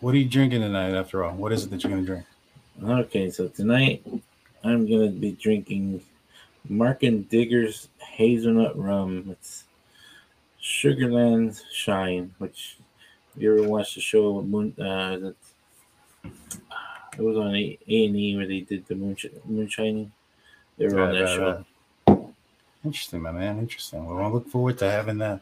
What 0.00 0.14
are 0.14 0.18
you 0.18 0.28
drinking 0.28 0.60
tonight? 0.60 0.94
After 0.94 1.24
all, 1.24 1.34
what 1.34 1.52
is 1.52 1.64
it 1.64 1.70
that 1.70 1.82
you're 1.82 1.90
gonna 1.90 2.04
drink? 2.04 2.26
Okay, 2.82 3.30
so 3.30 3.48
tonight 3.48 4.04
I'm 4.62 4.86
gonna 4.86 5.08
be 5.08 5.32
drinking 5.32 6.02
Mark 6.68 7.02
and 7.02 7.26
Digger's 7.30 7.88
hazelnut 7.98 8.78
rum. 8.78 9.28
It's 9.30 9.64
Sugarland 10.62 11.62
Shine, 11.72 12.34
which 12.38 12.76
if 13.34 13.42
you 13.42 13.58
ever 13.58 13.66
watched 13.66 13.94
the 13.94 14.02
show 14.02 14.42
Moon, 14.42 14.74
uh, 14.78 15.16
that 15.16 15.36
it 17.18 17.22
was 17.22 17.38
on 17.38 17.54
A 17.56 17.78
and 17.88 18.16
E 18.16 18.36
where 18.36 18.46
they 18.46 18.60
did 18.60 18.86
the 18.88 18.94
moon 18.94 19.16
moonshining. 19.46 20.12
They 20.76 20.88
were 20.88 21.00
on 21.00 21.14
that 21.14 21.22
Right, 21.22 21.36
show. 21.36 21.64
right, 22.08 22.26
Interesting, 22.84 23.22
my 23.22 23.32
man. 23.32 23.58
Interesting. 23.58 24.04
we 24.06 24.14
Well, 24.14 24.26
I 24.26 24.28
look 24.28 24.46
forward 24.48 24.76
to 24.78 24.90
having 24.90 25.16
that. 25.18 25.40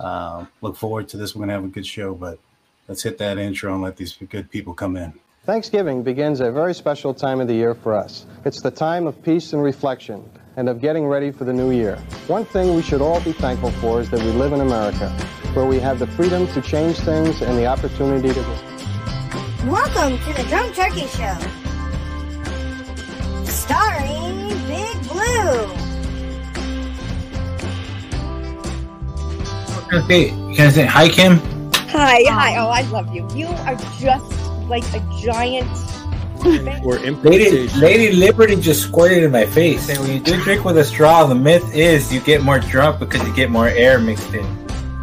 Um, 0.00 0.48
look 0.62 0.74
forward 0.74 1.08
to 1.10 1.16
this. 1.16 1.36
We're 1.36 1.42
gonna 1.42 1.52
have 1.52 1.64
a 1.64 1.68
good 1.68 1.86
show, 1.86 2.12
but 2.14 2.40
let's 2.88 3.02
hit 3.02 3.18
that 3.18 3.38
intro 3.38 3.72
and 3.72 3.82
let 3.82 3.96
these 3.96 4.16
good 4.28 4.50
people 4.50 4.74
come 4.74 4.96
in. 4.96 5.12
Thanksgiving 5.44 6.02
begins 6.02 6.40
a 6.40 6.50
very 6.50 6.74
special 6.74 7.12
time 7.12 7.40
of 7.40 7.48
the 7.48 7.54
year 7.54 7.74
for 7.74 7.94
us. 7.94 8.24
It's 8.44 8.62
the 8.62 8.70
time 8.70 9.06
of 9.06 9.22
peace 9.22 9.52
and 9.52 9.62
reflection 9.62 10.28
and 10.56 10.68
of 10.68 10.80
getting 10.80 11.06
ready 11.06 11.30
for 11.32 11.44
the 11.44 11.52
new 11.52 11.70
year. 11.70 11.96
One 12.28 12.44
thing 12.46 12.74
we 12.74 12.82
should 12.82 13.02
all 13.02 13.20
be 13.20 13.32
thankful 13.32 13.70
for 13.72 14.00
is 14.00 14.08
that 14.10 14.20
we 14.20 14.30
live 14.30 14.52
in 14.52 14.60
America, 14.60 15.10
where 15.52 15.66
we 15.66 15.78
have 15.80 15.98
the 15.98 16.06
freedom 16.06 16.46
to 16.48 16.62
change 16.62 16.96
things 16.98 17.42
and 17.42 17.58
the 17.58 17.66
opportunity 17.66 18.32
to. 18.32 18.40
Welcome 19.66 20.18
to 20.18 20.42
the 20.42 20.46
Drunk 20.48 20.74
Turkey 20.74 21.06
Show. 21.08 21.36
Starring 23.44 24.48
Big 24.66 25.08
Blue. 25.08 25.68
Okay, 29.98 30.30
can 30.54 30.66
I 30.66 30.70
say 30.70 30.86
hi, 30.86 31.08
Kim? 31.08 31.53
Hi, 31.96 32.24
hi. 32.26 32.56
Um, 32.56 32.66
oh, 32.66 32.70
I 32.70 32.82
love 32.90 33.14
you. 33.14 33.24
You 33.36 33.46
are 33.46 33.76
just 34.00 34.50
like 34.68 34.82
a 34.94 35.20
giant. 35.22 35.70
Or 36.84 36.96
Lady, 36.96 37.06
improvisation. 37.06 37.80
Lady 37.80 38.16
Liberty 38.16 38.56
just 38.56 38.82
squirted 38.82 39.22
in 39.22 39.30
my 39.30 39.46
face. 39.46 39.88
And 39.88 40.00
when 40.00 40.10
you 40.10 40.18
do 40.18 40.36
drink 40.42 40.64
with 40.64 40.76
a 40.76 40.82
straw, 40.84 41.24
the 41.24 41.36
myth 41.36 41.62
is 41.72 42.12
you 42.12 42.18
get 42.18 42.42
more 42.42 42.58
drunk 42.58 42.98
because 42.98 43.24
you 43.24 43.32
get 43.32 43.48
more 43.48 43.68
air 43.68 44.00
mixed 44.00 44.34
in. 44.34 44.44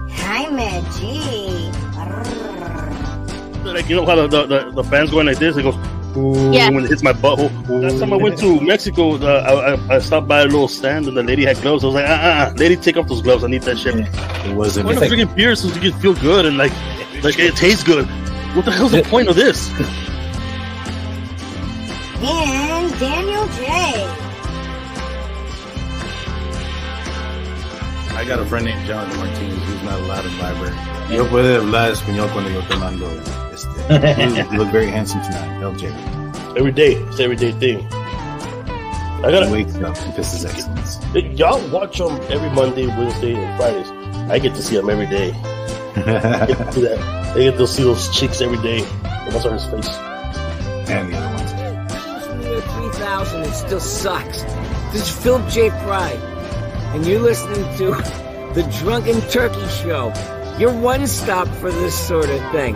Hi, 0.09 0.49
Maggie. 0.49 1.71
like 3.63 3.87
you 3.87 3.95
know 3.95 4.05
how 4.05 4.15
the, 4.15 4.27
the, 4.27 4.45
the, 4.45 4.71
the 4.71 4.83
fans 4.83 5.11
going 5.11 5.27
like 5.27 5.39
this, 5.39 5.55
it 5.55 5.63
goes 5.63 5.75
ooh, 6.17 6.51
Yeah. 6.51 6.69
when 6.69 6.83
it 6.85 6.89
hits 6.89 7.03
my 7.03 7.13
butthole. 7.13 7.51
Last 7.69 7.99
time 7.99 8.13
I 8.13 8.15
went 8.15 8.37
to 8.39 8.59
Mexico, 8.61 9.15
uh, 9.15 9.27
I, 9.27 9.73
I, 9.73 9.95
I 9.95 9.99
stopped 9.99 10.27
by 10.27 10.41
a 10.41 10.45
little 10.45 10.67
stand 10.67 11.07
and 11.07 11.15
the 11.17 11.23
lady 11.23 11.45
had 11.45 11.61
gloves. 11.61 11.83
I 11.83 11.87
was 11.87 11.95
like, 11.95 12.09
uh, 12.09 12.13
uh, 12.13 12.51
uh 12.51 12.53
lady, 12.57 12.75
take 12.75 12.97
off 12.97 13.07
those 13.07 13.21
gloves. 13.21 13.43
I 13.43 13.47
need 13.47 13.63
that 13.63 13.77
shit. 13.77 13.95
It 13.95 14.55
wasn't. 14.55 14.87
When 14.87 14.97
I'm 14.97 15.07
drinking 15.07 15.35
beer, 15.35 15.55
so 15.55 15.67
you 15.67 15.91
can 15.91 15.99
feel 15.99 16.13
good 16.15 16.45
and 16.45 16.57
like, 16.57 16.71
like 17.23 17.39
it 17.39 17.55
tastes 17.55 17.83
good. 17.83 18.05
What 18.55 18.65
the 18.65 18.71
hell's 18.71 18.91
the 18.91 19.03
point 19.03 19.29
of 19.29 19.35
this? 19.35 19.71
And 22.23 22.99
Daniel 22.99 23.47
J. 23.47 23.65
I 28.13 28.23
got 28.27 28.39
a 28.39 28.45
friend 28.45 28.65
named 28.65 28.85
Jonathan 28.85 29.17
Martinez 29.17 29.57
who's 29.63 29.83
not 29.83 29.99
allowed 30.01 30.25
in 30.25 30.37
the 30.37 30.43
library. 30.43 30.75
Yo 31.09 31.25
puede 31.27 31.55
hablar 31.55 31.89
español 31.91 32.29
cuando 32.29 32.51
yo 32.51 32.61
te 32.61 32.75
mando. 32.75 33.07
Este, 33.65 34.51
you 34.51 34.57
look 34.57 34.71
very 34.71 34.87
handsome 34.87 35.21
tonight, 35.21 35.61
LJ. 35.61 36.57
Every 36.57 36.71
day, 36.71 36.93
it's 36.93 37.19
an 37.19 37.25
everyday 37.25 37.51
thing. 37.53 37.87
I 39.23 39.29
gotta, 39.29 39.51
wakes 39.51 39.75
up 39.75 39.95
and 39.97 40.13
pisses 40.13 40.49
excellence. 40.49 40.99
y'all 41.37 41.61
watch 41.69 41.97
them 41.99 42.19
every 42.29 42.49
Monday, 42.49 42.87
Wednesday, 42.87 43.35
and 43.35 43.57
Fridays. 43.57 43.89
I 44.31 44.39
get 44.39 44.55
to 44.55 44.63
see 44.63 44.75
them 44.75 44.89
every 44.89 45.05
day. 45.05 45.31
I 45.95 46.45
get 46.47 46.57
to 46.57 46.71
see 46.71 46.81
that. 46.81 46.99
I 47.35 47.39
get 47.39 47.57
to 47.57 47.67
see 47.67 47.83
those 47.83 48.09
chicks 48.09 48.41
every 48.41 48.61
day. 48.61 48.83
And 49.03 49.33
what's 49.33 49.45
on 49.45 49.53
his 49.53 49.65
face? 49.65 50.11
and 50.91 51.13
the 51.13 51.17
other 51.17 51.35
ones. 51.35 52.45
Year 52.45 52.61
3000, 52.61 53.41
it 53.43 53.53
still 53.53 53.79
sucks. 53.79 54.43
This 54.91 55.03
is 55.03 55.23
Philip 55.23 55.47
J. 55.49 55.69
Fry, 55.69 56.11
and 56.93 57.05
you're 57.05 57.21
listening 57.21 57.63
to 57.77 57.91
The 58.53 58.63
Drunken 58.79 59.21
Turkey 59.29 59.67
Show, 59.69 60.11
your 60.57 60.73
one 60.73 61.07
stop 61.07 61.47
for 61.47 61.71
this 61.71 61.97
sort 61.97 62.29
of 62.29 62.51
thing. 62.51 62.75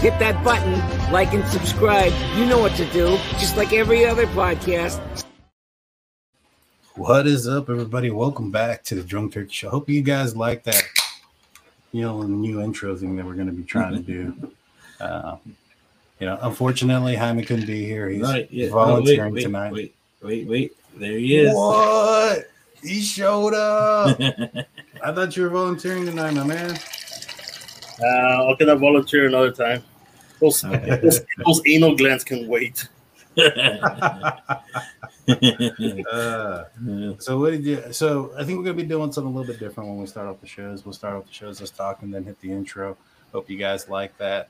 Hit 0.00 0.18
that 0.18 0.42
button, 0.42 0.78
like 1.12 1.34
and 1.34 1.46
subscribe. 1.46 2.10
You 2.34 2.46
know 2.46 2.58
what 2.58 2.74
to 2.76 2.86
do, 2.86 3.18
just 3.38 3.58
like 3.58 3.74
every 3.74 4.06
other 4.06 4.26
podcast. 4.28 4.98
What 6.94 7.26
is 7.26 7.46
up, 7.46 7.68
everybody? 7.68 8.10
Welcome 8.10 8.50
back 8.50 8.82
to 8.84 8.94
the 8.94 9.02
Drunk 9.02 9.34
Turkey 9.34 9.52
Show. 9.52 9.68
Hope 9.68 9.90
you 9.90 10.00
guys 10.00 10.34
like 10.34 10.64
that, 10.64 10.82
you 11.92 12.00
know, 12.00 12.22
new 12.22 12.62
intro 12.62 12.96
thing 12.96 13.14
that 13.16 13.26
we're 13.26 13.34
going 13.34 13.48
to 13.48 13.52
be 13.52 13.62
trying 13.62 13.92
to 13.92 14.00
do. 14.00 14.52
Uh, 15.00 15.38
you 16.18 16.26
know, 16.26 16.38
unfortunately, 16.42 17.16
Jaime 17.16 17.42
couldn't 17.42 17.64
be 17.64 17.86
here. 17.86 18.10
He's 18.10 18.20
Right, 18.20 18.46
yeah. 18.50 18.66
No, 18.66 18.72
volunteering 18.72 19.32
wait, 19.32 19.32
wait, 19.32 19.42
tonight. 19.42 19.72
Wait, 19.72 19.94
wait, 20.20 20.46
wait. 20.46 20.72
There 20.94 21.18
he 21.18 21.36
is. 21.38 21.54
What? 21.54 22.50
He 22.82 23.00
showed 23.00 23.54
up. 23.54 24.20
I 25.02 25.12
thought 25.12 25.34
you 25.38 25.44
were 25.44 25.48
volunteering 25.48 26.04
tonight, 26.04 26.34
my 26.34 26.44
man. 26.44 26.78
Uh, 27.98 28.44
I'll 28.44 28.56
get 28.56 28.68
a 28.68 28.76
volunteer 28.76 29.26
another 29.26 29.52
time. 29.52 29.82
Those, 30.40 30.62
those, 30.62 31.20
those 31.44 31.62
anal 31.66 31.96
glands 31.96 32.24
can 32.24 32.48
wait. 32.48 32.88
Uh, 35.30 36.64
so 37.18 37.38
what 37.38 37.50
did 37.50 37.64
you? 37.64 37.92
So 37.92 38.32
I 38.36 38.44
think 38.44 38.58
we're 38.58 38.64
gonna 38.64 38.74
be 38.74 38.82
doing 38.82 39.12
something 39.12 39.32
a 39.32 39.36
little 39.36 39.52
bit 39.52 39.60
different 39.60 39.88
when 39.88 39.98
we 39.98 40.06
start 40.06 40.26
off 40.26 40.40
the 40.40 40.46
shows. 40.46 40.84
We'll 40.84 40.92
start 40.92 41.14
off 41.14 41.26
the 41.26 41.32
shows, 41.32 41.60
let's 41.60 41.70
talk, 41.70 42.02
and 42.02 42.12
then 42.12 42.24
hit 42.24 42.40
the 42.40 42.50
intro. 42.50 42.96
Hope 43.32 43.48
you 43.48 43.56
guys 43.56 43.88
like 43.88 44.16
that. 44.18 44.48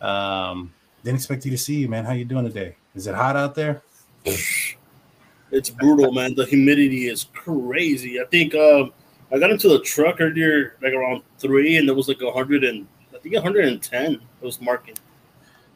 Um, 0.00 0.72
didn't 1.04 1.16
expect 1.16 1.44
you 1.44 1.50
to 1.50 1.58
see 1.58 1.76
you, 1.76 1.88
man. 1.88 2.06
How 2.06 2.12
you 2.12 2.24
doing 2.24 2.46
today? 2.46 2.76
Is 2.94 3.06
it 3.06 3.14
hot 3.14 3.36
out 3.36 3.54
there? 3.54 3.82
It's 4.24 5.68
brutal, 5.68 6.12
man. 6.12 6.34
The 6.34 6.46
humidity 6.46 7.08
is 7.08 7.24
crazy. 7.34 8.18
I 8.18 8.24
think 8.24 8.54
um, 8.54 8.92
I 9.30 9.38
got 9.38 9.50
into 9.50 9.68
the 9.68 9.80
truck 9.80 10.20
earlier, 10.20 10.76
like 10.80 10.94
around 10.94 11.22
three, 11.38 11.76
and 11.76 11.86
there 11.86 11.94
was 11.94 12.08
like 12.08 12.22
a 12.22 12.32
hundred 12.32 12.64
and 12.64 12.86
I 13.14 13.18
think 13.18 13.34
110. 13.34 14.12
It 14.12 14.20
was 14.40 14.60
marking. 14.60 14.94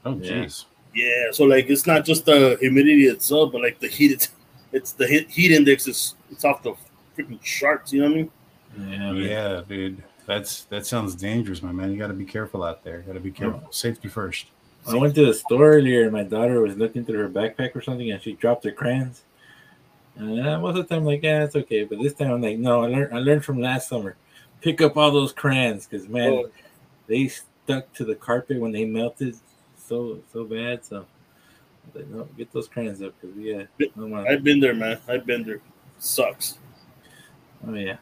Oh, 0.06 0.14
Yeah. 0.20 0.44
jeez. 0.44 0.64
Yeah, 0.94 1.30
so 1.30 1.44
like 1.44 1.68
it's 1.68 1.86
not 1.86 2.06
just 2.06 2.24
the 2.24 2.56
humidity 2.60 3.06
itself, 3.06 3.52
but 3.52 3.60
like 3.60 3.78
the 3.80 3.88
heat. 3.88 4.12
It's, 4.12 4.28
it's 4.72 4.92
the 4.92 5.06
heat, 5.06 5.28
heat 5.30 5.52
index 5.52 5.86
is 5.86 6.14
it's 6.30 6.42
off 6.44 6.62
the 6.62 6.72
freaking 7.16 7.40
charts. 7.42 7.92
You 7.92 8.00
know 8.02 8.08
what 8.08 8.14
I 8.14 9.12
mean? 9.12 9.20
Yeah. 9.28 9.28
Yeah, 9.28 9.62
dude. 9.68 10.02
That's 10.26 10.64
that 10.64 10.86
sounds 10.86 11.14
dangerous, 11.14 11.62
my 11.62 11.70
man. 11.70 11.92
You 11.92 11.98
got 11.98 12.06
to 12.08 12.14
be 12.14 12.24
careful 12.24 12.62
out 12.64 12.82
there. 12.82 13.00
Got 13.02 13.12
to 13.12 13.20
be 13.20 13.30
careful. 13.30 13.62
Safety 13.70 14.08
first. 14.08 14.46
I 14.88 14.96
went 14.96 15.14
to 15.16 15.26
the 15.26 15.34
store 15.34 15.74
earlier 15.74 16.04
and 16.04 16.12
my 16.12 16.22
daughter 16.22 16.60
was 16.62 16.76
looking 16.76 17.04
through 17.04 17.18
her 17.18 17.28
backpack 17.28 17.74
or 17.76 17.82
something 17.82 18.10
and 18.10 18.22
she 18.22 18.32
dropped 18.34 18.64
her 18.64 18.70
crayons. 18.72 19.22
And 20.16 20.46
uh, 20.46 20.58
most 20.60 20.78
of 20.78 20.88
the 20.88 20.94
time, 20.94 21.00
I'm 21.02 21.04
like, 21.04 21.22
yeah, 21.22 21.44
it's 21.44 21.56
okay. 21.56 21.84
But 21.84 22.00
this 22.00 22.14
time, 22.14 22.30
I'm 22.30 22.40
like, 22.40 22.56
no, 22.58 22.84
I 22.84 22.86
learned, 22.86 23.14
I 23.14 23.18
learned 23.18 23.44
from 23.44 23.60
last 23.60 23.88
summer. 23.88 24.16
Pick 24.62 24.80
up 24.80 24.96
all 24.96 25.10
those 25.10 25.32
crayons 25.32 25.86
because, 25.86 26.08
man, 26.08 26.32
Oh. 26.32 26.50
they 27.06 27.28
stuck 27.28 27.92
to 27.94 28.04
the 28.04 28.14
carpet 28.14 28.58
when 28.60 28.72
they 28.72 28.84
melted 28.86 29.36
so 29.86 30.20
so 30.32 30.44
bad. 30.44 30.84
So, 30.84 31.06
like, 31.94 32.06
no, 32.08 32.28
get 32.36 32.52
those 32.52 32.68
crayons 32.68 33.02
up 33.02 33.14
because, 33.20 33.36
yeah, 33.36 33.64
no 33.94 34.08
more. 34.08 34.28
I've 34.28 34.42
been 34.42 34.60
there, 34.60 34.74
man. 34.74 34.98
I've 35.08 35.26
been 35.26 35.44
there. 35.44 35.60
Sucks. 35.98 36.58
Oh, 37.66 37.74
yeah. 37.74 37.96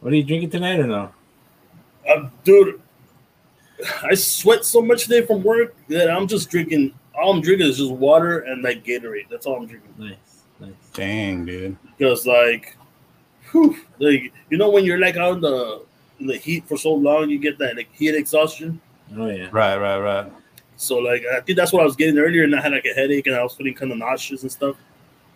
What 0.00 0.12
are 0.12 0.16
you 0.16 0.24
drinking 0.24 0.50
tonight 0.50 0.80
or 0.80 0.86
no? 0.86 1.12
Uh, 2.08 2.28
dude, 2.42 2.80
I 4.02 4.14
sweat 4.14 4.64
so 4.64 4.82
much 4.82 5.04
today 5.04 5.24
from 5.24 5.42
work 5.42 5.74
that 5.88 6.10
I'm 6.10 6.26
just 6.26 6.50
drinking. 6.50 6.94
All 7.18 7.32
I'm 7.32 7.40
drinking 7.40 7.68
is 7.68 7.78
just 7.78 7.92
water 7.92 8.40
and 8.40 8.62
like 8.62 8.84
Gatorade. 8.84 9.28
That's 9.30 9.46
all 9.46 9.56
I'm 9.56 9.66
drinking. 9.66 9.94
Nice, 9.96 10.42
nice. 10.60 10.72
Dang, 10.92 11.46
dude. 11.46 11.76
Because 11.96 12.26
like, 12.26 12.76
whew, 13.52 13.76
like 13.98 14.32
you 14.50 14.58
know 14.58 14.70
when 14.70 14.84
you're 14.84 14.98
like 14.98 15.16
out 15.16 15.36
in 15.36 15.40
the 15.40 15.82
in 16.20 16.26
the 16.26 16.36
heat 16.36 16.68
for 16.68 16.76
so 16.76 16.92
long, 16.92 17.30
you 17.30 17.38
get 17.38 17.56
that 17.58 17.76
like 17.76 17.88
heat 17.94 18.14
exhaustion. 18.14 18.80
Oh, 19.16 19.28
yeah. 19.28 19.48
Right, 19.52 19.76
right, 19.76 19.98
right. 19.98 20.32
So 20.84 20.98
like 20.98 21.22
I 21.32 21.40
think 21.40 21.56
that's 21.56 21.72
what 21.72 21.82
I 21.82 21.84
was 21.84 21.96
getting 21.96 22.18
earlier, 22.18 22.44
and 22.44 22.54
I 22.54 22.60
had 22.60 22.72
like 22.72 22.84
a 22.84 22.94
headache, 22.94 23.26
and 23.26 23.36
I 23.36 23.42
was 23.42 23.54
feeling 23.54 23.74
kind 23.74 23.92
of 23.92 23.98
nauseous 23.98 24.42
and 24.42 24.52
stuff. 24.52 24.76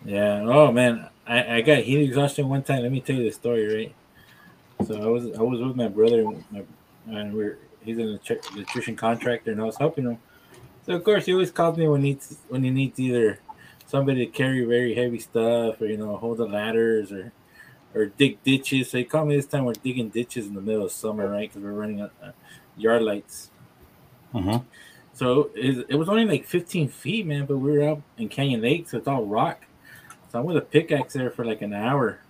Yeah. 0.05 0.41
Oh 0.45 0.71
man, 0.71 1.09
I, 1.27 1.57
I 1.57 1.61
got 1.61 1.79
heat 1.79 2.01
exhaustion 2.01 2.47
one 2.47 2.63
time. 2.63 2.83
Let 2.83 2.91
me 2.91 3.01
tell 3.01 3.15
you 3.15 3.23
the 3.25 3.31
story, 3.31 3.67
right? 3.75 3.95
So 4.87 5.01
I 5.01 5.07
was 5.07 5.25
I 5.37 5.41
was 5.41 5.59
with 5.59 5.75
my 5.75 5.87
brother, 5.87 6.23
my, 6.51 6.63
and 7.07 7.33
we're 7.33 7.57
he's 7.83 7.97
an 7.97 8.03
electric- 8.05 8.45
electrician 8.53 8.95
contractor, 8.95 9.51
and 9.51 9.59
I 9.61 9.65
was 9.65 9.77
helping 9.77 10.05
him. 10.05 10.17
So 10.85 10.93
of 10.93 11.03
course 11.03 11.25
he 11.25 11.33
always 11.33 11.51
calls 11.51 11.77
me 11.77 11.87
when 11.87 12.01
he 12.01 12.09
needs 12.11 12.37
when 12.47 12.63
he 12.63 12.69
needs 12.69 12.99
either 12.99 13.39
somebody 13.87 14.25
to 14.25 14.31
carry 14.31 14.63
very 14.63 14.93
heavy 14.93 15.19
stuff 15.19 15.81
or 15.81 15.85
you 15.87 15.97
know 15.97 16.15
hold 16.17 16.37
the 16.37 16.45
ladders 16.45 17.11
or 17.11 17.31
or 17.93 18.05
dig 18.05 18.41
ditches. 18.43 18.89
So 18.89 18.99
he 18.99 19.03
called 19.03 19.27
me 19.27 19.35
this 19.35 19.47
time. 19.47 19.65
We're 19.65 19.73
digging 19.73 20.09
ditches 20.09 20.47
in 20.47 20.53
the 20.53 20.61
middle 20.61 20.85
of 20.85 20.91
summer, 20.91 21.27
right? 21.29 21.49
Because 21.49 21.61
we're 21.63 21.73
running 21.73 22.01
uh, 22.01 22.09
uh, 22.23 22.31
yard 22.77 23.01
lights. 23.01 23.49
Mhm. 24.33 24.63
So 25.19 25.49
it, 25.53 25.85
it 25.89 25.95
was 25.95 26.07
only 26.07 26.23
like 26.23 26.45
15 26.45 26.87
feet, 26.87 27.25
man, 27.25 27.45
but 27.45 27.57
we 27.57 27.73
were 27.73 27.83
out 27.83 28.01
in 28.17 28.29
Canyon 28.29 28.61
Lake, 28.61 28.87
so 28.87 28.97
it's 28.97 29.07
all 29.07 29.25
rock. 29.25 29.65
So 30.31 30.39
I'm 30.39 30.45
with 30.45 30.55
a 30.55 30.61
pickaxe 30.61 31.11
there 31.11 31.29
for 31.29 31.43
like 31.43 31.61
an 31.61 31.73
hour, 31.73 32.21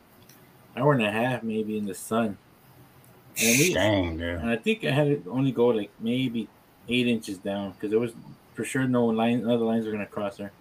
hour 0.75 0.94
and 0.94 1.03
a 1.03 1.12
half, 1.12 1.44
maybe 1.44 1.77
in 1.77 1.86
the 1.86 1.94
sun. 1.94 2.39
And 3.38 3.59
we, 3.59 3.75
Dang, 3.75 4.18
dude. 4.18 4.39
and 4.39 4.50
I 4.50 4.56
think 4.56 4.83
I 4.86 4.89
had 4.89 5.24
to 5.24 5.30
only 5.30 5.51
go 5.51 5.68
like 5.68 5.91
maybe 6.00 6.47
eight 6.88 7.06
inches 7.07 7.38
down 7.38 7.74
because 7.74 7.91
there 7.91 8.00
was 8.00 8.13
for 8.56 8.63
sure 8.63 8.88
no 8.88 9.06
line, 9.06 9.45
other 9.45 9.65
lines 9.65 9.86
were 9.86 9.91
gonna 9.91 10.07
cross 10.07 10.38
there. 10.38 10.51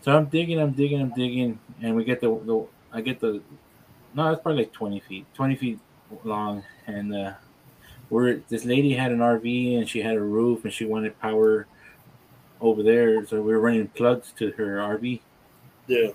So 0.00 0.16
I'm 0.16 0.24
digging, 0.24 0.58
I'm 0.60 0.72
digging, 0.72 1.00
I'm 1.00 1.10
digging, 1.10 1.60
and 1.80 1.94
we 1.94 2.02
get 2.02 2.20
the, 2.22 2.26
the 2.26 2.66
I 2.92 3.02
get 3.02 3.20
the 3.20 3.40
no, 4.14 4.32
it's 4.32 4.42
probably 4.42 4.64
like 4.64 4.72
20 4.72 4.98
feet, 4.98 5.26
20 5.34 5.54
feet 5.54 5.78
long, 6.24 6.64
and 6.88 7.14
uh, 7.14 7.34
we're 8.14 8.36
this 8.48 8.64
lady 8.64 8.92
had 8.92 9.10
an 9.10 9.18
RV 9.18 9.76
and 9.76 9.88
she 9.88 10.00
had 10.00 10.14
a 10.14 10.20
roof 10.20 10.62
and 10.62 10.72
she 10.72 10.84
wanted 10.84 11.18
power 11.18 11.66
over 12.60 12.80
there, 12.80 13.26
so 13.26 13.42
we 13.42 13.52
were 13.52 13.58
running 13.58 13.88
plugs 13.88 14.32
to 14.38 14.52
her 14.52 14.76
RV. 14.76 15.20
Yeah. 15.88 16.10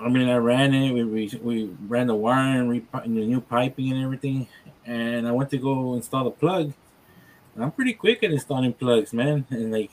I 0.00 0.08
mean, 0.08 0.28
I 0.28 0.36
ran 0.38 0.74
it. 0.74 0.92
We 0.92 1.04
we, 1.04 1.30
we 1.40 1.70
ran 1.86 2.08
the 2.08 2.16
wire 2.16 2.60
and, 2.60 2.68
re- 2.68 2.84
and 2.92 3.16
the 3.16 3.24
new 3.24 3.40
piping 3.40 3.92
and 3.92 4.02
everything. 4.02 4.48
And 4.84 5.26
I 5.26 5.30
went 5.30 5.50
to 5.50 5.58
go 5.58 5.94
install 5.94 6.24
the 6.24 6.32
plug. 6.32 6.72
And 7.54 7.64
I'm 7.64 7.70
pretty 7.70 7.92
quick 7.92 8.24
at 8.24 8.32
installing 8.32 8.72
plugs, 8.72 9.12
man. 9.12 9.46
And 9.50 9.70
like 9.70 9.92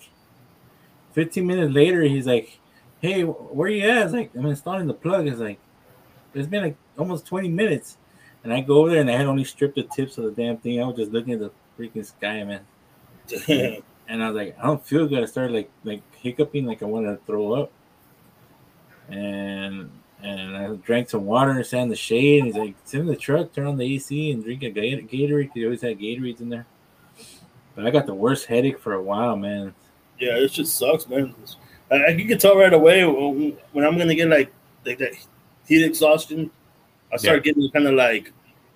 15 1.13 1.45
minutes 1.45 1.73
later, 1.73 2.01
he's 2.01 2.25
like, 2.25 2.59
"Hey, 2.99 3.21
where 3.21 3.69
you 3.69 3.87
at?" 3.87 3.97
I 3.99 4.03
was 4.05 4.13
like, 4.13 4.31
"I'm 4.35 4.47
installing 4.47 4.87
the 4.87 4.93
plug." 4.95 5.27
It's 5.27 5.39
like, 5.39 5.59
it's 6.33 6.47
been 6.47 6.63
like 6.63 6.77
almost 6.97 7.27
20 7.27 7.47
minutes. 7.49 7.97
And 8.43 8.53
I 8.53 8.61
go 8.61 8.79
over 8.79 8.89
there 8.89 9.01
and 9.01 9.09
I 9.09 9.15
had 9.15 9.25
only 9.25 9.45
stripped 9.45 9.75
the 9.75 9.83
tips 9.83 10.17
of 10.17 10.25
the 10.25 10.31
damn 10.31 10.57
thing. 10.57 10.81
I 10.81 10.85
was 10.85 10.97
just 10.97 11.11
looking 11.11 11.33
at 11.33 11.39
the 11.39 11.51
freaking 11.79 12.05
sky, 12.05 12.43
man. 12.43 12.61
and 14.07 14.23
I 14.23 14.27
was 14.29 14.35
like, 14.35 14.57
I 14.59 14.63
don't 14.67 14.85
feel 14.85 15.07
good. 15.07 15.23
I 15.23 15.25
started 15.25 15.53
like 15.53 15.71
like 15.83 16.01
hiccuping, 16.15 16.65
like 16.65 16.83
I 16.83 16.85
wanted 16.85 17.11
to 17.11 17.25
throw 17.25 17.53
up. 17.53 17.71
And 19.09 19.89
and 20.21 20.57
I 20.57 20.73
drank 20.75 21.09
some 21.09 21.25
water 21.25 21.51
and 21.51 21.65
sat 21.65 21.81
in 21.81 21.89
the 21.89 21.95
shade. 21.95 22.39
And 22.39 22.47
he's 22.47 22.55
like, 22.55 22.75
sit 22.83 23.01
in 23.01 23.07
the 23.07 23.15
truck, 23.15 23.53
turn 23.53 23.67
on 23.67 23.77
the 23.77 23.95
AC, 23.95 24.31
and 24.31 24.43
drink 24.43 24.63
a 24.63 24.71
Gatorade. 24.71 25.51
He 25.53 25.65
always 25.65 25.81
had 25.81 25.99
Gatorades 25.99 26.41
in 26.41 26.49
there. 26.49 26.65
But 27.75 27.87
I 27.87 27.91
got 27.91 28.05
the 28.05 28.13
worst 28.13 28.45
headache 28.45 28.79
for 28.79 28.93
a 28.93 29.01
while, 29.01 29.35
man. 29.35 29.73
Yeah, 30.19 30.35
it 30.35 30.49
just 30.49 30.77
sucks, 30.77 31.07
man. 31.07 31.35
I, 31.91 32.09
you 32.09 32.27
can 32.27 32.37
tell 32.37 32.57
right 32.57 32.73
away 32.73 33.05
when 33.05 33.57
when 33.71 33.85
I'm 33.85 33.97
gonna 33.97 34.15
get 34.15 34.29
like 34.29 34.51
like 34.85 34.97
that 34.99 35.13
heat 35.67 35.83
exhaustion. 35.83 36.51
I 37.13 37.17
start 37.17 37.43
getting 37.43 37.69
kind 37.71 37.87
of 37.87 37.93
like 37.93 38.31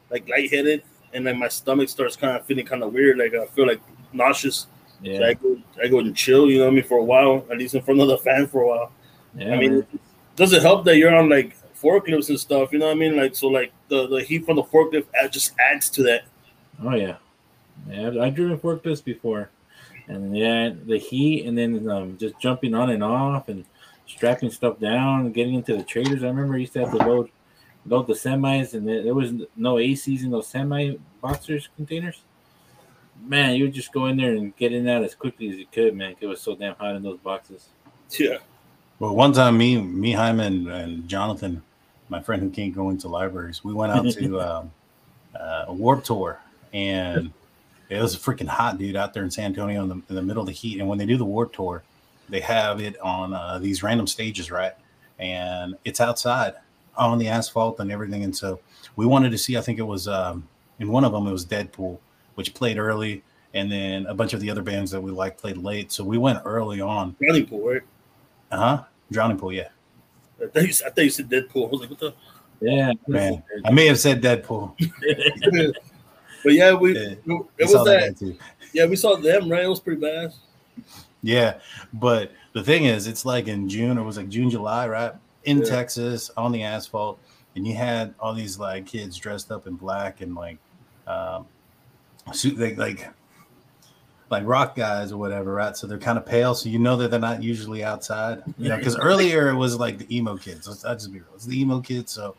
like 0.10 0.28
lightheaded, 0.30 0.84
and 1.14 1.26
then 1.26 1.38
my 1.40 1.48
stomach 1.48 1.90
starts 1.90 2.16
kind 2.16 2.38
of 2.38 2.46
feeling 2.46 2.66
kind 2.66 2.84
of 2.84 2.94
weird. 2.94 3.18
Like 3.18 3.34
I 3.34 3.46
feel 3.48 3.68
like 3.68 3.82
nauseous. 4.14 4.68
So 5.04 5.12
Yeah, 5.12 5.28
I 5.28 5.34
go 5.34 5.58
I 5.84 5.88
go 5.88 6.00
and 6.00 6.16
chill, 6.16 6.50
you 6.50 6.60
know 6.60 6.66
what 6.66 6.72
I 6.72 6.76
mean, 6.76 6.84
for 6.84 7.00
a 7.00 7.04
while, 7.04 7.46
at 7.52 7.58
least 7.58 7.76
in 7.76 7.82
front 7.82 8.02
of 8.02 8.08
the 8.08 8.18
fan 8.18 8.48
for 8.48 8.62
a 8.62 8.68
while. 8.68 8.92
yeah. 9.36 9.54
I 9.54 9.58
mean, 9.58 9.74
man. 9.80 9.88
does 10.36 10.54
it 10.54 10.62
help 10.62 10.86
that 10.86 10.98
you're 10.98 11.16
on 11.16 11.30
like 11.30 11.56
forklifts 11.76 12.30
and 12.30 12.40
stuff? 12.40 12.72
You 12.72 12.80
know 12.80 12.88
what 12.88 12.96
I 12.96 13.00
mean? 13.00 13.16
Like 13.16 13.36
so, 13.36 13.48
like 13.48 13.72
the, 13.90 14.08
the 14.08 14.22
heat 14.24 14.46
from 14.46 14.56
the 14.56 14.64
forklift 14.64 15.06
just 15.32 15.54
adds 15.60 15.90
to 15.92 16.04
that. 16.04 16.24
oh 16.84 16.96
yeah, 16.96 17.18
yeah. 17.90 18.08
I've, 18.08 18.18
I've 18.18 18.36
driven 18.36 18.58
forklifts 18.60 19.04
before, 19.04 19.50
and 20.08 20.36
yeah, 20.36 20.72
the 20.86 20.98
heat, 20.98 21.46
and 21.46 21.58
then 21.58 21.90
um, 21.90 22.18
just 22.18 22.40
jumping 22.40 22.74
on 22.74 22.90
and 22.90 23.04
off, 23.04 23.50
and 23.50 23.66
strapping 24.08 24.50
stuff 24.50 24.80
down, 24.80 25.32
getting 25.32 25.56
into 25.56 25.76
the 25.76 25.84
trailers. 25.84 26.24
I 26.24 26.28
remember 26.28 26.56
I 26.56 26.60
used 26.60 26.74
to 26.74 26.80
have 26.80 26.92
to 26.92 26.98
load 26.98 27.30
load 27.88 28.08
the 28.08 28.14
semis, 28.14 28.74
and 28.74 28.88
there 28.88 29.04
there 29.04 29.14
was 29.14 29.34
no 29.56 29.76
ACs 29.76 30.24
in 30.24 30.32
those 30.32 30.48
semi 30.48 30.96
boxers 31.22 31.70
containers. 31.76 32.22
Man, 33.26 33.56
you 33.56 33.66
would 33.66 33.74
just 33.74 33.92
go 33.92 34.06
in 34.06 34.18
there 34.18 34.34
and 34.34 34.56
get 34.56 34.72
in 34.72 34.86
that 34.86 35.04
as 35.04 35.16
quickly 35.16 35.50
as 35.50 35.56
you 35.56 35.66
could, 35.72 35.96
man. 35.96 36.16
It 36.20 36.28
was 36.28 36.40
so 36.40 36.56
damn 36.56 36.76
hot 36.76 36.96
in 36.96 37.02
those 37.02 37.18
boxes. 37.18 37.70
Yeah, 38.12 38.38
Well, 39.00 39.16
one 39.16 39.34
time, 39.34 39.58
me, 39.58 39.82
me, 39.82 40.14
Hyman, 40.14 40.70
and 40.70 41.08
Jonathan, 41.10 41.64
my 42.10 42.22
friend 42.22 42.42
who 42.42 42.50
can't 42.50 42.74
go 42.74 42.90
into 42.90 43.08
libraries, 43.08 43.64
we 43.64 43.74
went 43.74 43.92
out 43.92 44.10
to 44.12 44.40
um, 44.58 44.72
uh, 45.38 45.66
a 45.68 45.74
warp 45.74 46.04
tour, 46.04 46.40
and 46.74 47.34
it 47.90 48.00
was 48.00 48.16
a 48.16 48.18
freaking 48.18 48.48
hot, 48.48 48.78
dude, 48.78 48.96
out 48.96 49.14
there 49.14 49.24
in 49.24 49.32
San 49.32 49.46
Antonio 49.46 49.82
in 49.82 49.90
the, 49.90 50.02
in 50.10 50.16
the 50.16 50.22
middle 50.22 50.42
of 50.42 50.48
the 50.48 50.54
heat. 50.54 50.80
And 50.80 50.88
when 50.88 50.98
they 50.98 51.06
do 51.06 51.18
the 51.18 51.26
warp 51.26 51.54
tour, 51.54 51.84
they 52.30 52.40
have 52.42 52.80
it 52.80 53.00
on 53.00 53.34
uh, 53.34 53.60
these 53.60 53.82
random 53.84 54.08
stages, 54.08 54.52
right? 54.52 54.74
And 55.20 55.76
it's 55.84 56.00
outside 56.00 56.54
on 56.98 57.18
the 57.18 57.28
asphalt 57.28 57.80
and 57.80 57.92
everything. 57.92 58.24
And 58.24 58.36
so 58.36 58.60
we 58.96 59.06
wanted 59.06 59.32
to 59.32 59.38
see. 59.38 59.58
I 59.58 59.62
think 59.62 59.80
it 59.80 59.84
was 59.84 60.08
um, 60.08 60.48
in 60.80 60.90
one 60.90 61.04
of 61.06 61.12
them. 61.12 61.28
It 61.28 61.32
was 61.32 61.46
Deadpool, 61.46 61.98
which 62.36 62.54
played 62.54 62.78
early, 62.78 63.24
and 63.54 63.72
then 63.72 64.06
a 64.08 64.14
bunch 64.14 64.34
of 64.34 64.42
the 64.42 64.50
other 64.50 64.62
bands 64.62 64.92
that 64.92 65.02
we 65.02 65.12
like 65.12 65.38
played 65.38 65.58
late. 65.58 65.92
So 65.92 66.04
we 66.04 66.18
went 66.18 66.40
early 66.46 66.82
on. 66.82 67.16
Drowning 67.22 67.46
Pool, 67.46 67.68
right? 67.70 67.82
Uh 68.52 68.58
huh. 68.58 68.84
Drowning 69.12 69.38
Pool, 69.38 69.54
yeah. 69.54 69.70
I 70.42 70.48
thought 70.48 70.64
you, 70.64 70.70
I 70.86 70.90
thought 70.90 71.04
you 71.04 71.10
said 71.10 71.30
Deadpool. 71.30 71.68
I 71.68 71.70
was 71.72 71.82
like, 71.82 71.90
what 71.90 72.00
the? 72.00 72.14
Yeah, 72.60 72.94
Man, 73.08 73.44
I 73.66 73.72
may 73.72 73.86
have 73.86 74.00
said 74.00 74.22
Deadpool. 74.22 74.74
But 76.44 76.54
yeah, 76.54 76.74
we 76.74 76.96
Yeah, 76.96 77.02
it 77.12 77.26
We 77.26 77.36
was 77.60 77.74
that 77.74 77.86
that. 77.86 78.18
too. 78.20 78.38
Yeah, 78.74 78.86
we 78.86 78.96
saw 78.96 79.16
them. 79.16 79.50
Right, 79.50 79.64
it 79.64 79.68
was 79.68 79.80
pretty 79.80 80.00
bad. 80.00 80.34
Yeah, 81.24 81.56
but 81.94 82.32
the 82.54 82.64
thing 82.64 82.86
is, 82.86 83.08
it's 83.08 83.26
like 83.26 83.48
in 83.48 83.68
June. 83.68 83.98
It 83.98 84.04
was 84.04 84.18
like 84.18 84.30
June, 84.30 84.50
July, 84.50 84.88
right? 84.88 85.14
In 85.48 85.60
Yeah. 85.60 85.66
Texas, 85.66 86.30
on 86.38 86.52
the 86.52 86.64
asphalt, 86.64 87.20
and 87.56 87.66
you 87.66 87.74
had 87.74 88.14
all 88.20 88.34
these 88.34 88.60
like 88.60 88.86
kids 88.86 89.18
dressed 89.18 89.52
up 89.52 89.66
in 89.66 89.76
black 89.76 90.22
and 90.22 90.36
like, 90.36 90.58
um, 91.08 91.48
suit 92.34 92.60
like 92.60 92.78
like 92.78 93.10
like 94.30 94.46
rock 94.46 94.76
guys 94.76 95.12
or 95.12 95.18
whatever, 95.18 95.54
right? 95.54 95.76
So 95.76 95.88
they're 95.88 95.98
kind 95.98 96.18
of 96.18 96.26
pale, 96.26 96.54
so 96.54 96.70
you 96.70 96.80
know 96.80 96.98
that 96.98 97.12
they're 97.12 97.20
not 97.20 97.42
usually 97.42 97.84
outside, 97.84 98.44
you 98.58 98.70
know. 98.70 98.78
Because 98.78 98.96
earlier 99.00 99.50
it 99.50 99.56
was 99.56 99.78
like 99.78 99.98
the 99.98 100.16
emo 100.16 100.38
kids. 100.38 100.68
Let's 100.68 100.84
I 100.86 100.94
just 100.94 101.12
be 101.12 101.20
real, 101.20 101.30
it's 101.36 101.46
the 101.46 101.60
emo 101.60 101.80
kids. 101.80 102.12
So, 102.12 102.36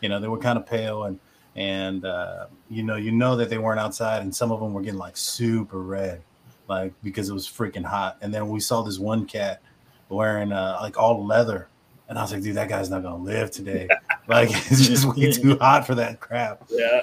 you 0.00 0.08
know, 0.08 0.20
they 0.20 0.28
were 0.28 0.38
kind 0.38 0.56
of 0.58 0.66
pale 0.66 1.04
and 1.04 1.18
and 1.56 2.04
uh, 2.04 2.46
you 2.70 2.82
know, 2.82 2.96
you 2.96 3.12
know 3.12 3.36
that 3.36 3.50
they 3.50 3.58
weren't 3.58 3.80
outside, 3.80 4.22
and 4.22 4.34
some 4.34 4.52
of 4.52 4.60
them 4.60 4.72
were 4.72 4.82
getting 4.82 4.98
like 4.98 5.16
super 5.16 5.82
red, 5.82 6.22
like 6.68 6.92
because 7.02 7.28
it 7.28 7.34
was 7.34 7.46
freaking 7.48 7.84
hot. 7.84 8.18
And 8.22 8.32
then 8.32 8.48
we 8.48 8.60
saw 8.60 8.82
this 8.82 8.98
one 8.98 9.26
cat 9.26 9.60
wearing 10.08 10.52
uh, 10.52 10.78
like 10.80 10.96
all 10.96 11.26
leather, 11.26 11.68
and 12.08 12.18
I 12.18 12.22
was 12.22 12.32
like, 12.32 12.42
dude, 12.42 12.56
that 12.56 12.68
guy's 12.68 12.90
not 12.90 13.02
gonna 13.02 13.22
live 13.22 13.50
today. 13.50 13.88
like 14.28 14.50
it's 14.52 14.86
just 14.86 15.04
way 15.04 15.32
too 15.32 15.56
hot 15.58 15.86
for 15.86 15.94
that 15.96 16.20
crap 16.20 16.62
Yeah, 16.70 17.02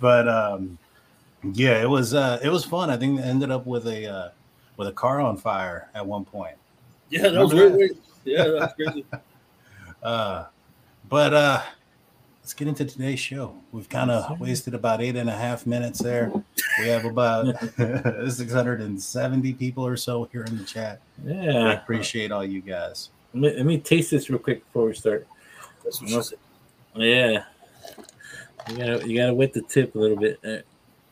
but 0.00 0.28
um 0.28 0.76
yeah 1.54 1.80
it 1.80 1.88
was 1.88 2.14
uh 2.14 2.38
it 2.42 2.48
was 2.48 2.64
fun 2.64 2.90
i 2.90 2.96
think 2.96 3.20
it 3.20 3.22
ended 3.22 3.50
up 3.50 3.64
with 3.64 3.86
a 3.86 4.06
uh 4.06 4.28
with 4.76 4.88
a 4.88 4.92
car 4.92 5.20
on 5.20 5.36
fire 5.36 5.88
at 5.94 6.04
one 6.04 6.24
point 6.24 6.56
yeah, 7.10 7.22
that 7.28 7.40
was 7.40 7.54
Remember 7.54 7.76
weird. 7.78 7.90
weird. 7.92 7.98
Yeah, 8.24 8.44
that 8.44 8.52
was 8.60 8.72
crazy. 8.74 9.04
uh 10.02 10.44
but 11.08 11.32
uh 11.32 11.62
let's 12.42 12.52
get 12.54 12.68
into 12.68 12.84
today's 12.84 13.18
show 13.20 13.54
we've 13.72 13.88
kind 13.88 14.10
of 14.10 14.38
wasted 14.40 14.74
about 14.74 15.00
eight 15.00 15.16
and 15.16 15.30
a 15.30 15.36
half 15.36 15.64
minutes 15.66 16.00
there 16.00 16.30
we 16.80 16.88
have 16.88 17.04
about 17.04 17.46
670 18.28 19.52
people 19.54 19.86
or 19.86 19.96
so 19.96 20.24
here 20.32 20.42
in 20.44 20.58
the 20.58 20.64
chat 20.64 21.00
Yeah. 21.24 21.34
i 21.34 21.44
yeah. 21.44 21.70
appreciate 21.72 22.30
all 22.32 22.44
you 22.44 22.60
guys 22.60 23.10
Let 23.34 23.40
me, 23.40 23.56
let 23.56 23.66
me 23.66 23.78
taste 23.78 24.10
this 24.10 24.30
real 24.30 24.38
quick 24.38 24.64
before 24.64 24.86
we 24.86 24.94
start. 24.94 25.26
That's 25.84 26.00
what. 26.00 26.32
Yeah, 26.94 27.44
you 28.70 28.76
gotta 28.76 29.08
you 29.08 29.16
gotta 29.16 29.34
wet 29.34 29.52
the 29.52 29.62
tip 29.62 29.94
a 29.94 29.98
little 29.98 30.16
bit. 30.16 30.40
Uh, 30.44 30.58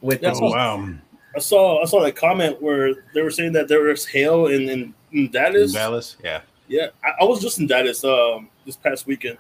wet 0.00 0.20
the 0.20 0.28
That's 0.28 0.40
wow 0.40 0.88
I 1.34 1.38
saw 1.38 1.82
I 1.82 1.84
saw 1.84 2.02
that 2.02 2.16
comment 2.16 2.60
where 2.60 2.94
they 3.14 3.22
were 3.22 3.30
saying 3.30 3.52
that 3.52 3.68
there 3.68 3.82
was 3.82 4.06
hail 4.06 4.46
in 4.46 4.68
in, 4.68 4.94
in 5.12 5.30
Dallas. 5.30 5.72
dallas 5.72 6.16
yeah 6.24 6.40
Yeah, 6.66 6.88
I, 7.04 7.22
I 7.22 7.24
was 7.24 7.40
just 7.40 7.58
in 7.58 7.66
Dallas 7.66 8.02
um 8.04 8.48
this 8.64 8.76
past 8.76 9.06
weekend. 9.06 9.38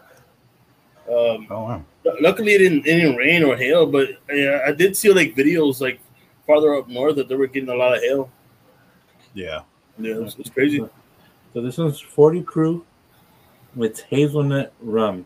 Um, 1.08 1.46
oh 1.50 1.62
wow 1.62 1.84
luckily 2.20 2.54
it 2.54 2.58
didn't, 2.58 2.86
it 2.86 2.96
didn't 2.96 3.16
rain 3.16 3.44
or 3.44 3.56
hail, 3.56 3.86
but 3.86 4.08
yeah, 4.30 4.62
I 4.66 4.72
did 4.72 4.96
see 4.96 5.12
like 5.12 5.34
videos 5.34 5.80
like 5.80 6.00
farther 6.46 6.74
up 6.74 6.88
north 6.88 7.16
that 7.16 7.28
they 7.28 7.34
were 7.34 7.46
getting 7.46 7.68
a 7.68 7.74
lot 7.74 7.96
of 7.96 8.02
hail. 8.02 8.30
yeah 9.34 9.62
Yeah, 9.98 10.14
it 10.14 10.22
was, 10.22 10.34
it 10.34 10.38
was 10.38 10.50
crazy. 10.50 10.84
So 11.56 11.62
this 11.62 11.78
one's 11.78 11.98
40 11.98 12.42
proof 12.42 12.82
with 13.74 14.00
hazelnut 14.00 14.74
rum. 14.78 15.24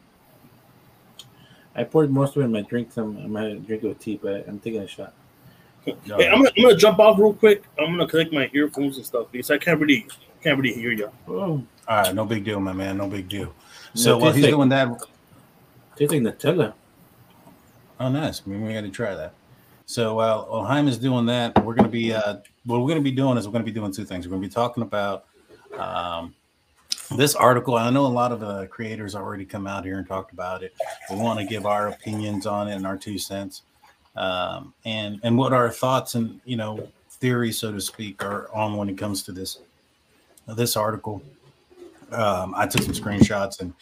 I 1.74 1.82
poured 1.82 2.12
most 2.12 2.36
of 2.36 2.42
it 2.42 2.44
in 2.44 2.52
my 2.52 2.62
drink. 2.62 2.92
Some 2.92 3.18
I 3.18 3.26
might 3.26 3.66
drink 3.66 3.82
it 3.82 3.88
with 3.88 3.98
tea, 3.98 4.20
but 4.22 4.46
I'm 4.46 4.60
taking 4.60 4.80
a 4.80 4.86
shot. 4.86 5.12
Hey, 5.84 5.96
I'm 6.06 6.18
gonna, 6.36 6.52
I'm 6.56 6.62
gonna 6.62 6.76
jump 6.76 7.00
off 7.00 7.18
real 7.18 7.32
quick. 7.32 7.64
I'm 7.80 7.86
gonna 7.86 8.06
connect 8.06 8.32
my 8.32 8.48
earphones 8.52 8.96
and 8.96 9.04
stuff 9.04 9.26
because 9.32 9.50
I 9.50 9.58
can't 9.58 9.80
really 9.80 10.06
can't 10.40 10.56
really 10.56 10.72
hear 10.72 10.92
you. 10.92 11.10
Oh, 11.26 11.32
all 11.34 11.64
right 11.88 12.14
no 12.14 12.24
big 12.24 12.44
deal 12.44 12.60
my 12.60 12.72
man 12.72 12.98
no 12.98 13.08
big 13.08 13.28
deal 13.28 13.52
so 13.94 14.16
Yeah, 14.16 14.22
while 14.22 14.32
he's 14.32 14.44
like- 14.44 14.52
doing 14.52 14.68
that 14.68 15.02
tastes 15.96 16.14
like 16.14 16.22
Nutella. 16.22 16.74
Oh, 17.98 18.08
nice. 18.08 18.46
Maybe 18.46 18.62
we 18.62 18.72
got 18.72 18.82
to 18.82 18.90
try 18.90 19.16
that. 19.16 19.34
So 19.84 20.14
while 20.14 20.46
while 20.48 20.64
Hyman's 20.64 20.96
doing 20.96 21.26
that, 21.26 21.64
we're 21.64 21.74
going 21.74 21.90
to 21.90 21.90
be 21.90 22.14
uh, 22.14 22.36
what 22.66 22.78
we're 22.78 22.86
going 22.86 22.98
to 22.98 23.02
be 23.02 23.10
doing 23.10 23.36
is 23.36 23.48
we're 23.48 23.52
going 23.52 23.64
to 23.64 23.70
be 23.72 23.74
doing 23.74 23.90
two 23.90 24.04
things. 24.04 24.28
We're 24.28 24.30
going 24.30 24.42
to 24.42 24.48
be 24.48 24.54
talking 24.54 24.84
about 24.84 25.24
um, 25.80 26.34
this 27.16 27.34
article. 27.34 27.74
I 27.76 27.90
know 27.90 28.06
a 28.06 28.08
lot 28.08 28.32
of 28.32 28.42
uh, 28.42 28.66
creators 28.66 29.14
already 29.14 29.44
come 29.44 29.66
out 29.66 29.84
here 29.84 29.98
and 29.98 30.06
talked 30.06 30.32
about 30.32 30.62
it. 30.62 30.74
We 31.10 31.16
want 31.16 31.40
to 31.40 31.46
give 31.46 31.66
our 31.66 31.88
opinions 31.88 32.46
on 32.46 32.68
it 32.68 32.74
and 32.74 32.86
our 32.86 32.96
two 32.96 33.18
cents, 33.18 33.62
um, 34.16 34.74
and 34.84 35.20
and 35.22 35.36
what 35.36 35.52
our 35.52 35.70
thoughts 35.70 36.14
and 36.14 36.40
you 36.44 36.56
know 36.56 36.88
theories, 37.10 37.58
so 37.58 37.72
to 37.72 37.80
speak, 37.80 38.24
are 38.24 38.52
on 38.54 38.76
when 38.76 38.88
it 38.88 38.98
comes 38.98 39.22
to 39.24 39.32
this 39.32 39.58
this 40.46 40.76
article. 40.76 41.22
Um, 42.12 42.54
I 42.56 42.66
took 42.66 42.82
some 42.82 42.94
screenshots 42.94 43.60
and 43.60 43.72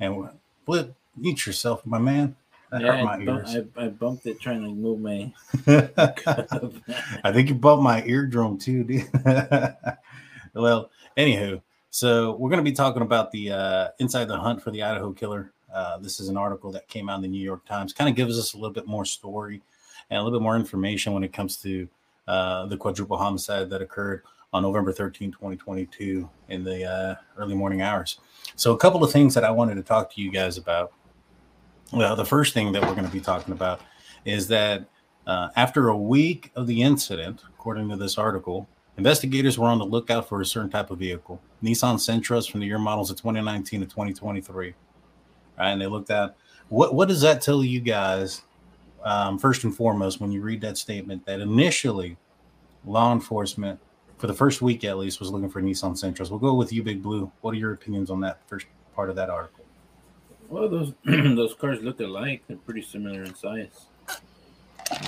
and 0.00 0.28
what 0.64 0.94
mute 1.16 1.46
yourself, 1.46 1.84
my 1.86 1.98
man. 1.98 2.36
That 2.70 2.82
Yeah, 2.82 2.96
hurt 2.96 3.04
my 3.04 3.16
I, 3.16 3.36
ears. 3.36 3.56
I, 3.78 3.84
I 3.84 3.88
bumped 3.88 4.26
it 4.26 4.40
trying 4.40 4.62
to 4.62 4.70
move 4.70 5.00
my. 5.00 5.32
I 7.24 7.32
think 7.32 7.48
you 7.48 7.54
bumped 7.54 7.84
my 7.84 8.02
eardrum 8.04 8.58
too, 8.58 8.82
dude. 8.82 9.08
well, 10.54 10.90
anywho, 11.16 11.60
so 11.90 12.36
we're 12.36 12.50
going 12.50 12.62
to 12.62 12.70
be 12.70 12.76
talking 12.76 13.02
about 13.02 13.30
the 13.32 13.50
uh, 13.50 13.88
inside 13.98 14.26
the 14.26 14.36
hunt 14.36 14.62
for 14.62 14.70
the 14.70 14.82
Idaho 14.82 15.12
killer. 15.12 15.52
Uh, 15.72 15.98
this 15.98 16.20
is 16.20 16.28
an 16.28 16.36
article 16.36 16.70
that 16.72 16.88
came 16.88 17.08
out 17.08 17.16
in 17.16 17.22
the 17.22 17.28
New 17.28 17.42
York 17.42 17.64
Times. 17.66 17.92
Kind 17.92 18.10
of 18.10 18.16
gives 18.16 18.38
us 18.38 18.54
a 18.54 18.56
little 18.56 18.72
bit 18.72 18.86
more 18.86 19.04
story 19.04 19.62
and 20.10 20.18
a 20.18 20.22
little 20.22 20.38
bit 20.38 20.42
more 20.42 20.56
information 20.56 21.12
when 21.12 21.24
it 21.24 21.32
comes 21.32 21.56
to 21.58 21.88
uh, 22.28 22.66
the 22.66 22.76
quadruple 22.76 23.16
homicide 23.16 23.70
that 23.70 23.82
occurred 23.82 24.22
on 24.52 24.62
November 24.62 24.92
13, 24.92 25.32
2022, 25.32 26.28
in 26.48 26.64
the 26.64 26.84
uh, 26.84 27.14
early 27.36 27.54
morning 27.54 27.82
hours. 27.82 28.18
So, 28.54 28.72
a 28.72 28.78
couple 28.78 29.02
of 29.02 29.12
things 29.12 29.34
that 29.34 29.44
I 29.44 29.50
wanted 29.50 29.74
to 29.74 29.82
talk 29.82 30.12
to 30.14 30.20
you 30.20 30.30
guys 30.30 30.58
about. 30.58 30.92
Well, 31.92 32.16
the 32.16 32.24
first 32.24 32.52
thing 32.52 32.72
that 32.72 32.82
we're 32.82 32.94
going 32.94 33.06
to 33.06 33.12
be 33.12 33.20
talking 33.20 33.52
about 33.52 33.80
is 34.24 34.48
that 34.48 34.86
uh, 35.26 35.48
after 35.56 35.88
a 35.88 35.96
week 35.96 36.50
of 36.56 36.66
the 36.66 36.82
incident, 36.82 37.42
according 37.48 37.88
to 37.90 37.96
this 37.96 38.18
article, 38.18 38.68
investigators 38.96 39.58
were 39.58 39.68
on 39.68 39.78
the 39.78 39.84
lookout 39.84 40.28
for 40.28 40.40
a 40.40 40.46
certain 40.46 40.70
type 40.70 40.90
of 40.90 40.98
vehicle, 40.98 41.40
Nissan 41.62 41.98
Sentras 42.00 42.46
from 42.46 42.60
the 42.60 42.66
year 42.66 42.78
models 42.78 43.10
of 43.10 43.16
2019 43.16 43.80
to 43.80 43.86
2023. 43.86 44.74
Right, 45.58 45.70
and 45.70 45.80
they 45.80 45.86
looked 45.86 46.10
at 46.10 46.36
what 46.68 46.94
what 46.94 47.08
does 47.08 47.20
that 47.22 47.40
tell 47.40 47.64
you 47.64 47.80
guys? 47.80 48.42
Um, 49.04 49.38
first 49.38 49.64
and 49.64 49.74
foremost, 49.74 50.20
when 50.20 50.32
you 50.32 50.42
read 50.42 50.60
that 50.62 50.76
statement, 50.76 51.24
that 51.26 51.40
initially 51.40 52.16
law 52.84 53.12
enforcement, 53.12 53.78
for 54.18 54.26
the 54.26 54.34
first 54.34 54.62
week 54.62 54.84
at 54.84 54.98
least, 54.98 55.20
was 55.20 55.30
looking 55.30 55.48
for 55.48 55.62
Nissan 55.62 55.96
Sentras. 55.96 56.30
We'll 56.30 56.40
go 56.40 56.54
with 56.54 56.72
you, 56.72 56.82
Big 56.82 57.02
Blue. 57.02 57.30
What 57.40 57.52
are 57.52 57.58
your 57.58 57.72
opinions 57.72 58.10
on 58.10 58.20
that 58.20 58.40
first 58.48 58.66
part 58.94 59.10
of 59.10 59.16
that 59.16 59.30
article? 59.30 59.64
Well, 60.48 60.68
those 60.68 60.92
those 61.04 61.54
cars 61.54 61.82
look 61.82 62.00
alike. 62.00 62.42
They're 62.48 62.56
pretty 62.56 62.82
similar 62.82 63.22
in 63.22 63.34
size. 63.34 63.86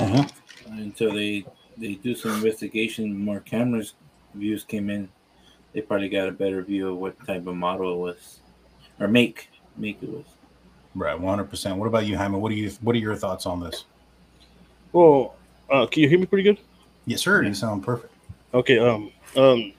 Uh-huh. 0.01 0.27
Until 0.67 1.13
they 1.13 1.45
they 1.79 1.95
do 1.95 2.15
some 2.15 2.33
investigation, 2.33 3.17
more 3.17 3.41
cameras 3.41 3.95
views 4.35 4.65
came 4.65 4.91
in. 4.91 5.09
They 5.73 5.81
probably 5.81 6.09
got 6.09 6.29
a 6.29 6.33
better 6.33 6.63
view 6.63 6.91
of 6.91 6.97
what 6.97 7.19
type 7.27 7.47
of 7.47 7.55
model 7.55 7.93
it 7.93 7.97
was, 7.97 8.41
or 9.01 9.09
make 9.09 9.51
make 9.77 10.03
it 10.03 10.09
was. 10.09 10.25
Right, 10.95 11.19
one 11.19 11.37
hundred 11.37 11.51
percent. 11.51 11.77
What 11.77 11.87
about 11.87 12.07
you, 12.07 12.17
Hyman? 12.17 12.41
What 12.41 12.51
do 12.51 12.57
you 12.57 12.71
what 12.81 12.97
are 12.97 12.99
your 12.99 13.17
thoughts 13.17 13.47
on 13.47 13.61
this? 13.61 13.85
Well, 14.93 15.37
uh, 15.71 15.87
can 15.87 16.03
you 16.03 16.09
hear 16.09 16.19
me 16.19 16.27
pretty 16.27 16.45
good? 16.45 16.59
Yes, 17.07 17.21
sir. 17.21 17.43
You 17.43 17.55
sound 17.55 17.85
perfect. 17.85 18.13
Okay. 18.55 18.79
Um. 18.79 19.13
Um. 19.37 19.73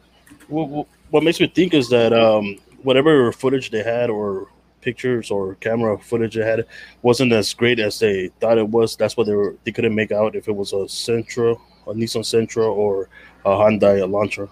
What, 0.47 0.87
what 1.09 1.23
makes 1.23 1.39
me 1.39 1.47
think 1.47 1.73
is 1.73 1.89
that 1.89 2.13
um 2.13 2.57
whatever 2.83 3.31
footage 3.31 3.71
they 3.71 3.83
had 3.83 4.09
or 4.09 4.47
pictures 4.81 5.29
or 5.31 5.55
camera 5.55 5.97
footage 5.97 6.35
they 6.35 6.45
had 6.45 6.65
wasn't 7.01 7.33
as 7.33 7.53
great 7.53 7.79
as 7.79 7.99
they 7.99 8.29
thought 8.39 8.57
it 8.57 8.67
was. 8.67 8.95
That's 8.95 9.17
what 9.17 9.27
they 9.27 9.33
were. 9.33 9.55
They 9.63 9.71
couldn't 9.71 9.95
make 9.95 10.11
out 10.11 10.35
if 10.35 10.47
it 10.47 10.55
was 10.55 10.73
a 10.73 10.85
Sentra, 10.87 11.59
a 11.89 11.93
Nissan 11.93 12.21
Sentra, 12.21 12.67
or 12.69 13.09
a 13.45 13.49
Hyundai 13.49 13.99
Elantra. 13.99 14.49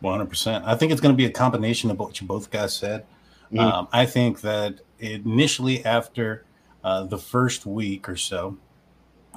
One 0.00 0.18
hundred 0.18 0.30
percent. 0.30 0.64
I 0.66 0.74
think 0.74 0.90
it's 0.90 1.00
going 1.00 1.14
to 1.14 1.16
be 1.16 1.26
a 1.26 1.30
combination 1.30 1.90
of 1.90 1.98
what 1.98 2.20
you 2.20 2.26
both 2.26 2.50
guys 2.50 2.74
said. 2.74 3.06
Mhm. 3.52 3.60
Um, 3.60 3.88
I 3.92 4.06
think 4.06 4.40
that 4.40 4.80
initially, 4.98 5.84
after 5.84 6.44
uh, 6.82 7.04
the 7.04 7.18
first 7.18 7.66
week 7.66 8.08
or 8.08 8.16
so, 8.16 8.56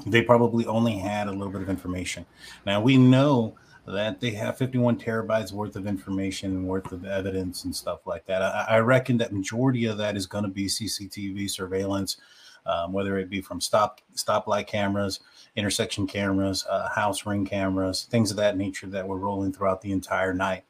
they 0.06 0.22
probably 0.22 0.66
only 0.66 0.98
had 0.98 1.28
a 1.28 1.32
little 1.32 1.52
bit 1.52 1.62
of 1.62 1.70
information. 1.70 2.26
Now 2.66 2.82
we 2.82 2.98
know 2.98 3.56
that 3.88 4.20
they 4.20 4.32
have 4.32 4.58
51 4.58 4.98
terabytes 5.00 5.52
worth 5.52 5.76
of 5.76 5.86
information 5.86 6.52
and 6.52 6.68
worth 6.68 6.92
of 6.92 7.06
evidence 7.06 7.66
and 7.66 7.76
stuff 7.76 8.08
like 8.08 8.26
that. 8.26 8.42
I, 8.42 8.66
I 8.70 8.80
reckon 8.80 9.18
that 9.20 9.32
majority 9.32 9.86
of 9.86 9.98
that 10.00 10.18
is 10.18 10.26
going 10.26 10.44
to 10.44 10.50
be 10.50 10.66
CCTV 10.66 11.50
surveillance, 11.50 12.18
um, 12.66 12.94
whether 12.94 13.18
it 13.18 13.30
be 13.30 13.42
from 13.42 13.62
stop 13.62 14.02
stoplight 14.16 14.66
cameras, 14.68 15.20
intersection 15.56 16.08
cameras, 16.08 16.66
uh, 16.70 16.90
house 16.90 17.26
ring 17.26 17.46
cameras, 17.46 18.08
things 18.10 18.32
of 18.32 18.38
that 18.38 18.58
nature 18.58 18.88
that 18.88 19.08
were 19.08 19.18
rolling 19.18 19.54
throughout 19.54 19.82
the 19.82 19.92
entire 19.92 20.34
night. 20.34 20.64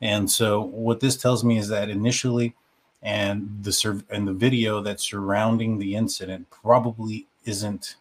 And 0.00 0.30
so, 0.30 0.62
what 0.62 1.00
this 1.00 1.16
tells 1.16 1.44
me 1.44 1.58
is 1.58 1.68
that 1.68 1.90
initially, 1.90 2.54
and 3.02 3.58
the 3.62 3.72
sur- 3.72 4.02
and 4.10 4.26
the 4.26 4.32
video 4.32 4.80
that's 4.80 5.04
surrounding 5.04 5.78
the 5.78 5.94
incident 5.94 6.48
probably 6.50 7.26
isn't 7.44 7.96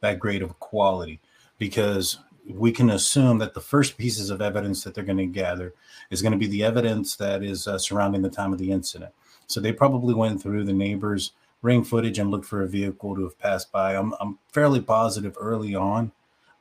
that 0.00 0.18
great 0.18 0.42
of 0.42 0.58
quality 0.58 1.20
because 1.58 2.18
we 2.48 2.72
can 2.72 2.90
assume 2.90 3.38
that 3.38 3.54
the 3.54 3.60
first 3.60 3.96
pieces 3.96 4.30
of 4.30 4.42
evidence 4.42 4.82
that 4.82 4.94
they're 4.94 5.04
going 5.04 5.16
to 5.16 5.26
gather 5.26 5.74
is 6.10 6.22
going 6.22 6.32
to 6.32 6.38
be 6.38 6.48
the 6.48 6.64
evidence 6.64 7.16
that 7.16 7.42
is 7.42 7.68
uh, 7.68 7.78
surrounding 7.78 8.22
the 8.22 8.28
time 8.28 8.52
of 8.52 8.58
the 8.58 8.72
incident. 8.72 9.12
So 9.46 9.60
they 9.60 9.72
probably 9.72 10.14
went 10.14 10.42
through 10.42 10.64
the 10.64 10.72
neighbors' 10.72 11.32
ring 11.62 11.84
footage 11.84 12.18
and 12.18 12.30
looked 12.30 12.44
for 12.44 12.62
a 12.62 12.68
vehicle 12.68 13.14
to 13.14 13.22
have 13.22 13.38
passed 13.38 13.70
by. 13.72 13.94
I'm, 13.94 14.12
I'm 14.20 14.38
fairly 14.48 14.80
positive 14.80 15.36
early 15.40 15.74
on 15.74 16.12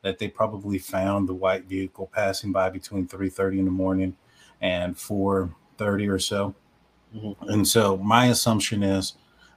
that 0.03 0.19
they 0.19 0.27
probably 0.27 0.77
found 0.77 1.27
the 1.27 1.33
white 1.33 1.65
vehicle 1.65 2.09
passing 2.13 2.51
by 2.51 2.69
between 2.69 3.07
3:30 3.07 3.59
in 3.59 3.65
the 3.65 3.71
morning 3.71 4.15
and 4.61 4.95
4:30 4.95 6.07
or 6.07 6.19
so. 6.19 6.55
Mhm. 7.15 7.35
And 7.49 7.67
so 7.67 7.97
my 7.97 8.27
assumption 8.27 8.83
is 8.83 9.13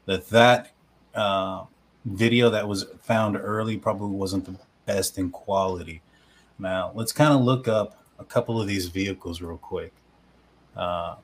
that 0.06 0.28
that 0.28 0.72
uh, 1.14 1.64
video 2.04 2.50
that 2.50 2.66
was 2.68 2.84
found 3.00 3.36
early 3.36 3.76
probably 3.78 4.16
wasn't 4.16 4.44
the 4.44 4.58
best 4.86 5.18
in 5.18 5.30
quality. 5.30 6.02
Now 6.58 6.92
let's 6.94 7.12
kind 7.12 7.32
of 7.32 7.40
look 7.42 7.68
up 7.68 8.02
a 8.18 8.24
couple 8.24 8.60
of 8.60 8.66
these 8.66 8.86
vehicles 8.88 9.40
real 9.40 9.58
quick. 9.58 9.92
Uh, 10.76 11.16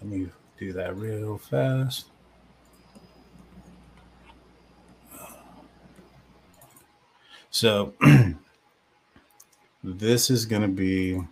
let 0.00 0.06
me 0.10 0.28
do 0.58 0.72
that 0.74 0.96
real 0.96 1.38
fast. 1.38 2.06
So 7.56 7.94
this 9.82 10.28
is 10.28 10.44
going 10.44 10.60
to 10.60 10.68
be 10.68 11.22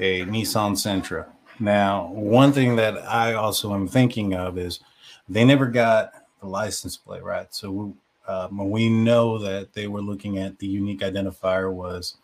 a 0.00 0.24
Nissan 0.24 0.72
Sentra. 0.72 1.26
Now, 1.60 2.06
one 2.06 2.54
thing 2.54 2.76
that 2.76 2.96
I 3.06 3.34
also 3.34 3.74
am 3.74 3.86
thinking 3.86 4.32
of 4.32 4.56
is 4.56 4.80
they 5.28 5.44
never 5.44 5.66
got 5.66 6.10
the 6.40 6.46
license 6.46 6.96
plate 6.96 7.22
right. 7.22 7.54
So 7.54 7.70
we, 7.70 7.92
um, 8.26 8.70
we 8.70 8.88
know 8.88 9.36
that 9.40 9.74
they 9.74 9.88
were 9.88 10.00
looking 10.00 10.38
at 10.38 10.58
the 10.58 10.66
unique 10.66 11.00
identifier 11.00 11.70
was 11.70 12.16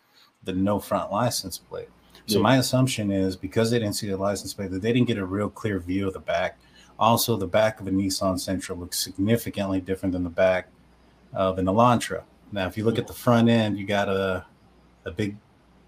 the 0.43 0.53
no 0.53 0.79
front 0.79 1.11
license 1.11 1.59
plate. 1.59 1.89
So 2.25 2.37
Yeah. 2.37 2.41
my 2.41 2.57
assumption 2.57 3.11
is 3.11 3.35
because 3.35 3.69
they 3.69 3.77
didn't 3.77 3.93
see 3.93 4.09
the 4.09 4.17
license 4.17 4.55
plate, 4.55 4.71
that 4.71 4.81
they 4.81 4.91
didn't 4.91 5.07
get 5.07 5.19
a 5.19 5.25
real 5.25 5.51
clear 5.51 5.77
view 5.77 6.07
of 6.07 6.13
the 6.13 6.19
back. 6.19 6.57
Also, 6.97 7.37
the 7.37 7.45
back 7.45 7.79
of 7.79 7.85
a 7.85 7.91
Nissan 7.91 8.39
Sentra 8.39 8.75
looks 8.75 8.97
significantly 8.97 9.79
different 9.79 10.13
than 10.13 10.23
the 10.23 10.31
back 10.31 10.69
of 11.33 11.57
an 11.57 11.65
Elantra. 11.65 12.23
Now, 12.51 12.67
if 12.67 12.77
you 12.77 12.83
look 12.85 12.97
at 12.99 13.07
the 13.07 13.13
front 13.13 13.49
end, 13.49 13.77
you 13.77 13.85
got 13.85 14.09
a 14.09 14.45
a 15.05 15.11
big 15.11 15.35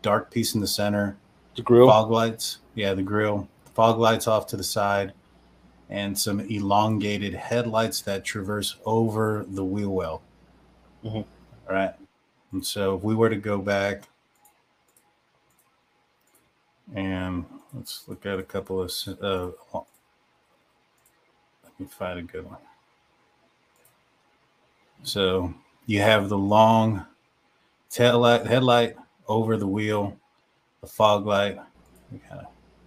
dark 0.02 0.30
piece 0.30 0.56
in 0.56 0.62
the 0.62 0.68
center, 0.68 1.16
The 1.56 1.62
grill. 1.62 1.88
fog 1.88 2.12
lights, 2.12 2.60
yeah, 2.74 2.94
the 2.94 3.02
grill, 3.04 3.48
fog 3.74 3.98
lights 3.98 4.28
off 4.28 4.46
to 4.48 4.58
the 4.58 4.64
side, 4.64 5.14
and 5.90 6.18
some 6.20 6.42
elongated 6.42 7.34
headlights 7.34 8.02
that 8.02 8.26
traverse 8.26 8.76
over 8.86 9.46
the 9.48 9.64
wheel 9.64 9.90
well. 9.92 10.22
Mhm. 11.04 11.16
All 11.70 11.76
right. 11.76 11.94
And 12.52 12.66
so 12.66 12.96
if 12.98 13.04
we 13.04 13.16
were 13.16 13.30
to 13.30 13.36
go 13.38 13.60
back 13.60 14.10
and 16.94 17.46
let's 17.74 18.08
look 18.08 18.26
at 18.26 18.38
a 18.40 18.44
couple 18.44 18.82
of, 18.82 18.92
uh, 19.22 19.52
let 21.64 21.80
me 21.80 21.86
find 21.88 22.20
a 22.20 22.24
good 22.24 22.46
one. 22.46 22.58
So 25.06 25.54
you 25.86 26.02
have 26.02 26.30
the 26.30 26.38
long 26.38 27.06
tail 27.90 28.20
light, 28.20 28.46
headlight 28.46 28.96
over 29.28 29.56
the 29.56 29.68
wheel, 29.68 30.18
the 30.82 30.88
fog 30.88 31.26
light. 31.26 31.60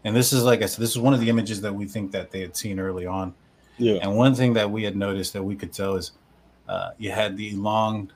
And 0.05 0.15
this 0.15 0.33
is 0.33 0.45
like 0.45 0.63
I 0.63 0.67
said, 0.67 0.83
this 0.83 0.91
is 0.91 0.99
one 0.99 1.15
of 1.15 1.21
the 1.21 1.29
images 1.29 1.61
that 1.61 1.75
we 1.75 1.87
think 1.87 2.13
that 2.13 2.31
they 2.31 2.41
had 2.41 2.57
seen 2.57 2.79
early 2.79 3.07
on. 3.07 3.35
Yeah. 3.79 3.95
And 4.03 4.17
one 4.17 4.35
thing 4.35 4.53
that 4.55 4.71
we 4.71 4.83
had 4.83 4.97
noticed 4.97 5.33
that 5.33 5.43
we 5.43 5.55
could 5.55 5.73
tell 5.73 5.97
is 5.97 6.13
uh, 6.69 6.91
you 6.99 7.11
had 7.11 7.37
the 7.37 7.53
long 7.53 8.11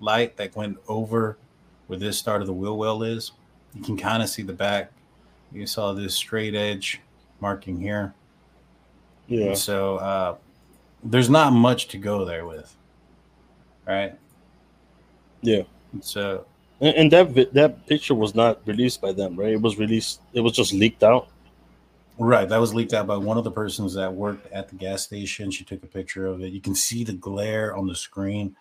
light 0.00 0.36
that 0.36 0.54
went 0.56 0.78
over 0.88 1.36
where 1.86 1.98
this 1.98 2.18
start 2.18 2.40
of 2.40 2.46
the 2.46 2.52
wheel 2.52 2.76
well 2.76 3.02
is. 3.02 3.32
You 3.74 3.82
can 3.82 3.96
kind 3.96 4.22
of 4.22 4.28
see 4.28 4.42
the 4.42 4.52
back. 4.52 4.92
You 5.52 5.66
saw 5.66 5.92
this 5.92 6.14
straight 6.14 6.54
edge 6.54 7.00
marking 7.40 7.80
here. 7.80 8.14
Yeah. 9.28 9.54
So 9.54 9.96
uh, 9.96 10.36
there's 11.02 11.30
not 11.30 11.52
much 11.52 11.88
to 11.88 11.98
go 11.98 12.24
there 12.24 12.46
with, 12.46 12.74
right? 13.86 14.14
Yeah. 15.42 15.62
So 16.00 16.46
And, 16.80 16.96
and 16.96 17.12
that 17.12 17.52
that 17.52 17.86
picture 17.86 18.14
was 18.14 18.34
not 18.34 18.60
released 18.66 19.00
by 19.00 19.12
them, 19.12 19.36
right? 19.36 19.52
It 19.52 19.60
was 19.60 19.78
released. 19.78 20.20
It 20.32 20.40
was 20.40 20.52
just 20.52 20.72
leaked 20.72 21.02
out. 21.02 21.28
Right, 22.16 22.48
that 22.48 22.60
was 22.60 22.72
leaked 22.72 22.92
out 22.94 23.08
by 23.08 23.16
one 23.16 23.38
of 23.38 23.42
the 23.42 23.50
persons 23.50 23.92
that 23.94 24.12
worked 24.12 24.50
at 24.52 24.68
the 24.68 24.76
gas 24.76 25.02
station. 25.02 25.50
She 25.50 25.64
took 25.64 25.82
a 25.82 25.86
picture 25.86 26.26
of 26.26 26.42
it. 26.42 26.52
You 26.52 26.60
can 26.60 26.74
see 26.76 27.02
the 27.02 27.14
glare 27.14 27.74
on 27.74 27.88
the 27.88 27.94
screen 27.96 28.54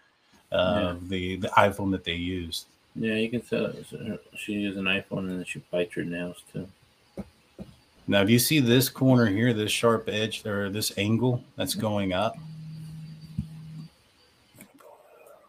of 0.52 1.08
the 1.10 1.36
the 1.38 1.50
iPhone 1.50 1.92
that 1.92 2.04
they 2.04 2.16
used. 2.16 2.66
Yeah, 2.96 3.16
you 3.16 3.30
can 3.30 3.42
tell 3.42 3.66
it's- 3.66 4.20
she 4.36 4.54
used 4.54 4.78
an 4.78 4.86
iPhone 4.86 5.30
and 5.30 5.38
then 5.40 5.46
she 5.46 5.62
bites 5.72 5.94
her 5.96 6.04
nails 6.04 6.44
too. 6.52 6.68
Now, 8.08 8.22
if 8.22 8.30
you 8.30 8.38
see 8.38 8.60
this 8.60 8.90
corner 8.90 9.28
here, 9.28 9.54
this 9.54 9.72
sharp 9.72 10.10
edge 10.10 10.46
or 10.46 10.70
this 10.70 10.92
angle 10.98 11.44
that's 11.56 11.74
going 11.74 12.12
up 12.12 12.38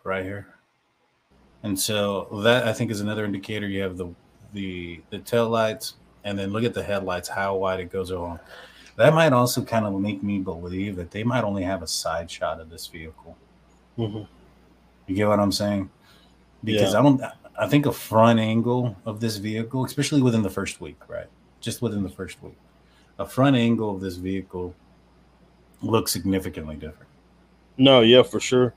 right 0.05 0.25
here. 0.25 0.47
And 1.63 1.79
so 1.79 2.29
that 2.45 2.69
I 2.69 2.73
think 2.73 2.91
is 2.91 3.01
another 3.01 3.25
indicator 3.25 3.67
you 3.67 3.83
have 3.83 3.97
the 3.97 4.11
the 4.53 5.01
the 5.11 5.19
tail 5.19 5.49
lights 5.49 5.95
and 6.23 6.39
then 6.39 6.53
look 6.53 6.65
at 6.65 6.75
the 6.75 6.83
headlights, 6.83 7.29
how 7.29 7.57
wide 7.57 7.81
it 7.81 7.91
goes 7.91 8.11
along. 8.11 8.39
That 8.97 9.13
might 9.13 9.33
also 9.33 9.63
kind 9.63 9.85
of 9.85 9.93
make 10.01 10.23
me 10.23 10.39
believe 10.39 10.95
that 10.97 11.11
they 11.11 11.25
might 11.25 11.43
only 11.43 11.65
have 11.65 11.83
a 11.83 11.87
side 11.87 12.31
shot 12.31 12.61
of 12.61 12.71
this 12.71 12.87
vehicle. 12.87 13.37
Mhm. 13.99 14.29
You 15.07 15.17
get 15.17 15.27
what 15.29 15.41
I'm 15.41 15.53
saying? 15.53 15.91
Because 16.63 16.93
Yeah. 16.93 17.01
I 17.01 17.03
don't 17.03 17.23
I 17.57 17.69
think 17.69 17.87
a 17.87 17.93
front 17.93 18.41
angle 18.41 18.97
of 19.07 19.21
this 19.21 19.37
vehicle, 19.37 19.85
especially 19.85 20.21
within 20.21 20.43
the 20.43 20.51
first 20.51 20.81
week, 20.81 20.97
right? 21.09 21.29
Just 21.61 21.83
within 21.83 22.03
the 22.03 22.09
first 22.09 22.43
week, 22.43 22.57
a 23.19 23.27
front 23.27 23.57
angle 23.57 23.95
of 23.95 24.01
this 24.01 24.17
vehicle 24.17 24.75
looks 25.83 26.11
significantly 26.13 26.75
different. 26.75 27.11
No, 27.79 28.01
yeah, 28.01 28.23
for 28.23 28.41
sure. 28.41 28.75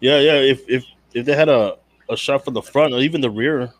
Yeah, 0.00 0.18
yeah. 0.18 0.34
If 0.34 0.68
if 0.68 0.84
if 1.14 1.26
they 1.26 1.36
had 1.36 1.48
a, 1.48 1.76
a 2.08 2.16
shot 2.16 2.44
from 2.44 2.54
the 2.54 2.62
front 2.62 2.94
or 2.94 3.00
even 3.00 3.20
the 3.20 3.30
rear, 3.30 3.72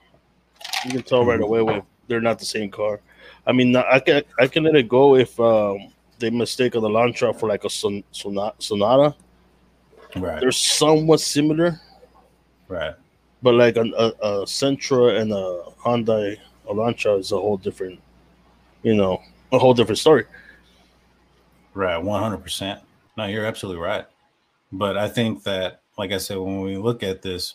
you 0.85 0.91
can 0.91 1.03
tell 1.03 1.25
right 1.25 1.41
away 1.41 1.63
when 1.63 1.83
they're 2.09 2.21
not 2.21 2.39
the 2.39 2.45
same 2.45 2.71
car. 2.71 3.01
I 3.47 3.53
mean, 3.53 3.75
I 3.75 3.99
can 4.01 4.23
I 4.39 4.47
can 4.47 4.65
let 4.65 4.77
it 4.77 4.89
go 4.89 5.17
if 5.17 5.39
um, 5.41 5.93
they 6.19 6.31
mistake 6.31 6.73
the 6.73 6.81
Elantra 6.81 7.35
for 7.39 7.49
like 7.49 7.65
a 7.65 7.71
Son- 7.71 8.05
Sona- 8.13 8.55
Sonata. 8.59 9.15
Right. 10.17 10.41
They're 10.41 10.53
somewhat 10.53 11.21
similar, 11.21 11.81
Right. 12.67 12.95
but 13.43 13.55
like 13.55 13.77
an, 13.77 13.95
a, 13.97 14.07
a 14.21 14.31
Sentra 14.45 15.21
and 15.21 15.33
a 15.33 15.63
Hyundai 15.79 16.37
Elantra 16.69 17.19
is 17.19 17.31
a 17.31 17.37
whole 17.37 17.57
different, 17.57 18.01
you 18.83 18.95
know, 18.95 19.23
a 19.53 19.59
whole 19.59 19.73
different 19.73 19.99
story. 19.99 20.25
Right, 21.75 21.97
one 21.97 22.21
hundred 22.21 22.43
percent. 22.43 22.81
No, 23.17 23.27
you're 23.27 23.47
absolutely 23.47 23.81
right. 23.81 24.05
But 24.73 24.97
I 24.97 25.09
think 25.09 25.45
that, 25.45 25.80
like 25.97 26.13
I 26.13 26.19
said, 26.19 26.39
when 26.39 26.61
we 26.61 26.77
look 26.77 27.03
at 27.03 27.23
this, 27.23 27.55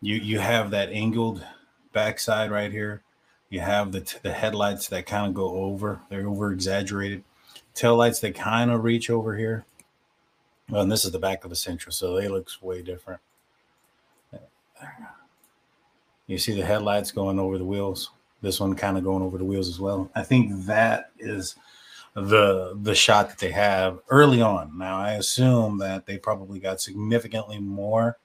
you 0.00 0.16
you 0.16 0.38
have 0.38 0.70
that 0.70 0.90
angled 0.90 1.44
backside 1.92 2.50
right 2.50 2.70
here. 2.70 3.02
You 3.50 3.60
have 3.60 3.92
the 3.92 4.18
the 4.22 4.32
headlights 4.32 4.88
that 4.88 5.06
kind 5.06 5.26
of 5.26 5.34
go 5.34 5.50
over; 5.50 6.00
they're 6.08 6.28
over 6.28 6.52
exaggerated. 6.52 7.24
Tail 7.74 7.96
lights 7.96 8.20
that 8.20 8.34
kind 8.34 8.70
of 8.70 8.84
reach 8.84 9.10
over 9.10 9.36
here. 9.36 9.64
Well, 10.68 10.82
and 10.82 10.92
this 10.92 11.04
is 11.04 11.12
the 11.12 11.18
back 11.18 11.44
of 11.44 11.50
the 11.50 11.56
Sentra, 11.56 11.92
so 11.92 12.14
they 12.14 12.28
looks 12.28 12.60
way 12.60 12.82
different. 12.82 13.20
You 16.26 16.36
see 16.36 16.54
the 16.54 16.64
headlights 16.64 17.10
going 17.10 17.38
over 17.38 17.56
the 17.56 17.64
wheels. 17.64 18.10
This 18.42 18.60
one 18.60 18.74
kind 18.74 18.98
of 18.98 19.04
going 19.04 19.22
over 19.22 19.38
the 19.38 19.44
wheels 19.44 19.68
as 19.68 19.80
well. 19.80 20.10
I 20.14 20.22
think 20.22 20.64
that 20.66 21.10
is 21.18 21.56
the 22.22 22.78
the 22.80 22.94
shot 22.94 23.28
that 23.28 23.38
they 23.38 23.52
have 23.52 24.00
early 24.08 24.40
on. 24.40 24.76
Now 24.78 24.98
I 24.98 25.12
assume 25.12 25.78
that 25.78 26.06
they 26.06 26.18
probably 26.18 26.58
got 26.60 26.80
significantly 26.80 27.58
more 27.58 28.18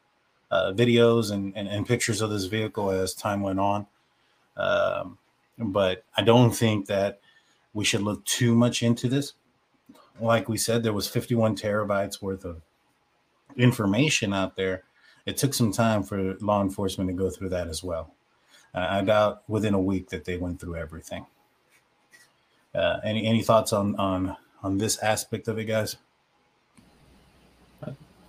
uh, 0.51 0.71
videos 0.71 1.31
and, 1.31 1.55
and, 1.55 1.67
and 1.67 1.87
pictures 1.87 2.21
of 2.21 2.29
this 2.29 2.45
vehicle 2.45 2.91
as 2.91 3.13
time 3.13 3.41
went 3.41 3.59
on. 3.59 3.87
Um, 4.55 5.17
but 5.57 6.03
I 6.15 6.21
don't 6.21 6.51
think 6.51 6.85
that 6.87 7.19
we 7.73 7.83
should 7.83 8.01
look 8.01 8.23
too 8.25 8.55
much 8.55 8.83
into 8.83 9.07
this. 9.07 9.33
Like 10.19 10.47
we 10.47 10.57
said, 10.57 10.83
there 10.83 10.93
was 10.93 11.07
51 11.07 11.55
terabytes 11.55 12.21
worth 12.21 12.45
of 12.45 12.61
information 13.57 14.33
out 14.33 14.55
there. 14.55 14.83
It 15.25 15.37
took 15.37 15.53
some 15.53 15.71
time 15.71 16.03
for 16.03 16.35
law 16.39 16.61
enforcement 16.61 17.09
to 17.09 17.15
go 17.15 17.29
through 17.29 17.49
that 17.49 17.67
as 17.67 17.83
well. 17.83 18.13
Uh, 18.75 18.87
I 18.89 19.01
doubt 19.01 19.43
within 19.47 19.73
a 19.73 19.79
week 19.79 20.09
that 20.09 20.25
they 20.25 20.37
went 20.37 20.59
through 20.59 20.75
everything. 20.75 21.25
Uh, 22.75 22.99
any 23.03 23.25
any 23.25 23.41
thoughts 23.43 23.71
on 23.73 23.95
on 23.97 24.35
on 24.63 24.77
this 24.77 24.97
aspect 24.99 25.47
of 25.47 25.59
it, 25.59 25.65
guys? 25.65 25.97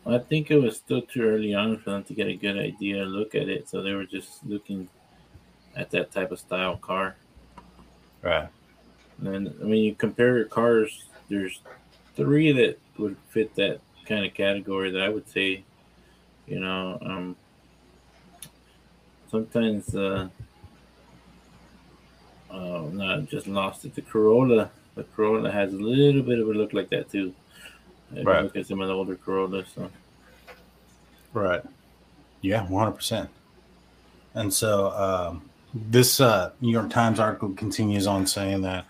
I 0.07 0.19
think 0.19 0.51
it 0.51 0.59
was 0.59 0.77
still 0.77 1.01
too 1.01 1.23
early 1.23 1.55
on 1.55 1.79
for 1.79 1.91
them 1.91 2.05
to 2.05 2.15
get 2.15 2.29
a 2.29 2.35
good 2.35 2.59
idea, 2.59 3.05
look 3.05 3.35
at 3.35 3.49
it. 3.49 3.69
So 3.69 3.83
they 3.83 3.95
were 3.95 4.05
just 4.05 4.45
looking 4.45 4.89
at 5.77 5.91
that 5.93 6.13
type 6.13 6.31
of 6.31 6.39
style 6.39 6.77
car. 6.77 7.17
Right. 8.21 8.49
And 9.19 9.27
then, 9.27 9.55
I 9.63 9.65
mean, 9.65 9.83
you 9.83 9.95
compare 9.95 10.37
your 10.37 10.47
cars, 10.47 11.05
there's 11.31 11.61
three 12.17 12.53
that 12.53 12.79
would 12.99 13.17
fit 13.31 13.55
that 13.55 13.81
kind 14.05 14.27
of 14.27 14.35
category 14.35 14.91
that 14.91 15.01
I 15.01 15.09
would 15.09 15.29
say, 15.29 15.65
you 16.47 16.61
know, 16.61 16.99
um, 17.01 17.37
sometimes, 19.31 19.95
uh, 19.95 20.29
oh, 22.55 22.89
no, 22.93 23.17
I 23.17 23.21
just 23.21 23.47
lost 23.47 23.85
it. 23.85 23.95
The 23.95 24.03
Corolla, 24.03 24.71
the 24.95 25.05
Corolla 25.05 25.51
has 25.51 25.73
a 25.73 25.77
little 25.77 26.23
bit 26.23 26.39
of 26.39 26.49
a 26.49 26.53
look 26.53 26.73
like 26.73 26.89
that 26.91 27.11
too. 27.11 27.35
If 28.15 28.27
Right. 28.27 28.45
Look 28.45 28.57
at 28.57 28.67
some 28.67 28.81
of 28.81 28.89
the 28.89 28.95
older 28.95 29.17
Corollas. 29.17 29.67
So. 29.75 29.91
Right. 31.33 31.63
Yeah, 32.43 32.63
one 32.69 32.85
hundred 32.85 32.97
percent. 32.97 33.31
And 34.35 34.53
so 34.53 34.91
um, 34.91 35.51
this 35.75 36.21
uh, 36.21 36.53
New 36.61 36.71
York 36.71 36.91
Times 36.91 37.19
article 37.19 37.53
continues 37.55 38.07
on 38.07 38.27
saying 38.27 38.63
that 38.63 38.87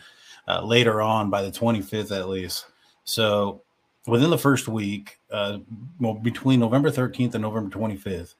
uh, 0.46 0.62
later 0.64 1.00
on, 1.00 1.30
by 1.30 1.42
the 1.42 1.50
twenty 1.50 1.80
fifth 1.80 2.12
at 2.12 2.28
least, 2.28 2.66
so 3.04 3.62
within 4.06 4.30
the 4.30 4.38
first 4.38 4.68
week, 4.68 5.18
uh, 5.30 5.58
well, 5.98 6.14
between 6.14 6.60
November 6.60 6.90
thirteenth 6.90 7.34
and 7.34 7.42
November 7.42 7.70
twenty 7.70 7.96
fifth, 7.96 8.34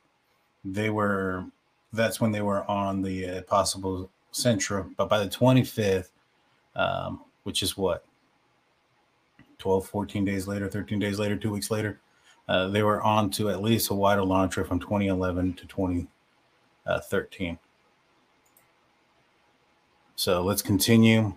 they 0.65 0.91
were. 0.91 1.47
That's 1.93 2.21
when 2.21 2.33
they 2.33 2.43
were 2.43 2.69
on 2.69 3.03
the 3.03 3.29
uh, 3.29 3.43
possible 3.43 4.11
Sentra. 4.35 4.91
But 4.97 5.09
by 5.09 5.21
the 5.21 5.31
twenty 5.31 5.65
fifth, 5.65 6.13
um, 6.77 7.21
which 7.45 7.63
is 7.63 7.77
what 7.77 8.05
12, 9.59 9.87
14 9.87 10.25
days 10.27 10.47
later, 10.47 10.69
13 10.69 10.99
days 10.99 11.19
later, 11.19 11.37
two 11.37 11.51
weeks 11.51 11.71
later, 11.71 11.99
uh, 12.49 12.69
they 12.69 12.83
were 12.83 13.01
on 13.03 13.31
to 13.31 13.49
at 13.49 13.63
least 13.63 13.91
a 13.91 13.95
white 13.95 14.19
Elantra 14.19 14.67
from 14.67 14.79
2011 14.79 15.55
to 15.55 15.67
2013. 15.67 17.59
So 20.17 20.43
let's 20.43 20.61
continue. 20.61 21.35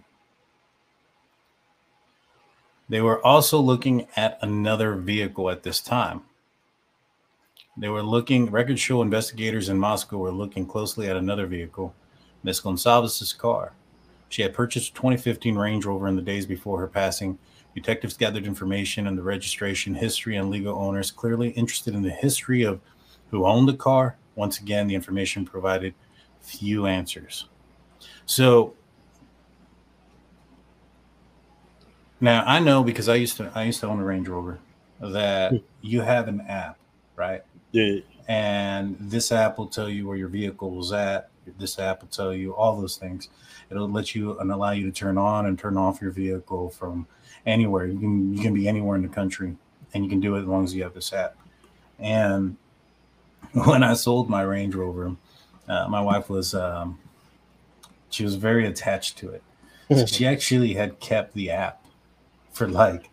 They 2.90 3.02
were 3.02 3.26
also 3.26 3.60
looking 3.60 4.08
at 4.16 4.38
another 4.42 4.96
vehicle 4.96 5.50
at 5.50 5.64
this 5.64 5.80
time. 5.80 6.24
They 7.78 7.90
were 7.90 8.04
looking, 8.04 8.50
records 8.50 8.82
show 8.82 9.02
investigators 9.02 9.70
in 9.70 9.78
Moscow 9.78 10.18
were 10.18 10.32
looking 10.32 10.66
closely 10.66 11.08
at 11.08 11.16
another 11.16 11.46
vehicle, 11.46 11.94
Miss 12.44 12.62
Goncalves's 12.62 13.34
car. 13.34 13.74
She 14.30 14.42
had 14.42 14.54
purchased 14.54 14.92
a 14.92 14.94
2015 14.96 15.56
Range 15.56 15.86
Rover 15.86 16.08
in 16.08 16.16
the 16.16 16.22
days 16.22 16.46
before 16.46 16.80
her 16.80 16.88
passing. 16.88 17.38
Detectives 17.76 18.18
gathered 18.18 18.46
information 18.46 19.08
on 19.08 19.16
the 19.16 19.22
registration, 19.22 19.96
history, 19.96 20.36
and 20.36 20.50
legal 20.50 20.78
owners, 20.78 21.12
clearly 21.12 21.50
interested 21.50 21.94
in 21.94 22.02
the 22.02 22.10
history 22.10 22.64
of 22.64 22.82
who 23.30 23.46
owned 23.46 23.68
the 23.68 23.76
car. 23.76 24.18
Once 24.36 24.60
again, 24.60 24.88
the 24.88 24.96
information 24.96 25.46
provided 25.46 25.94
few 26.42 26.86
answers. 26.86 27.46
So 28.26 28.74
now 32.20 32.44
I 32.46 32.60
know 32.60 32.84
because 32.84 33.10
I 33.10 33.16
used 33.16 33.38
to 33.38 33.52
I 33.54 33.64
used 33.64 33.80
to 33.82 33.88
own 33.88 34.00
a 34.00 34.04
Range 34.04 34.28
Rover 34.28 34.60
that 35.00 35.52
hmm. 35.52 35.58
you 35.82 36.02
have 36.02 36.28
an 36.28 36.42
app, 36.42 36.78
right? 37.16 37.44
Yeah, 37.72 38.00
and 38.28 38.98
this 39.00 39.32
app 39.32 39.58
will 39.58 39.68
tell 39.68 39.90
you 39.90 40.08
where 40.08 40.18
your 40.18 40.30
vehicle 40.30 40.72
was 40.72 40.92
at. 40.92 41.30
This 41.58 41.80
app 41.80 42.02
will 42.02 42.10
tell 42.10 42.34
you 42.34 42.56
all 42.56 42.80
those 42.80 42.98
things. 42.98 43.30
It'll 43.70 43.90
let 43.90 44.16
you 44.16 44.38
and 44.40 44.52
allow 44.52 44.72
you 44.72 44.86
to 44.86 44.92
turn 44.92 45.18
on 45.18 45.46
and 45.46 45.58
turn 45.58 45.78
off 45.78 46.02
your 46.02 46.12
vehicle 46.12 46.70
from 46.70 47.08
anywhere. 47.46 47.86
You 47.86 48.00
can 48.00 48.34
you 48.34 48.42
can 48.42 48.54
be 48.54 48.68
anywhere 48.68 48.96
in 48.96 49.02
the 49.02 49.10
country, 49.10 49.56
and 49.94 50.04
you 50.04 50.10
can 50.10 50.20
do 50.20 50.36
it 50.36 50.42
as 50.42 50.48
long 50.48 50.64
as 50.64 50.76
you 50.76 50.84
have 50.84 50.94
this 50.94 51.14
app. 51.14 51.36
And 52.00 52.58
when 53.54 53.84
I 53.84 53.94
sold 53.94 54.30
my 54.30 54.42
Range 54.44 54.74
Rover, 54.76 55.16
uh, 55.68 55.88
my 55.88 56.02
wife 56.02 56.30
was 56.30 56.54
um, 56.54 57.00
she 58.10 58.24
was 58.24 58.36
very 58.36 58.66
attached 58.66 59.18
to 59.20 59.30
it. 59.30 59.44
So 59.90 60.06
she 60.06 60.28
actually 60.28 60.74
had 60.74 61.00
kept 61.00 61.34
the 61.34 61.50
app 61.50 61.86
for 62.52 62.68
like 62.68 63.10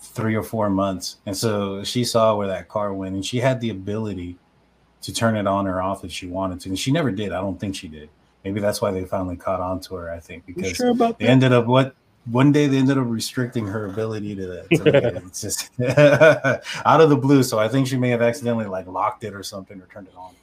three 0.00 0.34
or 0.34 0.42
four 0.42 0.68
months. 0.68 1.18
And 1.26 1.36
so 1.36 1.84
she 1.84 2.04
saw 2.04 2.34
where 2.34 2.48
that 2.48 2.68
car 2.68 2.92
went 2.92 3.14
and 3.14 3.24
she 3.24 3.38
had 3.38 3.60
the 3.60 3.70
ability 3.70 4.36
to 5.02 5.12
turn 5.12 5.36
it 5.36 5.46
on 5.46 5.66
or 5.66 5.80
off 5.80 6.04
if 6.04 6.12
she 6.12 6.26
wanted 6.26 6.60
to. 6.60 6.68
And 6.70 6.78
she 6.78 6.92
never 6.92 7.10
did. 7.10 7.32
I 7.32 7.40
don't 7.40 7.58
think 7.58 7.74
she 7.74 7.88
did. 7.88 8.08
Maybe 8.44 8.60
that's 8.60 8.80
why 8.80 8.90
they 8.90 9.04
finally 9.04 9.36
caught 9.36 9.60
on 9.60 9.80
to 9.80 9.94
her, 9.96 10.10
I 10.10 10.20
think, 10.20 10.46
because 10.46 10.76
sure 10.76 10.94
they 10.94 11.06
that? 11.06 11.20
ended 11.20 11.52
up 11.52 11.66
what 11.66 11.94
one 12.26 12.52
day 12.52 12.66
they 12.66 12.78
ended 12.78 12.98
up 12.98 13.06
restricting 13.06 13.66
her 13.66 13.86
ability 13.86 14.36
to, 14.36 14.66
to 14.68 15.16
it's 15.26 15.40
just 15.40 15.70
out 16.86 17.00
of 17.00 17.10
the 17.10 17.16
blue. 17.16 17.42
So 17.42 17.58
I 17.58 17.68
think 17.68 17.86
she 17.86 17.96
may 17.96 18.10
have 18.10 18.22
accidentally 18.22 18.66
like 18.66 18.86
locked 18.86 19.24
it 19.24 19.34
or 19.34 19.42
something 19.42 19.80
or 19.80 19.86
turned 19.86 20.08
it 20.08 20.14
on. 20.16 20.34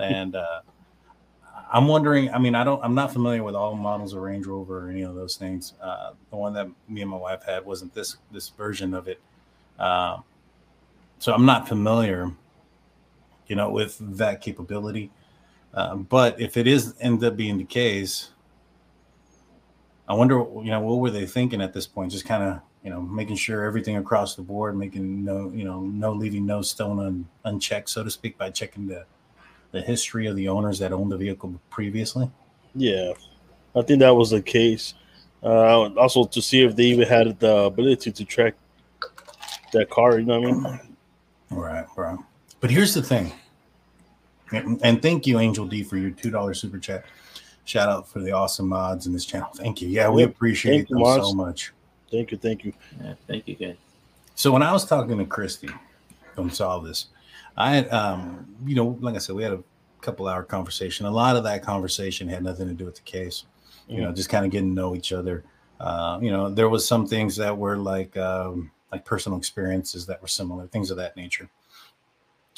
and 0.00 0.36
uh 0.36 0.60
I'm 1.72 1.88
wondering. 1.88 2.30
I 2.32 2.38
mean, 2.38 2.54
I 2.54 2.64
don't. 2.64 2.84
I'm 2.84 2.94
not 2.94 3.12
familiar 3.14 3.42
with 3.42 3.54
all 3.54 3.74
models 3.74 4.12
of 4.12 4.20
Range 4.20 4.46
Rover 4.46 4.86
or 4.86 4.90
any 4.90 5.02
of 5.02 5.14
those 5.14 5.36
things. 5.36 5.72
Uh, 5.80 6.12
the 6.28 6.36
one 6.36 6.52
that 6.52 6.68
me 6.86 7.00
and 7.00 7.10
my 7.10 7.16
wife 7.16 7.42
had 7.44 7.64
wasn't 7.64 7.94
this 7.94 8.18
this 8.30 8.50
version 8.50 8.92
of 8.92 9.08
it, 9.08 9.18
um, 9.78 10.22
so 11.18 11.32
I'm 11.32 11.46
not 11.46 11.66
familiar, 11.66 12.30
you 13.46 13.56
know, 13.56 13.70
with 13.70 13.96
that 14.16 14.40
capability. 14.40 15.10
Um, 15.74 16.04
but 16.04 16.40
if 16.40 16.56
it 16.56 16.66
is 16.66 16.94
end 17.00 17.24
up 17.24 17.36
being 17.36 17.58
the 17.58 17.64
case, 17.64 18.30
I 20.08 20.14
wonder, 20.14 20.36
you 20.36 20.70
know, 20.70 20.80
what 20.80 20.96
were 20.96 21.10
they 21.10 21.26
thinking 21.26 21.62
at 21.62 21.72
this 21.72 21.86
point? 21.86 22.12
Just 22.12 22.26
kind 22.26 22.42
of, 22.42 22.60
you 22.84 22.90
know, 22.90 23.00
making 23.00 23.36
sure 23.36 23.64
everything 23.64 23.96
across 23.96 24.34
the 24.34 24.42
board, 24.42 24.76
making 24.76 25.24
no, 25.24 25.50
you 25.54 25.64
know, 25.64 25.80
no 25.80 26.12
leaving 26.12 26.44
no 26.44 26.60
stone 26.62 26.98
un, 26.98 27.28
unchecked, 27.44 27.88
so 27.88 28.04
to 28.04 28.10
speak, 28.10 28.36
by 28.36 28.50
checking 28.50 28.86
the 28.86 29.04
the 29.70 29.80
history 29.80 30.26
of 30.26 30.36
the 30.36 30.48
owners 30.48 30.78
that 30.80 30.92
owned 30.92 31.10
the 31.10 31.16
vehicle 31.16 31.58
previously. 31.70 32.30
Yeah, 32.74 33.12
I 33.74 33.82
think 33.82 34.00
that 34.00 34.14
was 34.14 34.30
the 34.30 34.42
case. 34.42 34.94
Uh, 35.42 35.88
also, 35.94 36.24
to 36.24 36.42
see 36.42 36.62
if 36.62 36.76
they 36.76 36.84
even 36.84 37.08
had 37.08 37.40
the 37.40 37.56
ability 37.64 38.12
to 38.12 38.24
track 38.24 38.54
that 39.72 39.88
car. 39.90 40.18
You 40.18 40.26
know 40.26 40.40
what 40.40 40.50
I 40.50 40.52
mean? 40.52 40.80
Right, 41.50 41.86
right. 41.96 42.18
But 42.62 42.70
here's 42.70 42.94
the 42.94 43.02
thing, 43.02 43.32
and, 44.52 44.80
and 44.84 45.02
thank 45.02 45.26
you, 45.26 45.40
Angel 45.40 45.66
D, 45.66 45.82
for 45.82 45.96
your 45.96 46.10
two 46.10 46.30
dollar 46.30 46.54
super 46.54 46.78
chat. 46.78 47.04
Shout 47.64 47.88
out 47.88 48.08
for 48.08 48.20
the 48.20 48.30
awesome 48.30 48.68
mods 48.68 49.06
in 49.06 49.12
this 49.12 49.24
channel. 49.24 49.50
Thank 49.52 49.82
you. 49.82 49.88
Yeah, 49.88 50.08
we 50.08 50.22
appreciate 50.22 50.72
Thank 50.72 50.88
them 50.88 51.00
mods. 51.00 51.26
so 51.26 51.34
much. 51.34 51.72
Thank 52.08 52.30
you, 52.30 52.38
thank 52.38 52.64
you. 52.64 52.72
Yeah, 53.02 53.14
thank 53.26 53.48
you 53.48 53.56
guys. 53.56 53.76
So 54.36 54.52
when 54.52 54.62
I 54.62 54.72
was 54.72 54.84
talking 54.84 55.18
to 55.18 55.24
Christy 55.24 55.70
on 56.38 56.50
solve 56.50 56.84
this, 56.84 57.06
I 57.56 57.74
had, 57.74 57.92
um, 57.92 58.46
you 58.64 58.76
know, 58.76 58.96
like 59.00 59.16
I 59.16 59.18
said, 59.18 59.34
we 59.34 59.42
had 59.42 59.52
a 59.52 59.62
couple 60.00 60.28
hour 60.28 60.44
conversation. 60.44 61.04
A 61.06 61.10
lot 61.10 61.36
of 61.36 61.42
that 61.42 61.64
conversation 61.64 62.28
had 62.28 62.44
nothing 62.44 62.68
to 62.68 62.74
do 62.74 62.84
with 62.84 62.94
the 62.94 63.02
case. 63.02 63.44
You 63.88 64.02
know, 64.02 64.12
just 64.12 64.28
kind 64.28 64.44
of 64.44 64.52
getting 64.52 64.68
to 64.68 64.74
know 64.74 64.94
each 64.94 65.12
other. 65.12 65.42
Uh, 65.80 66.20
you 66.22 66.30
know, 66.30 66.48
there 66.48 66.68
was 66.68 66.86
some 66.86 67.08
things 67.08 67.34
that 67.36 67.56
were 67.58 67.76
like 67.76 68.16
um, 68.16 68.70
like 68.92 69.04
personal 69.04 69.36
experiences 69.36 70.06
that 70.06 70.22
were 70.22 70.28
similar, 70.28 70.68
things 70.68 70.92
of 70.92 70.96
that 70.98 71.16
nature. 71.16 71.50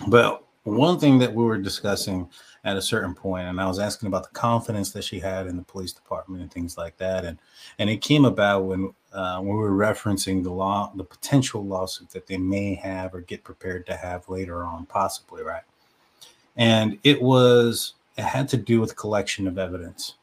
But 0.08 0.44
one 0.64 0.98
thing 0.98 1.18
that 1.18 1.34
we 1.34 1.44
were 1.44 1.58
discussing 1.58 2.28
at 2.64 2.76
a 2.76 2.82
certain 2.82 3.14
point, 3.14 3.46
and 3.46 3.60
I 3.60 3.66
was 3.66 3.78
asking 3.78 4.06
about 4.06 4.24
the 4.24 4.38
confidence 4.38 4.90
that 4.92 5.04
she 5.04 5.20
had 5.20 5.46
in 5.46 5.56
the 5.56 5.62
police 5.62 5.92
department 5.92 6.42
and 6.42 6.50
things 6.50 6.78
like 6.78 6.96
that, 6.98 7.24
and 7.24 7.38
and 7.78 7.90
it 7.90 8.00
came 8.00 8.24
about 8.24 8.64
when 8.64 8.92
uh, 9.12 9.38
when 9.38 9.50
we 9.50 9.62
were 9.62 9.70
referencing 9.70 10.42
the 10.42 10.50
law, 10.50 10.90
the 10.96 11.04
potential 11.04 11.64
lawsuit 11.64 12.10
that 12.10 12.26
they 12.26 12.38
may 12.38 12.74
have 12.74 13.14
or 13.14 13.20
get 13.20 13.44
prepared 13.44 13.86
to 13.86 13.96
have 13.96 14.28
later 14.28 14.64
on, 14.64 14.86
possibly, 14.86 15.42
right? 15.42 15.62
And 16.56 16.98
it 17.04 17.20
was 17.20 17.94
it 18.16 18.22
had 18.22 18.48
to 18.50 18.56
do 18.56 18.80
with 18.80 18.96
collection 18.96 19.46
of 19.46 19.58
evidence. 19.58 20.14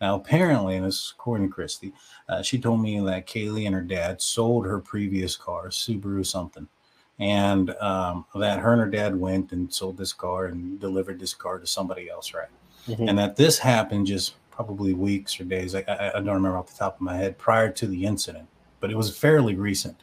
Now, 0.00 0.16
apparently, 0.16 0.76
and 0.76 0.84
this 0.84 0.96
is 0.96 1.14
according 1.16 1.48
to 1.48 1.54
Christy, 1.54 1.92
uh, 2.28 2.42
she 2.42 2.58
told 2.58 2.82
me 2.82 3.00
that 3.00 3.26
Kaylee 3.26 3.64
and 3.64 3.74
her 3.74 3.80
dad 3.80 4.20
sold 4.20 4.66
her 4.66 4.78
previous 4.78 5.36
car, 5.36 5.68
Subaru 5.68 6.26
something, 6.26 6.68
and 7.18 7.70
um, 7.76 8.26
that 8.34 8.58
her 8.58 8.72
and 8.72 8.80
her 8.80 8.90
dad 8.90 9.18
went 9.18 9.52
and 9.52 9.72
sold 9.72 9.96
this 9.96 10.12
car 10.12 10.46
and 10.46 10.78
delivered 10.78 11.18
this 11.18 11.34
car 11.34 11.58
to 11.58 11.66
somebody 11.66 12.10
else, 12.10 12.34
right? 12.34 12.48
Mhm. 12.86 13.08
And 13.08 13.18
that 13.18 13.36
this 13.36 13.58
happened 13.58 14.06
just 14.06 14.34
probably 14.50 14.92
weeks 14.92 15.38
or 15.40 15.44
days. 15.44 15.74
I, 15.74 15.84
I, 15.88 16.08
I 16.10 16.12
don't 16.14 16.28
remember 16.34 16.56
off 16.58 16.68
the 16.70 16.78
top 16.78 16.96
of 16.96 17.00
my 17.00 17.16
head 17.16 17.38
prior 17.38 17.70
to 17.70 17.86
the 17.86 18.04
incident, 18.04 18.48
but 18.80 18.90
it 18.90 18.96
was 18.96 19.16
fairly 19.16 19.54
recent. 19.54 19.96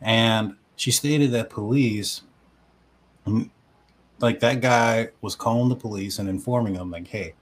And 0.00 0.56
she 0.76 0.90
stated 0.90 1.30
that 1.32 1.50
police, 1.50 2.22
mm, 3.26 3.50
like 4.20 4.40
that 4.40 4.60
guy, 4.60 5.10
was 5.20 5.34
calling 5.34 5.68
the 5.68 5.76
police 5.76 6.18
and 6.18 6.28
informing 6.28 6.74
them, 6.74 6.90
like, 6.90 7.08
"Hey, 7.08 7.34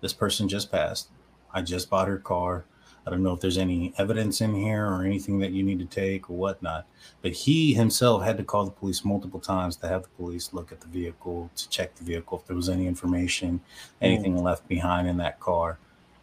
this 0.00 0.12
person 0.12 0.48
just 0.48 0.70
passed. 0.70 1.08
I 1.52 1.62
just 1.62 1.90
bought 1.90 2.08
her 2.08 2.18
car. 2.18 2.64
I 3.06 3.10
don't 3.10 3.22
know 3.22 3.32
if 3.32 3.40
there's 3.40 3.58
any 3.58 3.94
evidence 3.98 4.40
in 4.40 4.54
here 4.54 4.86
or 4.86 5.04
anything 5.04 5.38
that 5.40 5.52
you 5.52 5.62
need 5.62 5.78
to 5.78 5.86
take 5.86 6.28
or 6.28 6.36
whatnot. 6.36 6.86
But 7.22 7.32
he 7.32 7.72
himself 7.74 8.22
had 8.22 8.36
to 8.36 8.44
call 8.44 8.64
the 8.64 8.70
police 8.70 9.04
multiple 9.04 9.40
times 9.40 9.76
to 9.76 9.88
have 9.88 10.02
the 10.02 10.08
police 10.10 10.52
look 10.52 10.70
at 10.70 10.80
the 10.80 10.88
vehicle, 10.88 11.50
to 11.56 11.68
check 11.68 11.94
the 11.94 12.04
vehicle 12.04 12.38
if 12.38 12.46
there 12.46 12.56
was 12.56 12.68
any 12.68 12.86
information, 12.86 13.60
anything 14.02 14.36
mm. 14.36 14.42
left 14.42 14.68
behind 14.68 15.08
in 15.08 15.16
that 15.18 15.40
car 15.40 15.78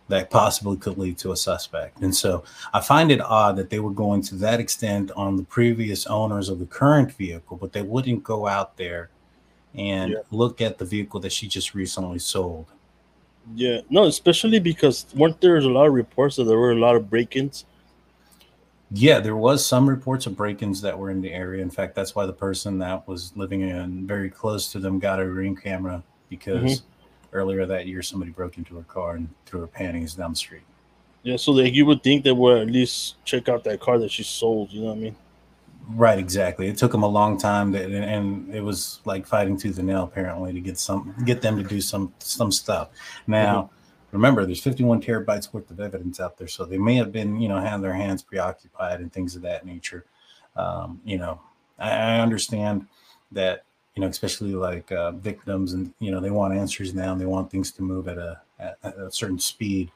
that 0.09 0.29
possibly 0.29 0.77
could 0.77 0.97
lead 0.97 1.17
to 1.17 1.31
a 1.31 1.37
suspect. 1.37 1.99
And 2.01 2.15
so 2.15 2.43
I 2.73 2.79
find 2.79 3.11
it 3.11 3.19
odd 3.19 3.57
that 3.57 3.69
they 3.69 3.79
were 3.79 3.91
going 3.91 4.21
to 4.23 4.35
that 4.35 4.59
extent 4.59 5.11
on 5.17 5.35
the 5.35 5.43
previous 5.43 6.05
owners 6.07 6.49
of 6.49 6.59
the 6.59 6.65
current 6.65 7.11
vehicle, 7.11 7.57
but 7.57 7.73
they 7.73 7.81
wouldn't 7.81 8.23
go 8.23 8.47
out 8.47 8.77
there 8.77 9.09
and 9.75 10.13
Yeah. 10.13 10.19
look 10.31 10.61
at 10.61 10.77
the 10.77 10.85
vehicle 10.85 11.19
that 11.19 11.31
she 11.31 11.47
just 11.47 11.75
recently 11.75 12.19
sold. 12.19 12.67
Yeah, 13.55 13.81
no, 13.89 14.05
especially 14.05 14.59
because 14.59 15.05
weren't 15.15 15.39
there 15.41 15.57
a 15.57 15.61
lot 15.61 15.87
of 15.87 15.93
reports 15.93 16.35
that 16.35 16.43
there 16.43 16.57
were 16.57 16.71
a 16.71 16.79
lot 16.79 16.95
of 16.95 17.09
break-ins? 17.09 17.65
Yeah, 18.91 19.19
there 19.19 19.35
was 19.35 19.65
some 19.65 19.87
reports 19.89 20.25
of 20.25 20.35
break-ins 20.35 20.81
that 20.81 20.97
were 20.97 21.09
in 21.09 21.21
the 21.21 21.31
area. 21.31 21.61
In 21.61 21.69
fact, 21.69 21.95
that's 21.95 22.15
why 22.15 22.25
the 22.25 22.33
person 22.33 22.77
that 22.79 23.07
was 23.07 23.33
living 23.35 23.61
in 23.61 24.07
very 24.07 24.29
close 24.29 24.71
to 24.71 24.79
them 24.79 24.99
got 24.99 25.19
a 25.19 25.25
ring 25.25 25.55
camera 25.55 26.03
because 26.29 26.81
mm-hmm. 26.81 26.87
earlier 27.33 27.65
that 27.65 27.87
year 27.87 28.01
somebody 28.01 28.31
broke 28.31 28.57
into 28.57 28.75
her 28.75 28.83
car 28.83 29.15
and 29.15 29.29
threw 29.45 29.61
her 29.61 29.67
panties 29.67 30.13
down 30.13 30.31
the 30.31 30.37
street. 30.37 30.63
Yeah, 31.23 31.35
so 31.35 31.51
like 31.51 31.73
you 31.73 31.85
would 31.85 32.03
think 32.03 32.23
they 32.23 32.31
would 32.31 32.61
at 32.61 32.67
least 32.67 33.15
check 33.25 33.49
out 33.49 33.63
that 33.65 33.81
car 33.81 33.97
that 33.99 34.11
she 34.11 34.23
sold. 34.23 34.71
You 34.71 34.81
know 34.81 34.87
what 34.87 34.97
I 34.97 34.99
mean? 34.99 35.15
Right, 35.89 36.19
exactly. 36.19 36.67
It 36.67 36.77
took 36.77 36.91
them 36.91 37.03
a 37.03 37.07
long 37.07 37.37
time, 37.37 37.71
to, 37.71 37.81
and, 37.81 38.53
it 38.53 38.61
was 38.61 38.99
like 39.05 39.25
fighting 39.25 39.57
tooth 39.57 39.77
and 39.77 39.87
nail 39.87 40.03
apparently 40.03 40.51
to 40.51 40.59
get 40.59 40.77
some 40.77 41.15
get 41.25 41.41
them 41.41 41.55
to 41.57 41.63
do 41.63 41.79
some 41.79 42.13
some 42.19 42.51
stuff. 42.51 42.89
Now, 43.25 43.69
remember, 44.11 44.45
there's 44.45 44.61
51 44.61 45.01
terabytes 45.01 45.53
worth 45.53 45.71
of 45.71 45.79
evidence 45.79 46.19
out 46.19 46.37
there, 46.37 46.47
so 46.47 46.65
they 46.65 46.77
may 46.77 46.95
have 46.95 47.11
been, 47.13 47.39
you 47.39 47.47
know, 47.47 47.59
having 47.59 47.81
their 47.81 47.93
hands 47.93 48.21
preoccupied 48.21 48.99
and 48.99 49.13
things 49.13 49.35
of 49.35 49.41
that 49.43 49.65
nature. 49.65 50.05
Um, 50.57 50.99
you 51.05 51.17
know, 51.17 51.39
I, 51.79 51.91
I 51.91 52.19
understand 52.19 52.87
that, 53.31 53.63
you 53.95 54.01
know, 54.01 54.07
especially 54.07 54.55
like 54.55 54.91
uh, 54.91 55.11
victims, 55.11 55.71
and 55.71 55.93
you 55.99 56.11
know, 56.11 56.19
they 56.19 56.31
want 56.31 56.53
answers 56.53 56.93
now, 56.93 57.13
and 57.13 57.21
they 57.21 57.25
want 57.25 57.49
things 57.49 57.71
to 57.71 57.81
move 57.81 58.09
at 58.09 58.17
a 58.17 58.41
at 58.59 58.77
a 58.83 59.09
certain 59.11 59.39
speed, 59.39 59.91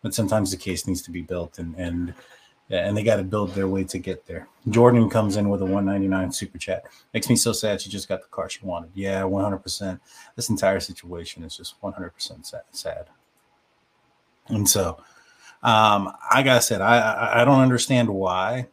but 0.00 0.14
sometimes 0.14 0.50
the 0.50 0.56
case 0.56 0.86
needs 0.86 1.02
to 1.02 1.10
be 1.10 1.22
built, 1.22 1.58
and 1.58 1.74
and 1.76 2.14
yeah, 2.68 2.86
and 2.88 2.96
they 2.96 3.02
got 3.02 3.16
to 3.16 3.24
build 3.24 3.50
their 3.50 3.68
way 3.68 3.84
to 3.84 3.98
get 3.98 4.26
there. 4.26 4.48
Jordan 4.70 5.10
comes 5.10 5.36
in 5.36 5.50
with 5.50 5.60
a 5.60 5.64
199 5.64 6.32
super 6.32 6.56
chat. 6.56 6.84
Makes 7.12 7.28
me 7.28 7.36
so 7.36 7.52
sad 7.52 7.80
she 7.80 7.90
just 7.90 8.08
got 8.08 8.22
the 8.22 8.28
car 8.28 8.48
she 8.48 8.64
wanted. 8.64 8.90
Yeah, 8.94 9.22
100%. 9.22 10.00
This 10.34 10.48
entire 10.48 10.80
situation 10.80 11.44
is 11.44 11.56
just 11.56 11.80
100% 11.82 12.46
sad. 12.46 12.62
sad. 12.70 13.06
And 14.48 14.68
so, 14.68 15.02
um, 15.62 16.10
like 16.32 16.46
I 16.46 16.58
said, 16.58 16.80
I, 16.80 17.40
I 17.40 17.44
don't 17.44 17.60
understand 17.60 18.08
why 18.08 18.68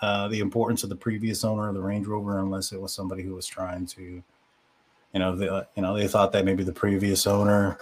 uh, 0.00 0.28
the 0.28 0.40
importance 0.40 0.82
of 0.82 0.88
the 0.88 0.96
previous 0.96 1.44
owner 1.44 1.68
of 1.68 1.74
the 1.74 1.80
Range 1.80 2.06
Rover, 2.06 2.38
unless 2.38 2.72
it 2.72 2.80
was 2.80 2.94
somebody 2.94 3.22
who 3.22 3.34
was 3.34 3.46
trying 3.46 3.86
to, 3.86 4.02
you 4.02 5.20
know, 5.20 5.36
the 5.36 5.66
you 5.74 5.82
know 5.82 5.96
they 5.96 6.08
thought 6.08 6.32
that 6.32 6.44
maybe 6.44 6.64
the 6.64 6.72
previous 6.72 7.26
owner, 7.26 7.78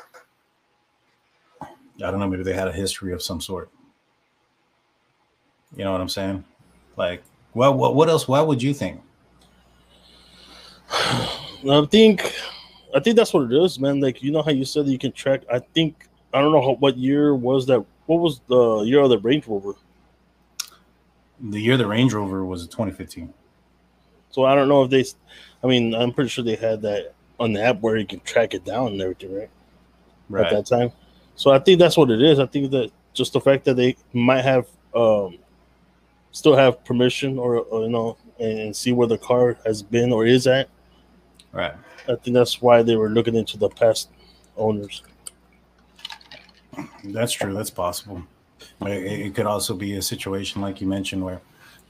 I 1.63 1.67
don't 1.99 2.19
know, 2.19 2.29
maybe 2.29 2.43
they 2.43 2.55
had 2.55 2.69
a 2.69 2.73
history 2.73 3.13
of 3.13 3.23
some 3.23 3.41
sort. 3.41 3.71
You 5.77 5.85
know 5.85 5.93
what 5.93 6.01
I'm 6.01 6.09
saying? 6.09 6.45
Like, 6.97 7.23
well, 7.55 7.75
what, 7.75 7.95
what 7.95 8.09
else? 8.09 8.27
Why 8.27 8.41
would 8.41 8.63
you 8.63 8.75
think? 8.75 9.01
I 10.93 11.87
think, 11.91 12.35
I 12.95 13.01
think 13.01 13.17
that's 13.17 13.33
what 13.33 13.51
it 13.51 13.53
is, 13.53 13.79
man. 13.79 14.01
Like 14.01 14.23
you 14.23 14.31
know 14.31 14.43
how 14.43 14.51
you 14.51 14.65
said 14.65 14.87
you 14.87 14.99
can 14.99 15.13
track. 15.13 15.43
I 15.53 15.59
think 15.59 16.09
I 16.33 16.41
don't 16.41 16.53
know 16.53 16.63
how, 16.63 16.75
what 16.75 16.97
year 16.97 17.35
was 17.35 17.67
that. 17.67 17.85
What 18.07 18.21
was 18.21 18.41
the 18.49 18.81
year 18.81 19.01
of 19.01 19.11
the 19.11 19.19
Range 19.19 19.47
Rover? 19.47 19.75
The 21.41 21.61
year 21.61 21.77
the 21.77 21.87
Range 21.87 22.13
Rover 22.13 22.45
was 22.45 22.67
2015. 22.67 23.33
So 24.31 24.45
I 24.45 24.55
don't 24.55 24.69
know 24.69 24.85
if 24.85 24.91
they. 24.91 25.05
I 25.63 25.67
mean, 25.67 25.95
I'm 25.95 26.13
pretty 26.13 26.31
sure 26.31 26.45
they 26.45 26.57
had 26.57 26.83
that 26.83 27.15
on 27.39 27.53
the 27.53 27.63
app 27.63 27.81
where 27.81 27.97
you 27.97 28.07
can 28.07 28.21
track 28.21 28.55
it 28.55 28.65
down 28.65 28.89
and 28.89 29.01
everything, 29.01 29.35
right? 29.35 30.47
At 30.47 30.51
that 30.53 30.67
time. 30.67 30.93
So 31.37 31.51
I 31.51 31.59
think 31.59 31.79
that's 31.79 31.97
what 31.97 32.11
it 32.11 32.21
is. 32.21 32.39
I 32.39 32.47
think 32.47 32.71
that 32.73 32.91
just 33.13 33.33
the 33.33 33.41
fact 33.41 33.65
that 33.65 33.75
they 33.75 33.97
might 34.13 34.43
have 34.43 34.67
um 34.95 35.39
still 36.33 36.57
have 36.57 36.85
permission 36.85 37.39
or, 37.39 37.59
or 37.59 37.83
you 37.83 37.89
know 37.89 38.17
and 38.39 38.75
see 38.75 38.93
where 38.93 39.09
the 39.09 39.19
car 39.19 39.59
has 39.65 39.83
been 39.83 40.13
or 40.13 40.27
is 40.27 40.47
at. 40.47 40.69
Right. 41.53 41.75
I 42.09 42.15
think 42.17 42.35
that's 42.35 42.63
why 42.63 42.83
they 42.83 42.97
were 42.97 43.11
looking 43.11 43.35
into 43.35 43.59
the 43.59 43.69
past 43.69 44.09
owners. 44.57 45.03
That's 47.05 47.33
true. 47.33 47.53
That's 47.53 47.71
possible. 47.71 48.23
It, 48.83 49.27
it 49.27 49.35
could 49.35 49.47
also 49.47 49.75
be 49.75 49.97
a 49.97 50.03
situation 50.03 50.63
like 50.63 50.81
you 50.81 50.87
mentioned 50.87 51.25
where, 51.25 51.41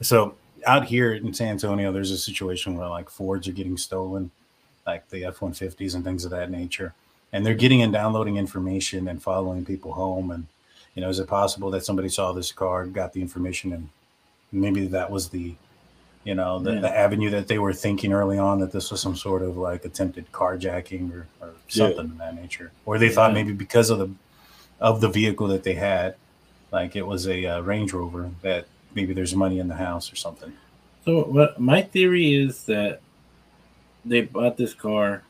so 0.00 0.34
out 0.66 0.84
here 0.86 1.12
in 1.12 1.32
San 1.32 1.48
Antonio, 1.48 1.92
there's 1.92 2.10
a 2.10 2.18
situation 2.18 2.76
where 2.76 2.88
like 2.88 3.08
Fords 3.08 3.46
are 3.48 3.52
getting 3.52 3.76
stolen, 3.76 4.30
like 4.86 5.08
the 5.08 5.24
F 5.24 5.38
150s 5.38 5.94
and 5.94 6.04
things 6.04 6.24
of 6.24 6.30
that 6.32 6.50
nature. 6.50 6.94
And 7.32 7.46
they're 7.46 7.54
getting 7.54 7.82
and 7.82 7.92
downloading 7.92 8.36
information 8.36 9.06
and 9.06 9.22
following 9.22 9.64
people 9.64 9.92
home. 9.92 10.32
And, 10.32 10.48
you 10.94 11.02
know, 11.02 11.08
is 11.08 11.20
it 11.20 11.28
possible 11.28 11.70
that 11.70 11.84
somebody 11.84 12.08
saw 12.08 12.32
this 12.32 12.50
car, 12.50 12.86
got 12.86 13.12
the 13.12 13.20
information, 13.20 13.72
and 13.72 13.88
maybe 14.52 14.86
that 14.88 15.10
was 15.10 15.28
the, 15.28 15.54
you 16.24 16.34
know, 16.34 16.58
the, 16.58 16.74
Yeah. 16.74 16.80
the 16.80 16.96
avenue 16.96 17.30
that 17.30 17.48
they 17.48 17.58
were 17.58 17.72
thinking 17.72 18.12
early 18.12 18.38
on 18.38 18.60
that 18.60 18.72
this 18.72 18.90
was 18.90 19.00
some 19.00 19.16
sort 19.16 19.42
of 19.42 19.56
like 19.56 19.84
attempted 19.84 20.30
carjacking 20.32 21.12
or, 21.12 21.26
or 21.40 21.54
Yeah. 21.68 21.86
something 21.86 22.10
of 22.10 22.18
that 22.18 22.34
nature. 22.34 22.72
Or 22.86 22.98
they 22.98 23.08
thought 23.08 23.32
maybe 23.32 23.52
because 23.52 23.90
of 23.90 23.98
the 23.98 24.10
of 24.80 25.00
the 25.02 25.08
vehicle 25.08 25.46
that 25.48 25.62
they 25.62 25.74
had, 25.74 26.14
like 26.72 26.96
it 26.96 27.06
was 27.06 27.26
a 27.26 27.44
uh, 27.44 27.60
Range 27.60 27.92
Rover, 27.92 28.30
that 28.42 28.66
maybe 28.94 29.12
there's 29.12 29.34
money 29.34 29.58
in 29.58 29.68
the 29.68 29.74
house 29.74 30.10
or 30.10 30.16
something. 30.16 30.52
So, 31.04 31.24
what 31.24 31.60
my 31.60 31.82
theory 31.82 32.32
is 32.34 32.64
that 32.64 33.00
they 34.04 34.22
bought 34.22 34.56
this 34.56 34.72
car, 34.72 35.22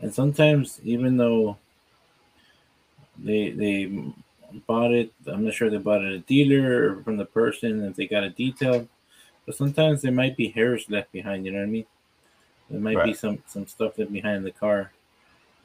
and 0.00 0.12
sometimes 0.12 0.80
even 0.84 1.16
though 1.16 1.56
they 3.16 3.50
they 3.50 3.90
bought 4.66 4.92
it. 4.92 5.12
I'm 5.26 5.44
not 5.44 5.54
sure 5.54 5.70
they 5.70 5.78
bought 5.78 6.02
it 6.02 6.08
at 6.08 6.12
a 6.12 6.18
dealer 6.20 6.96
or 6.98 7.02
from 7.02 7.16
the 7.16 7.24
person 7.24 7.84
if 7.84 7.96
they 7.96 8.06
got 8.06 8.24
it 8.24 8.36
detailed. 8.36 8.88
But 9.46 9.56
sometimes 9.56 10.02
there 10.02 10.12
might 10.12 10.36
be 10.36 10.48
hairs 10.48 10.88
left 10.88 11.12
behind. 11.12 11.44
You 11.44 11.52
know 11.52 11.58
what 11.58 11.64
I 11.64 11.70
mean? 11.70 11.86
There 12.70 12.80
might 12.80 13.04
be 13.04 13.12
some 13.14 13.42
some 13.46 13.66
stuff 13.66 13.98
left 13.98 14.12
behind 14.12 14.44
the 14.44 14.50
car, 14.50 14.92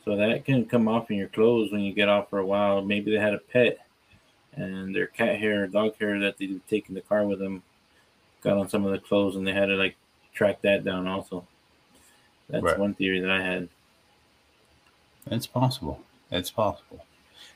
so 0.03 0.17
that 0.17 0.43
can 0.43 0.65
come 0.65 0.87
off 0.87 1.09
in 1.09 1.17
your 1.17 1.29
clothes 1.29 1.71
when 1.71 1.81
you 1.81 1.93
get 1.93 2.09
off 2.09 2.29
for 2.29 2.39
a 2.39 2.45
while. 2.45 2.81
Maybe 2.81 3.11
they 3.11 3.19
had 3.19 3.33
a 3.33 3.39
pet, 3.39 3.85
and 4.53 4.93
their 4.93 5.07
cat 5.07 5.39
hair, 5.39 5.65
dog 5.67 5.97
hair 5.97 6.19
that 6.19 6.37
they 6.37 6.47
did 6.47 6.67
take 6.67 6.89
in 6.89 6.95
the 6.95 7.01
car 7.01 7.25
with 7.25 7.39
them, 7.39 7.63
got 8.43 8.57
on 8.57 8.67
some 8.67 8.85
of 8.85 8.91
the 8.91 8.99
clothes, 8.99 9.37
and 9.37 9.47
they 9.47 9.53
had 9.53 9.67
to 9.67 9.75
like 9.75 9.95
track 10.33 10.61
that 10.63 10.83
down. 10.83 11.07
Also, 11.07 11.47
that's 12.49 12.63
Right. 12.63 12.77
one 12.79 12.93
theory 12.95 13.21
that 13.21 13.31
I 13.31 13.41
had. 13.41 13.69
It's 15.27 15.47
possible. 15.47 16.03
It's 16.31 16.51
possible. 16.51 17.05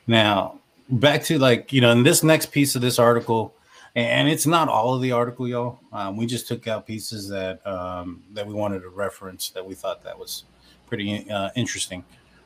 Now, 0.07 0.59
back 0.89 1.23
to 1.23 1.39
like, 1.39 1.73
you 1.73 1.81
know, 1.81 1.91
in 1.91 2.03
this 2.03 2.23
next 2.23 2.47
piece 2.47 2.75
of 2.75 2.81
this 2.81 2.99
article, 2.99 3.53
and 3.95 4.27
it's 4.27 4.47
not 4.47 4.69
all 4.69 4.95
of 4.95 5.01
the 5.01 5.11
article, 5.11 5.47
y'all. 5.47 5.79
Um, 5.91 6.17
we 6.17 6.25
just 6.25 6.47
took 6.47 6.67
out 6.67 6.87
pieces 6.87 7.29
that 7.29 7.65
um, 7.67 8.23
that 8.33 8.47
we 8.47 8.53
wanted 8.53 8.81
to 8.81 8.89
reference 8.89 9.49
that 9.51 9.65
we 9.65 9.75
thought 9.75 10.03
that 10.03 10.17
was 10.17 10.45
pretty 10.87 11.29
uh, 11.29 11.49
interesting. 11.55 12.03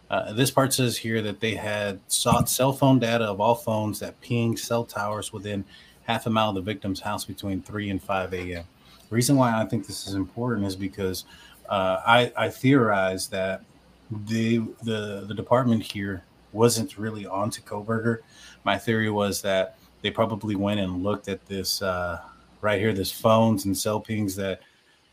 Uh, 0.10 0.34
this 0.34 0.52
part 0.52 0.74
says 0.74 0.98
here 0.98 1.22
that 1.22 1.40
they 1.40 1.56
had 1.56 2.00
sought 2.08 2.50
cell 2.50 2.72
phone 2.72 3.00
data 3.00 3.26
of 3.26 3.42
all 3.42 3.56
phones 3.56 4.00
that 4.00 4.20
pinged 4.22 4.58
cell 4.58 4.86
towers 4.86 5.34
within 5.34 5.66
half 6.04 6.26
a 6.26 6.30
mile 6.30 6.50
of 6.50 6.56
the 6.56 6.62
victim's 6.62 7.02
house 7.02 7.26
between 7.26 7.62
3 7.62 7.90
and 7.90 8.02
5 8.02 8.34
a.m. 8.34 8.64
The 9.10 9.16
reason 9.16 9.36
why 9.36 9.62
I 9.62 9.66
think 9.66 9.86
this 9.86 10.08
is 10.08 10.14
important 10.14 10.66
is 10.66 10.76
because 10.76 11.26
uh, 11.70 12.02
I, 12.06 12.32
I 12.38 12.50
theorize 12.50 13.28
that 13.30 13.64
the 14.10 14.60
the 14.84 15.26
the 15.28 15.34
department 15.34 15.84
here 15.84 16.24
wasn't 16.58 16.98
really 16.98 17.26
onto 17.26 17.62
Kohberger. 17.62 18.20
My 18.64 18.78
theory 18.78 19.10
was 19.10 19.42
that 19.44 19.78
they 20.02 20.12
probably 20.12 20.56
went 20.56 20.80
and 20.80 21.04
looked 21.04 21.28
at 21.30 21.46
this 21.46 21.82
uh, 21.82 22.20
right 22.62 22.80
here, 22.80 22.94
this 22.94 23.12
phones 23.12 23.66
and 23.66 23.78
cell 23.78 24.00
pings 24.00 24.36
that 24.36 24.62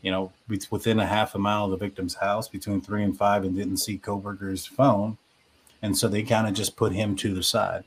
you 0.01 0.11
know 0.11 0.31
within 0.69 0.99
a 0.99 1.05
half 1.05 1.35
a 1.35 1.39
mile 1.39 1.65
of 1.65 1.71
the 1.71 1.77
victim's 1.77 2.15
house 2.15 2.47
between 2.47 2.81
three 2.81 3.03
and 3.03 3.17
five, 3.17 3.43
and 3.43 3.55
didn't 3.55 3.77
see 3.77 3.97
Kohberger's 3.97 4.65
phone, 4.65 5.17
and 5.81 5.97
so 5.97 6.07
they 6.07 6.23
kind 6.23 6.47
of 6.47 6.53
just 6.53 6.75
put 6.75 6.91
him 6.91 7.15
to 7.17 7.33
the 7.33 7.43
side. 7.43 7.83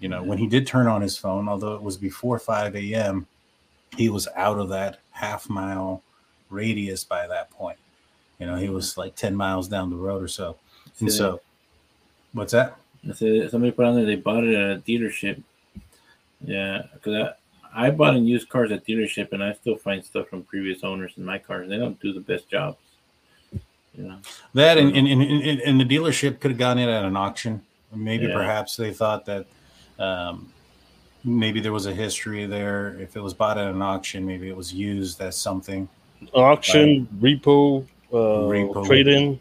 You 0.00 0.08
know, 0.08 0.22
when 0.22 0.38
he 0.38 0.46
did 0.46 0.66
turn 0.66 0.86
on 0.86 1.02
his 1.02 1.16
phone, 1.16 1.48
although 1.48 1.74
it 1.74 1.82
was 1.82 1.96
before 1.96 2.38
five 2.38 2.74
a.m., 2.74 3.26
he 3.96 4.08
was 4.08 4.26
out 4.34 4.58
of 4.58 4.68
that 4.70 5.00
half 5.12 5.48
mile 5.48 6.02
radius 6.50 7.04
by 7.04 7.26
that 7.26 7.50
point. 7.50 7.78
You 8.38 8.46
know, 8.46 8.56
he 8.56 8.68
was 8.68 8.98
like 8.98 9.14
10 9.14 9.34
miles 9.34 9.68
down 9.68 9.90
the 9.90 9.96
road 9.96 10.22
or 10.22 10.28
so. 10.28 10.56
And 11.00 11.12
so, 11.12 11.40
what's 12.32 12.52
that? 12.52 12.76
I 13.08 13.12
said 13.12 13.50
somebody 13.50 13.72
put 13.72 13.84
on 13.84 13.96
there 13.96 14.06
they 14.06 14.16
bought 14.16 14.44
it 14.44 14.54
at 14.54 14.76
a 14.78 14.80
dealership. 14.80 15.42
Yeah, 16.40 16.82
because 16.92 17.34
I, 17.74 17.86
I 17.86 17.90
bought 17.90 18.14
and 18.14 18.28
used 18.28 18.48
cars 18.48 18.70
at 18.72 18.86
dealership, 18.86 19.32
and 19.32 19.42
I 19.42 19.52
still 19.54 19.76
find 19.76 20.04
stuff 20.04 20.28
from 20.28 20.42
previous 20.42 20.84
owners 20.84 21.12
in 21.16 21.24
my 21.24 21.38
cars. 21.38 21.68
They 21.68 21.78
don't 21.78 22.00
do 22.00 22.12
the 22.12 22.20
best 22.20 22.48
jobs. 22.48 22.78
You 23.96 24.08
know, 24.08 24.16
That 24.54 24.78
and, 24.78 24.94
and, 24.96 25.06
and, 25.06 25.22
and 25.22 25.60
and 25.60 25.80
the 25.80 25.84
dealership 25.84 26.40
could 26.40 26.50
have 26.50 26.58
gotten 26.58 26.82
it 26.82 26.88
at 26.88 27.04
an 27.04 27.16
auction. 27.16 27.62
Maybe 27.94 28.26
Yeah. 28.26 28.34
perhaps 28.34 28.76
they 28.76 28.92
thought 28.92 29.24
that 29.26 29.46
um, 29.98 30.52
maybe 31.24 31.60
there 31.60 31.72
was 31.72 31.86
a 31.86 31.94
history 31.94 32.44
there. 32.46 32.96
If 33.00 33.16
it 33.16 33.20
was 33.20 33.34
bought 33.34 33.56
at 33.56 33.68
an 33.68 33.82
auction, 33.82 34.26
maybe 34.26 34.48
it 34.48 34.56
was 34.56 34.74
used 34.74 35.20
as 35.20 35.36
something. 35.36 35.88
Auction, 36.32 37.06
repo, 37.20 37.86
uh, 38.12 38.14
Repo. 38.14 38.86
trade 38.86 39.08
in. 39.08 39.40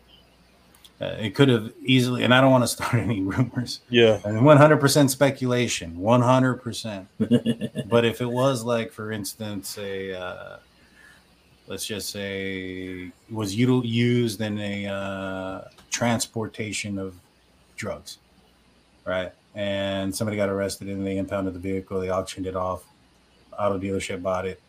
Uh, 1.04 1.18
it 1.20 1.36
could 1.36 1.50
have 1.50 1.74
easily, 1.84 2.24
and 2.24 2.34
I 2.34 2.39
don't 2.39 2.52
want 2.52 2.63
to 2.63 2.68
start 2.68 2.94
any 2.94 3.22
rumors. 3.22 3.82
Yeah. 3.89 4.20
I 4.24 4.32
mean, 4.32 4.44
100% 4.44 5.10
speculation, 5.10 5.98
100%. 5.98 7.08
but 7.89 8.06
if 8.06 8.22
it 8.22 8.30
was 8.30 8.63
like, 8.63 8.92
for 8.92 9.12
instance, 9.12 9.78
a 9.78 10.18
uh, 10.18 10.58
let's 11.68 11.86
just 11.86 12.10
say 12.10 13.12
was 13.30 13.56
util- 13.56 13.86
used 13.86 14.39
in 14.42 14.60
a 14.60 14.88
uh, 14.88 15.62
transportation 15.89 16.98
of 16.98 17.16
drugs, 17.76 18.20
right? 19.06 19.32
And 19.56 20.16
somebody 20.16 20.38
got 20.38 20.50
arrested 20.50 20.88
and 20.88 21.06
they 21.06 21.18
impounded 21.18 21.54
the 21.54 21.60
vehicle, 21.60 22.00
they 22.00 22.10
auctioned 22.10 22.48
it 22.48 22.56
off, 22.56 22.84
auto 23.58 23.78
dealership 23.78 24.22
bought 24.22 24.46
it, 24.46 24.62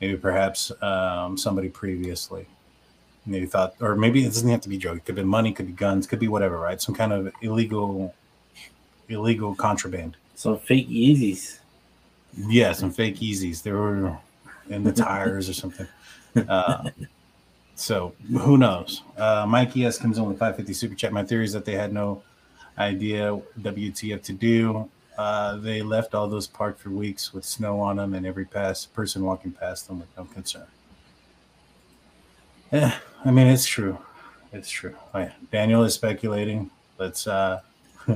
maybe 0.00 0.16
perhaps 0.16 0.72
um, 0.82 1.36
somebody 1.36 1.68
previously. 1.68 2.46
Maybe 3.24 3.46
thought, 3.46 3.74
or 3.80 3.94
maybe 3.94 4.22
it 4.24 4.28
doesn't 4.28 4.48
have 4.48 4.62
to 4.62 4.68
be 4.68 4.76
drugs. 4.78 4.98
It 4.98 5.04
could 5.04 5.14
be 5.14 5.22
money, 5.22 5.52
could 5.52 5.66
be 5.68 5.72
guns, 5.72 6.06
could 6.06 6.18
be 6.18 6.28
whatever, 6.28 6.58
right? 6.58 6.80
Some 6.80 6.94
kind 6.94 7.12
of 7.12 7.32
illegal, 7.40 8.14
illegal 9.08 9.54
contraband. 9.54 10.16
some 10.34 10.58
fake 10.58 10.88
Yeezys. 10.88 11.60
Yeah, 12.36 12.72
some 12.72 12.90
fake 12.90 13.16
Yeezys. 13.16 13.62
They 13.62 13.72
were 13.72 14.16
in 14.68 14.82
the 14.84 14.92
tires 14.92 15.48
or 15.48 15.54
something. 15.54 15.86
Uh, 16.48 16.88
so 17.74 18.14
who 18.40 18.56
knows? 18.56 19.02
Uh, 19.18 19.44
Mikey 19.46 19.84
S 19.84 19.98
comes 19.98 20.16
in 20.16 20.24
with 20.24 20.38
550 20.38 20.72
super 20.72 20.94
chat. 20.94 21.12
My 21.12 21.22
theory 21.22 21.44
is 21.44 21.52
that 21.52 21.66
they 21.66 21.74
had 21.74 21.92
no 21.92 22.22
idea 22.78 23.38
WTF 23.60 24.22
to 24.22 24.32
do. 24.32 24.88
Uh, 25.18 25.56
they 25.56 25.82
left 25.82 26.14
all 26.14 26.26
those 26.28 26.46
parked 26.46 26.80
for 26.80 26.88
weeks 26.88 27.34
with 27.34 27.44
snow 27.44 27.80
on 27.80 27.96
them, 27.96 28.14
and 28.14 28.24
every 28.24 28.46
pass 28.46 28.86
person 28.86 29.22
walking 29.24 29.52
past 29.52 29.88
them 29.88 30.00
with 30.00 30.08
no 30.16 30.24
concern. 30.24 30.64
Yeah, 32.72 32.96
I 33.24 33.30
mean 33.30 33.46
it's 33.46 33.66
true. 33.66 33.98
It's 34.52 34.70
true. 34.70 34.94
Oh. 35.14 35.28
Daniel 35.50 35.84
is 35.84 35.94
speculating. 35.94 36.70
Let's 36.98 37.26
uh, 37.26 37.60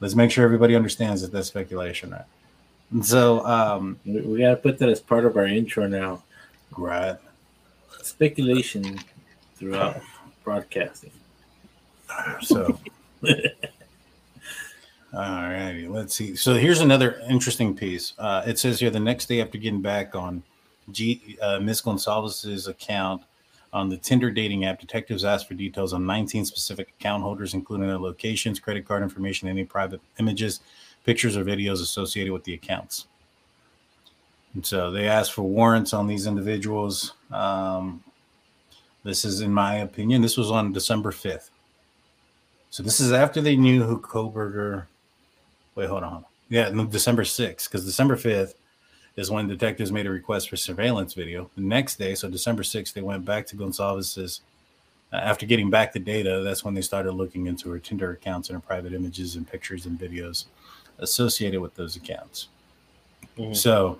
let's 0.00 0.14
make 0.14 0.30
sure 0.30 0.44
everybody 0.44 0.74
understands 0.76 1.22
that 1.22 1.32
that's 1.32 1.48
speculation, 1.48 2.10
right? 2.10 2.24
And 2.92 3.04
so, 3.06 3.44
um, 3.46 3.98
We, 4.04 4.20
we 4.20 4.38
got 4.40 4.50
to 4.50 4.56
put 4.56 4.78
that 4.78 4.88
as 4.88 5.00
part 5.00 5.24
of 5.24 5.36
our 5.36 5.46
intro 5.46 5.86
now. 5.86 6.22
right. 6.76 7.16
Speculation 8.02 8.98
throughout 9.56 10.00
broadcasting. 10.42 11.12
So, 12.40 12.78
all 13.22 13.30
righty, 15.12 15.86
let's 15.86 16.14
see. 16.14 16.34
So 16.34 16.54
here's 16.54 16.80
another 16.80 17.20
interesting 17.28 17.76
piece. 17.76 18.14
Uh, 18.18 18.42
it 18.46 18.58
says 18.58 18.80
here 18.80 18.90
the 18.90 18.98
next 18.98 19.26
day 19.26 19.40
after 19.40 19.58
getting 19.58 19.82
back 19.82 20.16
on 20.16 20.42
G, 20.90 21.38
uh, 21.40 21.60
Miss 21.60 21.80
Gonzalez's 21.80 22.66
account 22.66 23.22
on 23.72 23.88
the 23.88 23.96
Tinder 23.96 24.30
dating 24.30 24.64
app, 24.64 24.80
detectives 24.80 25.24
asked 25.24 25.46
for 25.46 25.54
details 25.54 25.92
on 25.92 26.04
19 26.04 26.44
specific 26.44 26.94
account 26.98 27.22
holders, 27.22 27.54
including 27.54 27.86
their 27.86 27.98
locations, 27.98 28.58
credit 28.58 28.86
card 28.86 29.02
information, 29.02 29.48
any 29.48 29.64
private 29.64 30.00
images, 30.18 30.60
pictures, 31.04 31.36
or 31.36 31.44
videos 31.44 31.80
associated 31.80 32.32
with 32.32 32.44
the 32.44 32.54
accounts. 32.54 33.06
And 34.54 34.66
so 34.66 34.90
they 34.90 35.06
asked 35.06 35.32
for 35.32 35.42
warrants 35.42 35.92
on 35.92 36.08
these 36.08 36.26
individuals. 36.26 37.14
Um, 37.30 38.02
this 39.04 39.24
is, 39.24 39.40
in 39.40 39.52
my 39.52 39.76
opinion, 39.76 40.22
this 40.22 40.36
was 40.36 40.50
on 40.50 40.72
December 40.72 41.12
5th. 41.12 41.50
So 42.70 42.82
this 42.82 43.00
is 43.00 43.12
after 43.12 43.40
they 43.40 43.56
knew 43.56 43.82
who 43.82 44.00
Kohberger. 44.00 44.86
Wait, 45.74 45.88
hold 45.88 46.02
on. 46.02 46.24
Yeah, 46.48 46.68
no, 46.70 46.84
December 46.84 47.22
6th, 47.22 47.64
because 47.64 47.84
December 47.84 48.16
5th 48.16 48.54
is 49.16 49.30
when 49.30 49.48
detectives 49.48 49.92
made 49.92 50.06
a 50.06 50.10
request 50.10 50.48
for 50.48 50.56
surveillance 50.56 51.14
video. 51.14 51.50
The 51.56 51.62
next 51.62 51.96
day, 51.96 52.14
so 52.14 52.28
December 52.28 52.62
6th, 52.62 52.92
they 52.92 53.02
went 53.02 53.24
back 53.24 53.46
to 53.48 53.56
Gonzalez's. 53.56 54.42
Uh, 55.12 55.16
after 55.16 55.44
getting 55.44 55.70
back 55.70 55.92
the 55.92 55.98
data, 55.98 56.40
that's 56.44 56.64
when 56.64 56.74
they 56.74 56.80
started 56.80 57.12
looking 57.12 57.46
into 57.46 57.68
her 57.70 57.80
Tinder 57.80 58.12
accounts 58.12 58.48
and 58.48 58.54
her 58.54 58.60
private 58.60 58.92
images 58.92 59.34
and 59.34 59.50
pictures 59.50 59.86
and 59.86 59.98
videos 59.98 60.44
associated 60.98 61.60
with 61.60 61.74
those 61.74 61.96
accounts. 61.96 62.48
Mhm. 63.36 63.56
So, 63.56 63.98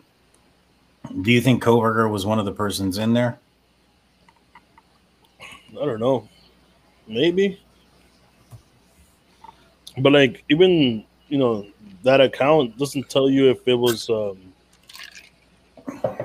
do 1.22 1.32
you 1.32 1.40
think 1.40 1.62
Kohberger 1.64 2.08
was 2.08 2.26
one 2.26 2.38
of 2.38 2.44
the 2.44 2.52
persons 2.52 2.98
in 2.98 3.12
there? 3.12 3.40
I 5.72 5.84
don't 5.84 6.00
know. 6.00 6.28
Maybe. 7.06 7.60
But 9.98 10.12
like 10.12 10.44
even 10.48 11.04
you 11.28 11.38
know 11.38 11.66
that 12.02 12.20
account 12.20 12.78
doesn't 12.78 13.08
tell 13.08 13.28
you 13.28 13.50
if 13.50 13.66
it 13.66 13.74
was 13.74 14.08
um 14.10 14.38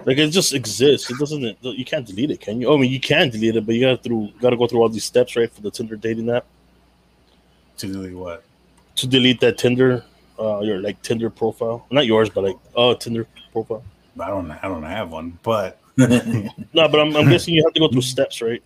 like 0.05 0.17
it 0.17 0.29
just 0.29 0.53
exists. 0.53 1.09
It 1.09 1.17
doesn't 1.17 1.57
you 1.61 1.85
can't 1.85 2.05
delete 2.05 2.31
it, 2.31 2.39
can 2.39 2.61
you? 2.61 2.67
Oh, 2.67 2.77
I 2.77 2.81
mean 2.81 2.91
you 2.91 2.99
can 2.99 3.29
delete 3.29 3.55
it, 3.55 3.65
but 3.65 3.75
you 3.75 3.81
gotta 3.81 3.97
through 3.97 4.31
gotta 4.39 4.57
go 4.57 4.67
through 4.67 4.81
all 4.81 4.89
these 4.89 5.05
steps, 5.05 5.35
right, 5.35 5.51
for 5.51 5.61
the 5.61 5.71
Tinder 5.71 5.95
dating 5.95 6.29
app 6.29 6.45
To 7.77 7.87
do 7.87 8.17
what? 8.17 8.43
to 8.95 9.07
delete 9.07 9.39
that 9.41 9.57
Tinder 9.57 10.03
uh 10.39 10.61
your 10.61 10.79
like 10.79 11.01
Tinder 11.01 11.29
profile. 11.29 11.85
Not 11.91 12.05
yours, 12.05 12.29
but 12.29 12.43
like 12.43 12.57
oh 12.75 12.93
Tinder 12.93 13.27
profile. 13.51 13.83
I 14.19 14.27
don't. 14.27 14.49
I 14.49 14.61
don't 14.61 14.83
have 14.83 15.11
one, 15.11 15.37
but 15.43 15.79
No, 15.97 16.53
but 16.73 16.99
I'm, 16.99 17.15
I'm 17.15 17.29
guessing 17.29 17.53
you 17.53 17.63
have 17.65 17.73
to 17.73 17.79
go 17.79 17.87
through 17.89 18.01
steps, 18.01 18.41
right? 18.41 18.63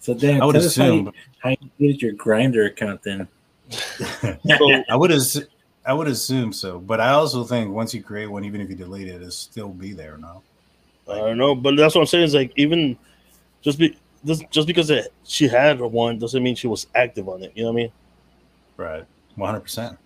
So 0.00 0.14
Dan, 0.14 0.40
I 0.40 0.44
would 0.44 0.52
tell 0.52 0.64
us 0.64 0.76
how 0.76 0.84
assume. 0.84 1.06
you, 1.06 1.12
how 1.38 1.50
you 1.50 1.92
get 1.92 2.02
your 2.02 2.12
Grindr 2.14 2.66
account 2.66 3.02
then. 3.02 3.26
So 3.70 4.82
I 4.88 4.94
would 4.96 5.10
as 5.10 5.46
I 5.86 5.92
would 5.92 6.08
assume 6.08 6.52
so, 6.52 6.80
but 6.80 7.00
I 7.00 7.10
also 7.10 7.44
think 7.44 7.70
once 7.70 7.94
you 7.94 8.02
create 8.02 8.26
one, 8.26 8.44
even 8.44 8.60
if 8.60 8.68
you 8.68 8.74
delete 8.74 9.08
it, 9.08 9.16
it'll 9.16 9.30
still 9.30 9.68
be 9.68 9.92
there. 9.92 10.18
No, 10.18 10.42
I 11.08 11.16
don't 11.16 11.38
know, 11.38 11.54
but 11.54 11.76
that's 11.76 11.94
what 11.94 12.00
I'm 12.00 12.06
saying. 12.06 12.24
Is 12.24 12.34
like 12.34 12.52
even 12.56 12.98
just 13.62 13.78
be 13.78 13.96
just 14.24 14.50
just 14.50 14.66
because 14.66 14.90
it, 14.90 15.12
she 15.24 15.46
had 15.46 15.80
one 15.80 16.18
doesn't 16.18 16.42
mean 16.42 16.56
she 16.56 16.66
was 16.66 16.88
active 16.94 17.28
on 17.28 17.42
it. 17.42 17.52
You 17.54 17.62
know 17.62 17.72
what 17.72 17.78
I 17.78 17.82
mean? 17.82 17.92
right? 18.76 19.04
One 19.36 19.48
hundred 19.48 19.60
percent. 19.60 19.98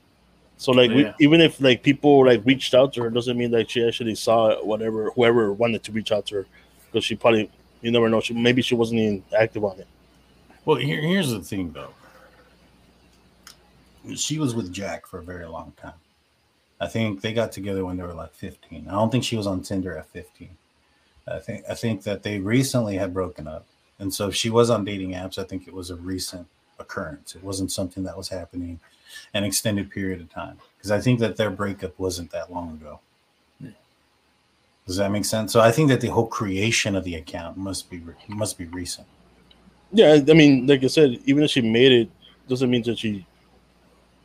So 0.57 0.73
like 0.73 0.91
we, 0.91 1.11
even 1.21 1.41
if 1.41 1.61
like 1.61 1.83
people 1.83 2.27
like 2.27 2.45
reached 2.45 2.75
out 2.75 2.93
to 2.95 3.03
her, 3.03 3.11
doesn't 3.11 3.37
mean 3.37 3.51
like 3.51 3.71
she 3.71 3.87
actually 3.87 4.15
saw 4.15 4.63
whatever 4.63 5.11
whoever 5.13 5.53
wanted 5.53 5.83
to 5.85 5.93
reach 5.93 6.13
out 6.13 6.27
to 6.27 6.37
her, 6.37 6.47
because 6.87 7.05
she 7.05 7.17
probably 7.17 7.51
you 7.81 7.91
never 7.91 8.09
know. 8.09 8.21
She 8.21 8.35
maybe 8.35 8.61
she 8.61 8.75
wasn't 8.75 9.01
even 9.01 9.25
active 9.39 9.65
on 9.65 9.79
it. 9.79 9.87
Well, 10.67 10.77
here, 10.77 11.01
here's 11.01 11.31
the 11.31 11.41
thing, 11.41 11.73
though. 11.73 11.95
She 14.15 14.39
was 14.39 14.55
with 14.55 14.73
Jack 14.73 15.07
for 15.07 15.19
a 15.19 15.23
very 15.23 15.47
long 15.47 15.73
time. 15.77 15.95
I 16.81 16.87
think 16.87 17.21
they 17.21 17.35
got 17.35 17.53
together 17.53 17.85
when 17.85 17.97
they 17.97 18.03
were 18.03 18.15
like 18.15 18.33
15. 18.33 18.89
I 18.89 18.93
don't 18.93 19.11
think 19.11 19.25
she 19.25 19.37
was 19.37 19.47
on 19.47 19.63
Tinder 19.63 19.97
at 19.97 20.07
15. 20.07 20.49
I 21.29 21.39
think 21.39 21.65
I 21.69 21.75
think 21.75 22.03
that 22.05 22.23
they 22.23 22.41
recently 22.41 22.97
had 22.97 23.15
broken 23.15 23.47
up, 23.47 23.67
and 23.99 24.13
so 24.13 24.29
if 24.29 24.35
she 24.35 24.51
was 24.51 24.71
on 24.71 24.85
dating 24.85 25.13
apps, 25.13 25.39
I 25.39 25.45
think 25.45 25.69
it 25.69 25.75
was 25.75 25.91
a 25.91 25.97
recent 25.97 26.47
occurrence. 26.79 27.37
It 27.37 27.45
wasn't 27.45 27.71
something 27.71 28.03
that 28.05 28.17
was 28.17 28.29
happening 28.29 28.81
an 29.35 29.45
extended 29.45 29.91
period 29.91 30.21
of 30.21 30.31
time 30.31 30.57
because 30.77 30.91
I 30.91 31.01
think 31.01 31.21
that 31.21 31.37
their 31.37 31.51
breakup 31.51 31.99
wasn't 31.99 32.31
that 32.31 32.53
long 32.53 32.73
ago. 32.73 33.01
Does 34.87 34.97
that 34.97 35.13
make 35.13 35.25
sense? 35.25 35.53
So 35.53 35.61
I 35.61 35.71
think 35.71 35.89
that 35.91 36.01
the 36.01 36.09
whole 36.09 36.27
creation 36.27 36.97
of 36.97 37.05
the 37.05 37.15
account 37.15 37.57
must 37.57 37.91
be 37.91 38.03
must 38.29 38.59
be 38.59 38.65
recent. 38.67 39.07
Yeah, 39.93 40.19
I 40.29 40.33
mean, 40.33 40.67
like 40.67 40.83
I 40.83 40.89
said, 40.89 41.21
even 41.27 41.43
if 41.43 41.51
she 41.51 41.61
made 41.61 41.93
it, 41.93 42.11
doesn't 42.49 42.71
mean 42.71 42.83
that 42.83 42.99
she, 42.99 43.27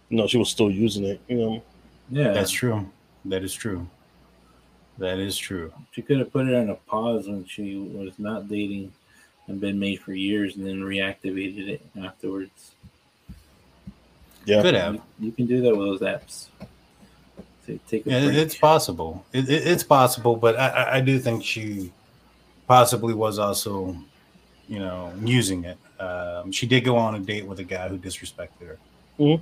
you 0.09 0.17
know, 0.17 0.27
she 0.27 0.37
was 0.37 0.49
still 0.49 0.69
using 0.71 1.03
it. 1.05 1.19
You 1.27 1.35
know, 1.37 1.63
Yeah, 2.09 2.31
That's 2.31 2.51
true. 2.51 2.89
That 3.25 3.43
is 3.43 3.53
true. 3.53 3.87
That 4.97 5.17
is 5.19 5.35
true. 5.37 5.73
she 5.91 6.01
could 6.01 6.19
have 6.19 6.31
put 6.31 6.47
it 6.47 6.55
on 6.55 6.69
a 6.69 6.75
pause 6.75 7.27
when 7.27 7.45
she 7.45 7.75
was 7.77 8.13
not 8.17 8.47
dating 8.47 8.93
and 9.47 9.59
been 9.59 9.77
made 9.77 9.99
for 9.99 10.13
years, 10.13 10.55
and 10.55 10.65
then 10.65 10.79
reactivated 10.81 11.67
it 11.67 11.81
afterwards. 12.01 12.71
yeah, 14.45 14.61
Could 14.61 14.73
have. 14.75 14.95
You, 14.95 15.01
you 15.19 15.31
can 15.31 15.45
do 15.47 15.61
that 15.61 15.75
with 15.75 15.87
those 15.87 16.01
apps. 16.01 16.47
So 17.67 17.77
take 17.87 18.05
a 18.05 18.09
Yeah, 18.11 18.25
break. 18.25 18.37
it's 18.37 18.55
possible. 18.55 19.25
It, 19.33 19.49
it, 19.49 19.67
it's 19.67 19.83
possible, 19.83 20.35
but 20.35 20.55
I, 20.57 20.67
I- 20.69 20.95
I 20.97 21.01
do 21.01 21.19
think 21.19 21.43
she 21.43 21.91
possibly 22.67 23.13
was 23.13 23.37
also, 23.39 23.95
you 24.69 24.79
know, 24.79 25.11
using 25.23 25.65
it. 25.65 25.77
Um, 25.99 26.51
she 26.51 26.65
did 26.67 26.81
go 26.85 26.95
on 26.95 27.15
a 27.15 27.19
date 27.19 27.45
with 27.45 27.59
a 27.59 27.63
guy 27.63 27.87
who 27.87 27.97
disrespected 27.97 28.61
her. 28.67 28.77
Mhm. 29.19 29.41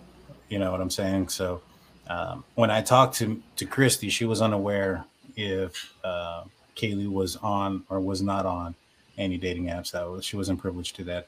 You 0.53 0.59
know 0.59 0.69
what 0.69 0.81
I'm 0.81 0.91
saying? 0.91 1.29
So 1.29 1.63
um, 2.07 2.43
when 2.53 2.69
I 2.69 2.83
talked 2.83 3.15
to 3.15 3.41
to 3.55 3.65
Kristi, 3.65 4.11
she 4.11 4.25
was 4.25 4.39
unaware 4.39 5.03
if 5.35 5.91
uh, 6.03 6.43
Kaylee 6.75 7.11
was 7.11 7.37
on 7.37 7.83
or 7.89 7.99
was 7.99 8.21
not 8.21 8.45
on 8.45 8.75
any 9.17 9.39
dating 9.39 9.65
apps. 9.65 9.89
That 9.93 10.07
was 10.07 10.23
she 10.23 10.37
wasn't 10.37 10.59
privileged 10.59 10.95
to 10.97 11.03
that 11.05 11.27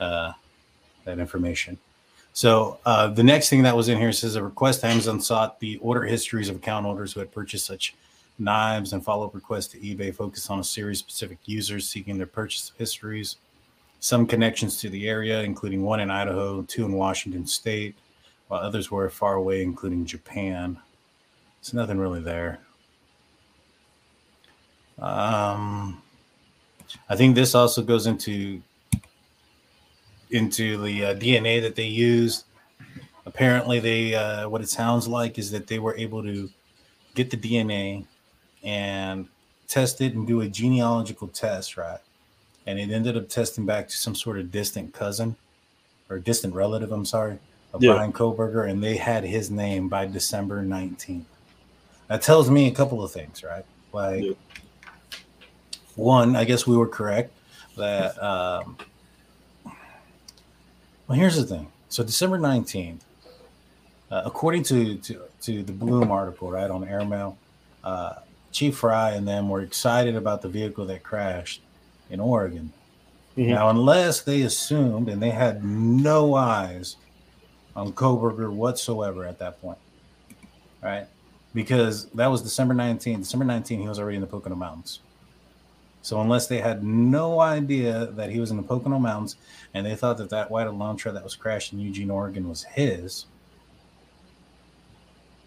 uh, 0.00 0.32
that 1.04 1.20
information. 1.20 1.78
So 2.32 2.78
uh, 2.84 3.06
the 3.06 3.22
next 3.22 3.48
thing 3.48 3.62
that 3.62 3.76
was 3.76 3.88
in 3.88 3.96
here 3.96 4.10
says 4.10 4.34
a 4.34 4.42
request 4.42 4.82
Amazon 4.82 5.20
sought 5.20 5.60
the 5.60 5.76
order 5.76 6.02
histories 6.02 6.48
of 6.48 6.56
account 6.56 6.84
holders 6.84 7.12
who 7.12 7.20
had 7.20 7.30
purchased 7.30 7.64
such 7.64 7.94
knives 8.40 8.92
and 8.92 9.04
follow-up 9.04 9.36
requests 9.36 9.68
to 9.68 9.78
eBay 9.78 10.12
focus 10.12 10.50
on 10.50 10.58
a 10.58 10.64
series 10.64 10.98
of 10.98 11.06
specific 11.08 11.38
users 11.44 11.88
seeking 11.88 12.18
their 12.18 12.26
purchase 12.26 12.72
histories. 12.76 13.36
Some 14.00 14.26
connections 14.26 14.80
to 14.80 14.88
the 14.88 15.08
area, 15.08 15.42
including 15.42 15.84
one 15.84 16.00
in 16.00 16.10
Idaho, 16.10 16.62
two 16.62 16.84
in 16.84 16.92
Washington 16.92 17.46
State, 17.46 17.94
while 18.48 18.60
others 18.60 18.90
were 18.90 19.08
far 19.08 19.34
away, 19.34 19.62
including 19.62 20.04
Japan. 20.04 20.78
There's 21.60 21.74
nothing 21.74 21.98
really 21.98 22.20
there. 22.20 22.60
Um, 24.98 26.02
I 27.08 27.16
think 27.16 27.34
this 27.34 27.54
also 27.54 27.82
goes 27.82 28.06
into 28.06 28.60
into 30.30 30.82
the 30.82 31.06
uh, 31.06 31.14
DNA 31.14 31.62
that 31.62 31.76
they 31.76 31.86
used. 31.86 32.44
Apparently, 33.24 33.78
they 33.78 34.14
uh, 34.14 34.48
what 34.48 34.60
it 34.60 34.68
sounds 34.68 35.06
like 35.06 35.38
is 35.38 35.50
that 35.50 35.66
they 35.66 35.78
were 35.78 35.96
able 35.96 36.22
to 36.22 36.50
get 37.14 37.30
the 37.30 37.36
DNA 37.36 38.04
and 38.64 39.28
test 39.68 40.00
it 40.00 40.14
and 40.14 40.26
do 40.26 40.40
a 40.40 40.48
genealogical 40.48 41.28
test, 41.28 41.76
right? 41.76 42.00
And 42.66 42.78
it 42.78 42.90
ended 42.90 43.16
up 43.16 43.28
testing 43.28 43.66
back 43.66 43.88
to 43.88 43.96
some 43.96 44.14
sort 44.14 44.38
of 44.38 44.50
distant 44.50 44.92
cousin 44.92 45.36
or 46.08 46.18
distant 46.18 46.54
relative. 46.54 46.90
I'm 46.90 47.04
sorry, 47.04 47.38
of 47.72 47.82
Yeah. 47.82 47.92
Bryan 47.94 48.12
Kohberger, 48.12 48.68
and 48.68 48.82
they 48.82 48.96
had 48.96 49.24
his 49.24 49.50
name 49.50 49.88
by 49.88 50.06
December 50.06 50.62
19th. 50.62 51.24
That 52.08 52.22
tells 52.22 52.48
me 52.50 52.66
a 52.66 52.70
couple 52.70 53.02
of 53.04 53.12
things, 53.12 53.42
right? 53.44 53.64
Like, 53.92 54.22
Yeah. 54.22 54.32
one, 55.96 56.36
I 56.36 56.44
guess 56.44 56.66
we 56.66 56.76
were 56.76 56.88
correct 56.88 57.32
that. 57.76 58.20
Um, 58.22 58.76
well, 61.06 61.18
here's 61.18 61.36
the 61.36 61.44
thing. 61.44 61.70
So 61.88 62.02
December 62.04 62.38
19th, 62.38 63.00
uh, 64.10 64.22
according 64.24 64.62
to, 64.64 64.96
to 64.96 65.20
to 65.42 65.62
the 65.62 65.72
Blum 65.72 66.10
article, 66.10 66.50
right 66.50 66.68
on 66.70 66.82
Airmail, 66.86 67.36
uh, 67.84 68.14
Chief 68.50 68.76
Fry 68.76 69.12
and 69.12 69.26
them 69.28 69.48
were 69.48 69.60
excited 69.60 70.16
about 70.16 70.42
the 70.42 70.48
vehicle 70.48 70.84
that 70.86 71.02
crashed 71.04 71.60
in 72.10 72.18
Oregon. 72.18 72.72
Mhm. 73.36 73.48
Now, 73.50 73.68
unless 73.68 74.20
they 74.22 74.42
assumed 74.42 75.08
and 75.08 75.22
they 75.22 75.30
had 75.30 75.62
no 75.64 76.34
eyes 76.34 76.96
on 77.76 77.92
Kohberger 77.92 78.52
whatsoever 78.52 79.24
at 79.26 79.38
that 79.38 79.60
point, 79.60 79.78
right? 80.82 81.06
Because 81.54 82.06
that 82.10 82.26
was 82.26 82.42
December 82.42 82.74
19th. 82.74 83.18
December 83.20 83.44
19th, 83.44 83.80
he 83.82 83.88
was 83.88 83.98
already 83.98 84.16
in 84.16 84.20
the 84.20 84.26
Pocono 84.26 84.54
Mountains. 84.56 85.00
So 86.02 86.20
unless 86.20 86.46
they 86.46 86.58
had 86.58 86.82
no 86.84 87.40
idea 87.40 88.06
that 88.06 88.30
he 88.30 88.40
was 88.40 88.50
in 88.50 88.56
the 88.56 88.62
Pocono 88.62 88.98
Mountains 88.98 89.36
and 89.74 89.84
they 89.84 89.94
thought 89.94 90.16
that 90.18 90.30
that 90.30 90.50
white 90.50 90.66
Elantra 90.66 91.12
that 91.12 91.24
was 91.24 91.34
crashed 91.36 91.72
in 91.72 91.80
Eugene, 91.80 92.10
Oregon 92.10 92.48
was 92.48 92.64
his, 92.64 93.26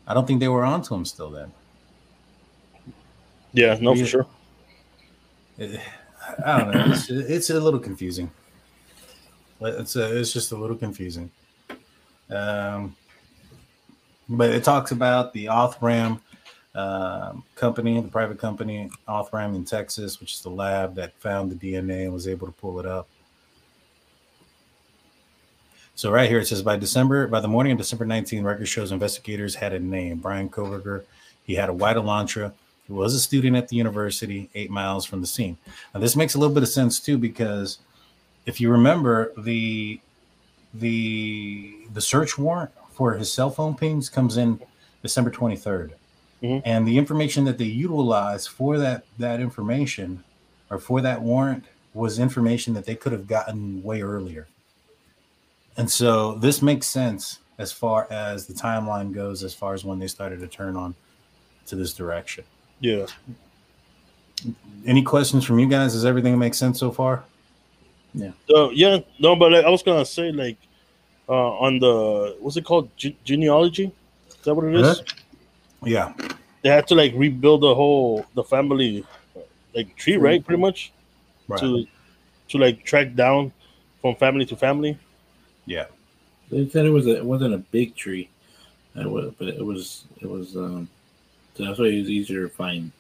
I 0.08 0.14
don't 0.14 0.28
think 0.28 0.40
they 0.40 0.48
were 0.48 0.64
onto 0.66 0.94
him 0.94 1.06
still 1.06 1.30
then. 1.30 1.52
yeah, 3.54 3.78
no, 3.80 3.96
for 3.96 4.06
sure. 4.06 4.28
It- 5.58 5.80
I 6.46 6.60
don't 6.60 6.72
know. 6.72 6.94
It's, 6.94 7.10
it's 7.10 7.50
a 7.50 7.60
little 7.60 7.80
confusing. 7.80 8.30
It's 9.60 9.96
a, 9.96 10.20
it's 10.20 10.32
just 10.32 10.52
a 10.52 10.56
little 10.56 10.76
confusing. 10.78 11.32
Um, 12.32 12.96
but 14.30 14.52
it 14.52 14.64
talks 14.64 14.92
about 14.92 15.34
the 15.34 15.46
Othram 15.46 16.22
um, 16.74 17.44
company, 17.56 18.00
the 18.00 18.08
private 18.08 18.40
company 18.40 18.90
Othram 19.08 19.56
in 19.56 19.66
Texas, 19.66 20.20
which 20.20 20.36
is 20.36 20.42
the 20.42 20.50
lab 20.50 20.96
that 20.96 21.14
found 21.20 21.52
the 21.52 21.56
DNA 21.56 22.04
and 22.04 22.14
was 22.14 22.28
able 22.28 22.48
to 22.48 22.54
pull 22.54 22.80
it 22.80 22.86
up. 22.86 23.08
So 25.96 26.10
right 26.10 26.30
here 26.30 26.40
it 26.40 26.48
says 26.48 26.64
by 26.64 26.78
December, 26.78 27.28
by 27.28 27.42
the 27.42 27.48
morning 27.48 27.74
of 27.74 27.78
December 27.78 28.06
19, 28.06 28.44
record 28.44 28.68
shows 28.68 28.92
investigators 28.92 29.56
had 29.56 29.74
a 29.74 29.80
name, 29.80 30.20
Bryan 30.20 30.50
Kohberger. 30.50 31.04
He 31.44 31.56
had 31.56 31.70
a 31.70 31.74
white 31.74 31.98
Elantra. 31.98 32.54
He 32.88 32.94
was 32.94 33.14
a 33.14 33.20
student 33.20 33.56
at 33.58 33.68
the 33.68 33.76
university, 33.76 34.50
eight 34.56 34.72
miles 34.72 35.06
from 35.06 35.22
the 35.22 35.28
scene. 35.28 35.58
Now 35.94 36.00
this 36.00 36.16
makes 36.16 36.36
a 36.36 36.40
little 36.40 36.54
bit 36.54 36.64
of 36.64 36.70
sense 36.70 37.00
too 37.00 37.18
because 37.18 37.80
if 38.46 38.62
you 38.62 38.72
remember 38.72 39.34
the 39.38 40.00
the 40.74 41.76
the 41.94 42.02
search 42.02 42.38
warrant 42.38 42.72
for 42.92 43.14
his 43.14 43.32
cell 43.32 43.50
phone 43.50 43.76
pings 43.76 44.10
comes 44.10 44.38
in 44.38 44.60
December 45.02 45.32
23rd. 45.32 45.92
Mhm. 46.42 46.62
And 46.66 46.88
the 46.88 46.98
information 46.98 47.46
that 47.46 47.58
they 47.58 47.66
utilized 47.66 48.50
for 48.50 48.78
that 48.78 49.04
that 49.20 49.40
information 49.40 50.24
or 50.70 50.78
for 50.80 51.02
that 51.02 51.22
warrant 51.22 51.66
was 51.94 52.20
information 52.20 52.74
that 52.74 52.86
they 52.86 52.96
could 52.96 53.12
have 53.12 53.28
gotten 53.28 53.84
way 53.84 54.02
earlier. 54.02 54.48
And 55.76 55.90
so 55.92 56.36
this 56.36 56.62
makes 56.62 56.88
sense 56.88 57.40
as 57.58 57.72
far 57.72 58.08
as 58.10 58.46
the 58.48 58.54
timeline 58.54 59.14
goes, 59.14 59.44
as 59.44 59.54
far 59.54 59.74
as 59.74 59.84
when 59.84 60.00
they 60.00 60.08
started 60.08 60.40
to 60.40 60.48
turn 60.48 60.76
on 60.76 60.96
to 61.68 61.76
this 61.76 61.94
direction. 61.94 62.44
Yeah, 62.80 63.06
Any 64.86 65.04
questions 65.04 65.46
from 65.46 65.60
you 65.60 65.68
guys? 65.68 65.94
Does 65.94 66.06
everything 66.06 66.40
make 66.40 66.56
sense 66.56 66.80
so 66.80 66.90
far? 66.92 67.24
So 68.48 68.72
yeah, 68.72 69.00
no, 69.20 69.36
but 69.36 69.52
like, 69.52 69.66
I 69.66 69.70
was 69.70 69.84
gonna 69.84 70.06
say 70.06 70.32
like 70.32 70.58
uh, 71.30 71.58
on 71.60 71.80
the 71.80 72.38
what's 72.40 72.58
it 72.58 72.66
called 72.66 72.90
Ge- 72.98 73.16
genealogy? 73.24 73.92
Is 74.30 74.36
that 74.44 74.54
what 74.54 74.66
it 74.66 74.76
is? 74.76 75.00
Huh? 75.00 75.04
Yeah. 75.84 76.14
They 76.62 76.70
had 76.70 76.88
to 76.88 76.96
like 76.96 77.14
rebuild 77.16 77.62
the 77.62 77.74
whole 77.74 78.26
the 78.36 78.44
family 78.44 79.06
like 79.74 79.96
tree, 79.96 80.18
right? 80.18 80.44
Pretty 80.44 80.62
much 80.62 80.92
Right. 81.48 81.60
to 81.60 81.86
to 82.50 82.58
like 82.58 82.84
track 82.84 83.16
down 83.16 83.52
from 84.02 84.16
family 84.16 84.46
to 84.46 84.56
family. 84.56 84.98
Yeah. 85.66 85.86
They 86.50 86.68
said 86.70 86.86
it 86.86 86.90
was 86.90 87.08
a, 87.08 87.18
it 87.18 87.26
wasn't 87.26 87.54
a 87.54 87.58
big 87.58 87.96
tree, 87.96 88.30
it 88.96 89.10
was, 89.10 89.34
but 89.38 89.48
it 89.48 89.66
was 89.66 90.06
it 90.20 90.30
was 90.30 90.56
um. 90.56 90.90
So 91.56 91.66
that's 91.66 91.80
why 91.80 91.86
it 91.86 92.00
was 92.00 92.10
easier 92.10 92.48
to 92.48 92.54
find. 92.54 92.92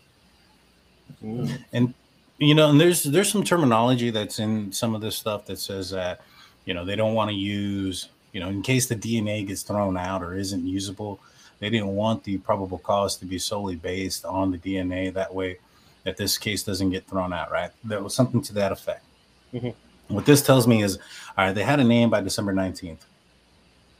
You 2.41 2.55
know, 2.55 2.69
and 2.69 2.81
there's 2.81 3.03
there's 3.03 3.31
some 3.31 3.43
terminology 3.43 4.09
that's 4.09 4.39
in 4.39 4.71
some 4.71 4.95
of 4.95 5.01
this 5.01 5.15
stuff 5.15 5.45
that 5.45 5.59
says 5.59 5.91
that, 5.91 6.21
you 6.65 6.73
know, 6.73 6.83
they 6.83 6.95
don't 6.95 7.13
want 7.13 7.29
to 7.29 7.35
use, 7.35 8.09
you 8.33 8.39
know, 8.39 8.49
in 8.49 8.61
case 8.61 8.87
the 8.87 8.95
DNA 8.95 9.45
gets 9.45 9.61
thrown 9.61 9.95
out 9.95 10.23
or 10.23 10.33
isn't 10.35 10.65
usable, 10.65 11.19
they 11.59 11.69
didn't 11.69 11.95
want 11.95 12.23
the 12.23 12.37
probable 12.39 12.79
cause 12.79 13.15
to 13.17 13.25
be 13.25 13.37
solely 13.37 13.75
based 13.75 14.25
on 14.25 14.51
the 14.51 14.57
DNA. 14.57 15.13
That 15.13 15.33
way, 15.33 15.59
that 16.03 16.17
this 16.17 16.37
case 16.37 16.63
doesn't 16.63 16.89
get 16.89 17.07
thrown 17.07 17.31
out, 17.31 17.51
right? 17.51 17.71
There 17.83 18.01
was 18.01 18.15
something 18.15 18.41
to 18.43 18.53
that 18.55 18.71
effect. 18.71 19.05
Mhm. 19.53 19.75
What 20.07 20.25
this 20.25 20.41
tells 20.41 20.67
me 20.67 20.81
is, 20.83 20.97
all 21.37 21.45
right, 21.45 21.53
they 21.53 21.63
had 21.63 21.79
a 21.79 21.83
name 21.83 22.09
by 22.09 22.21
December 22.21 22.53
19th. 22.53 23.05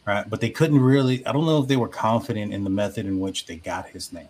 right? 0.08 0.28
But 0.28 0.42
they 0.42 0.50
couldn't 0.50 0.80
really. 0.82 1.24
I 1.28 1.32
don't 1.32 1.46
know 1.46 1.62
if 1.62 1.68
they 1.68 1.78
were 1.78 1.88
confident 1.88 2.52
in 2.54 2.64
the 2.64 2.72
method 2.72 3.06
in 3.06 3.20
which 3.20 3.46
they 3.46 3.58
got 3.58 3.88
his 3.90 4.12
name, 4.12 4.28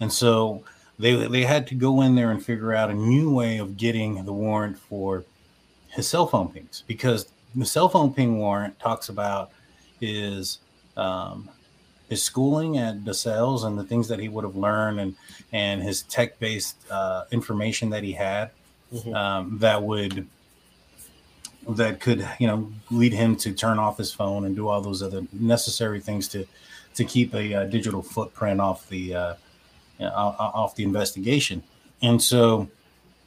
and 0.00 0.10
so 0.10 0.64
they 0.98 1.14
they 1.28 1.44
had 1.44 1.66
to 1.68 1.74
go 1.74 2.02
in 2.02 2.14
there 2.14 2.30
and 2.30 2.44
figure 2.44 2.74
out 2.74 2.90
a 2.90 2.94
new 2.94 3.32
way 3.32 3.58
of 3.58 3.76
getting 3.76 4.24
the 4.24 4.32
warrant 4.32 4.78
for 4.78 5.24
his 5.88 6.08
cell 6.08 6.26
phone 6.26 6.48
pings 6.48 6.84
because 6.86 7.28
the 7.54 7.64
cell 7.64 7.88
phone 7.88 8.12
ping 8.12 8.38
warrant 8.38 8.78
talks 8.78 9.08
about 9.08 9.50
his 10.00 10.58
um, 10.96 11.48
his 12.08 12.22
schooling 12.22 12.78
at 12.78 13.04
DeSales 13.04 13.64
and 13.64 13.78
the 13.78 13.84
things 13.84 14.08
that 14.08 14.18
he 14.18 14.28
would 14.28 14.44
have 14.44 14.56
learned 14.56 15.00
and 15.00 15.16
and 15.52 15.82
his 15.82 16.02
tech 16.04 16.38
based 16.38 16.76
uh, 16.90 17.24
information 17.30 17.90
that 17.90 18.02
he 18.02 18.12
had 18.12 18.50
Mhm. 18.92 19.14
um, 19.14 19.58
that 19.58 19.82
would 19.82 20.26
that 21.68 22.00
could 22.00 22.26
you 22.38 22.46
know 22.46 22.72
lead 22.90 23.12
him 23.12 23.36
to 23.36 23.52
turn 23.52 23.78
off 23.78 23.98
his 23.98 24.10
phone 24.12 24.46
and 24.46 24.56
do 24.56 24.68
all 24.68 24.80
those 24.80 25.02
other 25.02 25.22
necessary 25.32 26.00
things 26.00 26.26
to 26.28 26.46
to 26.94 27.04
keep 27.04 27.34
a 27.34 27.54
uh, 27.54 27.64
digital 27.64 28.02
footprint 28.02 28.60
off 28.60 28.88
the 28.88 29.14
uh, 29.14 29.34
Uh, 30.00 30.34
off 30.38 30.74
the 30.76 30.84
investigation 30.84 31.62
and 32.02 32.22
so 32.22 32.68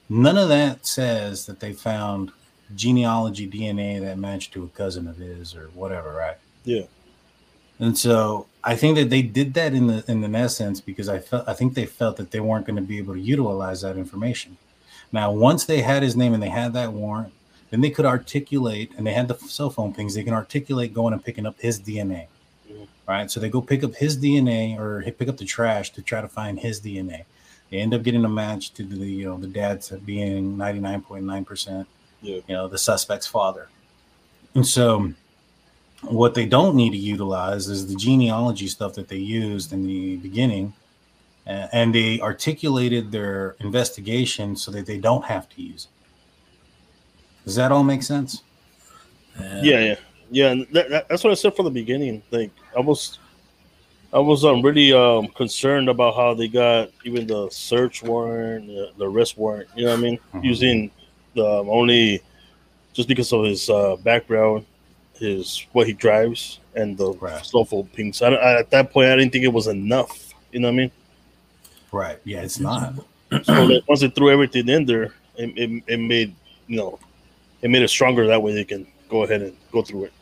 none 0.09 0.37
of 0.37 0.47
that 0.49 0.85
says 0.85 1.45
that 1.45 1.59
they 1.59 1.73
found 1.73 2.31
genealogy 2.75 3.49
dna 3.49 3.99
that 3.99 4.17
matched 4.17 4.53
to 4.53 4.63
a 4.63 4.67
cousin 4.69 5.07
of 5.07 5.17
his 5.17 5.53
or 5.53 5.67
whatever 5.73 6.13
right 6.13 6.37
Yeah. 6.63 6.83
and 7.79 7.97
so 7.97 8.47
I 8.63 8.75
think 8.75 8.95
that 8.97 9.09
they 9.09 9.21
did 9.23 9.53
that 9.55 9.73
in 9.73 9.87
the 9.87 10.03
in 10.07 10.23
an 10.23 10.35
essence 10.35 10.79
because 10.79 11.09
I 11.09 11.19
felt 11.19 11.47
I 11.49 11.53
think 11.53 11.73
they 11.73 11.85
felt 11.87 12.15
that 12.17 12.29
they 12.31 12.39
weren't 12.39 12.65
going 12.67 12.75
to 12.75 12.81
be 12.81 12.99
able 12.99 13.15
to 13.15 13.19
utilize 13.19 13.81
that 13.81 13.97
information. 13.97 14.57
Now, 15.11 15.31
once 15.31 15.65
they 15.65 15.81
had 15.81 16.03
his 16.03 16.15
name 16.15 16.33
and 16.35 16.43
they 16.43 16.49
had 16.49 16.73
that 16.73 16.93
warrant, 16.93 17.33
then 17.71 17.81
they 17.81 17.89
could 17.89 18.05
articulate 18.05 18.91
and 18.95 19.05
they 19.07 19.13
had 19.13 19.27
the 19.27 19.35
cell 19.35 19.71
phone 19.71 19.93
things, 19.93 20.13
They 20.13 20.23
can 20.23 20.33
articulate 20.35 20.93
going 20.93 21.13
and 21.13 21.25
picking 21.25 21.47
up 21.47 21.59
his 21.59 21.79
DNA. 21.81 22.27
Right? 23.07 23.29
So 23.29 23.39
they 23.39 23.49
go 23.49 23.61
pick 23.61 23.83
up 23.83 23.95
his 23.95 24.17
DNA 24.17 24.77
or 24.77 25.01
pick 25.11 25.27
up 25.27 25.37
the 25.37 25.45
trash 25.45 25.91
to 25.91 26.01
try 26.01 26.21
to 26.21 26.27
find 26.27 26.59
his 26.59 26.81
DNA. 26.81 27.25
They 27.69 27.77
end 27.77 27.93
up 27.93 28.03
getting 28.03 28.25
a 28.25 28.29
match 28.29 28.73
to 28.73 28.83
the 28.83 28.97
you 28.97 29.25
know 29.25 29.37
the 29.37 29.47
dad's 29.47 29.89
being 29.89 30.57
ninety 30.57 30.79
nine 30.79 31.01
point 31.01 31.23
nine 31.23 31.45
percent, 31.45 31.87
you 32.21 32.43
know 32.49 32.67
the 32.67 32.77
suspect's 32.77 33.27
father, 33.27 33.69
and 34.55 34.65
so 34.65 35.13
what 36.03 36.33
they 36.33 36.45
don't 36.45 36.75
need 36.75 36.91
to 36.91 36.97
utilize 36.97 37.67
is 37.67 37.87
the 37.87 37.95
genealogy 37.95 38.67
stuff 38.67 38.93
that 38.95 39.07
they 39.07 39.17
used 39.17 39.71
in 39.71 39.85
the 39.85 40.17
beginning 40.17 40.73
and 41.45 41.93
they 41.93 42.19
articulated 42.21 43.11
their 43.11 43.55
investigation 43.59 44.55
so 44.55 44.71
that 44.71 44.85
they 44.87 44.97
don't 44.97 45.25
have 45.25 45.47
to 45.47 45.61
use 45.61 45.85
it 45.85 47.45
does 47.45 47.55
that 47.55 47.71
all 47.71 47.83
make 47.83 48.01
sense 48.01 48.41
Yeah, 49.63 49.79
yeah, 49.79 49.95
yeah. 50.29 50.51
And 50.51 50.67
that, 50.71 50.89
that, 50.89 51.09
that's 51.09 51.23
what 51.23 51.31
I 51.31 51.35
said 51.35 51.55
from 51.55 51.65
the 51.65 51.71
beginning. 51.71 52.21
Like 52.31 52.51
I 52.75 52.79
was, 52.79 53.19
I 54.13 54.19
was 54.19 54.43
um, 54.45 54.61
really 54.61 54.93
um, 54.93 55.27
concerned 55.29 55.89
about 55.89 56.15
how 56.15 56.33
they 56.33 56.47
got 56.47 56.89
even 57.05 57.27
the 57.27 57.49
search 57.49 58.03
warrant, 58.03 58.67
the, 58.67 58.91
the 58.97 59.05
arrest 59.09 59.37
warrant. 59.37 59.69
You 59.75 59.85
know 59.85 59.91
what 59.91 59.99
I 59.99 60.01
mean? 60.01 60.19
Mhm. 60.33 60.43
Using 60.43 60.91
the 61.35 61.45
um, 61.45 61.69
only 61.69 62.21
just 62.93 63.07
because 63.07 63.31
of 63.33 63.45
his 63.45 63.69
uh, 63.69 63.95
background, 63.97 64.65
his 65.15 65.65
what 65.71 65.87
he 65.87 65.93
drives, 65.93 66.59
and 66.75 66.97
the 66.97 67.13
Right. 67.13 67.45
cell 67.45 67.63
phone 67.65 67.87
pings. 67.93 68.21
I, 68.21 68.29
I, 68.29 68.59
at 68.59 68.69
that 68.71 68.91
point, 68.91 69.09
I 69.09 69.15
didn't 69.15 69.31
think 69.31 69.45
it 69.45 69.53
was 69.53 69.67
enough. 69.67 70.33
You 70.51 70.59
know 70.59 70.67
what 70.67 70.73
I 70.73 70.77
mean? 70.77 70.91
right 71.93 72.19
yeah 72.23 72.39
it's 72.41 72.59
not 72.59 72.93
So 73.43 73.67
that 73.67 73.81
once 73.87 73.99
they 74.01 74.09
threw 74.09 74.29
everything 74.29 74.67
in 74.69 74.85
there, 74.85 75.13
it, 75.35 75.57
it, 75.57 75.83
it 75.87 75.97
made 75.99 76.33
you 76.67 76.77
know, 76.77 76.99
it 77.61 77.69
made 77.69 77.81
it 77.81 77.89
stronger. 77.89 78.27
That 78.27 78.41
way 78.41 78.53
they 78.53 78.63
can 78.63 78.87
go 79.09 79.23
ahead 79.23 79.41
and 79.41 79.55
go 79.71 79.81
through 79.81 80.05
it. 80.05 80.13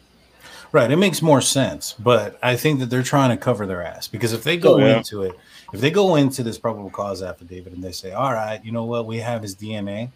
Right 0.72 0.92
it 0.92 0.96
makes 0.98 1.22
more 1.22 1.42
sense 1.42 1.94
but 2.00 2.38
i 2.44 2.56
think 2.56 2.80
that 2.80 2.88
they're 2.88 3.04
trying 3.04 3.30
to 3.30 3.38
cover 3.38 3.66
their 3.66 3.84
ass 3.84 4.08
because 4.08 4.34
if 4.34 4.44
they 4.44 4.58
go 4.58 4.76
Oh, 4.76 4.78
yeah. 4.78 4.98
into 4.98 5.24
it 5.24 5.34
if 5.74 5.82
they 5.82 5.92
go 5.92 6.16
into 6.16 6.44
this 6.44 6.58
probable 6.58 6.90
cause 6.90 7.22
affidavit 7.24 7.74
and 7.74 7.84
they 7.84 7.92
say 7.92 8.12
all 8.12 8.34
right 8.34 8.64
you 8.64 8.72
know 8.72 8.86
what 8.86 9.06
we 9.06 9.18
have 9.18 9.42
his 9.42 9.56
dna 9.56 10.10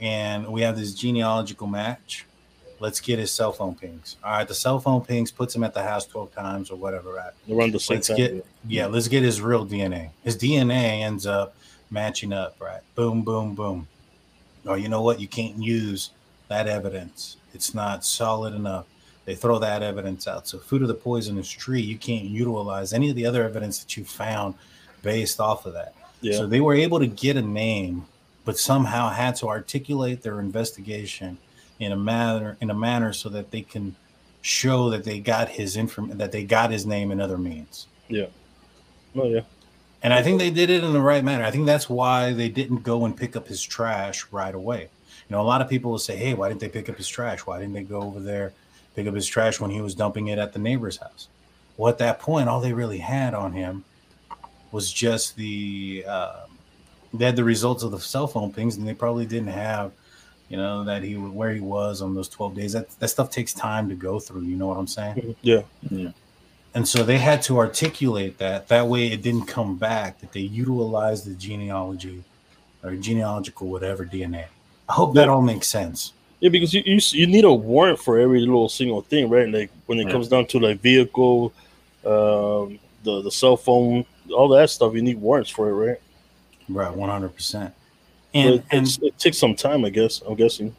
and 0.00 0.46
we 0.46 0.62
have 0.62 0.76
this 0.76 0.94
genealogical 0.94 1.66
match 1.66 2.26
let's 2.80 3.00
get 3.00 3.18
his 3.18 3.30
cell 3.30 3.52
phone 3.52 3.74
pings 3.74 4.16
all 4.24 4.32
right 4.32 4.48
the 4.48 4.54
cell 4.54 4.78
phone 4.80 5.02
pings 5.04 5.30
puts 5.30 5.54
him 5.54 5.62
at 5.62 5.74
the 5.74 5.82
house 5.82 6.06
12 6.06 6.32
times 6.34 6.70
or 6.70 6.76
whatever 6.76 7.12
right 7.12 7.32
Around 7.50 7.72
the 7.72 7.80
same 7.80 7.96
Let's 7.96 8.08
time. 8.08 8.16
get 8.16 8.46
yeah, 8.68 8.86
let's 8.86 9.08
get 9.08 9.22
his 9.22 9.40
real 9.40 9.66
DNA. 9.66 10.10
His 10.22 10.36
DNA 10.36 11.00
ends 11.02 11.26
up 11.26 11.54
matching 11.90 12.30
up, 12.32 12.56
right? 12.60 12.82
Boom, 12.94 13.22
boom, 13.22 13.54
boom. 13.54 13.88
Oh, 14.66 14.74
you 14.74 14.88
know 14.88 15.00
what? 15.02 15.18
You 15.18 15.26
can't 15.26 15.56
use 15.56 16.10
that 16.48 16.68
evidence. 16.68 17.38
It's 17.54 17.74
not 17.74 18.04
solid 18.04 18.54
enough. 18.54 18.84
They 19.30 19.36
throw 19.36 19.60
that 19.60 19.84
evidence 19.84 20.26
out. 20.26 20.48
So, 20.48 20.58
food 20.58 20.82
of 20.82 20.88
the 20.88 20.94
poisonous 20.94 21.48
tree, 21.48 21.80
you 21.80 21.96
can't 21.96 22.24
utilize 22.24 22.92
any 22.92 23.10
of 23.10 23.14
the 23.14 23.26
other 23.26 23.44
evidence 23.44 23.78
that 23.78 23.96
you 23.96 24.04
found 24.04 24.56
based 25.02 25.38
off 25.38 25.66
of 25.66 25.72
that. 25.74 25.94
yeah. 26.20 26.36
So 26.36 26.48
they 26.48 26.60
were 26.60 26.74
able 26.74 26.98
to 26.98 27.06
get 27.06 27.36
a 27.36 27.42
name, 27.42 28.06
but 28.44 28.58
somehow 28.58 29.08
had 29.08 29.36
to 29.36 29.46
articulate 29.46 30.22
their 30.22 30.40
investigation 30.40 31.38
in 31.78 31.92
a 31.92 31.96
manner 31.96 32.56
in 32.60 32.70
a 32.70 32.74
manner 32.74 33.12
so 33.12 33.28
that 33.28 33.52
they 33.52 33.62
can 33.62 33.94
show 34.42 34.90
that 34.90 35.04
they 35.04 35.20
got 35.20 35.48
his 35.48 35.76
inform 35.76 36.18
that 36.18 36.32
they 36.32 36.42
got 36.42 36.72
his 36.72 36.84
name 36.84 37.12
in 37.12 37.20
other 37.20 37.38
means. 37.38 37.86
Yeah. 38.08 38.26
Oh 39.14 39.28
yeah. 39.28 39.42
And 40.02 40.12
I 40.12 40.24
think 40.24 40.40
they 40.40 40.50
did 40.50 40.70
it 40.70 40.82
in 40.82 40.92
the 40.92 41.00
right 41.00 41.22
manner. 41.22 41.44
I 41.44 41.52
think 41.52 41.66
that's 41.66 41.88
why 41.88 42.32
they 42.32 42.48
didn't 42.48 42.82
go 42.82 43.04
and 43.04 43.16
pick 43.16 43.36
up 43.36 43.46
his 43.46 43.62
trash 43.62 44.26
right 44.32 44.56
away. 44.56 44.88
You 45.28 45.36
know, 45.36 45.40
a 45.40 45.46
lot 45.46 45.60
of 45.62 45.68
people 45.68 45.92
will 45.92 45.98
say, 46.00 46.16
"Hey, 46.16 46.34
why 46.34 46.48
didn't 46.48 46.62
they 46.62 46.68
pick 46.68 46.88
up 46.88 46.96
his 46.96 47.06
trash? 47.06 47.46
Why 47.46 47.60
didn't 47.60 47.74
they 47.74 47.84
go 47.84 48.02
over 48.02 48.18
there 48.18 48.54
pick 49.00 49.08
up 49.08 49.14
his 49.14 49.26
trash 49.26 49.60
when 49.60 49.70
he 49.70 49.80
was 49.80 49.94
dumping 49.94 50.28
it 50.28 50.38
at 50.38 50.52
the 50.52 50.58
neighbor's 50.58 50.98
house?" 50.98 51.28
Well, 51.76 51.90
at 51.90 51.98
that 51.98 52.20
point, 52.20 52.48
all 52.48 52.60
they 52.60 52.72
really 52.72 52.98
had 52.98 53.34
on 53.34 53.52
him 53.52 53.84
was 54.72 54.92
just 54.92 55.36
the 55.36 56.04
uh, 56.06 56.46
they 57.14 57.24
had 57.24 57.36
the 57.36 57.44
results 57.44 57.82
of 57.82 57.90
the 57.90 57.98
cell 57.98 58.26
phone 58.26 58.52
pings, 58.52 58.76
and 58.76 58.86
they 58.86 58.94
probably 58.94 59.26
didn't 59.26 59.48
have, 59.48 59.92
you 60.48 60.56
know, 60.56 60.84
that 60.84 61.02
he 61.02 61.14
where 61.16 61.52
he 61.52 61.60
was 61.60 62.02
on 62.02 62.14
those 62.14 62.28
twelve 62.28 62.54
days. 62.54 62.72
That 62.72 62.90
that 63.00 63.08
stuff 63.08 63.30
takes 63.30 63.52
time 63.52 63.88
to 63.88 63.94
go 63.94 64.20
through. 64.20 64.42
You 64.42 64.56
know 64.56 64.68
what 64.68 64.78
I'm 64.78 64.86
saying? 64.86 65.34
Yeah. 65.42 65.62
Yeah. 65.90 66.10
And 66.74 66.86
so 66.86 67.02
they 67.02 67.18
had 67.18 67.42
to 67.42 67.58
articulate 67.58 68.38
that. 68.38 68.68
That 68.68 68.86
way 68.86 69.08
it 69.08 69.22
didn't 69.22 69.46
come 69.46 69.76
back, 69.76 70.20
that 70.20 70.32
they 70.32 70.40
utilized 70.40 71.26
the 71.26 71.34
genealogy 71.34 72.22
or 72.84 72.94
genealogical 72.94 73.68
whatever 73.68 74.04
DNA. 74.04 74.46
I 74.88 74.92
hope 74.92 75.14
that 75.14 75.28
all 75.28 75.42
makes 75.42 75.66
sense. 75.66 76.12
Yeah, 76.40 76.48
because 76.48 76.72
you, 76.72 76.82
you 76.86 76.98
you 77.12 77.26
need 77.26 77.44
a 77.44 77.52
warrant 77.52 77.98
for 77.98 78.18
every 78.18 78.40
little 78.40 78.68
single 78.68 79.02
thing, 79.02 79.28
right? 79.28 79.48
Like 79.48 79.70
when 79.86 79.98
it 79.98 80.06
Yeah. 80.06 80.12
comes 80.12 80.28
down 80.28 80.46
to 80.46 80.58
like 80.58 80.80
vehicle, 80.80 81.52
um, 82.04 82.78
the 83.04 83.20
the 83.22 83.30
cell 83.30 83.56
phone, 83.56 84.04
all 84.34 84.48
that 84.48 84.70
stuff, 84.70 84.94
you 84.94 85.02
need 85.02 85.20
warrants 85.20 85.50
for 85.50 85.68
it, 85.68 85.72
right? 85.74 85.98
Right, 86.68 86.96
100%. 86.96 87.52
But 87.62 87.72
And, 88.32 88.62
and 88.70 88.98
it 89.02 89.18
takes 89.18 89.38
some 89.38 89.54
time, 89.56 89.84
I 89.84 89.90
guess. 89.90 90.22
I'm 90.22 90.34
guessing. 90.36 90.74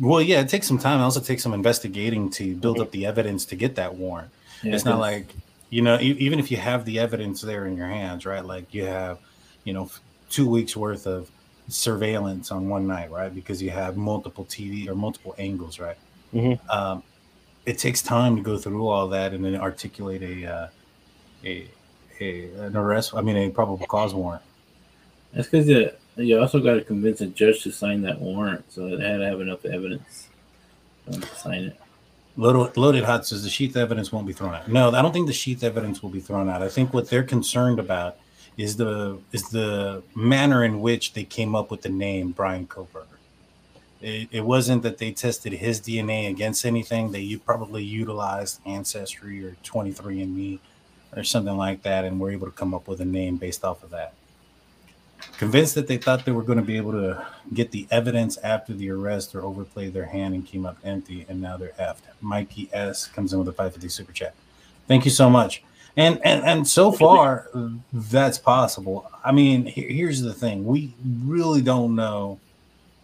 well, 0.00 0.20
yeah, 0.22 0.40
it 0.40 0.48
takes 0.48 0.66
some 0.66 0.78
time. 0.78 0.98
It 1.00 1.02
also 1.04 1.20
takes 1.20 1.42
some 1.42 1.52
investigating 1.54 2.30
to 2.30 2.56
build 2.56 2.80
up 2.80 2.90
the 2.90 3.04
evidence 3.06 3.44
to 3.46 3.56
get 3.56 3.74
that 3.76 3.94
warrant. 3.96 4.30
Yeah, 4.62 4.74
it's 4.74 4.84
not 4.86 4.98
like, 4.98 5.26
you 5.70 5.82
know, 5.82 5.98
e- 6.00 6.16
even 6.18 6.38
if 6.38 6.50
you 6.50 6.56
have 6.56 6.84
the 6.86 6.98
evidence 6.98 7.42
there 7.42 7.66
in 7.66 7.76
your 7.76 7.88
hands, 7.88 8.24
right? 8.24 8.44
Like 8.44 8.72
you 8.72 8.86
have, 8.86 9.18
you 9.64 9.72
know, 9.74 9.90
two 10.30 10.48
weeks 10.48 10.74
worth 10.76 11.06
of 11.06 11.30
surveillance 11.68 12.50
on 12.50 12.68
one 12.68 12.86
night, 12.86 13.10
right? 13.10 13.34
Because 13.34 13.62
you 13.62 13.70
have 13.70 13.96
multiple 13.96 14.44
TV 14.44 14.88
or 14.88 14.94
multiple 14.94 15.34
angles, 15.38 15.78
right? 15.78 15.96
Mhm. 16.34 16.58
Um, 16.70 17.02
it 17.64 17.78
takes 17.78 18.02
time 18.02 18.36
to 18.36 18.42
go 18.42 18.56
through 18.58 18.86
all 18.86 19.08
that 19.08 19.32
and 19.32 19.44
then 19.44 19.56
articulate 19.56 20.22
a, 20.22 20.46
uh, 20.46 20.68
a, 21.44 21.68
a 22.20 22.50
an 22.60 22.76
arrest. 22.76 23.14
I 23.14 23.20
mean, 23.20 23.36
a 23.36 23.50
probable 23.50 23.86
cause 23.86 24.14
warrant. 24.14 24.42
That's 25.32 25.48
because 25.48 25.68
you, 25.68 25.90
you 26.16 26.40
also 26.40 26.60
got 26.60 26.74
to 26.74 26.82
convince 26.82 27.20
a 27.20 27.26
judge 27.26 27.62
to 27.64 27.72
sign 27.72 28.02
that 28.02 28.20
warrant, 28.20 28.64
so 28.72 28.96
they 28.96 29.04
had 29.04 29.18
to 29.18 29.26
have 29.26 29.40
enough 29.40 29.64
evidence 29.64 30.28
to 31.10 31.20
sign 31.34 31.64
it. 31.64 31.80
Loaded, 32.38 32.76
loaded 32.76 33.04
hot 33.04 33.26
says 33.26 33.42
the 33.42 33.48
sheath 33.48 33.76
evidence 33.76 34.12
won't 34.12 34.26
be 34.26 34.32
thrown 34.32 34.54
out. 34.54 34.68
No, 34.68 34.90
I 34.90 35.02
don't 35.02 35.12
think 35.12 35.26
the 35.26 35.32
sheath 35.32 35.64
evidence 35.64 36.02
will 36.02 36.10
be 36.10 36.20
thrown 36.20 36.48
out. 36.48 36.62
I 36.62 36.68
think 36.68 36.92
what 36.92 37.08
they're 37.08 37.22
concerned 37.22 37.78
about 37.78 38.18
is 38.56 38.76
the 38.76 39.18
is 39.32 39.50
the 39.50 40.02
manner 40.14 40.64
in 40.64 40.80
which 40.80 41.12
they 41.12 41.24
came 41.24 41.54
up 41.54 41.70
with 41.70 41.82
the 41.82 41.88
name 41.88 42.32
Bryan 42.32 42.66
Kohberger. 42.66 43.06
It, 44.00 44.28
it 44.30 44.44
wasn't 44.44 44.82
that 44.82 44.98
they 44.98 45.12
tested 45.12 45.54
his 45.54 45.80
DNA 45.80 46.28
against 46.28 46.64
anything. 46.64 47.12
They 47.12 47.36
probably 47.36 47.82
utilized 47.82 48.60
Ancestry 48.66 49.44
or 49.44 49.56
23andMe 49.64 50.58
or 51.16 51.24
something 51.24 51.56
like 51.56 51.82
that, 51.82 52.04
and 52.04 52.20
were 52.20 52.30
able 52.30 52.46
to 52.46 52.52
come 52.52 52.74
up 52.74 52.88
with 52.88 53.00
a 53.00 53.04
name 53.04 53.36
based 53.36 53.64
off 53.64 53.82
of 53.82 53.90
that. 53.90 54.12
Convinced 55.38 55.74
that 55.74 55.86
they 55.86 55.96
thought 55.96 56.24
they 56.24 56.32
were 56.32 56.42
going 56.42 56.58
to 56.58 56.64
be 56.64 56.76
able 56.76 56.92
to 56.92 57.26
get 57.52 57.70
the 57.70 57.86
evidence 57.90 58.36
after 58.38 58.74
the 58.74 58.90
arrest 58.90 59.34
or 59.34 59.42
overplayed 59.42 59.94
their 59.94 60.06
hand 60.06 60.34
and 60.34 60.46
came 60.46 60.66
up 60.66 60.76
empty, 60.84 61.24
and 61.28 61.40
now 61.40 61.56
they're 61.56 61.72
effed. 61.80 62.02
Mikey 62.20 62.68
S 62.72 63.06
comes 63.06 63.32
in 63.32 63.38
with 63.38 63.48
a 63.48 63.52
550 63.52 63.88
super 63.88 64.12
chat. 64.12 64.34
Thank 64.86 65.04
you 65.04 65.10
so 65.10 65.28
much. 65.30 65.62
And 65.96 66.20
and 66.24 66.44
and 66.44 66.68
so 66.68 66.92
far, 66.92 67.48
that's 67.92 68.36
possible. 68.38 69.10
I 69.24 69.32
mean, 69.32 69.64
here, 69.64 69.88
here's 69.88 70.20
the 70.20 70.34
thing: 70.34 70.64
we 70.66 70.92
really 71.24 71.62
don't 71.62 71.94
know 71.94 72.38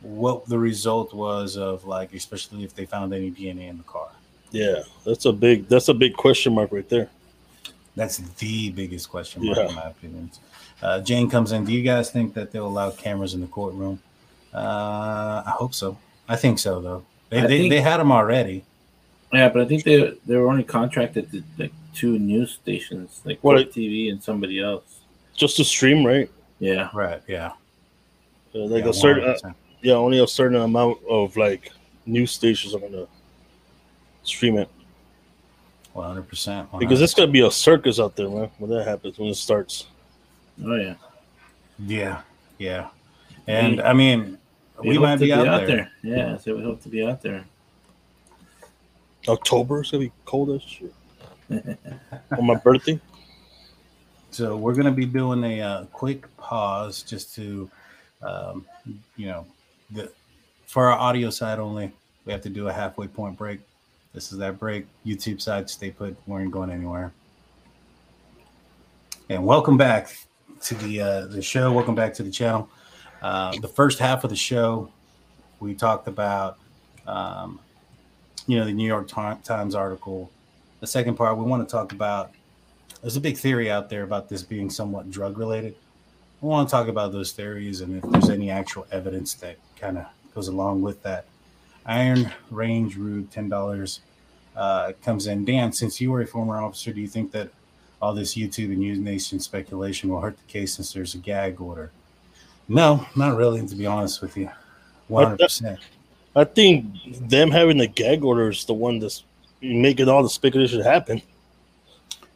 what 0.03 0.47
the 0.47 0.59
result 0.59 1.15
was 1.15 1.57
of 1.57 1.87
like, 1.87 2.13
especially 2.13 2.65
if 2.65 2.75
they 2.75 2.85
found 2.85 3.15
any 3.15 3.31
DNA 3.31 3.69
in 3.71 3.79
the 3.79 3.85
car. 3.85 4.09
Yeah, 4.51 4.83
that's 5.07 5.25
a 5.25 5.33
big 5.33 5.69
that's 5.69 5.89
a 5.89 5.95
big 5.95 6.15
question 6.15 6.55
mark 6.55 6.71
right 6.71 6.87
there. 6.89 7.09
That's 7.97 8.19
the 8.19 8.71
biggest 8.71 9.09
question 9.09 9.45
mark, 9.45 9.57
Yeah. 9.59 9.69
in 9.69 9.75
my 9.75 9.89
opinion. 9.89 10.31
Uh, 10.83 11.01
Jane 11.01 11.31
comes 11.31 11.53
in. 11.53 11.65
Do 11.65 11.73
you 11.73 11.83
guys 11.83 12.11
think 12.11 12.35
that 12.35 12.51
they'll 12.53 12.67
allow 12.67 12.91
cameras 12.91 13.33
in 13.35 13.41
the 13.41 13.47
courtroom? 13.47 14.01
Uh, 14.53 15.43
I 15.47 15.55
hope 15.57 15.73
so. 15.75 15.97
I 16.29 16.37
think 16.37 16.59
so, 16.59 16.81
though. 16.81 17.05
They 17.31 17.39
I 17.39 17.47
they, 17.47 17.59
think- 17.59 17.71
they 17.71 17.81
had 17.81 17.99
them 17.99 18.13
already. 18.13 18.65
Yeah, 19.33 19.49
but 19.49 19.63
I 19.63 19.65
think 19.65 19.85
they 19.85 20.13
they 20.27 20.37
were 20.37 20.49
only 20.49 20.65
contracted 20.65 21.31
to 21.33 21.43
like 21.57 21.73
two 21.95 22.19
news 22.19 22.53
stations, 22.53 23.21
like 23.25 23.39
What- 23.43 23.57
Court 23.57 23.73
TV 23.73 24.11
and 24.11 24.23
somebody 24.23 24.61
else. 24.61 25.01
Just 25.35 25.57
to 25.57 25.65
stream, 25.65 26.05
right? 26.07 26.31
Yeah, 26.59 26.91
Right. 26.95 27.23
Yeah. 27.27 27.53
Uh, 28.55 28.67
like 28.67 28.85
yeah, 28.85 28.91
a 28.91 28.95
certain, 28.95 29.25
uh, 29.25 29.53
yeah, 29.81 29.95
only 29.95 30.19
a 30.19 30.27
certain 30.27 30.61
amount 30.61 30.99
of 31.09 31.37
like 31.37 31.73
news 32.05 32.31
stations 32.31 32.75
are 32.75 32.79
gonna 32.79 33.07
stream 34.23 34.59
it 34.59 34.69
100%. 35.95 36.79
because 36.79 37.01
it's 37.01 37.15
gonna 37.15 37.33
be 37.33 37.41
a 37.41 37.51
circus 37.51 37.99
out 37.99 38.15
there, 38.15 38.29
man. 38.29 38.51
When 38.59 38.71
that 38.71 38.87
happens, 38.87 39.19
when 39.19 39.29
it 39.29 39.37
starts. 39.37 39.87
oh 40.65 40.75
yeah. 40.75 40.95
Yeah. 41.79 42.21
Yeah. 42.59 42.89
And 43.47 43.81
I 43.81 43.93
mean, 43.93 44.39
we 44.85 44.95
hope 44.97 45.03
might 45.03 45.15
to 45.17 45.25
be 45.25 45.33
out, 45.33 45.67
there. 45.67 45.91
Yeah, 46.03 46.37
so 46.37 46.55
we 46.57 46.63
hope 46.63 46.83
to 46.83 46.89
be 46.89 47.05
out 47.05 47.23
there. 47.23 47.45
October 49.29 49.81
it's 49.81 49.91
gonna 49.91 50.05
be 50.05 50.13
cold 50.25 50.51
as 50.51 50.63
shit. 50.63 50.93
On 52.39 52.47
my 52.47 52.55
birthday. 52.55 53.01
So 54.31 54.57
we're 54.57 54.75
going 54.75 54.87
to 54.87 54.93
be 54.93 55.05
doing 55.05 55.45
a 55.45 55.61
uh, 55.61 55.85
quick 55.87 56.35
pause 56.37 57.03
just 57.03 57.35
to, 57.35 57.71
um, 58.23 58.67
you 59.17 59.27
know, 59.27 59.47
the 59.91 60.11
for 60.67 60.89
our 60.91 60.99
audio 60.99 61.29
side 61.29 61.59
only, 61.59 61.93
we 62.25 62.33
have 62.33 62.41
to 62.43 62.49
do 62.49 62.69
a 62.69 62.73
halfway 62.73 63.07
point 63.07 63.37
break. 63.37 63.61
This 64.15 64.33
is 64.33 64.39
that 64.39 64.59
break. 64.59 64.87
YouTube 65.05 65.41
side, 65.41 65.69
stay 65.69 65.91
put. 65.91 66.17
We 66.27 66.35
aren't 66.35 66.51
going 66.51 66.71
anywhere. 66.71 67.13
And 69.29 69.45
welcome 69.45 69.77
back 69.77 70.17
to 70.63 70.75
the 70.77 71.01
uh, 71.01 71.27
the 71.27 71.43
show. 71.43 71.73
Welcome 71.73 71.95
back 71.95 72.15
to 72.15 72.23
the 72.23 72.31
channel. 72.31 72.71
Uh, 73.21 73.55
the 73.61 73.69
first 73.69 73.99
half 73.99 74.25
of 74.25 74.31
the 74.31 74.37
show, 74.37 74.91
we 75.61 75.75
talked 75.75 76.09
about, 76.09 76.59
um, 77.07 77.61
you 78.47 78.59
know, 78.59 78.65
the 78.65 78.73
New 78.73 78.87
York 78.87 79.09
Times 79.09 79.75
article. 79.75 80.31
The 80.83 80.89
second 80.89 81.15
part, 81.15 81.39
we 81.39 81.45
want 81.45 81.67
to 81.67 81.71
talk 81.71 81.93
about 81.93 82.33
there's 83.03 83.17
a 83.17 83.21
big 83.21 83.37
theory 83.37 83.71
out 83.71 83.89
there 83.89 84.03
about 84.03 84.29
this 84.29 84.43
being 84.43 84.69
somewhat 84.69 85.13
drug 85.13 85.39
related. 85.39 85.77
I 86.43 86.47
want 86.47 86.69
to 86.69 86.73
talk 86.73 86.89
about 86.89 87.13
those 87.13 87.31
theories 87.31 87.83
and 87.83 88.03
if 88.03 88.11
there's 88.11 88.29
any 88.29 88.51
actual 88.51 88.89
evidence 88.91 89.35
that 89.35 89.59
kind 89.77 89.97
of 89.97 90.07
goes 90.35 90.49
along 90.49 90.83
with 90.83 91.01
that. 91.05 91.27
Iron 91.87 92.33
Range 92.51 92.97
Rube, 92.97 93.31
ten 93.31 93.49
dollars, 93.49 94.01
uh, 94.57 94.91
comes 95.05 95.29
in. 95.29 95.45
Dan, 95.45 95.71
since 95.71 96.01
you 96.01 96.11
were 96.11 96.23
a 96.23 96.27
former 96.27 96.61
officer, 96.61 96.93
do 96.93 97.01
you 97.01 97.07
think 97.07 97.31
that 97.31 97.51
all 98.01 98.13
this 98.13 98.35
YouTube 98.35 98.73
and 98.73 98.79
News 98.79 98.99
Nation 98.99 99.39
speculation 99.39 100.11
will 100.11 100.21
hurt 100.21 100.37
the 100.37 100.53
case 100.53 100.75
since 100.75 100.93
there's 100.93 101.15
a 101.15 101.19
gag 101.19 101.61
order? 101.61 101.93
No, 102.67 103.07
not 103.15 103.37
really. 103.37 103.65
To 103.65 103.77
be 103.77 103.87
honest 103.87 104.21
with 104.21 104.37
you, 104.37 104.51
one 105.07 105.27
hundred 105.27 105.39
percent. 105.39 105.79
I 106.35 106.43
think 106.43 106.87
them 107.29 107.53
having 107.53 107.79
the 107.79 107.87
gag 107.87 108.25
order 108.25 108.49
is 108.49 108.65
the 108.65 108.75
one 108.75 108.99
that's 108.99 109.23
making 109.63 110.09
all 110.09 110.23
the 110.23 110.29
speculation 110.29 110.83
happen. 110.83 111.23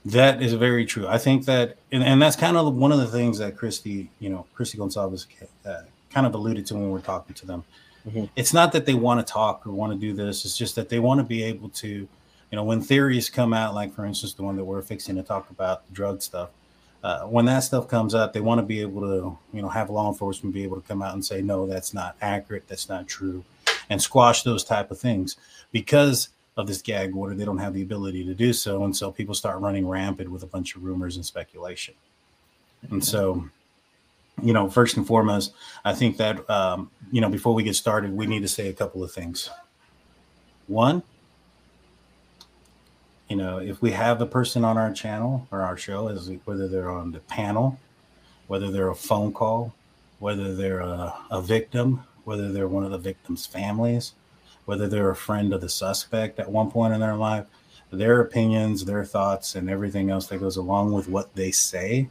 That 0.05 0.41
is 0.41 0.53
very 0.55 0.87
true. 0.87 1.09
I 1.09 1.19
think 1.19 1.47
that, 1.47 1.77
and, 1.91 2.03
and 2.03 2.23
that's 2.23 2.37
kind 2.37 2.57
of 2.57 2.75
one 2.75 2.93
of 2.93 2.99
the 2.99 3.09
things 3.09 3.39
that 3.39 3.57
Kristi, 3.57 4.09
you 4.21 4.31
know, 4.31 4.47
Kristi 4.57 4.77
Goncalves 4.77 5.27
uh, 5.67 5.83
kind 6.11 6.27
of 6.27 6.35
alluded 6.35 6.65
to 6.67 6.75
when 6.75 6.91
we're 6.91 7.01
talking 7.01 7.35
to 7.35 7.47
them. 7.47 7.65
Mhm. 8.09 8.29
It's 8.37 8.55
not 8.55 8.71
that 8.73 8.87
they 8.87 8.95
want 8.95 9.27
to 9.27 9.33
talk 9.33 9.67
or 9.67 9.73
want 9.73 9.93
to 9.93 9.99
do 9.99 10.13
this. 10.13 10.45
It's 10.45 10.57
just 10.57 10.77
that 10.77 10.89
they 10.89 11.01
want 11.01 11.19
to 11.19 11.25
be 11.25 11.43
able 11.43 11.71
to, 11.71 11.89
you 11.89 12.09
know, 12.53 12.63
when 12.63 12.81
theories 12.81 13.29
come 13.29 13.53
out, 13.53 13.75
like 13.75 13.93
for 13.93 14.05
instance, 14.07 14.33
the 14.35 14.45
one 14.45 14.55
that 14.57 14.65
we're 14.65 14.81
fixing 14.83 15.17
to 15.17 15.25
talk 15.25 15.51
about, 15.51 15.85
the 15.89 15.93
drug 15.93 16.23
stuff. 16.23 16.51
Uh, 17.03 17.23
when 17.23 17.45
that 17.47 17.61
stuff 17.61 17.89
comes 17.89 18.15
up, 18.15 18.33
they 18.33 18.41
want 18.41 18.59
to 18.61 18.67
be 18.67 18.81
able 18.81 19.01
to, 19.01 19.37
you 19.53 19.63
know, 19.63 19.69
have 19.69 19.91
law 19.91 20.09
enforcement 20.09 20.55
be 20.55 20.63
able 20.63 20.81
to 20.81 20.87
come 20.87 21.03
out 21.03 21.15
and 21.15 21.25
say, 21.25 21.43
no, 21.43 21.67
that's 21.67 21.93
not 21.93 22.17
accurate, 22.21 22.67
that's 22.69 22.89
not 22.89 23.07
true, 23.09 23.45
and 23.91 24.01
squash 24.01 24.43
those 24.45 24.63
type 24.65 24.91
of 24.93 24.99
things 24.99 25.37
because 25.73 26.29
of 26.57 26.67
this 26.67 26.81
gag 26.81 27.15
order, 27.15 27.35
they 27.35 27.45
don't 27.45 27.59
have 27.59 27.75
the 27.75 27.83
ability 27.83 28.25
to 28.25 28.35
do 28.35 28.53
so. 28.53 28.85
And 28.85 28.97
so 28.97 29.13
people 29.13 29.35
start 29.35 29.61
running 29.61 29.87
rampant 29.87 30.31
with 30.31 30.43
a 30.43 30.47
bunch 30.47 30.75
of 30.75 30.85
rumors 30.85 31.17
and 31.17 31.25
speculation. 31.25 31.95
And 32.91 33.05
so, 33.05 33.49
you 34.43 34.53
know, 34.53 34.71
first 34.71 34.97
and 34.97 35.07
foremost, 35.07 35.53
I 35.85 35.95
think 35.95 36.17
that, 36.17 36.49
um, 36.49 36.91
you 37.11 37.21
know, 37.21 37.29
before 37.29 37.55
we 37.55 37.63
get 37.63 37.77
started, 37.77 38.13
we 38.13 38.27
need 38.27 38.41
to 38.41 38.49
say 38.49 38.69
a 38.69 38.73
couple 38.73 39.05
of 39.05 39.13
things. 39.13 39.51
One, 40.67 41.03
you 43.29 43.37
know, 43.37 43.59
if 43.59 43.83
we 43.83 43.91
have 43.91 44.21
a 44.21 44.27
person 44.27 44.65
on 44.65 44.79
our 44.79 44.93
channel 44.93 45.47
or 45.51 45.63
our 45.63 45.77
show, 45.77 46.09
as 46.09 46.31
whether 46.45 46.69
they're 46.69 46.91
on 46.91 47.13
the 47.13 47.21
panel, 47.21 47.79
whether 48.47 48.71
they're 48.71 48.91
a 48.91 48.95
phone 48.95 49.33
call, 49.33 49.75
whether 50.21 50.55
they're 50.55 50.81
a, 50.81 51.15
a 51.31 51.43
victim, 51.43 52.03
whether 52.25 52.53
they're 52.53 52.69
one 52.69 52.85
of 52.85 52.93
the 52.93 52.99
victim's 52.99 53.45
families, 53.47 54.13
whether 54.67 54.87
they're 54.87 55.11
a 55.11 55.17
friend 55.17 55.55
of 55.55 55.61
the 55.61 55.69
suspect 55.69 56.39
at 56.39 56.51
one 56.51 56.71
point 56.71 56.93
in 56.93 57.01
their 57.01 57.17
life, 57.17 57.47
their 57.91 58.21
opinions, 58.21 58.85
their 58.85 59.05
thoughts, 59.05 59.55
and 59.55 59.71
everything 59.71 60.11
else 60.11 60.27
that 60.27 60.39
goes 60.39 60.57
along 60.57 60.93
with 60.93 61.09
what 61.09 61.35
they 61.35 61.51
say 61.51 62.09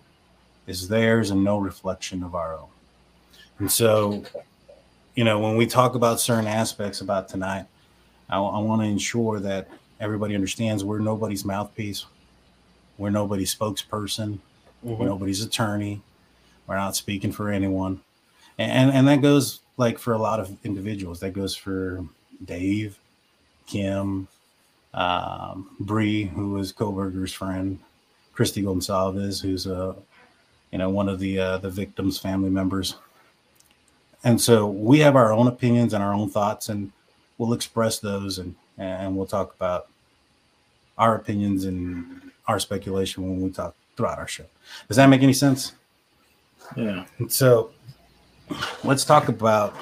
is 0.66 0.88
theirs 0.88 1.30
and 1.30 1.44
no 1.44 1.60
reflection 1.60 2.24
of 2.24 2.34
our 2.34 2.56
own. 2.56 2.70
And 3.60 3.72
so, 3.72 4.24
you 5.16 5.24
know, 5.24 5.40
when 5.40 5.58
we 5.58 5.66
talk 5.68 5.96
about 5.96 6.20
certain 6.20 6.48
aspects 6.48 7.02
about 7.02 7.30
tonight, 7.30 7.66
I, 8.30 8.40
want 8.40 8.82
to 8.82 8.88
ensure 8.88 9.40
that 9.42 9.70
everybody 10.00 10.34
understands 10.34 10.84
we're 10.84 11.00
nobody's 11.00 11.46
mouthpiece, 11.46 12.06
we're 12.98 13.12
nobody's 13.12 13.54
spokesperson, 13.54 14.40
we're 14.82 15.06
nobody's 15.06 15.44
attorney, 15.44 16.02
we're 16.68 16.76
not 16.76 16.96
speaking 16.96 17.32
for 17.32 17.52
anyone, 17.52 18.02
and 18.58 18.92
and 18.92 19.08
that 19.08 19.22
goes 19.22 19.60
like 19.78 20.00
for 20.00 20.14
a 20.14 20.18
lot 20.18 20.40
of 20.40 20.58
individuals. 20.64 21.20
That 21.20 21.34
goes 21.34 21.56
for 21.56 22.04
Dave, 22.44 23.00
Kim, 23.68 24.28
um, 24.94 25.76
Bree, 25.80 26.32
was 26.36 26.74
Kohberger's 26.74 27.34
friend, 27.34 27.80
Kristi 28.36 28.64
Goncalves, 28.64 29.42
who's 29.42 29.66
a 29.66 29.96
you 30.72 30.78
know 30.78 30.90
one 30.90 31.10
of 31.10 31.20
the 31.20 31.40
uh, 31.40 31.58
the 31.58 31.70
victims' 31.70 32.20
family 32.20 32.50
members. 32.50 32.96
And 34.24 34.42
so 34.42 34.68
we 34.68 35.00
have 35.00 35.16
our 35.16 35.32
own 35.32 35.48
opinions 35.48 35.94
and 35.94 36.04
our 36.04 36.14
own 36.14 36.30
thoughts, 36.30 36.70
and 36.70 36.92
we'll 37.38 37.54
express 37.54 38.00
those, 38.00 38.40
and 38.40 38.56
and 38.78 39.16
we'll 39.16 39.28
talk 39.28 39.54
about 39.56 39.88
our 40.98 41.16
opinions 41.16 41.66
and 41.66 42.32
our 42.48 42.60
speculation 42.60 43.24
when 43.24 43.42
we 43.42 43.50
talk 43.50 43.76
throughout 43.96 44.20
our 44.20 44.28
show. 44.28 44.46
Does 44.88 44.98
that 44.98 45.08
make 45.08 45.22
any 45.22 45.34
sense? 45.34 45.74
Yeah. 46.76 47.06
So 47.28 47.72
let's 48.84 49.06
talk 49.06 49.28
about 49.28 49.76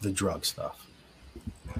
the 0.00 0.10
drug 0.10 0.44
stuff. 0.44 0.87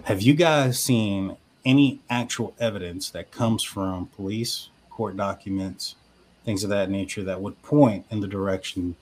Have 0.05 0.23
you 0.23 0.35
guys 0.35 0.79
seen 0.79 1.37
any 1.65 2.01
actual 2.09 2.55
evidence 2.59 3.11
that 3.11 3.31
comes 3.31 3.63
from 3.63 4.07
police, 4.07 4.69
court 4.91 5.17
documents, 5.17 5.97
things 6.45 6.65
of 6.65 6.71
that 6.71 6.91
nature 6.91 7.23
that 7.25 7.41
would 7.41 7.61
point 7.63 8.07
in 8.11 8.21
the 8.21 8.27
direction 8.27 8.97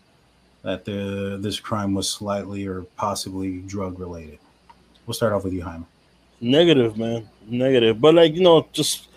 that 0.63 0.85
the 0.85 1.39
this 1.41 1.61
crime 1.61 1.95
was 1.95 2.11
slightly 2.11 2.67
or 2.67 2.83
possibly 2.97 3.59
drug 3.63 3.99
related? 3.99 4.39
We'll 5.07 5.15
start 5.15 5.33
off 5.33 5.45
with 5.45 5.53
you, 5.53 5.63
Jaime. 5.63 5.85
Negative, 6.41 6.97
man. 6.97 7.29
Negative. 7.47 8.01
But 8.01 8.15
like, 8.15 8.35
you 8.35 8.43
know, 8.43 8.67
just 8.73 9.09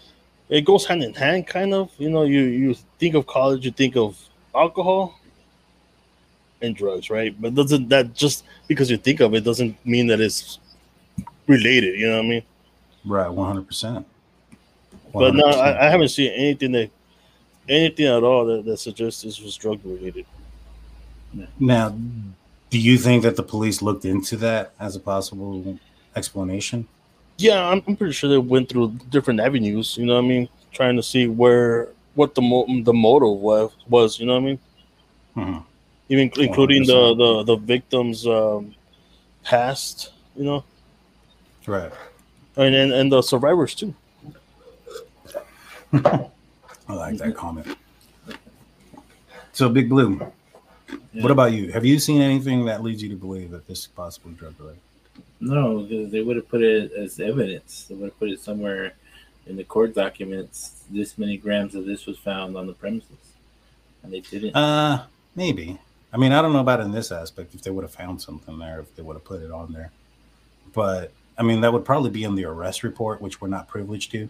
it 0.49 0.65
goes 0.65 0.85
hand 0.85 1.03
in 1.03 1.13
hand 1.13 1.47
kind 1.47 1.73
of. 1.73 1.91
You 1.97 2.09
know, 2.09 2.23
you 2.23 2.41
you 2.41 2.75
think 2.99 3.15
of 3.15 3.25
college, 3.25 3.65
you 3.65 3.71
think 3.71 3.95
of 3.95 4.19
alcohol 4.53 5.19
and 6.61 6.75
drugs, 6.75 7.09
right? 7.09 7.39
But 7.39 7.55
doesn't 7.55 7.89
that 7.89 8.13
just 8.13 8.43
because 8.67 8.91
you 8.91 8.97
think 8.97 9.21
of 9.21 9.33
it 9.33 9.43
doesn't 9.43 9.83
mean 9.85 10.07
that 10.07 10.19
it's 10.19 10.59
related, 11.49 11.99
you 11.99 12.07
know 12.07 12.17
what 12.17 12.25
I 12.25 12.29
mean? 12.29 12.43
Right, 13.03 13.29
one 13.29 13.47
hundred 13.47 13.67
percent. 13.67 14.05
But 15.11 15.33
no, 15.33 15.45
I, 15.45 15.87
I 15.87 15.89
haven't 15.89 16.09
seen 16.09 16.31
anything 16.31 16.71
that 16.73 16.91
anything 17.67 18.05
at 18.05 18.23
all 18.23 18.45
that, 18.45 18.65
that 18.65 18.77
suggests 18.77 19.23
this 19.23 19.41
was 19.41 19.57
drug 19.57 19.79
related. 19.83 20.25
Now, 21.59 21.95
do 22.69 22.79
you 22.79 22.97
think 22.97 23.23
that 23.23 23.35
the 23.35 23.43
police 23.43 23.81
looked 23.81 24.05
into 24.05 24.37
that 24.37 24.73
as 24.79 24.95
a 24.95 24.99
possible 24.99 25.79
explanation? 26.15 26.87
Yeah, 27.37 27.67
I'm, 27.67 27.81
I'm 27.87 27.95
pretty 27.95 28.13
sure 28.13 28.29
they 28.29 28.37
went 28.37 28.69
through 28.69 28.99
different 29.09 29.39
avenues. 29.39 29.97
You 29.97 30.05
know 30.05 30.15
what 30.15 30.25
I 30.25 30.27
mean? 30.27 30.49
Trying 30.71 30.95
to 30.97 31.03
see 31.03 31.27
where 31.27 31.89
what 32.15 32.35
the 32.35 32.41
mo- 32.41 32.67
the 32.83 32.93
motive 32.93 33.39
was, 33.39 33.71
was. 33.87 34.19
You 34.19 34.25
know 34.27 34.33
what 34.33 34.41
I 34.41 34.45
mean? 34.45 34.59
Mhm. 35.37 35.63
Even 36.09 36.31
including 36.37 36.85
the 36.85 37.15
the 37.15 37.43
the 37.43 37.55
victim's 37.55 38.27
um, 38.27 38.75
past. 39.43 40.11
You 40.35 40.43
know, 40.45 40.63
Right. 41.69 41.91
and, 42.57 42.73
and 42.73 42.91
and 42.91 43.11
the 43.11 43.21
survivors 43.21 43.75
too. 43.75 43.93
I 45.93 46.29
like 46.87 47.17
that 47.17 47.35
comment. 47.35 47.77
So, 49.53 49.69
Big 49.69 49.89
Blue, 49.89 50.31
what 51.13 51.31
about 51.31 51.51
you? 51.51 51.71
Have 51.71 51.85
you 51.85 51.99
seen 51.99 52.21
anything 52.21 52.65
that 52.65 52.81
leads 52.81 53.03
you 53.03 53.09
to 53.09 53.15
believe 53.15 53.51
that 53.51 53.67
this 53.67 53.79
is 53.79 53.87
possibly 53.87 54.33
drug 54.33 54.55
related? 54.59 54.81
No, 55.39 55.79
because 55.79 56.11
they 56.11 56.21
would 56.21 56.35
have 56.35 56.49
put 56.49 56.61
it 56.61 56.91
as 56.93 57.19
evidence. 57.19 57.85
They 57.87 57.95
would 57.95 58.05
have 58.05 58.19
put 58.19 58.29
it 58.29 58.39
somewhere 58.39 58.93
in 59.49 59.55
the 59.55 59.63
court 59.63 59.95
documents, 59.95 60.83
this 60.89 61.17
many 61.17 61.35
grams 61.37 61.75
of 61.75 61.85
this 61.85 62.05
was 62.05 62.17
found 62.17 62.55
on 62.55 62.67
the 62.67 62.73
premises, 62.73 63.33
and 64.03 64.13
they 64.13 64.19
didn't. 64.21 64.55
Uh, 64.55 65.05
maybe. 65.35 65.79
I 66.13 66.17
mean, 66.17 66.31
I 66.31 66.41
don't 66.41 66.53
know 66.53 66.59
about 66.59 66.79
in 66.79 66.91
this 66.91 67.11
aspect 67.11 67.53
if 67.53 67.61
they 67.61 67.71
would 67.71 67.83
have 67.83 67.93
found 67.93 68.21
something 68.21 68.57
there, 68.57 68.79
if 68.79 68.95
they 68.95 69.01
would 69.01 69.15
have 69.15 69.23
put 69.23 69.41
it 69.41 69.51
on 69.51 69.73
there. 69.73 69.91
But 70.73 71.11
I 71.39 71.43
mean, 71.43 71.61
that 71.61 71.71
would 71.71 71.85
probably 71.85 72.09
be 72.09 72.25
in 72.25 72.35
the 72.35 72.45
arrest 72.45 72.83
report, 72.83 73.21
which 73.21 73.39
we're 73.39 73.47
not 73.47 73.67
privileged 73.67 74.11
to. 74.11 74.29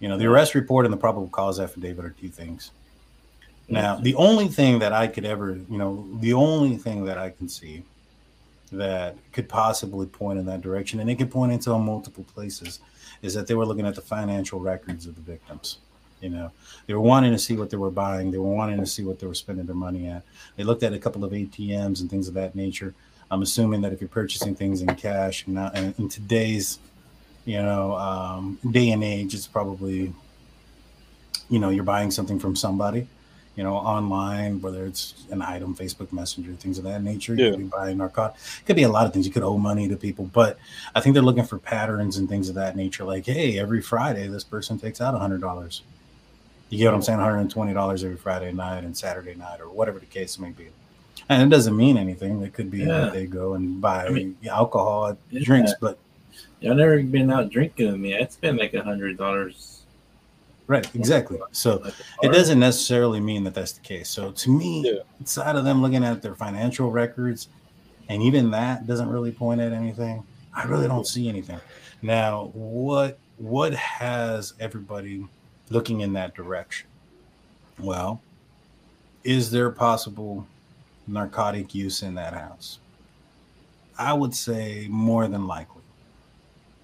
You 0.00 0.08
know, 0.08 0.18
the 0.18 0.26
arrest 0.26 0.54
report 0.54 0.84
and 0.84 0.92
the 0.92 0.98
probable 0.98 1.28
cause 1.28 1.58
affidavit 1.58 2.04
are 2.04 2.10
two 2.10 2.28
things. 2.28 2.70
Now, 3.68 3.96
the 3.96 4.14
only 4.16 4.48
thing 4.48 4.78
that 4.80 4.92
I 4.92 5.06
could 5.06 5.24
ever, 5.24 5.52
you 5.52 5.78
know, 5.78 6.06
the 6.20 6.34
only 6.34 6.76
thing 6.76 7.06
that 7.06 7.16
I 7.16 7.30
can 7.30 7.48
see 7.48 7.82
that 8.70 9.16
could 9.32 9.48
possibly 9.48 10.06
point 10.06 10.38
in 10.38 10.44
that 10.46 10.60
direction, 10.60 11.00
and 11.00 11.08
it 11.08 11.16
could 11.16 11.30
point 11.30 11.52
into 11.52 11.76
multiple 11.78 12.24
places, 12.34 12.80
is 13.22 13.32
that 13.32 13.46
they 13.46 13.54
were 13.54 13.64
looking 13.64 13.86
at 13.86 13.94
the 13.94 14.02
financial 14.02 14.60
records 14.60 15.06
of 15.06 15.14
the 15.14 15.22
victims. 15.22 15.78
You 16.20 16.28
know, 16.28 16.52
they 16.86 16.94
were 16.94 17.00
wanting 17.00 17.32
to 17.32 17.38
see 17.38 17.56
what 17.56 17.70
they 17.70 17.76
were 17.78 17.90
buying, 17.90 18.30
they 18.30 18.38
were 18.38 18.54
wanting 18.54 18.78
to 18.80 18.86
see 18.86 19.04
what 19.04 19.18
they 19.18 19.26
were 19.26 19.34
spending 19.34 19.64
their 19.64 19.74
money 19.74 20.08
at. 20.08 20.22
They 20.56 20.64
looked 20.64 20.82
at 20.82 20.92
a 20.92 20.98
couple 20.98 21.24
of 21.24 21.32
ATMs 21.32 22.00
and 22.00 22.10
things 22.10 22.28
of 22.28 22.34
that 22.34 22.54
nature. 22.54 22.94
I'm 23.34 23.42
assuming 23.42 23.80
that 23.82 23.92
if 23.92 24.00
you're 24.00 24.08
purchasing 24.08 24.54
things 24.54 24.80
in 24.80 24.94
cash 24.94 25.44
and 25.46 25.54
not 25.56 25.76
in 25.76 26.08
today's, 26.08 26.78
you 27.44 27.60
know, 27.60 27.94
um, 27.96 28.58
day 28.70 28.90
and 28.90 29.02
age, 29.02 29.34
it's 29.34 29.48
probably, 29.48 30.14
you 31.50 31.58
know, 31.58 31.70
you're 31.70 31.84
buying 31.84 32.10
something 32.10 32.38
from 32.38 32.54
somebody 32.56 33.08
you 33.56 33.62
know, 33.62 33.74
online, 33.74 34.60
whether 34.60 34.84
it's 34.84 35.14
an 35.30 35.40
item, 35.40 35.76
Facebook 35.76 36.12
Messenger, 36.12 36.54
things 36.54 36.76
of 36.76 36.82
that 36.82 37.04
nature. 37.04 37.36
You 37.36 37.44
Yeah. 37.44 37.50
could 37.52 37.58
be 37.60 37.64
buying 37.66 37.98
narcotics. 37.98 38.58
It 38.58 38.66
could 38.66 38.74
be 38.74 38.82
a 38.82 38.88
lot 38.88 39.06
of 39.06 39.12
things. 39.12 39.26
You 39.28 39.32
could 39.32 39.44
owe 39.44 39.58
money 39.58 39.86
to 39.86 39.96
people, 39.96 40.28
but 40.32 40.58
I 40.92 41.00
think 41.00 41.14
they're 41.14 41.22
looking 41.22 41.44
for 41.44 41.58
patterns 41.58 42.16
and 42.16 42.28
things 42.28 42.48
of 42.48 42.56
that 42.56 42.74
nature. 42.74 43.04
Like, 43.04 43.26
hey, 43.26 43.56
every 43.56 43.80
Friday 43.80 44.26
this 44.26 44.42
person 44.42 44.76
takes 44.76 45.00
out 45.00 45.14
a 45.14 45.18
hundred 45.18 45.40
dollars. 45.40 45.82
You 46.68 46.78
get 46.78 46.86
what 46.86 46.94
I'm 46.94 47.02
saying? 47.02 47.18
One 47.18 47.28
hundred 47.28 47.40
and 47.42 47.50
twenty 47.52 47.72
dollars 47.72 48.02
every 48.02 48.16
Friday 48.16 48.52
night 48.52 48.82
and 48.82 48.96
Saturday 48.96 49.36
night, 49.36 49.60
or 49.60 49.68
whatever 49.68 50.00
the 50.00 50.06
case 50.06 50.36
may 50.36 50.50
be. 50.50 50.70
And 51.28 51.42
it 51.42 51.54
doesn't 51.54 51.76
mean 51.76 51.96
anything. 51.96 52.42
It 52.42 52.52
could 52.52 52.70
be 52.70 52.80
Yeah. 52.80 52.86
that 52.86 53.12
they 53.12 53.26
go 53.26 53.54
and 53.54 53.80
buy 53.80 54.06
I 54.06 54.10
mean- 54.10 54.36
alcohol, 54.50 55.16
Yeah. 55.30 55.40
drinks, 55.44 55.72
but 55.80 55.98
Y'all 56.60 56.74
never 56.74 57.02
been 57.02 57.30
out 57.30 57.50
drinking 57.50 57.92
with 57.92 58.00
me. 58.00 58.16
I'd 58.16 58.32
spend 58.32 58.58
like 58.58 58.72
a 58.74 58.82
hundred 58.82 59.18
dollars. 59.18 59.82
right, 60.66 60.88
exactly. 60.94 61.38
So 61.52 61.76
Like 61.76 61.94
it 62.22 62.32
doesn't 62.32 62.58
necessarily 62.58 63.20
mean 63.20 63.44
that 63.44 63.54
that's 63.54 63.72
the 63.72 63.82
case. 63.82 64.08
So 64.08 64.30
to 64.32 64.50
me, 64.50 64.82
Yeah. 64.86 65.00
outside 65.20 65.56
of 65.56 65.64
them 65.64 65.82
looking 65.82 66.02
at 66.04 66.22
their 66.22 66.34
financial 66.34 66.90
records, 66.90 67.48
and 68.08 68.22
even 68.22 68.50
that 68.52 68.86
doesn't 68.86 69.08
really 69.10 69.30
point 69.30 69.60
at 69.60 69.72
anything. 69.72 70.24
I 70.54 70.64
really 70.64 70.88
don't 70.88 71.06
see 71.06 71.28
anything. 71.28 71.60
Now, 72.02 72.50
what 72.54 73.18
what 73.36 73.74
has 73.74 74.54
everybody 74.60 75.26
looking 75.68 76.00
in 76.00 76.12
that 76.14 76.34
direction? 76.34 76.86
Well, 77.78 78.20
is 79.24 79.50
there 79.50 79.70
possible 79.70 80.46
narcotic 81.06 81.74
use 81.74 82.02
in 82.02 82.14
that 82.14 82.34
house? 82.34 82.78
I 83.98 84.12
would 84.12 84.34
say 84.34 84.86
more 84.90 85.28
than 85.28 85.46
likely. 85.46 85.82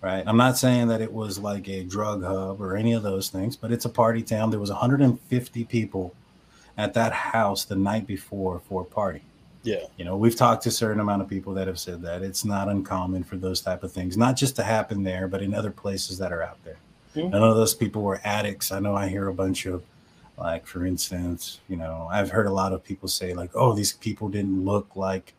Right. 0.03 0.25
I'm 0.27 0.39
not 0.39 0.57
saying 0.57 0.89
that 0.89 1.03
it 1.03 1.13
was 1.13 1.39
like 1.39 1.69
a 1.69 1.85
drug 1.85 2.25
hub 2.25 2.61
or 2.61 2.75
any 2.75 2.95
of 2.95 3.03
those 3.03 3.29
things, 3.29 3.55
but 3.55 3.71
it's 3.71 3.85
a 3.85 3.91
party 3.91 4.23
town. 4.23 4.51
There 4.51 4.59
was 4.59 4.71
150 4.71 5.65
people 5.65 6.15
at 6.79 6.95
that 6.95 7.13
house 7.13 7.67
the 7.67 7.77
night 7.77 8.07
before 8.07 8.61
for 8.61 8.83
a 8.83 8.85
party. 8.87 9.23
Yeah. 9.63 9.85
You 9.99 10.07
know, 10.07 10.17
we've 10.17 10.37
talked 10.37 10.63
to 10.63 10.71
a 10.71 10.73
certain 10.73 11.01
amount 11.01 11.21
of 11.21 11.29
people 11.29 11.53
that 11.53 11.67
have 11.67 11.79
said 11.79 12.01
that 12.03 12.23
it's 12.23 12.47
not 12.47 12.69
uncommon 12.69 13.25
for 13.25 13.37
those 13.37 13.61
type 13.61 13.83
of 13.83 13.93
things, 13.93 14.17
not 14.17 14.37
just 14.37 14.57
to 14.57 14.63
happen 14.63 15.03
there, 15.03 15.29
but 15.29 15.43
in 15.43 15.53
other 15.53 15.71
places 15.71 16.17
that 16.17 16.33
are 16.33 16.43
out 16.43 16.57
there. 16.65 16.79
Mhm. 17.15 17.31
None 17.33 17.43
of 17.43 17.57
those 17.57 17.75
people 17.75 18.01
were 18.01 18.23
addicts. 18.25 18.73
I 18.73 18.81
know 18.81 18.97
I 18.97 19.09
hear 19.09 19.29
a 19.29 19.35
bunch 19.35 19.67
of 19.67 19.83
like, 20.41 20.67
for 20.67 20.87
instance, 20.87 21.61
you 21.69 21.77
know, 21.77 22.09
I've 22.11 22.31
heard 22.31 22.47
a 22.47 22.53
lot 22.53 22.73
of 22.73 22.83
people 22.83 23.09
say 23.09 23.35
like, 23.35 23.51
"Oh, 23.55 23.75
these 23.75 23.93
people 23.93 24.29
didn't 24.29 24.65
look 24.65 24.97
like, 24.97 25.35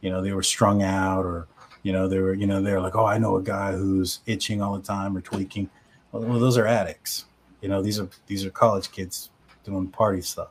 you 0.00 0.10
know, 0.10 0.22
they 0.22 0.32
were 0.32 0.42
strung 0.42 0.82
out 0.82 1.24
or." 1.24 1.48
You 1.82 1.92
know, 1.92 2.08
they 2.08 2.18
were, 2.18 2.34
you 2.34 2.48
know, 2.48 2.60
they're 2.60 2.80
like, 2.80 2.96
oh, 2.96 3.06
I 3.06 3.16
know 3.16 3.36
a 3.36 3.42
guy 3.42 3.70
who's 3.70 4.18
itching 4.26 4.60
all 4.60 4.76
the 4.76 4.82
time 4.82 5.16
or 5.16 5.20
tweaking. 5.20 5.70
Well, 6.10 6.24
well, 6.24 6.40
those 6.40 6.58
are 6.58 6.66
addicts. 6.66 7.26
You 7.60 7.68
know, 7.68 7.80
these 7.80 8.00
are 8.00 8.08
these 8.26 8.44
are 8.44 8.50
college 8.50 8.90
kids 8.90 9.30
doing 9.62 9.86
party 9.88 10.20
stuff. 10.20 10.48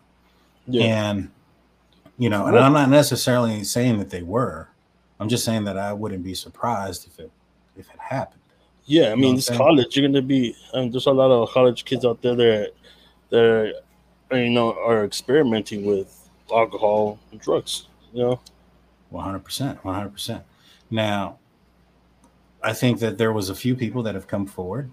Yeah. 0.66 0.84
And 0.84 1.32
you 2.18 2.30
know, 2.30 2.46
and 2.48 2.58
I'm 2.58 2.74
not 2.74 2.90
necessarily 2.90 3.66
saying 3.66 4.00
that 4.00 4.10
they 4.10 4.24
were. 4.24 4.70
I'm 5.20 5.28
just 5.28 5.44
saying 5.44 5.66
that 5.66 5.78
I 5.78 5.92
wouldn't 5.92 6.24
be 6.24 6.34
surprised 6.34 7.08
if 7.08 7.20
it 7.20 7.32
if 7.76 7.90
it 7.90 8.00
happened. 8.00 8.42
Yeah, 8.86 9.12
I 9.12 9.16
mean, 9.16 9.34
what 9.34 9.40
it's 9.40 9.52
I'm 9.52 9.58
college. 9.58 9.98
You're 9.98 10.08
gonna 10.08 10.22
be. 10.22 10.56
Um, 10.74 10.92
there's 10.92 11.08
a 11.08 11.12
lot 11.12 11.32
of 11.32 11.50
college 11.50 11.86
kids 11.86 12.06
out 12.06 12.22
there 12.22 12.36
that 12.36 12.72
that 13.30 13.44
are, 13.44 13.74
you 14.32 14.50
know 14.50 14.74
are 14.74 15.06
experimenting 15.06 15.86
with 15.86 16.30
alcohol 16.52 17.20
and 17.32 17.40
drugs. 17.40 17.88
You 18.14 18.24
know. 18.24 18.40
100%. 19.14 19.82
100%. 19.82 20.44
Now, 20.90 21.38
I 22.62 22.74
think 22.74 23.00
that 23.00 23.18
there 23.18 23.32
was 23.32 23.50
a 23.50 23.56
few 23.56 23.76
people 23.76 24.04
that 24.04 24.16
have 24.16 24.28
come 24.28 24.46
forward 24.46 24.90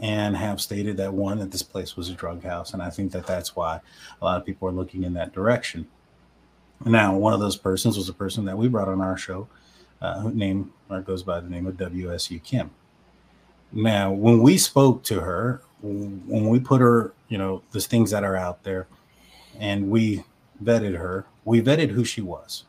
and 0.00 0.36
have 0.36 0.60
stated 0.60 0.96
that 0.96 1.12
one 1.12 1.38
that 1.38 1.50
this 1.50 1.62
place 1.62 1.96
was 1.96 2.08
a 2.08 2.14
drug 2.14 2.42
house 2.42 2.72
and 2.72 2.82
I 2.82 2.90
think 2.90 3.12
that 3.12 3.26
that's 3.26 3.54
why 3.54 3.80
a 4.20 4.24
lot 4.24 4.38
of 4.38 4.46
people 4.46 4.68
are 4.68 4.72
looking 4.72 5.04
in 5.04 5.14
that 5.14 5.32
direction. 5.32 5.86
Now, 6.84 7.16
one 7.16 7.32
of 7.32 7.40
those 7.40 7.56
persons 7.56 7.96
was 7.96 8.08
a 8.08 8.14
person 8.14 8.44
that 8.46 8.58
we 8.58 8.68
brought 8.68 8.88
on 8.88 9.00
our 9.00 9.16
show, 9.16 9.48
uh, 10.02 10.20
who 10.20 10.32
name 10.32 10.72
or 10.90 11.00
goes 11.00 11.22
by 11.22 11.40
the 11.40 11.48
name 11.48 11.66
of 11.66 11.76
WSU 11.76 12.42
Kim. 12.42 12.70
Now, 13.72 14.12
when 14.12 14.42
we 14.42 14.58
spoke 14.58 15.02
to 15.04 15.20
her, 15.20 15.62
when 15.84 16.48
we 16.48 16.60
put 16.60 16.80
her, 16.80 17.12
you 17.28 17.38
know, 17.38 17.62
the 17.72 17.80
things 17.80 18.10
that 18.10 18.24
are 18.24 18.36
out 18.36 18.62
there, 18.62 18.86
and 19.58 19.90
we 19.90 20.24
vetted 20.62 20.96
her, 20.96 21.26
we 21.44 21.60
vetted 21.60 21.90
who 21.90 22.04
she 22.04 22.20
was. 22.20 22.64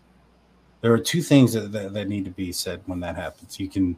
There 0.82 0.93
are 0.93 0.99
two 0.99 1.22
things 1.22 1.53
that, 1.53 1.72
that, 1.72 1.93
that 1.93 2.07
need 2.07 2.26
to 2.26 2.32
be 2.32 2.51
said 2.51 2.82
when 2.86 2.99
that 2.99 3.16
happens. 3.16 3.59
You 3.59 3.70
can 3.70 3.97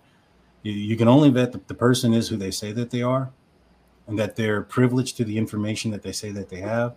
you, 0.63 0.71
you 0.71 0.97
can 0.97 1.07
only 1.07 1.29
vet 1.29 1.51
the, 1.51 1.61
the 1.67 1.73
person 1.73 2.13
is 2.13 2.29
who 2.29 2.37
they 2.37 2.51
say 2.51 2.71
that 2.73 2.91
they 2.91 3.01
are, 3.01 3.31
and 4.07 4.17
that 4.19 4.35
they're 4.35 4.61
privileged 4.61 5.17
to 5.17 5.23
the 5.23 5.37
information 5.37 5.91
that 5.91 6.03
they 6.03 6.11
say 6.11 6.31
that 6.31 6.49
they 6.49 6.61
have. 6.61 6.95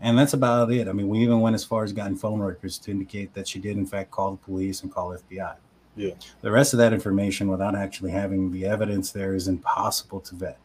And 0.00 0.18
that's 0.18 0.32
about 0.32 0.72
it. 0.72 0.88
I 0.88 0.92
mean, 0.92 1.08
we 1.08 1.18
even 1.18 1.40
went 1.40 1.54
as 1.54 1.64
far 1.64 1.84
as 1.84 1.92
gotten 1.92 2.16
phone 2.16 2.40
records 2.40 2.78
to 2.78 2.90
indicate 2.90 3.34
that 3.34 3.46
she 3.46 3.58
did, 3.58 3.76
in 3.76 3.86
fact, 3.86 4.10
call 4.10 4.32
the 4.32 4.36
police 4.38 4.82
and 4.82 4.90
call 4.90 5.10
FBI. 5.10 5.56
Yeah. 5.94 6.14
The 6.40 6.50
rest 6.50 6.72
of 6.72 6.78
that 6.78 6.94
information, 6.94 7.48
without 7.48 7.76
actually 7.76 8.10
having 8.10 8.50
the 8.50 8.64
evidence 8.64 9.12
there, 9.12 9.34
is 9.34 9.46
impossible 9.46 10.20
to 10.20 10.34
vet. 10.34 10.58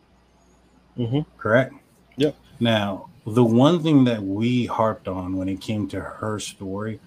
Mm-hmm. 0.98 1.22
Correct? 1.38 1.74
Yeah. 2.18 2.32
Now, 2.60 3.10
the 3.26 3.44
one 3.44 3.82
thing 3.82 4.04
that 4.06 4.22
we 4.24 4.66
harped 4.66 5.08
on 5.08 5.36
when 5.36 5.50
it 5.50 5.60
came 5.60 5.88
to 5.90 6.00
her 6.00 6.40
story 6.40 7.00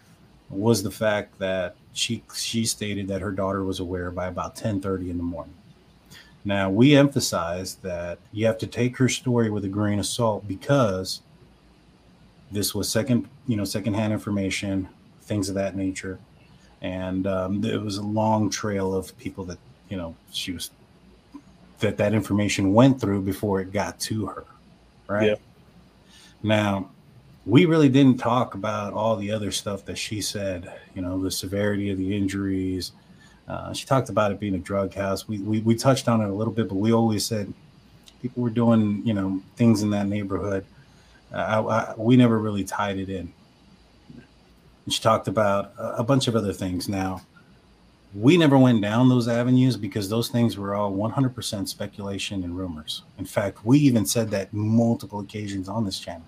was 0.51 0.83
the 0.83 0.91
fact 0.91 1.39
that 1.39 1.77
she 1.93 2.23
she 2.35 2.65
stated 2.65 3.09
that 3.09 3.21
her 3.21 3.31
daughter 3.31 3.65
was 3.65 3.81
aware 3.81 4.11
by 4.11 4.27
about 4.27 4.57
10:30 4.57 5.11
in 5.11 5.17
the 5.17 5.23
morning. 5.23 5.55
Now, 6.45 6.71
we 6.71 6.97
emphasized 6.97 7.83
that 7.83 8.19
you 8.33 8.47
have 8.47 8.59
to 8.59 8.67
take 8.67 8.97
her 8.99 9.09
story 9.09 9.51
with 9.51 9.65
a 9.65 9.69
grain 9.69 9.99
of 9.99 10.07
salt 10.07 10.47
because 10.47 11.21
this 12.51 12.75
was 12.75 12.89
second, 12.89 13.29
you 13.47 13.57
know, 13.57 13.65
secondhand 13.65 14.13
information, 14.13 14.89
things 15.23 15.49
of 15.49 15.55
that 15.57 15.77
nature, 15.77 16.19
and 16.81 17.27
um, 17.27 17.61
there 17.61 17.81
was 17.81 17.99
a 17.99 18.03
long 18.03 18.49
trail 18.49 18.95
of 18.95 19.17
people 19.19 19.45
that 19.45 19.59
you 19.89 19.97
know 19.97 20.15
she 20.33 20.53
was 20.53 20.71
that 21.81 21.97
that 21.97 22.15
information 22.15 22.73
went 22.73 23.01
through 23.01 23.23
before 23.23 23.61
it 23.61 23.73
got 23.73 23.99
to 24.01 24.27
her, 24.27 24.45
right? 25.07 25.29
Yeah. 25.29 25.35
Now, 26.43 26.91
we 27.47 27.65
really 27.65 27.89
didn't 27.89 28.19
talk 28.19 28.55
about 28.55 28.93
all 28.93 29.17
the 29.17 29.31
other 29.31 29.51
stuff 29.51 29.85
that 29.87 29.97
she 29.97 30.21
said. 30.21 30.73
You 30.95 31.03
know, 31.03 31.23
the 31.23 31.31
severity 31.31 31.91
of 31.91 31.99
the 31.99 32.17
injuries. 32.17 32.93
Uh, 33.49 33.73
she 33.73 33.87
talked 33.87 34.11
about 34.11 34.31
it 34.31 34.39
being 34.39 34.55
a 34.55 34.59
drug 34.59 34.95
house. 34.95 35.27
We, 35.27 35.39
we 35.39 35.61
we 35.61 35.75
touched 35.75 36.09
on 36.09 36.21
it 36.21 36.29
a 36.29 36.33
little 36.33 36.53
bit, 36.53 36.69
but 36.69 36.77
we 36.77 36.93
always 36.93 37.25
said 37.25 37.53
people 38.21 38.43
were 38.43 38.51
doing 38.51 39.03
you 39.05 39.15
know 39.15 39.41
things 39.57 39.83
in 39.83 39.91
that 39.91 40.07
neighborhood. 40.07 40.65
Uh, 41.33 41.37
I, 41.37 41.61
I, 41.61 41.95
we 41.97 42.17
never 42.17 42.39
really 42.39 42.65
tied 42.65 42.99
it 42.99 43.09
in. 43.09 43.33
And 44.85 44.95
she 44.95 45.03
talked 45.03 45.29
about 45.29 45.73
a, 45.79 45.99
a 45.99 46.05
bunch 46.05 46.29
of 46.29 46.37
other 46.37 46.53
things. 46.53 46.89
Now, 46.89 47.23
we 48.15 48.37
never 48.37 48.57
went 48.59 48.81
down 48.83 49.09
those 49.09 49.29
avenues 49.29 49.77
because 49.77 50.09
those 50.09 50.29
things 50.29 50.57
were 50.57 50.75
all 50.75 50.93
100% 50.93 51.69
speculation 51.69 52.43
and 52.43 52.57
rumors. 52.57 53.03
In 53.19 53.25
fact, 53.27 53.65
we 53.65 53.79
even 53.81 54.07
said 54.07 54.31
that 54.31 54.53
multiple 54.53 55.21
occasions 55.21 55.69
on 55.69 55.85
this 55.85 55.99
channel. 55.99 56.25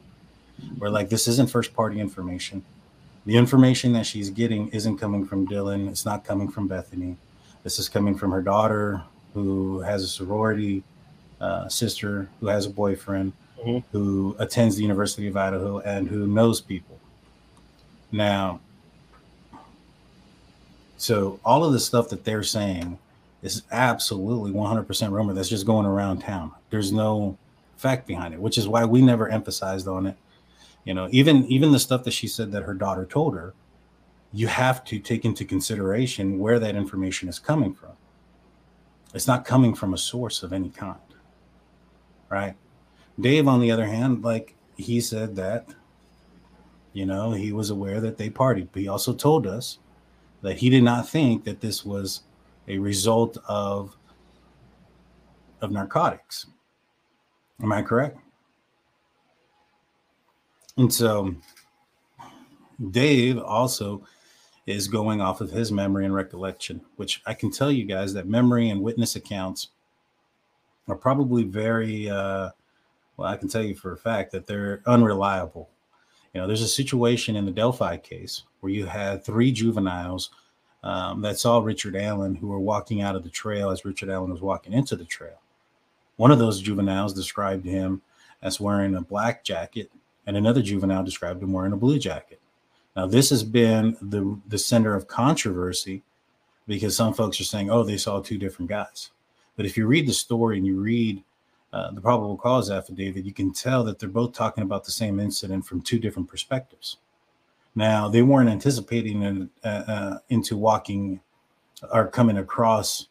We're 0.79 0.91
like, 0.91 1.09
this 1.09 1.27
isn't 1.27 1.49
first 1.51 1.73
party 1.75 1.99
information. 1.99 2.63
The 3.25 3.37
information 3.37 3.93
that 3.95 4.05
she's 4.07 4.29
getting 4.31 4.69
isn't 4.69 4.99
coming 4.99 5.25
from 5.27 5.47
Dylan. 5.49 5.89
It's 5.89 6.05
not 6.05 6.25
coming 6.25 6.49
from 6.51 6.69
Bethany. 6.69 7.17
This 7.63 7.79
is 7.79 7.89
coming 7.89 8.15
from 8.15 8.31
her 8.31 8.43
daughter, 8.43 9.03
who 9.35 9.81
has 9.81 10.03
a 10.03 10.09
sorority 10.09 10.83
uh, 11.41 11.69
sister, 11.69 12.29
who 12.41 12.49
has 12.49 12.67
a 12.67 12.71
boyfriend, 12.71 13.33
Mhm. 13.65 13.83
who 13.93 14.37
attends 14.39 14.77
the 14.77 14.83
University 14.83 15.27
of 15.29 15.37
Idaho, 15.37 15.79
and 15.81 16.09
who 16.09 16.27
knows 16.27 16.61
people. 16.61 16.99
Now, 18.13 18.61
so 21.01 21.41
all 21.47 21.65
of 21.65 21.73
the 21.73 21.81
stuff 21.81 22.11
that 22.11 22.25
they're 22.25 22.43
saying 22.43 22.99
is 23.43 23.63
absolutely 23.73 24.53
100% 24.53 25.11
rumor 25.11 25.33
that's 25.33 25.49
just 25.49 25.65
going 25.65 25.87
around 25.87 26.19
town. 26.19 26.53
There's 26.69 26.93
no 26.93 27.39
fact 27.79 28.07
behind 28.07 28.35
it, 28.35 28.41
which 28.41 28.59
is 28.59 28.69
why 28.69 28.85
we 28.85 29.01
never 29.01 29.27
emphasized 29.31 29.89
on 29.89 30.07
it. 30.07 30.17
You 30.85 30.93
know, 30.93 31.09
even 31.11 31.47
even 31.47 31.73
the 31.73 31.79
stuff 31.79 32.05
that 32.05 32.13
she 32.13 32.29
said 32.29 32.53
that 32.53 32.65
her 32.65 32.75
daughter 32.75 33.07
told 33.07 33.35
her, 33.35 33.55
you 34.31 34.47
have 34.47 34.85
to 34.85 34.99
take 34.99 35.25
into 35.25 35.45
consideration 35.47 36.39
where 36.39 36.59
that 36.59 36.77
information 36.77 37.31
is 37.31 37.39
coming 37.39 37.73
from. 37.73 37.93
It's 39.15 39.27
not 39.27 39.47
coming 39.47 39.75
from 39.75 39.95
a 39.95 39.99
source 39.99 40.43
of 40.43 40.53
any 40.53 40.69
kind. 40.69 40.99
Right? 42.29 42.57
Dave, 43.19 43.49
on 43.49 43.61
the 43.61 43.71
other 43.71 43.87
hand, 43.87 44.23
like 44.23 44.55
he 44.77 45.01
said 45.01 45.37
that, 45.37 45.67
you 46.93 47.07
know, 47.07 47.33
he 47.33 47.53
was 47.53 47.71
aware 47.71 48.01
that 48.03 48.19
they 48.19 48.29
partied, 48.29 48.69
but 48.73 48.83
he 48.83 48.89
also 48.89 49.15
told 49.15 49.47
us 49.47 49.79
that 50.43 50.59
he 50.59 50.71
did 50.71 50.83
not 50.83 51.09
think 51.09 51.45
that 51.45 51.61
this 51.61 51.85
was 51.85 52.23
a 52.69 52.79
result 52.79 53.37
of 53.49 53.97
of 55.61 55.71
narcotics. 55.71 56.47
Am 57.63 57.73
I 57.73 57.83
correct? 57.83 58.19
And 60.79 60.93
so 60.93 61.35
Dave 62.91 63.39
also 63.39 64.03
is 64.67 64.89
going 64.89 65.21
off 65.21 65.43
of 65.43 65.51
his 65.51 65.71
memory 65.71 66.07
and 66.07 66.15
recollection, 66.15 66.81
which 66.97 67.21
I 67.27 67.35
can 67.35 67.51
tell 67.51 67.71
you 67.71 67.85
guys 67.85 68.15
that 68.15 68.27
memory 68.27 68.71
and 68.71 68.81
witness 68.81 69.17
accounts 69.17 69.69
are 70.89 70.97
probably 70.97 71.43
very 71.43 72.09
uh, 72.09 72.51
well, 73.21 73.29
I 73.29 73.37
can 73.37 73.49
tell 73.49 73.63
you 73.63 73.75
for 73.75 73.93
a 73.93 73.99
fact 73.99 74.33
that 74.33 74.47
they're 74.47 74.81
unreliable. 74.87 75.69
You 76.33 76.41
know, 76.41 76.47
there's 76.47 76.63
a 76.63 76.69
situation 76.69 77.37
in 77.37 77.45
the 77.45 77.51
Delphi 77.51 77.99
case 77.99 78.45
where 78.61 78.73
you 78.73 78.87
had 78.87 79.25
three 79.25 79.53
juveniles 79.53 80.31
um, 80.83 81.21
that 81.23 81.39
saw 81.39 81.59
Richard 81.59 81.97
Allen 81.97 82.37
who 82.37 82.49
were 82.49 82.61
walking 82.61 83.03
out 83.03 83.17
of 83.17 83.25
the 83.25 83.31
trail 83.31 83.71
as 83.71 83.85
Richard 83.85 84.09
Allen 84.09 84.31
was 84.31 84.41
walking 84.41 84.73
into 84.73 84.97
the 84.97 85.05
trail. 85.05 85.41
One 86.17 86.31
of 86.31 86.39
those 86.39 86.61
juveniles 86.61 87.15
described 87.15 87.65
him 87.65 88.03
as 88.43 88.61
wearing 88.61 88.95
a 88.95 89.01
black 89.01 89.45
jacket, 89.45 89.91
and 90.27 90.37
another 90.37 90.63
juvenile 90.63 91.05
described 91.05 91.43
him 91.43 91.53
wearing 91.53 91.73
a 91.73 91.77
blue 91.77 91.99
jacket. 91.99 92.41
Now, 92.97 93.07
this 93.07 93.31
has 93.31 93.43
been 93.43 93.97
the, 94.01 94.39
the 94.47 94.59
center 94.59 94.95
of 94.95 95.07
controversy 95.07 96.03
because 96.67 96.97
some 96.97 97.15
folks 97.15 97.41
are 97.41 97.45
saying, 97.45 97.71
oh, 97.71 97.83
they 97.83 97.97
saw 97.97 98.21
two 98.21 98.39
different 98.39 98.69
guys. 98.69 99.11
But 99.57 99.67
if 99.67 99.77
you 99.77 99.87
read 99.87 100.07
the 100.07 100.13
story 100.13 100.57
and 100.57 100.67
you 100.67 100.81
read 100.81 101.23
uh, 101.73 101.93
the 101.93 102.01
probable 102.01 102.37
cause 102.37 102.71
affidavit, 102.71 103.25
you 103.25 103.33
can 103.33 103.53
tell 103.53 103.85
that 103.85 103.99
they're 103.99 104.09
both 104.09 104.33
talking 104.33 104.65
about 104.65 104.85
the 104.85 104.91
same 104.91 105.21
incident 105.21 105.67
from 105.67 105.83
two 105.83 105.99
different 105.99 106.29
perspectives. 106.29 106.97
Now, 107.75 108.09
they 108.09 108.23
weren't 108.23 108.51
anticipating 108.51 109.51
uh, 109.63 109.67
uh, 109.67 110.19
into 110.29 110.57
walking 110.57 111.21
or 111.93 112.09
coming 112.09 112.39
across, 112.39 113.07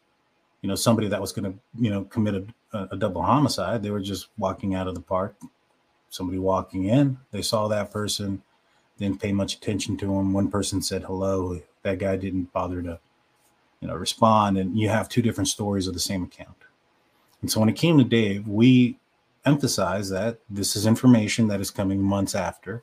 you 0.62 0.68
know, 0.68 0.74
somebody 0.74 1.08
that 1.08 1.20
was 1.20 1.32
going 1.32 1.52
to, 1.52 1.58
you 1.78 1.90
know, 1.90 2.04
commit 2.04 2.34
a, 2.72 2.88
a 2.92 2.96
double 2.96 3.22
homicide. 3.22 3.82
They 3.82 3.90
were 3.90 4.00
just 4.00 4.28
walking 4.38 4.74
out 4.74 4.86
of 4.86 4.94
the 4.94 5.00
park. 5.00 5.36
Somebody 6.10 6.38
walking 6.38 6.84
in, 6.84 7.18
they 7.30 7.42
saw 7.42 7.68
that 7.68 7.90
person, 7.90 8.42
didn't 8.98 9.20
pay 9.20 9.32
much 9.32 9.54
attention 9.54 9.96
to 9.98 10.14
him. 10.14 10.32
One 10.32 10.50
person 10.50 10.82
said 10.82 11.04
hello. 11.04 11.60
That 11.82 11.98
guy 11.98 12.16
didn't 12.16 12.52
bother 12.52 12.82
to, 12.82 12.98
you 13.80 13.88
know, 13.88 13.94
respond. 13.94 14.58
And 14.58 14.78
you 14.78 14.88
have 14.88 15.08
two 15.08 15.22
different 15.22 15.48
stories 15.48 15.86
of 15.86 15.94
the 15.94 16.00
same 16.00 16.24
account. 16.24 16.56
And 17.40 17.50
so 17.50 17.60
when 17.60 17.68
it 17.68 17.76
came 17.76 17.96
to 17.96 18.04
Dave, 18.04 18.46
we 18.46 18.98
emphasized 19.46 20.12
that 20.12 20.40
this 20.50 20.76
is 20.76 20.84
information 20.84 21.48
that 21.48 21.60
is 21.60 21.70
coming 21.70 22.02
months 22.02 22.34
after. 22.34 22.82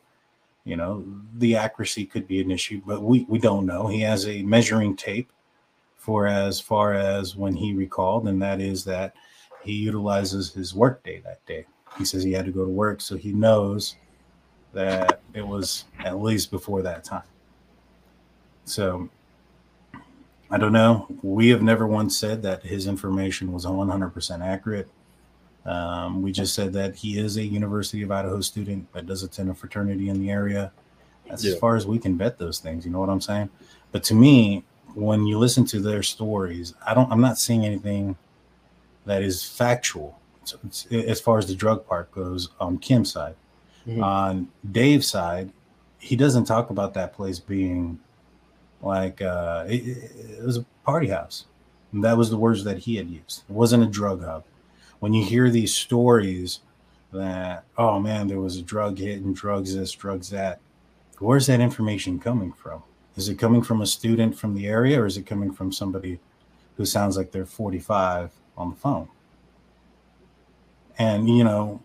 You 0.68 0.76
know, 0.76 1.06
the 1.38 1.56
accuracy 1.56 2.06
could 2.06 2.28
be 2.28 2.42
an 2.42 2.52
issue, 2.52 2.82
but 2.86 3.02
we, 3.02 3.26
we 3.30 3.40
don't 3.40 3.66
know. 3.66 3.88
He 3.88 4.02
has 4.02 4.28
a 4.28 4.44
measuring 4.44 4.98
tape 4.98 5.32
for 5.96 6.28
as 6.28 6.60
far 6.60 6.94
as 6.94 7.38
when 7.38 7.56
he 7.56 7.74
recalled, 7.74 8.28
and 8.28 8.42
that 8.42 8.60
is 8.60 8.84
that 8.84 9.16
he 9.64 9.72
utilizes 9.72 10.52
his 10.52 10.76
work 10.76 11.04
day 11.04 11.22
that 11.24 11.46
day. 11.46 11.66
He 11.98 12.04
says 12.04 12.22
he 12.22 12.34
had 12.34 12.46
to 12.48 12.52
go 12.52 12.66
to 12.66 12.70
work, 12.70 13.00
so 13.00 13.16
he 13.16 13.32
knows 13.32 13.96
that 14.74 15.22
it 15.34 15.48
was 15.48 15.86
at 16.00 16.20
least 16.20 16.52
before 16.52 16.82
that 16.82 17.06
time. 17.06 17.24
So 18.66 19.10
I 20.52 20.58
don't 20.58 20.74
know. 20.74 21.08
We 21.24 21.48
have 21.48 21.62
never 21.62 21.88
once 21.88 22.18
said 22.18 22.44
that 22.44 22.64
his 22.64 22.88
information 22.88 23.54
was 23.54 23.66
100% 23.66 24.46
accurate. 24.46 24.90
Um, 25.68 26.22
we 26.22 26.32
just 26.32 26.56
said 26.56 26.72
that 26.74 26.96
he 26.96 27.20
is 27.20 27.38
a 27.38 27.44
University 27.44 28.02
of 28.02 28.12
Idaho 28.12 28.40
student 28.42 28.92
that 28.94 29.06
does 29.06 29.22
attend 29.22 29.50
a 29.50 29.54
fraternity 29.54 30.10
in 30.10 30.20
the 30.20 30.32
area. 30.32 30.72
That's 31.28 31.44
yeah. 31.44 31.54
as 31.54 31.60
far 31.60 31.76
as 31.76 31.86
we 31.86 32.00
can 32.00 32.18
vet 32.18 32.38
those 32.38 32.60
things. 32.60 32.86
You 32.86 32.92
know 32.92 33.00
what 33.00 33.10
I'm 33.10 33.22
saying? 33.22 33.50
But 33.92 34.04
to 34.06 34.16
me, 34.16 34.64
when 34.96 35.28
you 35.28 35.38
listen 35.38 35.66
to 35.66 35.80
their 35.80 36.02
stories, 36.04 36.74
I 36.86 36.94
don't. 36.94 37.12
I'm 37.12 37.22
not 37.22 37.38
seeing 37.38 37.66
anything 37.66 38.16
that 39.06 39.22
is 39.22 39.44
factual 39.44 40.18
so 40.44 40.58
as 40.92 41.20
far 41.20 41.38
as 41.38 41.48
the 41.48 41.56
drug 41.56 41.86
part 41.86 42.12
goes 42.12 42.50
on 42.60 42.78
Kim's 42.78 43.12
side. 43.12 43.36
Mm-hmm. 43.86 44.04
On 44.04 44.48
Dave's 44.72 45.08
side, 45.08 45.52
he 46.00 46.16
doesn't 46.16 46.46
talk 46.46 46.70
about 46.70 46.94
that 46.94 47.14
place 47.14 47.40
being 47.40 48.00
like 48.82 49.22
uh, 49.22 49.66
it, 49.68 49.86
it 50.40 50.44
was 50.44 50.58
a 50.58 50.66
party 50.86 51.08
house. 51.08 51.46
And 51.92 52.04
that 52.04 52.18
was 52.18 52.30
the 52.30 52.38
words 52.38 52.64
that 52.64 52.80
he 52.80 52.96
had 52.96 53.10
used. 53.10 53.44
It 53.50 53.54
wasn't 53.54 53.84
a 53.84 53.88
drug 53.88 54.24
hub. 54.24 54.44
When 55.00 55.14
you 55.14 55.24
hear 55.24 55.50
these 55.50 55.76
stories 55.76 56.60
that, 57.14 57.66
oh 57.78 58.00
man, 58.00 58.28
there 58.28 58.40
was 58.40 58.58
a 58.58 58.62
drug 58.62 58.98
hit 58.98 59.22
and 59.22 59.36
drugs 59.36 59.76
this, 59.76 59.92
drugs 59.92 60.30
that, 60.30 60.60
where's 61.20 61.48
that 61.48 61.60
information 61.60 62.20
coming 62.20 62.52
from? 62.52 62.84
Is 63.16 63.30
it 63.30 63.40
coming 63.40 63.62
from 63.62 63.82
a 63.82 63.88
student 63.88 64.38
from 64.38 64.54
the 64.54 64.68
area 64.68 65.02
or 65.02 65.06
is 65.06 65.18
it 65.18 65.26
coming 65.26 65.52
from 65.52 65.72
somebody 65.72 66.20
who 66.76 66.86
sounds 66.86 67.18
like 67.18 67.32
they're 67.32 67.46
45 67.46 68.32
on 68.58 68.70
the 68.70 68.76
phone? 68.76 69.08
And, 71.00 71.30
you 71.30 71.44
know, 71.44 71.82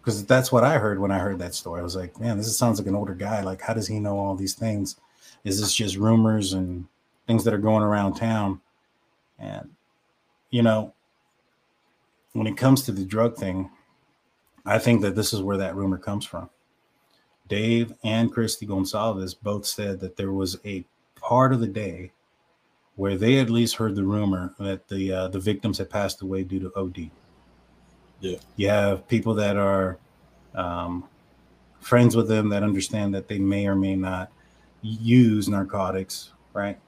because 0.00 0.24
that's 0.24 0.50
what 0.50 0.64
I 0.64 0.78
heard 0.78 0.98
when 0.98 1.10
I 1.10 1.18
heard 1.18 1.38
that 1.38 1.54
story. 1.54 1.80
I 1.80 1.84
was 1.84 1.96
like, 1.96 2.18
man, 2.18 2.38
this 2.38 2.56
sounds 2.56 2.78
like 2.78 2.88
an 2.88 2.94
older 2.94 3.14
guy. 3.14 3.42
Like, 3.42 3.60
how 3.60 3.74
does 3.74 3.86
he 3.86 4.00
know 4.00 4.18
all 4.18 4.34
these 4.34 4.54
things? 4.54 4.96
Is 5.44 5.60
this 5.60 5.74
just 5.74 5.96
rumors 5.96 6.54
and 6.54 6.86
things 7.26 7.44
that 7.44 7.52
are 7.52 7.58
going 7.58 7.82
around 7.82 8.14
town? 8.14 8.60
And, 9.38 9.70
you 10.50 10.62
know, 10.62 10.94
when 12.38 12.46
it 12.46 12.56
comes 12.56 12.82
to 12.82 12.92
the 12.92 13.04
drug 13.04 13.36
thing, 13.36 13.70
I 14.64 14.78
think 14.78 15.02
that 15.02 15.16
this 15.16 15.32
is 15.32 15.42
where 15.42 15.56
that 15.56 15.74
rumor 15.74 15.98
comes 15.98 16.24
from. 16.24 16.48
Dave 17.48 17.92
and 18.04 18.32
Kristi 18.32 18.68
Goncalves 18.68 19.34
both 19.42 19.66
said 19.66 20.00
that 20.00 20.16
there 20.16 20.32
was 20.32 20.58
a 20.64 20.84
part 21.16 21.52
of 21.52 21.60
the 21.60 21.66
day 21.66 22.12
where 22.96 23.16
they 23.16 23.38
at 23.38 23.50
least 23.50 23.76
heard 23.76 23.94
the 23.94 24.04
rumor 24.04 24.54
that 24.58 24.88
the 24.88 25.12
uh, 25.12 25.28
the 25.28 25.38
victims 25.38 25.78
had 25.78 25.88
passed 25.88 26.20
away 26.20 26.44
due 26.44 26.60
to 26.60 26.72
OD. 26.76 27.10
Yeah, 28.20 28.38
you 28.56 28.68
have 28.68 29.08
people 29.08 29.34
that 29.34 29.56
are 29.56 29.98
um, 30.54 31.08
friends 31.80 32.16
with 32.16 32.28
them 32.28 32.50
that 32.50 32.62
understand 32.62 33.14
that 33.14 33.28
they 33.28 33.38
may 33.38 33.66
or 33.66 33.76
may 33.76 33.96
not 33.96 34.30
use 34.82 35.48
narcotics, 35.48 36.32
right? 36.52 36.78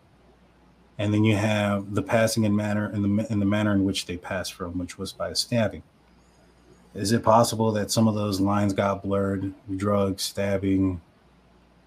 And 1.00 1.14
then 1.14 1.24
you 1.24 1.34
have 1.34 1.94
the 1.94 2.02
passing 2.02 2.44
and 2.44 2.54
manner 2.54 2.90
and 2.90 3.02
the 3.02 3.32
in 3.32 3.40
the 3.40 3.46
manner 3.46 3.72
in 3.72 3.84
which 3.84 4.04
they 4.04 4.18
passed 4.18 4.52
from, 4.52 4.76
which 4.76 4.98
was 4.98 5.14
by 5.14 5.32
stabbing. 5.32 5.82
Is 6.94 7.12
it 7.12 7.22
possible 7.22 7.72
that 7.72 7.90
some 7.90 8.06
of 8.06 8.14
those 8.14 8.38
lines 8.38 8.74
got 8.74 9.02
blurred? 9.02 9.54
Drug 9.78 10.20
stabbing, 10.20 11.00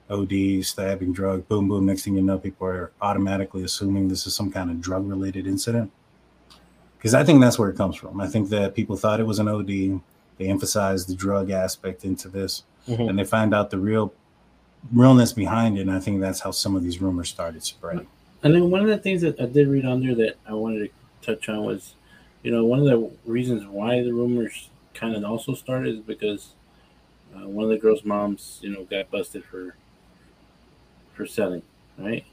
OD, 0.10 0.64
stabbing, 0.66 1.14
drug, 1.14 1.48
boom, 1.48 1.68
boom. 1.68 1.86
Next 1.86 2.02
thing 2.02 2.16
you 2.16 2.24
know, 2.24 2.40
people 2.40 2.66
are 2.66 2.92
automatically 3.04 3.64
assuming 3.64 4.08
this 4.08 4.26
is 4.26 4.34
some 4.34 4.52
kind 4.52 4.72
of 4.72 4.82
drug 4.82 5.08
related 5.08 5.46
incident. 5.46 5.92
Because 6.98 7.14
I 7.14 7.24
think 7.24 7.40
that's 7.40 7.60
where 7.60 7.70
it 7.70 7.78
comes 7.78 7.96
from. 7.96 8.20
I 8.20 8.26
think 8.28 8.50
that 8.50 8.74
people 8.74 8.98
thought 8.98 9.20
it 9.20 9.28
was 9.28 9.38
an 9.38 9.48
OD. 9.48 9.68
They 9.68 10.48
emphasized 10.48 11.08
the 11.08 11.14
drug 11.14 11.52
aspect 11.52 12.04
into 12.04 12.30
this, 12.30 12.64
mm-hmm. 12.88 13.10
and 13.10 13.20
they 13.20 13.26
find 13.26 13.54
out 13.54 13.70
the 13.70 13.78
real 13.78 14.12
realness 14.92 15.34
behind 15.34 15.78
it. 15.78 15.82
And 15.82 15.92
I 15.92 16.00
think 16.00 16.20
that's 16.20 16.40
how 16.40 16.50
some 16.50 16.76
of 16.76 16.82
these 16.82 17.00
rumors 17.00 17.30
started 17.30 17.62
spreading. 17.62 18.08
And 18.44 18.54
then 18.54 18.70
one 18.70 18.82
of 18.82 18.88
the 18.88 18.98
things 18.98 19.22
that 19.22 19.40
I 19.40 19.46
did 19.46 19.68
read 19.70 19.86
on 19.86 20.02
there 20.02 20.16
that 20.16 20.36
I 20.48 20.54
wanted 20.54 20.90
to 21.22 21.36
touch 21.36 21.48
on 21.48 21.64
was, 21.64 21.96
you 22.44 22.52
know, 22.52 22.66
one 22.66 22.80
of 22.80 22.86
the 22.86 23.10
reasons 23.26 23.66
why 23.66 24.02
the 24.02 24.12
rumors 24.12 24.70
kind 24.94 25.16
of 25.16 25.24
also 25.24 25.54
started 25.54 25.96
is 25.96 26.02
because 26.02 26.50
uh, 27.34 27.48
one 27.48 27.64
of 27.64 27.70
the 27.70 27.78
girls' 27.78 28.04
moms, 28.04 28.60
you 28.62 28.70
know, 28.70 28.84
got 28.84 29.10
busted 29.10 29.46
for 29.46 29.76
for 31.14 31.26
selling, 31.26 31.62
right? 31.98 32.26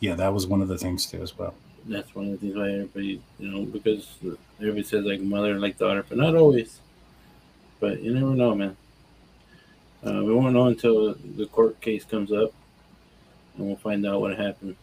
Yeah, 0.00 0.14
that 0.14 0.32
was 0.32 0.46
one 0.46 0.62
of 0.62 0.68
the 0.68 0.78
things 0.78 1.06
too, 1.06 1.20
as 1.20 1.36
well. 1.36 1.54
That's 1.84 2.14
one 2.14 2.26
of 2.26 2.32
the 2.32 2.38
things 2.38 2.56
why 2.56 2.70
everybody, 2.70 3.20
you 3.38 3.48
know, 3.48 3.64
because 3.64 4.08
everybody 4.58 4.84
says 4.84 5.04
like 5.04 5.20
mother 5.20 5.58
like 5.58 5.76
daughter, 5.76 6.04
but 6.08 6.16
not 6.16 6.34
always. 6.34 6.80
But 7.78 8.02
you 8.02 8.14
never 8.14 8.34
know, 8.34 8.54
man. 8.54 8.76
Uh, 10.04 10.22
we 10.24 10.32
won't 10.34 10.54
know 10.54 10.66
until 10.66 11.14
the 11.14 11.46
court 11.46 11.80
case 11.80 12.04
comes 12.04 12.32
up, 12.32 12.52
and 13.56 13.66
we'll 13.66 13.76
find 13.76 14.06
out 14.06 14.20
what 14.20 14.38
happened. 14.38 14.76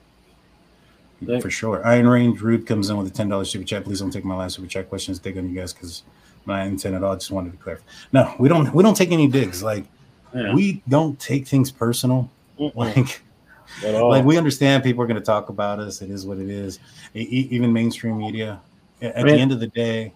But, 1.25 1.41
For 1.41 1.49
sure. 1.49 1.85
Iron 1.85 2.07
Range 2.07 2.39
Rude 2.41 2.65
comes 2.65 2.89
in 2.89 2.97
with 2.97 3.07
a 3.07 3.11
ten 3.11 3.29
dollars 3.29 3.49
super 3.49 3.65
chat. 3.65 3.83
Please 3.83 3.99
don't 3.99 4.11
take 4.11 4.25
my 4.25 4.35
last 4.35 4.55
super 4.55 4.67
chat 4.67 4.89
questions. 4.89 5.19
Dig 5.19 5.37
on 5.37 5.49
you 5.49 5.55
guys 5.55 5.73
because 5.73 6.03
my 6.45 6.63
intent 6.63 6.95
at 6.95 7.03
all. 7.03 7.13
I 7.13 7.15
just 7.15 7.31
wanted 7.31 7.51
to 7.51 7.57
clarify. 7.57 7.83
No, 8.11 8.33
we 8.39 8.49
don't. 8.49 8.73
We 8.73 8.83
don't 8.83 8.95
take 8.95 9.11
any 9.11 9.27
digs. 9.27 9.63
Like 9.63 9.85
yeah. 10.33 10.53
we 10.53 10.81
don't 10.87 11.19
take 11.19 11.47
things 11.47 11.71
personal. 11.71 12.29
Mm-mm. 12.59 12.75
Like 12.75 13.21
like 13.83 14.25
we 14.25 14.37
understand 14.37 14.83
people 14.83 15.03
are 15.03 15.07
going 15.07 15.19
to 15.19 15.25
talk 15.25 15.49
about 15.49 15.79
us. 15.79 16.01
It 16.01 16.09
is 16.09 16.25
what 16.25 16.37
it 16.37 16.49
is. 16.49 16.79
Even 17.13 17.73
mainstream 17.73 18.17
media. 18.17 18.61
At 19.01 19.25
the 19.25 19.33
end 19.33 19.51
of 19.51 19.59
the 19.59 19.67
day, 19.67 20.13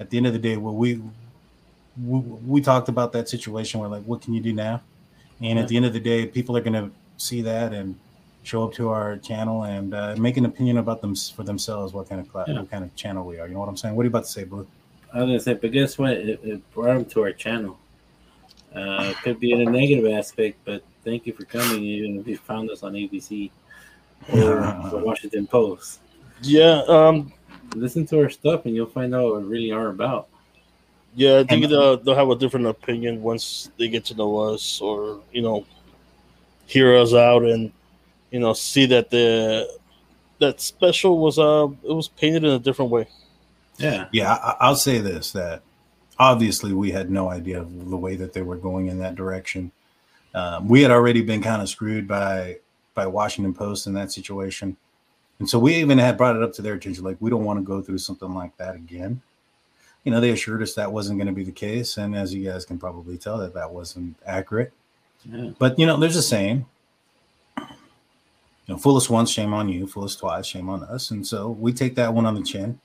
at 0.00 0.10
the 0.10 0.16
end 0.16 0.26
of 0.26 0.32
the 0.32 0.38
day, 0.38 0.56
what 0.56 0.74
we, 0.74 1.02
we 2.02 2.18
we 2.18 2.60
talked 2.60 2.88
about 2.88 3.12
that 3.12 3.28
situation. 3.28 3.80
We're 3.80 3.88
like, 3.88 4.04
what 4.04 4.22
can 4.22 4.32
you 4.32 4.40
do 4.40 4.52
now? 4.52 4.82
And 5.40 5.58
at 5.58 5.68
the 5.68 5.76
end 5.76 5.84
of 5.84 5.92
the 5.92 6.00
day, 6.00 6.26
people 6.26 6.56
are 6.56 6.60
going 6.60 6.74
to 6.74 6.90
see 7.16 7.42
that 7.42 7.72
and 7.72 7.98
show 8.44 8.62
up 8.64 8.72
to 8.74 8.90
our 8.90 9.16
channel 9.18 9.64
and 9.64 9.92
uh, 9.94 10.14
make 10.18 10.36
an 10.36 10.44
opinion 10.44 10.78
about 10.78 11.00
them 11.00 11.14
for 11.16 11.42
themselves. 11.42 11.92
What 11.92 12.08
kind 12.08 12.20
of 12.20 12.28
cla- 12.30 12.44
Yeah. 12.46 12.60
what 12.60 12.70
kind 12.70 12.84
of 12.84 12.94
channel 12.94 13.24
we 13.26 13.38
are? 13.40 13.48
You 13.48 13.54
know 13.54 13.60
what 13.60 13.68
I'm 13.68 13.76
saying? 13.76 13.96
What 13.96 14.02
are 14.02 14.04
you 14.04 14.10
about 14.10 14.24
to 14.24 14.30
say, 14.30 14.44
Blue? 14.44 14.66
I 15.12 15.18
was 15.18 15.26
gonna 15.28 15.40
say, 15.40 15.54
but 15.54 15.72
guess 15.72 15.98
what? 15.98 16.12
It, 16.12 16.40
it 16.44 16.70
brought 16.72 16.96
him 16.96 17.04
to 17.06 17.22
our 17.22 17.32
channel. 17.32 17.78
Uh, 18.74 19.08
it 19.10 19.16
could 19.18 19.40
be 19.40 19.52
in 19.52 19.60
a 19.66 19.70
negative 19.70 20.12
aspect, 20.12 20.58
but 20.64 20.82
thank 21.04 21.26
you 21.26 21.32
for 21.32 21.44
coming. 21.44 21.82
Even 21.82 22.18
if 22.20 22.26
you 22.28 22.36
found 22.36 22.70
us 22.70 22.82
on 22.82 22.92
ABC 22.94 23.50
or 24.32 24.88
the 24.90 24.98
Washington 25.04 25.46
Post, 25.46 26.00
yeah, 26.42 26.82
um, 26.88 27.32
listen 27.76 28.04
to 28.06 28.20
our 28.22 28.28
stuff, 28.30 28.66
and 28.66 28.74
you'll 28.74 28.86
find 28.86 29.14
out 29.14 29.32
what 29.32 29.42
we 29.42 29.48
really 29.48 29.70
are 29.70 29.88
about. 29.88 30.26
yeah. 31.14 31.38
I 31.38 31.44
think 31.44 31.64
And- 31.64 31.72
they'll, 31.72 31.96
they'll 31.96 32.14
have 32.16 32.28
a 32.30 32.36
different 32.36 32.66
opinion 32.66 33.22
once 33.22 33.70
they 33.78 33.88
get 33.88 34.04
to 34.06 34.14
know 34.16 34.36
us, 34.38 34.80
or 34.80 35.20
you 35.32 35.40
know, 35.42 35.64
hear 36.66 36.96
us 36.96 37.14
out, 37.14 37.44
and 37.44 37.70
you 38.30 38.40
know, 38.40 38.52
see 38.52 38.86
that 38.86 39.10
the 39.10 39.68
that 40.40 40.60
special 40.60 41.18
was 41.18 41.38
uh 41.38 41.68
it 41.82 41.92
was 41.92 42.08
painted 42.08 42.44
in 42.44 42.50
a 42.50 42.58
different 42.58 42.90
way. 42.90 43.08
Yeah, 43.78 44.08
Yeah, 44.12 44.32
I, 44.32 44.56
I'll 44.60 44.76
say 44.76 44.98
this: 44.98 45.32
that 45.32 45.62
obviously 46.18 46.72
we 46.72 46.90
had 46.90 47.10
no 47.10 47.30
idea 47.30 47.60
of 47.60 47.90
the 47.90 47.96
way 47.96 48.16
that 48.16 48.32
they 48.32 48.42
were 48.42 48.56
going 48.56 48.86
in 48.86 48.98
that 49.00 49.14
direction. 49.14 49.72
Um, 50.34 50.68
we 50.68 50.82
had 50.82 50.90
already 50.90 51.22
been 51.22 51.42
kind 51.42 51.62
of 51.62 51.68
screwed 51.68 52.08
by 52.08 52.58
by 52.94 53.06
Washington 53.06 53.54
Post 53.54 53.86
in 53.86 53.94
that 53.94 54.12
situation, 54.12 54.76
and 55.38 55.48
so 55.48 55.58
we 55.58 55.74
even 55.76 55.98
had 55.98 56.16
brought 56.16 56.36
it 56.36 56.42
up 56.42 56.52
to 56.54 56.62
their 56.62 56.74
attention, 56.74 57.04
like 57.04 57.16
we 57.20 57.30
don't 57.30 57.44
want 57.44 57.58
to 57.58 57.64
go 57.64 57.82
through 57.82 57.98
something 57.98 58.34
like 58.34 58.56
that 58.56 58.74
again. 58.74 59.20
You 60.04 60.12
know, 60.12 60.20
they 60.20 60.30
assured 60.30 60.62
us 60.62 60.74
that 60.74 60.92
wasn't 60.92 61.18
going 61.18 61.28
to 61.28 61.32
be 61.32 61.44
the 61.44 61.52
case, 61.52 61.96
and 61.96 62.14
as 62.14 62.34
you 62.34 62.44
guys 62.44 62.64
can 62.64 62.78
probably 62.78 63.16
tell, 63.16 63.38
that 63.38 63.54
that 63.54 63.72
wasn't 63.72 64.16
accurate. 64.26 64.72
yeah, 65.24 65.50
But 65.58 65.78
you 65.78 65.86
know, 65.86 65.96
there's 65.96 66.16
a 66.16 66.22
saying. 66.22 66.66
You 68.66 68.74
know, 68.74 68.78
foolest 68.78 69.10
once, 69.10 69.30
shame 69.30 69.52
on 69.52 69.68
you. 69.68 69.86
Foolest 69.86 70.18
twice, 70.20 70.46
shame 70.46 70.68
on 70.68 70.82
us. 70.84 71.10
And 71.10 71.26
so 71.26 71.50
we 71.50 71.72
take 71.72 71.94
that 71.96 72.12
one 72.14 72.24
on 72.26 72.34
the 72.34 72.42
chin. 72.42 72.78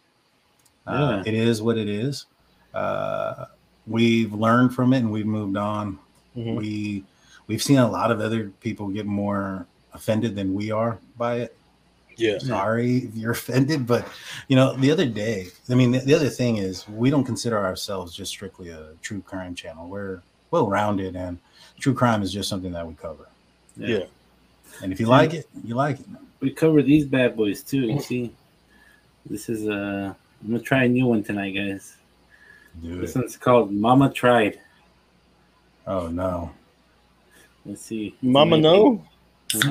Uh, 0.86 1.21
Yeah. 1.25 1.32
it 1.32 1.34
is 1.34 1.61
what 1.61 1.77
it 1.77 1.88
is. 1.88 2.25
Uh, 2.73 3.45
we've 3.88 4.34
learned 4.34 4.73
from 4.75 4.93
it 4.93 4.99
and 4.99 5.11
we've 5.11 5.25
moved 5.25 5.57
on. 5.57 5.99
Mhm. 6.36 6.55
We 6.57 7.03
we've 7.47 7.63
seen 7.63 7.77
a 7.80 7.89
lot 7.89 8.11
of 8.11 8.19
other 8.19 8.51
people 8.61 8.88
get 8.89 9.05
more 9.07 9.65
offended 9.93 10.36
than 10.36 10.53
we 10.53 10.69
are 10.71 10.99
by 11.17 11.38
it. 11.38 11.55
Yeah, 12.17 12.38
Sorry 12.39 12.97
if 12.97 13.15
you're 13.15 13.32
offended, 13.41 13.88
but 13.88 14.05
you 14.49 14.55
know, 14.57 14.75
the 14.75 14.91
other 14.91 15.05
day, 15.05 15.47
I 15.69 15.73
mean, 15.75 15.91
the, 15.91 15.99
the 15.99 16.13
other 16.13 16.30
thing 16.30 16.57
is 16.57 16.88
we 16.89 17.09
don't 17.09 17.23
consider 17.23 17.57
ourselves 17.57 18.13
just 18.13 18.30
strictly 18.32 18.69
a 18.69 18.89
true 19.01 19.21
crime 19.21 19.55
channel. 19.55 19.88
We're 19.88 20.21
well 20.51 20.67
rounded, 20.69 21.15
and 21.15 21.39
true 21.80 21.93
crime 21.93 22.21
is 22.21 22.32
just 22.34 22.49
something 22.49 22.73
that 22.73 22.86
we 22.86 22.93
cover. 22.95 23.27
yeah. 23.77 24.03
And 24.82 24.91
if 24.93 24.99
you 24.99 25.07
like 25.07 25.34
it, 25.34 25.47
you 25.63 25.75
like 25.75 25.99
it. 25.99 26.05
we 26.39 26.51
cover 26.51 26.82
these 26.82 27.05
bad 27.05 27.36
boys 27.36 27.63
too. 27.63 27.82
You 27.82 27.99
see, 27.99 28.34
this 29.25 29.49
is 29.49 29.67
uh, 29.67 30.13
I'm 30.43 30.47
gonna 30.49 30.59
try 30.61 30.84
a 30.86 30.89
new 30.89 31.05
one 31.07 31.23
tonight, 31.23 31.51
guys. 31.51 31.95
Do 32.82 32.99
This 33.01 33.15
it. 33.15 33.19
one's 33.19 33.36
called 33.38 33.71
Mama 33.71 34.09
Tried. 34.11 34.59
Oh 35.88 36.07
no. 36.07 36.51
Let's 37.65 37.82
see. 37.82 38.15
Mama, 38.21 38.57
no. 38.57 39.03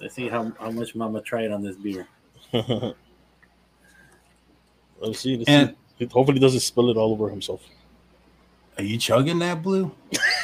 Let's 0.00 0.14
see 0.14 0.28
how, 0.28 0.50
how 0.58 0.70
much 0.70 0.94
Mama 0.94 1.20
tried 1.20 1.50
on 1.50 1.62
this 1.62 1.76
beer. 1.76 2.06
let's 2.52 2.94
see. 5.20 5.36
Let's 5.36 5.48
And- 5.48 5.76
see. 5.98 6.06
Hopefully, 6.06 6.34
he 6.36 6.40
doesn't 6.40 6.60
spill 6.60 6.88
it 6.90 6.96
all 6.96 7.12
over 7.12 7.28
himself. 7.28 7.60
Are 8.78 8.82
you 8.82 8.96
chugging 8.96 9.38
that 9.40 9.62
blue? 9.62 9.90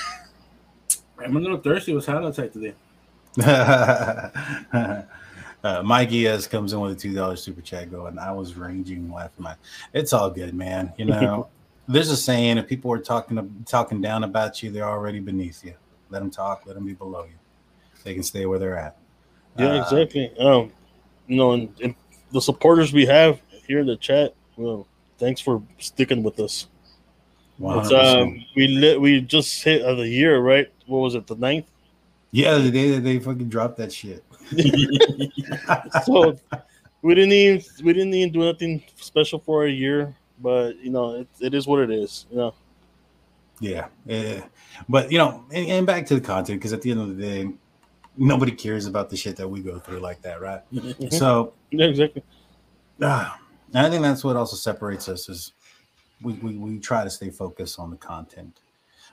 I'm 1.26 1.36
a 1.36 1.40
little 1.40 1.58
thirsty. 1.58 1.92
It 1.92 1.96
was 1.96 2.06
hot 2.06 2.24
outside 2.24 2.52
today. 2.52 2.74
uh, 5.64 5.82
Mikey 5.82 6.26
S 6.26 6.46
comes 6.46 6.72
in 6.72 6.80
with 6.80 6.92
a 6.92 6.94
two 6.94 7.12
dollars 7.12 7.42
super 7.42 7.60
chat 7.60 7.90
going. 7.90 8.18
I 8.18 8.32
was 8.32 8.54
ranging 8.54 9.12
left 9.12 9.38
my. 9.38 9.54
It's 9.92 10.12
all 10.12 10.30
good, 10.30 10.54
man. 10.54 10.92
You 10.96 11.04
know, 11.06 11.48
there's 11.88 12.10
a 12.10 12.16
saying: 12.16 12.58
if 12.58 12.68
people 12.68 12.92
are 12.92 12.98
talking 12.98 13.64
talking 13.66 14.00
down 14.00 14.24
about 14.24 14.62
you, 14.62 14.70
they're 14.70 14.88
already 14.88 15.20
beneath 15.20 15.64
you. 15.64 15.74
Let 16.10 16.20
them 16.20 16.30
talk. 16.30 16.62
Let 16.64 16.76
them 16.76 16.86
be 16.86 16.94
below 16.94 17.24
you. 17.24 17.34
They 18.04 18.14
can 18.14 18.22
stay 18.22 18.46
where 18.46 18.58
they're 18.58 18.78
at. 18.78 18.96
Yeah, 19.58 19.72
Uh, 19.72 19.82
exactly. 19.82 20.32
Um, 20.38 20.72
you 21.26 21.36
know, 21.36 21.52
and, 21.52 21.74
and 21.82 21.94
the 22.30 22.40
supporters 22.40 22.92
we 22.92 23.04
have 23.06 23.40
here 23.66 23.80
in 23.80 23.86
the 23.86 23.96
chat. 23.96 24.34
Well, 24.56 24.86
thanks 25.18 25.40
for 25.40 25.60
sticking 25.78 26.22
with 26.22 26.38
us. 26.38 26.68
It's, 27.58 27.90
100%. 27.90 28.22
um, 28.22 28.44
we 28.54 28.68
lit, 28.68 29.00
we 29.00 29.20
just 29.20 29.64
hit 29.64 29.82
uh, 29.82 29.94
the 29.94 30.08
year, 30.08 30.40
right? 30.40 30.70
What 30.86 30.98
was 30.98 31.14
it, 31.14 31.26
the 31.26 31.36
ninth? 31.36 31.66
yeah, 32.36 32.58
the 32.58 32.70
day 32.70 32.90
that 32.90 33.00
they 33.00 33.18
fucking 33.18 33.48
dropped 33.48 33.78
that 33.78 33.92
shit. 33.92 34.22
so 36.04 36.38
we 37.02 37.14
didn't 37.14 37.32
even 37.32 37.62
we 37.82 37.92
didn't 37.94 38.12
even 38.12 38.32
do 38.32 38.40
nothing 38.40 38.82
special 38.96 39.38
for 39.38 39.64
a 39.64 39.70
year, 39.70 40.14
but 40.40 40.76
you 40.76 40.90
know, 40.90 41.20
it, 41.20 41.28
it 41.40 41.54
is 41.54 41.66
what 41.66 41.80
it 41.80 41.90
is. 41.90 42.26
You 42.30 42.36
know, 42.36 42.54
Yeah, 43.60 43.86
yeah. 44.04 44.44
But 44.88 45.10
you 45.10 45.16
know, 45.16 45.44
and, 45.50 45.66
and 45.68 45.86
back 45.86 46.04
to 46.06 46.14
the 46.14 46.20
content 46.20 46.60
because 46.60 46.72
at 46.74 46.82
the 46.82 46.90
end 46.90 47.00
of 47.00 47.16
the 47.16 47.22
day, 47.22 47.48
nobody 48.18 48.52
cares 48.52 48.86
about 48.86 49.08
the 49.08 49.16
shit 49.16 49.36
that 49.36 49.48
we 49.48 49.60
go 49.60 49.78
through 49.78 50.00
like 50.00 50.20
that, 50.22 50.40
right? 50.40 50.60
so 51.10 51.54
yeah, 51.70 51.86
exactly. 51.86 52.22
Ah, 53.00 53.40
and 53.72 53.86
I 53.86 53.90
think 53.90 54.02
that's 54.02 54.24
what 54.24 54.36
also 54.36 54.56
separates 54.56 55.08
us 55.08 55.28
is 55.30 55.52
we, 56.20 56.34
we 56.34 56.58
we 56.58 56.78
try 56.80 57.02
to 57.02 57.10
stay 57.10 57.30
focused 57.30 57.78
on 57.78 57.90
the 57.90 57.96
content. 57.96 58.60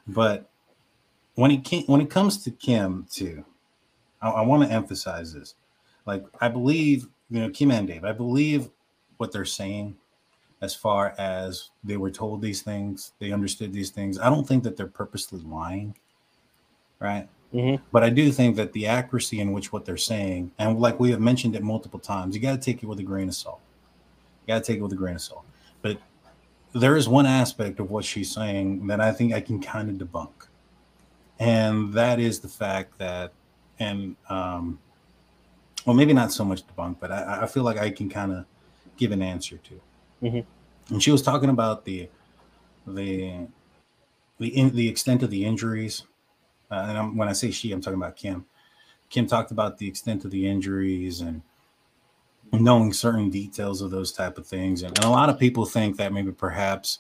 But 0.08 0.50
when 1.36 1.52
it 1.52 1.88
when 1.88 2.02
it 2.02 2.10
comes 2.10 2.44
to 2.44 2.52
Kim 2.52 3.06
too, 3.12 3.44
I, 4.22 4.30
I 4.30 4.42
want 4.42 4.64
to 4.64 4.74
emphasize 4.74 5.34
this. 5.34 5.56
Like 6.06 6.26
I 6.42 6.48
believe, 6.50 7.08
you 7.30 7.40
know, 7.40 7.50
Kim 7.50 7.72
and 7.72 7.88
Dave, 7.88 8.04
I 8.06 8.12
believe 8.12 8.70
what 9.18 9.32
they're 9.32 9.46
saying 9.46 9.96
as 10.62 10.74
far 10.74 11.14
as 11.18 11.72
they 11.84 11.98
were 11.98 12.12
told 12.12 12.42
these 12.42 12.62
things, 12.62 13.14
they 13.20 13.32
understood 13.34 13.74
these 13.74 13.90
things. 13.90 14.18
I 14.18 14.30
don't 14.30 14.48
think 14.48 14.64
that 14.64 14.78
they're 14.78 14.88
purposely 14.88 15.42
lying, 15.42 15.94
right? 17.00 17.28
Mhm. 17.54 17.82
But 17.92 18.04
I 18.04 18.10
do 18.10 18.32
think 18.32 18.56
that 18.56 18.72
the 18.74 18.88
accuracy 18.88 19.40
in 19.40 19.52
which 19.52 19.72
what 19.74 19.86
they're 19.86 19.98
saying, 19.98 20.52
and 20.58 20.80
like 20.80 21.00
we 21.00 21.12
have 21.12 21.20
mentioned 21.20 21.56
it 21.56 21.64
multiple 21.64 22.00
times, 22.00 22.34
you 22.34 22.42
got 22.42 22.54
to 22.54 22.58
take 22.62 22.82
it 22.82 22.88
with 22.88 23.00
a 23.00 23.04
grain 23.04 23.28
of 23.28 23.36
salt. 23.36 23.60
You 24.42 24.54
got 24.54 24.64
to 24.64 24.72
take 24.72 24.80
it 24.80 24.82
with 24.82 24.94
a 24.94 24.96
grain 24.98 25.16
of 25.16 25.22
salt. 25.22 25.46
But 25.82 25.98
there 26.74 26.96
is 26.96 27.08
one 27.08 27.26
aspect 27.26 27.80
of 27.80 27.92
what 27.92 28.06
she's 28.06 28.32
saying 28.32 28.88
that 28.88 29.00
I 29.00 29.12
think 29.12 29.34
I 29.34 29.42
can 29.42 29.62
kind 29.62 29.90
of 29.90 29.96
debunk, 30.08 30.48
and 31.40 31.94
that 31.94 32.20
is 32.20 32.40
the 32.40 32.48
fact 32.48 32.98
that, 33.00 33.34
and 33.80 34.16
um, 34.30 34.80
well, 35.86 35.96
maybe 35.96 36.14
not 36.14 36.32
so 36.32 36.46
much 36.46 36.64
debunk, 36.68 36.98
but 37.00 37.12
I, 37.12 37.42
I 37.44 37.48
feel 37.48 37.64
like 37.64 37.78
I 37.78 37.90
can 37.90 38.10
kind 38.10 38.32
of 38.32 38.46
give 38.98 39.12
an 39.12 39.22
answer 39.22 39.58
to. 39.58 39.82
Mhm. 40.24 40.46
And 40.90 41.04
she 41.04 41.12
was 41.12 41.22
talking 41.22 41.50
about 41.50 41.86
the 41.86 42.10
the 42.88 43.48
the 44.40 44.48
in, 44.58 44.76
the 44.76 44.88
extent 44.88 45.24
of 45.24 45.30
the 45.30 45.46
injuries, 45.46 46.04
uh, 46.72 46.86
and 46.88 46.98
I'm, 46.98 47.18
when 47.18 47.28
I 47.28 47.34
say 47.34 47.52
she, 47.52 47.72
I'm 47.72 47.82
talking 47.82 48.00
about 48.00 48.16
Kim. 48.16 48.46
Kim 49.10 49.28
talked 49.28 49.52
about 49.52 49.78
the 49.78 49.88
extent 49.88 50.26
of 50.26 50.32
the 50.32 50.48
injuries 50.48 51.22
and 51.22 51.42
knowing 52.52 52.94
certain 52.94 53.30
details 53.30 53.82
of 53.82 53.92
those 53.92 54.12
type 54.12 54.38
of 54.38 54.46
things, 54.46 54.84
and, 54.84 54.98
and 54.98 55.06
a 55.06 55.10
lot 55.10 55.30
of 55.30 55.40
people 55.40 55.66
think 55.66 55.98
that 55.98 56.14
maybe 56.14 56.32
perhaps 56.32 57.00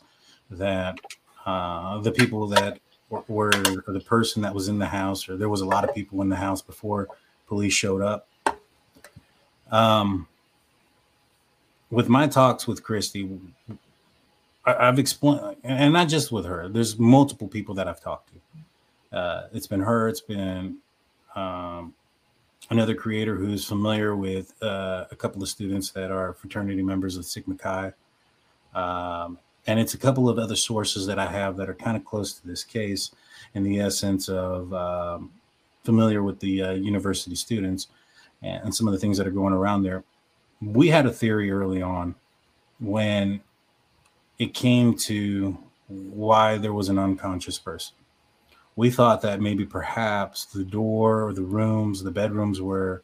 that 0.49 0.97
uh, 1.45 1.99
the 1.99 2.11
people 2.11 2.47
that 2.47 2.79
were 3.27 3.51
or 3.87 3.93
the 3.93 4.03
person 4.05 4.41
that 4.41 4.53
was 4.53 4.67
in 4.67 4.79
the 4.79 4.87
house, 4.87 5.27
or 5.29 5.37
there 5.37 5.49
was 5.49 5.61
a 5.61 5.65
lot 5.65 5.87
of 5.87 5.93
people 5.93 6.21
in 6.21 6.29
the 6.29 6.35
house 6.35 6.61
before 6.61 7.07
police 7.47 7.73
showed 7.73 8.01
up. 8.01 8.27
Um, 9.71 10.27
with 11.89 12.09
my 12.09 12.27
talks 12.27 12.67
with 12.67 12.83
Kristi, 12.83 13.39
I, 14.65 14.87
I've 14.87 14.99
explained, 14.99 15.57
and 15.63 15.93
not 15.93 16.09
just 16.09 16.31
with 16.31 16.45
her. 16.45 16.67
There's 16.69 16.97
multiple 16.97 17.47
people 17.47 17.75
that 17.75 17.87
I've 17.87 18.01
talked 18.01 18.31
to. 18.33 19.17
Uh, 19.17 19.47
it's 19.53 19.67
been 19.67 19.81
her. 19.81 20.07
It's 20.07 20.21
been 20.21 20.77
um, 21.35 21.93
another 22.69 22.95
creator 22.95 23.35
who's 23.35 23.65
familiar 23.65 24.15
with 24.15 24.53
uh, 24.63 25.05
a 25.11 25.15
couple 25.15 25.41
of 25.43 25.49
students 25.49 25.91
that 25.91 26.11
are 26.11 26.33
fraternity 26.33 26.81
members 26.81 27.17
of 27.17 27.25
Sigma 27.25 27.55
Chi. 27.55 27.93
Um, 28.73 29.37
and 29.67 29.79
it's 29.79 29.93
a 29.93 29.97
couple 29.97 30.27
of 30.27 30.37
other 30.37 30.55
sources 30.55 31.05
that 31.07 31.19
I 31.19 31.27
have 31.27 31.57
that 31.57 31.69
are 31.69 31.73
kind 31.73 31.95
of 31.95 32.03
close 32.03 32.33
to 32.33 32.47
this 32.47 32.63
case 32.63 33.11
in 33.53 33.63
the 33.63 33.79
essence 33.79 34.27
of 34.27 34.73
um, 34.73 35.31
familiar 35.83 36.23
with 36.23 36.39
the 36.39 36.61
uh, 36.61 36.71
university 36.71 37.35
students 37.35 37.87
and, 38.41 38.73
some 38.75 38.87
of 38.87 38.93
the 38.93 38.99
things 38.99 39.17
that 39.17 39.27
are 39.27 39.31
going 39.31 39.53
around 39.53 39.83
there. 39.83 40.03
We 40.61 40.89
had 40.89 41.05
a 41.05 41.11
theory 41.11 41.51
early 41.51 41.81
on 41.81 42.15
when 42.79 43.41
it 44.37 44.53
came 44.53 44.95
to 44.97 45.57
why 45.87 46.57
there 46.57 46.73
was 46.73 46.89
an 46.89 46.99
unconscious 46.99 47.59
person. 47.59 47.95
we 48.75 48.89
thought 48.89 49.21
that 49.21 49.39
maybe 49.39 49.65
perhaps 49.65 50.45
the 50.45 50.63
door 50.63 51.27
or 51.27 51.33
the 51.33 51.43
rooms, 51.43 52.03
the 52.03 52.11
bedrooms 52.11 52.59
were 52.59 53.03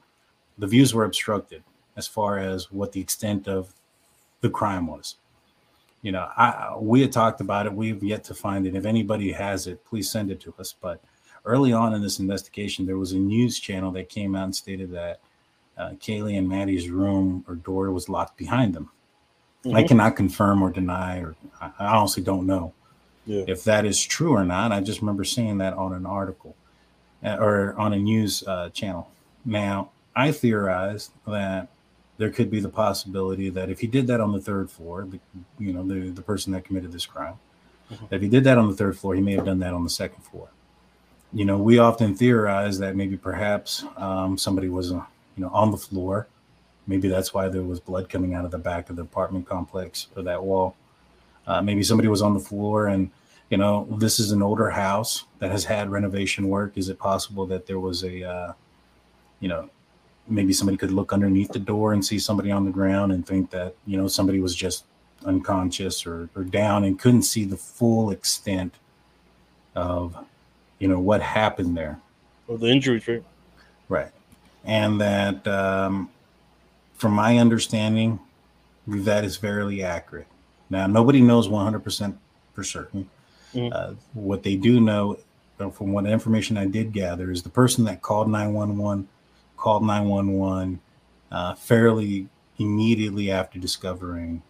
the 0.58 0.68
views 0.68 0.94
were 0.94 1.06
obstructed 1.06 1.64
as 1.96 2.08
far 2.08 2.38
as 2.38 2.72
what 2.72 2.92
the 2.92 3.00
extent 3.00 3.48
of 3.48 3.74
the 4.42 4.50
crime 4.50 4.88
was. 4.88 5.16
You 6.02 6.14
know, 6.14 6.30
I 6.38 6.76
we 6.78 7.02
had 7.02 7.12
talked 7.12 7.42
about 7.42 7.66
it. 7.66 7.74
We've 7.74 8.02
yet 8.04 8.24
to 8.26 8.34
find 8.34 8.66
it. 8.66 8.76
If 8.76 8.86
anybody 8.86 9.32
has 9.32 9.68
it, 9.68 9.84
please 9.86 10.10
send 10.10 10.32
it 10.32 10.40
to 10.42 10.54
us. 10.58 10.74
But 10.80 11.02
early 11.46 11.74
on 11.74 11.94
in 11.94 12.02
this 12.02 12.20
investigation, 12.20 12.86
there 12.86 12.98
was 12.98 13.12
a 13.12 13.18
news 13.18 13.60
channel 13.60 13.92
that 13.92 14.10
came 14.10 14.36
out 14.36 14.46
and 14.46 14.56
stated 14.56 14.92
that 14.92 15.20
uh, 15.78 15.92
Kaylee 15.92 16.38
and 16.38 16.48
Maddie's 16.48 16.90
room 16.90 17.44
or 17.48 17.56
door 17.56 17.92
was 17.92 18.10
locked 18.10 18.38
behind 18.38 18.74
them. 18.74 18.92
Mm-hmm. 19.66 19.76
I 19.76 19.84
cannot 19.84 20.16
confirm 20.16 20.62
or 20.62 20.72
deny, 20.72 21.20
or 21.20 21.36
I 21.62 21.72
honestly 21.80 22.24
don't 22.24 22.48
know 22.48 22.74
yeah. 23.26 23.44
if 23.48 23.64
that 23.66 23.86
is 23.86 24.02
true 24.02 24.34
or 24.34 24.46
not. 24.46 24.72
I 24.72 24.80
just 24.80 25.02
remember 25.02 25.24
seeing 25.24 25.58
that 25.58 25.74
on 25.74 25.94
an 25.94 26.06
article 26.06 26.56
uh, 27.24 27.38
or 27.40 27.76
on 27.78 27.94
a 27.94 27.98
news 27.98 28.44
uh, 28.48 28.70
channel. 28.70 29.10
Now, 29.44 29.92
I 30.16 30.32
theorized 30.32 31.12
that 31.28 31.70
there 32.20 32.30
could 32.30 32.52
be 32.52 32.60
the 32.60 32.70
possibility 32.70 33.50
that 33.50 33.70
if 33.70 33.80
he 33.80 33.88
did 33.88 34.06
that 34.08 34.20
on 34.20 34.34
the 34.34 34.42
third 34.42 34.70
floor, 34.70 35.08
the, 35.10 35.20
you 35.58 35.72
know, 35.72 35.88
the, 35.88 36.12
the 36.12 36.22
person 36.22 36.52
that 36.52 36.66
committed 36.66 36.92
this 36.92 37.06
crime, 37.06 37.36
mm-hmm. 37.90 38.14
if 38.14 38.22
he 38.22 38.28
did 38.28 38.44
that 38.44 38.58
on 38.58 38.70
the 38.70 38.76
third 38.76 39.00
floor, 39.00 39.16
he 39.16 39.22
may 39.22 39.32
have 39.32 39.46
done 39.46 39.60
that 39.60 39.74
on 39.74 39.86
the 39.86 39.90
second 39.90 40.22
floor. 40.24 40.50
You 41.32 41.46
know, 41.46 41.58
we 41.58 41.80
often 41.80 42.16
theorize 42.16 42.78
that 42.80 42.98
maybe 42.98 43.16
perhaps 43.16 43.86
um, 43.96 44.38
somebody 44.38 44.68
was, 44.68 44.92
uh, 44.92 45.02
you 45.38 45.44
know, 45.44 45.50
on 45.50 45.72
the 45.72 45.78
floor. 45.78 46.28
Maybe 46.88 47.08
that's 47.08 47.34
why 47.34 47.48
there 47.48 47.64
was 47.64 47.80
blood 47.80 48.10
coming 48.10 48.34
out 48.34 48.44
of 48.44 48.52
the 48.52 48.58
back 48.58 48.90
of 48.90 48.98
the 48.98 49.04
apartment 49.04 49.48
complex 49.48 50.08
or 50.18 50.24
that 50.24 50.44
wall. 50.44 50.76
Uh, 51.48 51.62
maybe 51.62 51.84
somebody 51.84 52.10
was 52.10 52.22
on 52.22 52.34
the 52.34 52.40
floor 52.42 52.88
and, 52.88 53.12
you 53.50 53.58
know, 53.58 53.88
this 53.98 54.20
is 54.20 54.34
an 54.34 54.42
older 54.42 54.72
house 54.72 55.24
that 55.40 55.52
has 55.52 55.64
had 55.64 55.90
renovation 55.90 56.50
work. 56.50 56.78
Is 56.78 56.90
it 56.90 57.00
possible 57.00 57.46
that 57.46 57.66
there 57.66 57.80
was 57.80 58.04
a, 58.04 58.24
uh, 58.24 58.54
you 59.40 59.48
know, 59.48 59.70
maybe 60.30 60.54
somebody 60.54 60.78
could 60.78 60.92
look 60.92 61.12
underneath 61.12 61.52
the 61.52 61.60
door 61.60 61.94
and 61.94 62.06
see 62.06 62.20
somebody 62.20 62.52
on 62.52 62.66
the 62.66 62.72
ground 62.72 63.12
and 63.12 63.26
think 63.26 63.50
that 63.50 63.76
you 63.86 63.98
know 63.98 64.08
somebody 64.08 64.40
was 64.40 64.56
just 64.56 64.86
unconscious 65.26 66.06
or, 66.06 66.30
or 66.36 66.44
down 66.44 66.84
and 66.84 67.00
couldn't 67.00 67.24
see 67.24 67.44
the 67.44 67.58
full 67.58 68.12
extent 68.12 68.76
of 69.76 70.16
you 70.80 70.88
know 70.88 71.00
what 71.00 71.22
happened 71.22 71.76
there. 71.76 72.00
Or 72.48 72.58
the 72.58 72.68
injuries 72.68 73.08
right? 73.08 73.24
Right. 73.90 74.12
And 74.66 75.02
that 75.02 75.48
um, 75.48 76.10
from 76.94 77.14
my 77.14 77.38
understanding 77.38 78.20
that 78.88 79.24
is 79.24 79.38
fairly 79.38 79.84
accurate. 79.84 80.28
Now 80.70 80.88
nobody 80.88 81.22
knows 81.22 81.48
100% 81.48 82.16
for 82.54 82.64
certain. 82.64 83.10
Mm. 83.54 83.74
uh, 83.74 83.94
what 84.14 84.44
they 84.44 84.56
do 84.56 84.80
know 84.80 85.18
uh, 85.60 85.72
from 85.72 85.92
what 85.92 86.06
information 86.06 86.56
i 86.56 86.68
did 86.68 86.94
gather 86.94 87.32
is 87.32 87.42
the 87.42 87.50
person 87.50 87.84
that 87.84 88.04
called 88.04 88.30
911 88.30 89.08
called 89.60 89.84
911 89.84 90.80
uh, 91.32 91.54
fairly 91.56 92.28
immediately 92.58 93.30
after 93.32 93.60
discovering 93.60 94.42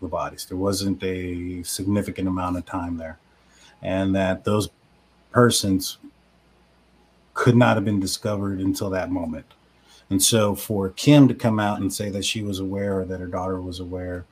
the 0.00 0.08
bodies. 0.08 0.46
There 0.46 0.56
wasn't 0.56 1.02
a 1.02 1.62
significant 1.62 2.28
amount 2.28 2.56
of 2.56 2.66
time 2.66 2.96
there, 2.96 3.18
and 3.82 4.14
that 4.14 4.44
those 4.44 4.68
persons 5.32 5.98
could 7.34 7.56
not 7.56 7.76
have 7.76 7.84
been 7.84 8.00
discovered 8.00 8.60
until 8.60 8.90
that 8.90 9.10
moment. 9.10 9.46
And 10.10 10.22
so, 10.22 10.54
for 10.54 10.90
Kim 10.90 11.28
to 11.28 11.34
come 11.34 11.60
out 11.60 11.80
and 11.80 11.92
say 11.92 12.10
that 12.10 12.24
she 12.24 12.42
was 12.42 12.60
aware 12.60 13.00
or 13.00 13.04
that 13.04 13.20
her 13.20 13.26
daughter 13.26 13.60
was 13.60 13.80
aware 13.80 14.24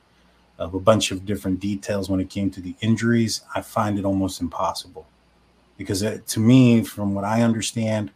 of 0.59 0.75
a 0.75 0.81
bunch 0.81 1.11
of 1.11 1.27
different 1.27 1.61
details 1.61 2.09
when 2.09 2.21
it 2.21 2.31
came 2.31 2.51
to 2.51 2.61
the 2.61 2.75
injuries, 2.81 3.43
I 3.55 3.61
find 3.61 3.99
it 3.99 4.05
almost 4.05 4.41
impossible. 4.41 5.07
Because 5.77 6.01
it, 6.01 6.27
to 6.29 6.41
me, 6.41 6.83
from 6.83 7.15
what 7.15 7.25
I 7.25 7.43
understand, 7.43 8.11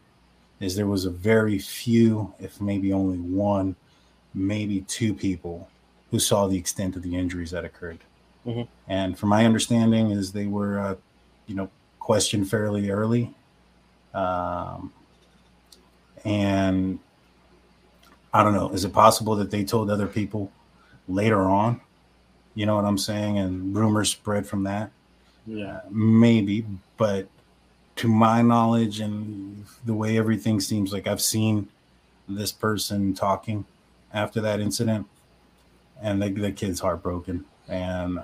is 0.60 0.76
there 0.76 0.86
was 0.86 1.06
a 1.06 1.10
very 1.10 1.58
few, 1.58 2.32
if 2.38 2.60
maybe 2.60 2.92
only 2.92 3.18
one, 3.18 3.74
maybe 4.34 4.82
two 4.82 5.14
people 5.14 5.68
who 6.10 6.18
saw 6.18 6.46
the 6.46 6.58
extent 6.58 6.96
of 6.96 7.02
the 7.02 7.16
injuries 7.16 7.50
that 7.50 7.64
occurred. 7.64 8.00
Mm-hmm. 8.46 8.62
And 8.88 9.18
from 9.18 9.30
my 9.30 9.44
understanding, 9.44 10.10
is 10.10 10.32
they 10.32 10.46
were, 10.46 10.78
uh, 10.78 10.94
you 11.46 11.54
know, 11.54 11.70
questioned 11.98 12.48
fairly 12.48 12.90
early, 12.90 13.34
um, 14.14 14.92
and 16.24 16.98
I 18.32 18.42
don't 18.42 18.54
know. 18.54 18.70
Is 18.70 18.84
it 18.84 18.92
possible 18.92 19.36
that 19.36 19.50
they 19.50 19.64
told 19.64 19.90
other 19.90 20.06
people 20.06 20.50
later 21.08 21.42
on? 21.42 21.80
You 22.54 22.66
know 22.66 22.76
what 22.76 22.84
I'm 22.84 22.98
saying? 22.98 23.38
And 23.38 23.76
rumors 23.76 24.10
spread 24.10 24.46
from 24.46 24.64
that. 24.64 24.90
Yeah, 25.46 25.76
uh, 25.76 25.80
maybe, 25.90 26.66
but 26.96 27.28
to 28.00 28.08
my 28.08 28.40
knowledge 28.40 28.98
and 28.98 29.66
the 29.84 29.92
way 29.92 30.16
everything 30.16 30.58
seems 30.58 30.90
like 30.90 31.06
I've 31.06 31.20
seen 31.20 31.68
this 32.26 32.50
person 32.50 33.12
talking 33.12 33.66
after 34.14 34.40
that 34.40 34.58
incident, 34.58 35.06
and 36.00 36.22
the, 36.22 36.30
the 36.30 36.50
kid's 36.50 36.80
heartbroken. 36.80 37.44
And 37.68 38.18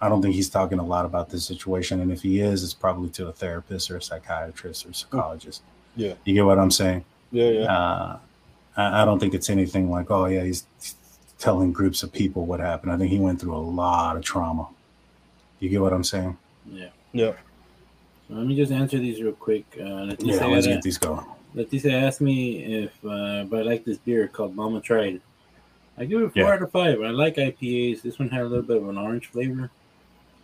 I 0.00 0.08
don't 0.08 0.22
think 0.22 0.34
he's 0.34 0.48
talking 0.48 0.78
a 0.78 0.86
lot 0.86 1.04
about 1.04 1.28
this 1.28 1.44
situation. 1.44 2.00
And 2.00 2.10
if 2.10 2.22
he 2.22 2.40
is, 2.40 2.64
it's 2.64 2.72
probably 2.72 3.10
to 3.10 3.28
a 3.28 3.32
therapist 3.32 3.90
or 3.90 3.98
a 3.98 4.02
psychiatrist 4.02 4.86
or 4.86 4.94
psychologist. 4.94 5.60
Yeah. 5.96 6.14
You 6.24 6.32
get 6.32 6.46
what 6.46 6.58
I'm 6.58 6.70
saying? 6.70 7.04
Yeah, 7.30 7.50
yeah. 7.50 7.64
Uh, 7.64 8.18
I, 8.78 9.02
I 9.02 9.04
don't 9.04 9.18
think 9.18 9.34
it's 9.34 9.50
anything 9.50 9.90
like, 9.90 10.10
oh, 10.10 10.24
yeah, 10.24 10.44
he's 10.44 10.64
telling 11.38 11.72
groups 11.72 12.02
of 12.02 12.10
people 12.10 12.46
what 12.46 12.60
happened. 12.60 12.90
I 12.90 12.96
think 12.96 13.10
he 13.10 13.18
went 13.18 13.38
through 13.38 13.54
a 13.54 13.58
lot 13.58 14.16
of 14.16 14.24
trauma. 14.24 14.68
You 15.58 15.68
get 15.68 15.82
what 15.82 15.92
I'm 15.92 16.04
saying? 16.04 16.38
Yeah. 16.66 16.88
Yeah. 17.12 17.34
Let 18.30 18.46
me 18.46 18.54
just 18.54 18.70
answer 18.70 18.98
these 18.98 19.20
real 19.20 19.32
quick. 19.32 19.64
Uh, 19.74 20.14
yeah, 20.20 20.46
let's 20.46 20.66
get 20.66 20.82
these 20.82 20.98
going. 20.98 21.26
Leticia 21.54 21.92
asked 21.92 22.20
me 22.20 22.84
if, 22.84 22.92
uh, 23.04 23.44
if 23.44 23.52
I 23.52 23.62
like 23.62 23.84
this 23.84 23.98
beer 23.98 24.28
called 24.28 24.54
Mama 24.54 24.80
Tried. 24.80 25.20
I 25.98 26.04
give 26.04 26.22
it 26.22 26.32
four 26.32 26.42
yeah. 26.42 26.52
out 26.52 26.62
of 26.62 26.70
five. 26.70 27.02
I 27.02 27.10
like 27.10 27.36
IPAs. 27.36 28.02
This 28.02 28.20
one 28.20 28.28
had 28.28 28.42
a 28.42 28.44
little 28.44 28.62
bit 28.62 28.76
of 28.76 28.88
an 28.88 28.96
orange 28.96 29.26
flavor. 29.26 29.68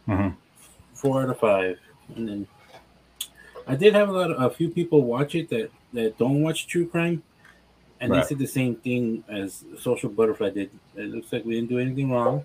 Mm-hmm. 0.09 0.35
Four 0.95 1.23
out 1.23 1.31
of 1.31 1.39
five. 1.39 1.79
And 2.17 2.29
then 2.29 2.49
I 3.69 3.77
did 3.77 3.95
have 3.95 4.09
a 4.09 4.13
lot 4.13 4.33
of 4.33 4.43
a 4.43 4.55
few 4.55 4.69
people 4.69 5.03
watch 5.03 5.37
it 5.37 5.49
that 5.51 5.71
that 5.93 6.19
don't 6.19 6.43
watch 6.43 6.67
true 6.67 6.87
crime, 6.87 7.23
and 8.01 8.11
right. 8.11 8.23
they 8.23 8.29
said 8.29 8.39
the 8.39 8.47
same 8.47 8.75
thing 8.75 9.25
as 9.29 9.65
Social 9.81 10.11
Butterfly 10.11 10.51
did. 10.51 10.71
It 10.97 11.11
looks 11.11 11.33
like 11.33 11.45
we 11.45 11.55
didn't 11.55 11.69
do 11.69 11.79
anything 11.79 12.11
wrong. 12.11 12.45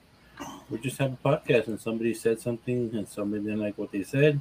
We 0.69 0.77
just 0.77 0.97
have 0.99 1.13
a 1.13 1.17
podcast, 1.17 1.67
and 1.67 1.79
somebody 1.79 2.13
said 2.13 2.39
something, 2.39 2.91
and 2.93 3.07
somebody 3.07 3.43
didn't 3.43 3.59
like 3.59 3.77
what 3.77 3.91
they 3.91 4.03
said 4.03 4.39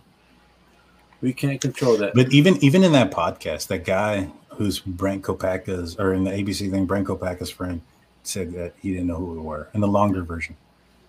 we 1.21 1.33
can't 1.33 1.61
control 1.61 1.97
that. 1.99 2.15
But 2.15 2.33
even 2.33 2.57
even 2.65 2.85
in 2.85 2.93
that 2.93 3.11
podcast, 3.11 3.69
that 3.69 3.85
guy 3.85 4.31
who's 4.49 4.79
Brent 4.79 5.23
Kopaka's 5.23 5.97
or 5.97 6.15
in 6.15 6.25
the 6.25 6.31
ABC 6.31 6.71
thing, 6.71 6.87
Brent 6.87 7.07
Kopaka's 7.07 7.51
friend 7.51 7.81
said 8.23 8.53
that 8.53 8.75
he 8.81 8.93
didn't 8.93 9.07
know 9.07 9.17
who 9.17 9.33
we 9.33 9.39
were 9.39 9.69
in 9.75 9.81
the 9.81 9.89
longer 9.89 10.23
version. 10.23 10.57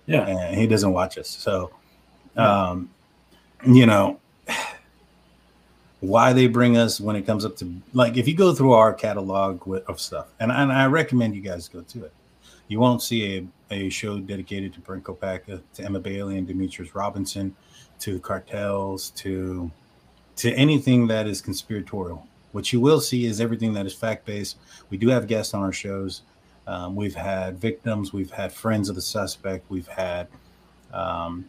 Yeah, 0.06 0.28
and 0.28 0.60
he 0.60 0.68
doesn't 0.68 0.92
watch 0.92 1.18
us, 1.18 1.30
so 1.30 1.72
um, 2.36 2.90
you 3.66 3.86
know 3.86 4.20
why 6.00 6.34
they 6.34 6.48
bring 6.48 6.78
us 6.78 7.00
when 7.00 7.16
it 7.16 7.22
comes 7.24 7.46
up 7.46 7.56
to 7.58 7.72
like 7.94 8.18
if 8.18 8.28
you 8.28 8.36
go 8.36 8.54
through 8.54 8.74
our 8.74 8.94
catalog 8.94 9.62
of 9.88 10.02
stuff, 10.02 10.28
and, 10.40 10.52
and 10.52 10.72
I 10.72 10.88
recommend 10.88 11.36
you 11.36 11.42
guys 11.42 11.68
go 11.68 11.82
to 11.82 12.06
it. 12.06 12.14
You 12.68 12.80
won't 12.80 13.02
see 13.02 13.48
a, 13.70 13.74
a 13.74 13.90
show 13.90 14.20
dedicated 14.20 14.74
to 14.74 14.80
Brent 14.80 15.04
Kopaka, 15.04 15.62
to 15.74 15.84
Emma 15.84 16.00
Bailey 16.00 16.38
and 16.38 16.48
Demetrius 16.48 16.96
Robinson, 16.96 17.54
to 18.00 18.18
cartels, 18.20 19.10
to 19.12 19.70
to 20.42 20.52
anything 20.54 21.06
that 21.06 21.28
is 21.28 21.40
conspiratorial. 21.40 22.28
What 22.52 22.74
you 22.74 22.80
will 22.80 23.00
see 23.00 23.26
is 23.26 23.40
everything 23.40 23.74
that 23.74 23.86
is 23.86 23.94
fact 23.94 24.26
based. 24.26 24.58
We 24.90 24.98
do 24.98 25.08
have 25.10 25.28
guests 25.28 25.54
on 25.54 25.62
our 25.62 25.72
shows. 25.72 26.24
Um, 26.66 26.96
we've 26.96 27.14
had 27.14 27.60
victims, 27.60 28.12
we've 28.12 28.32
had 28.32 28.52
friends 28.52 28.90
of 28.90 28.96
the 28.96 29.04
suspect, 29.04 29.70
we've 29.70 29.88
had 29.88 30.28
um, 30.94 31.48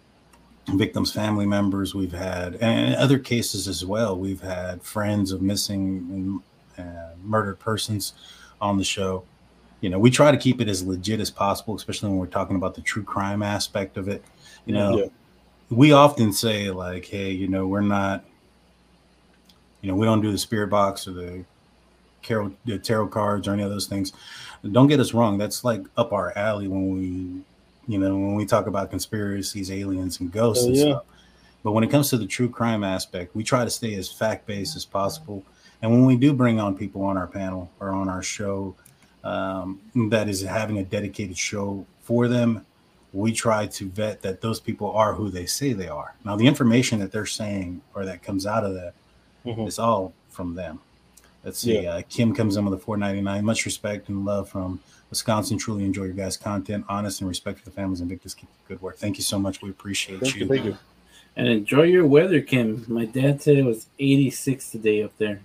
victims' 0.74 1.10
family 1.10 1.46
members, 1.46 1.94
we've 1.94 2.12
had, 2.12 2.56
and 2.56 2.94
other 2.96 3.18
cases 3.18 3.66
as 3.66 3.82
well. 3.82 4.14
We've 4.18 4.42
had 4.42 4.82
friends 4.82 5.32
of 5.32 5.40
missing 5.40 6.42
and 6.76 6.86
uh, 6.86 7.14
murdered 7.22 7.60
persons 7.60 8.12
on 8.60 8.76
the 8.76 8.84
show. 8.84 9.24
You 9.80 9.88
know, 9.88 9.98
we 9.98 10.10
try 10.10 10.30
to 10.32 10.36
keep 10.36 10.60
it 10.60 10.68
as 10.68 10.84
legit 10.84 11.18
as 11.18 11.30
possible, 11.30 11.74
especially 11.76 12.10
when 12.10 12.18
we're 12.18 12.26
talking 12.26 12.56
about 12.56 12.74
the 12.74 12.82
true 12.82 13.04
crime 13.04 13.42
aspect 13.42 13.96
of 13.96 14.08
it. 14.08 14.22
You 14.66 14.74
know, 14.74 14.98
yeah. 14.98 15.06
we 15.70 15.92
often 15.92 16.30
say, 16.32 16.70
like, 16.70 17.06
hey, 17.06 17.30
you 17.30 17.48
know, 17.48 17.66
we're 17.66 17.80
not 17.80 18.24
you 19.82 19.90
know, 19.90 19.96
we 19.96 20.06
don't 20.06 20.22
do 20.22 20.32
the 20.32 20.38
spirit 20.38 20.68
box 20.68 21.06
or 21.06 21.12
the 21.12 21.44
tarot, 22.22 22.52
the 22.64 22.78
tarot 22.78 23.08
cards 23.08 23.46
or 23.46 23.52
any 23.52 23.62
of 23.62 23.70
those 23.70 23.86
things. 23.86 24.12
Don't 24.70 24.86
get 24.86 25.00
us 25.00 25.12
wrong. 25.12 25.36
That's 25.36 25.64
like 25.64 25.82
up 25.96 26.12
our 26.12 26.36
alley 26.38 26.68
when 26.68 26.94
we, 26.94 27.92
you 27.92 27.98
know, 27.98 28.14
when 28.14 28.36
we 28.36 28.46
talk 28.46 28.66
about 28.66 28.90
conspiracies, 28.90 29.70
aliens, 29.70 30.20
and 30.20 30.32
ghosts 30.32 30.64
oh, 30.64 30.68
and 30.68 30.76
yeah. 30.76 30.82
stuff. 30.82 31.04
But 31.64 31.72
when 31.72 31.84
it 31.84 31.90
comes 31.90 32.10
to 32.10 32.16
the 32.16 32.26
true 32.26 32.48
crime 32.48 32.84
aspect, 32.84 33.34
we 33.34 33.44
try 33.44 33.64
to 33.64 33.70
stay 33.70 33.94
as 33.94 34.10
fact 34.10 34.46
based 34.46 34.76
as 34.76 34.84
possible. 34.84 35.44
And 35.80 35.90
when 35.90 36.06
we 36.06 36.16
do 36.16 36.32
bring 36.32 36.60
on 36.60 36.76
people 36.76 37.02
on 37.02 37.16
our 37.16 37.26
panel 37.26 37.70
or 37.80 37.90
on 37.90 38.08
our 38.08 38.22
show 38.22 38.74
um, 39.24 39.80
that 40.10 40.28
is 40.28 40.42
having 40.42 40.78
a 40.78 40.84
dedicated 40.84 41.36
show 41.36 41.84
for 42.00 42.28
them, 42.28 42.64
we 43.12 43.32
try 43.32 43.66
to 43.66 43.88
vet 43.90 44.22
that 44.22 44.40
those 44.40 44.58
people 44.58 44.90
are 44.92 45.12
who 45.12 45.28
they 45.28 45.44
say 45.44 45.72
they 45.72 45.88
are. 45.88 46.14
Now, 46.24 46.36
the 46.36 46.46
information 46.46 46.98
that 47.00 47.12
they're 47.12 47.26
saying 47.26 47.82
or 47.94 48.04
that 48.04 48.22
comes 48.22 48.46
out 48.46 48.64
of 48.64 48.74
that 48.74 48.94
Mhm. 49.44 49.66
It's 49.66 49.78
all 49.78 50.12
from 50.30 50.54
them. 50.54 50.80
Let's 51.44 51.58
see. 51.58 51.86
Uh, 51.86 52.02
Kim 52.08 52.34
comes 52.34 52.56
in 52.56 52.64
with 52.64 52.74
a 52.74 52.78
four 52.78 52.96
ninety 52.96 53.20
nine. 53.20 53.44
Much 53.44 53.64
respect 53.66 54.08
and 54.08 54.24
love 54.24 54.48
from 54.48 54.80
Wisconsin. 55.10 55.58
Truly 55.58 55.84
enjoy 55.84 56.04
your 56.04 56.12
guys' 56.14 56.36
content. 56.36 56.84
Honest 56.88 57.20
and 57.20 57.28
respect 57.28 57.58
for 57.58 57.64
the 57.64 57.70
families 57.72 58.00
and 58.00 58.08
victims. 58.08 58.34
Keep 58.34 58.48
good 58.68 58.80
work. 58.80 58.96
Thank 58.96 59.16
you 59.18 59.24
so 59.24 59.38
much. 59.38 59.60
We 59.60 59.70
appreciate 59.70 60.20
Thank 60.20 60.36
you. 60.36 60.42
you, 60.42 60.48
thank 60.48 60.64
you. 60.64 60.78
And 61.34 61.48
enjoy 61.48 61.84
your 61.84 62.06
weather, 62.06 62.40
Kim. 62.40 62.84
My 62.88 63.06
dad 63.06 63.42
said 63.42 63.56
it 63.56 63.64
was 63.64 63.86
86 63.98 64.70
today 64.70 65.02
up 65.02 65.16
there. 65.18 65.40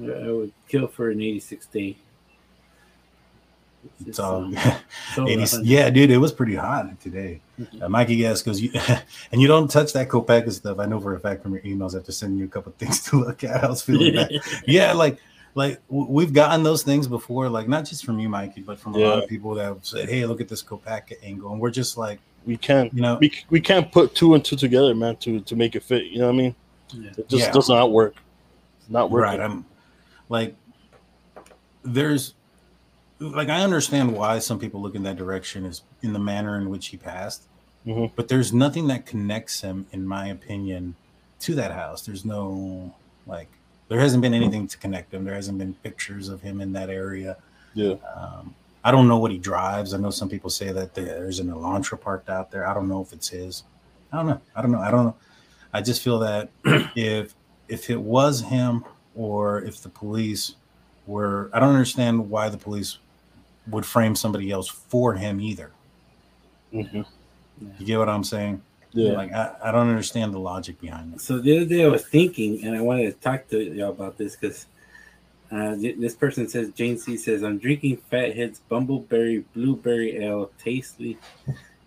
I 0.00 0.30
would 0.30 0.52
kill 0.68 0.86
for 0.86 1.10
an 1.10 1.20
86 1.20 1.66
day. 1.66 1.96
It's 4.06 4.18
all 4.18 4.50
so 5.14 5.28
80, 5.28 5.62
yeah, 5.62 5.90
dude, 5.90 6.10
it 6.10 6.18
was 6.18 6.32
pretty 6.32 6.54
hot 6.54 7.00
today. 7.00 7.40
Uh, 7.80 7.88
Mikey 7.88 8.16
Gas 8.16 8.42
goes, 8.42 8.60
you, 8.60 8.70
and 9.32 9.40
you 9.40 9.46
don't 9.48 9.70
touch 9.70 9.92
that 9.92 10.08
Kopeka 10.08 10.52
stuff. 10.52 10.78
I 10.78 10.86
know 10.86 11.00
for 11.00 11.14
a 11.14 11.20
fact 11.20 11.42
from 11.42 11.52
your 11.52 11.62
emails 11.62 11.96
after 11.96 12.12
sending 12.12 12.38
you 12.38 12.46
a 12.46 12.48
couple 12.48 12.70
of 12.72 12.76
things 12.78 13.02
to 13.04 13.20
look 13.20 13.44
at. 13.44 13.62
I 13.64 13.68
was 13.68 13.82
feeling 13.82 14.14
bad. 14.14 14.30
Yeah, 14.66 14.92
like, 14.92 15.18
like 15.54 15.80
we've 15.88 16.32
gotten 16.32 16.62
those 16.64 16.82
things 16.82 17.06
before, 17.06 17.48
like 17.48 17.68
not 17.68 17.84
just 17.84 18.04
from 18.04 18.18
you, 18.18 18.28
Mikey, 18.28 18.62
but 18.62 18.78
from 18.78 18.94
a 18.94 18.98
lot 18.98 19.22
of 19.22 19.28
people 19.28 19.54
that 19.54 19.64
have 19.64 19.78
said, 19.86 20.08
"Hey, 20.08 20.26
look 20.26 20.40
at 20.40 20.48
this 20.48 20.62
Kopeka 20.62 21.14
angle," 21.22 21.52
and 21.52 21.60
we're 21.60 21.70
just 21.70 21.96
like, 21.96 22.18
We 22.44 22.56
can't, 22.56 22.92
you 22.92 23.00
know, 23.02 23.18
we, 23.20 23.32
we 23.50 23.60
can't 23.60 23.90
put 23.92 24.14
two 24.14 24.34
and 24.34 24.44
two 24.44 24.56
together, 24.56 24.94
man, 24.94 25.16
to 25.18 25.40
to 25.40 25.54
make 25.56 25.76
it 25.76 25.82
fit. 25.84 26.06
You 26.06 26.18
know 26.18 26.26
what 26.26 26.34
I 26.34 26.38
mean? 26.38 26.54
Yeah. 26.92 27.10
It 27.18 27.28
just 27.28 27.44
Yeah. 27.46 27.52
does 27.52 27.68
not 27.68 27.92
work. 27.92 28.16
It's 28.80 28.90
not 28.90 29.12
right? 29.12 29.38
I'm 29.40 29.64
like, 30.28 30.56
there's, 31.84 32.33
like, 33.30 33.48
I 33.48 33.60
understand 33.62 34.14
why 34.14 34.38
some 34.38 34.58
people 34.58 34.80
look 34.80 34.94
in 34.94 35.02
that 35.04 35.16
direction 35.16 35.64
is 35.64 35.82
in 36.02 36.12
the 36.12 36.18
manner 36.18 36.56
in 36.58 36.70
which 36.70 36.88
he 36.88 36.96
passed. 36.96 37.44
Mhm. 37.86 38.12
but 38.16 38.28
there's 38.28 38.50
nothing 38.50 38.86
that 38.86 39.04
connects 39.04 39.60
him, 39.60 39.86
in 39.92 40.06
my 40.06 40.28
opinion, 40.28 40.94
to 41.40 41.54
that 41.54 41.70
house. 41.72 42.00
There's 42.06 42.24
no 42.24 42.94
like, 43.26 43.48
there 43.88 44.00
hasn't 44.00 44.22
been 44.22 44.32
anything 44.32 44.66
to 44.68 44.78
connect 44.78 45.12
him. 45.12 45.24
There 45.24 45.34
hasn't 45.34 45.58
been 45.58 45.74
pictures 45.82 46.30
of 46.30 46.40
him 46.40 46.62
in 46.62 46.72
that 46.72 46.88
area. 46.88 47.36
Yeah. 47.74 47.96
Um, 48.16 48.54
I 48.82 48.90
don't 48.90 49.06
know 49.06 49.18
what 49.18 49.30
he 49.32 49.38
drives. 49.38 49.92
I 49.92 49.98
know 49.98 50.08
some 50.10 50.30
people 50.30 50.48
say 50.48 50.72
that 50.72 50.94
there's 50.94 51.40
an 51.40 51.48
Elantra 51.48 52.00
parked 52.00 52.30
out 52.30 52.50
there. 52.50 52.66
I 52.66 52.72
don't 52.72 52.88
know 52.88 53.02
if 53.02 53.12
it's 53.12 53.28
his. 53.28 53.64
I 54.12 54.16
don't 54.16 54.26
know. 54.28 54.40
I 54.56 54.62
don't 54.62 54.72
know. 54.72 54.80
I 54.80 54.90
don't 54.90 55.04
know. 55.04 55.16
I 55.72 55.82
just 55.82 56.00
feel 56.02 56.18
that 56.20 56.48
if 56.96 57.34
if 57.68 57.90
it 57.90 58.00
was 58.00 58.40
him 58.42 58.84
or 59.14 59.60
if 59.62 59.82
the 59.82 59.88
police 59.90 60.54
were, 61.06 61.50
I 61.52 61.60
don't 61.60 61.70
understand 61.74 62.30
why 62.30 62.48
the 62.48 62.58
police 62.58 62.98
would 63.68 63.86
frame 63.86 64.14
somebody 64.14 64.50
else 64.50 64.68
for 64.68 65.14
him 65.14 65.40
either. 65.40 65.70
hmm 66.70 67.02
You 67.78 67.86
get 67.86 67.98
what 67.98 68.08
I'm 68.08 68.24
saying? 68.24 68.62
Yeah. 68.92 69.12
Like 69.12 69.32
I, 69.32 69.56
I 69.64 69.72
don't 69.72 69.88
understand 69.88 70.32
the 70.32 70.38
logic 70.38 70.80
behind 70.80 71.14
it. 71.14 71.20
So 71.20 71.38
the 71.38 71.56
other 71.56 71.66
day 71.66 71.84
I 71.84 71.88
was 71.88 72.06
thinking, 72.06 72.64
and 72.64 72.76
I 72.76 72.80
wanted 72.80 73.06
to 73.06 73.20
talk 73.20 73.48
to 73.48 73.60
y'all 73.60 73.90
about 73.90 74.18
this 74.18 74.36
because 74.36 74.66
uh, 75.50 75.76
th- 75.76 75.96
this 75.98 76.14
person 76.14 76.48
says, 76.48 76.70
Jane 76.70 76.98
C 76.98 77.16
says, 77.16 77.42
I'm 77.42 77.58
drinking 77.58 77.98
Fathead's 78.10 78.60
Bumbleberry 78.70 79.44
Blueberry 79.54 80.16
Ale, 80.16 80.50
tastily 80.64 81.18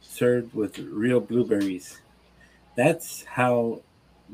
served 0.02 0.54
with 0.54 0.78
real 0.80 1.20
blueberries. 1.20 2.02
That's 2.76 3.24
how 3.24 3.82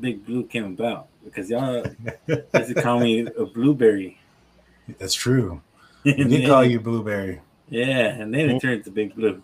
Big 0.00 0.26
Blue 0.26 0.44
came 0.44 0.64
about 0.64 1.08
because 1.24 1.48
y'all 1.50 1.84
used 2.26 2.68
to 2.68 2.74
call 2.74 3.00
me 3.00 3.20
a 3.20 3.46
blueberry. 3.46 4.18
That's 4.98 5.14
true. 5.14 5.62
And 6.04 6.16
We 6.18 6.24
did 6.24 6.42
then- 6.42 6.48
call 6.48 6.64
you 6.64 6.80
Blueberry. 6.80 7.40
Yeah, 7.68 8.08
and 8.14 8.32
then 8.32 8.50
it 8.50 8.60
turned 8.60 8.84
to 8.84 8.90
Big 8.90 9.14
Blue. 9.14 9.42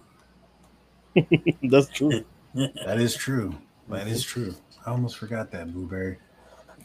That's 1.62 1.88
true. 1.88 2.24
That 2.54 3.00
is 3.00 3.16
true. 3.16 3.54
That 3.88 4.06
is 4.06 4.22
true. 4.22 4.54
I 4.86 4.90
almost 4.90 5.16
forgot 5.16 5.50
that 5.52 5.72
Blueberry. 5.72 6.18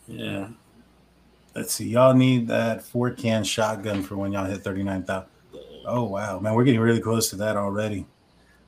Yeah. 0.07 0.49
Let's 1.55 1.73
see. 1.73 1.89
Y'all 1.89 2.13
need 2.13 2.47
that 2.47 2.83
four 2.83 3.11
can 3.11 3.43
shotgun 3.43 4.01
for 4.01 4.15
when 4.17 4.31
y'all 4.31 4.45
hit 4.45 4.63
39,000. 4.63 5.27
Oh, 5.85 6.03
wow. 6.03 6.39
Man, 6.39 6.53
we're 6.53 6.63
getting 6.63 6.79
really 6.79 7.01
close 7.01 7.29
to 7.29 7.35
that 7.37 7.57
already. 7.57 8.05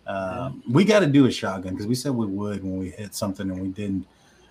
Um, 0.06 0.62
we 0.70 0.86
got 0.86 1.00
to 1.00 1.08
do 1.08 1.26
a 1.26 1.32
shotgun 1.32 1.74
because 1.74 1.88
we 1.88 1.96
said 1.96 2.12
we 2.14 2.26
would 2.26 2.64
when 2.64 2.78
we 2.78 2.92
hit 2.92 3.16
something 3.16 3.50
and 3.50 3.62
we 3.62 3.70
didn't. 3.70 4.06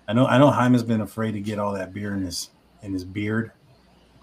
I 0.07 0.13
know 0.13 0.25
I 0.27 0.37
know 0.37 0.51
Jaime's 0.51 0.83
been 0.83 1.01
afraid 1.01 1.31
to 1.33 1.39
get 1.39 1.59
all 1.59 1.73
that 1.73 1.93
beer 1.93 2.13
in 2.13 2.21
his 2.23 2.51
in 2.83 2.93
his 2.93 3.03
beard. 3.03 3.51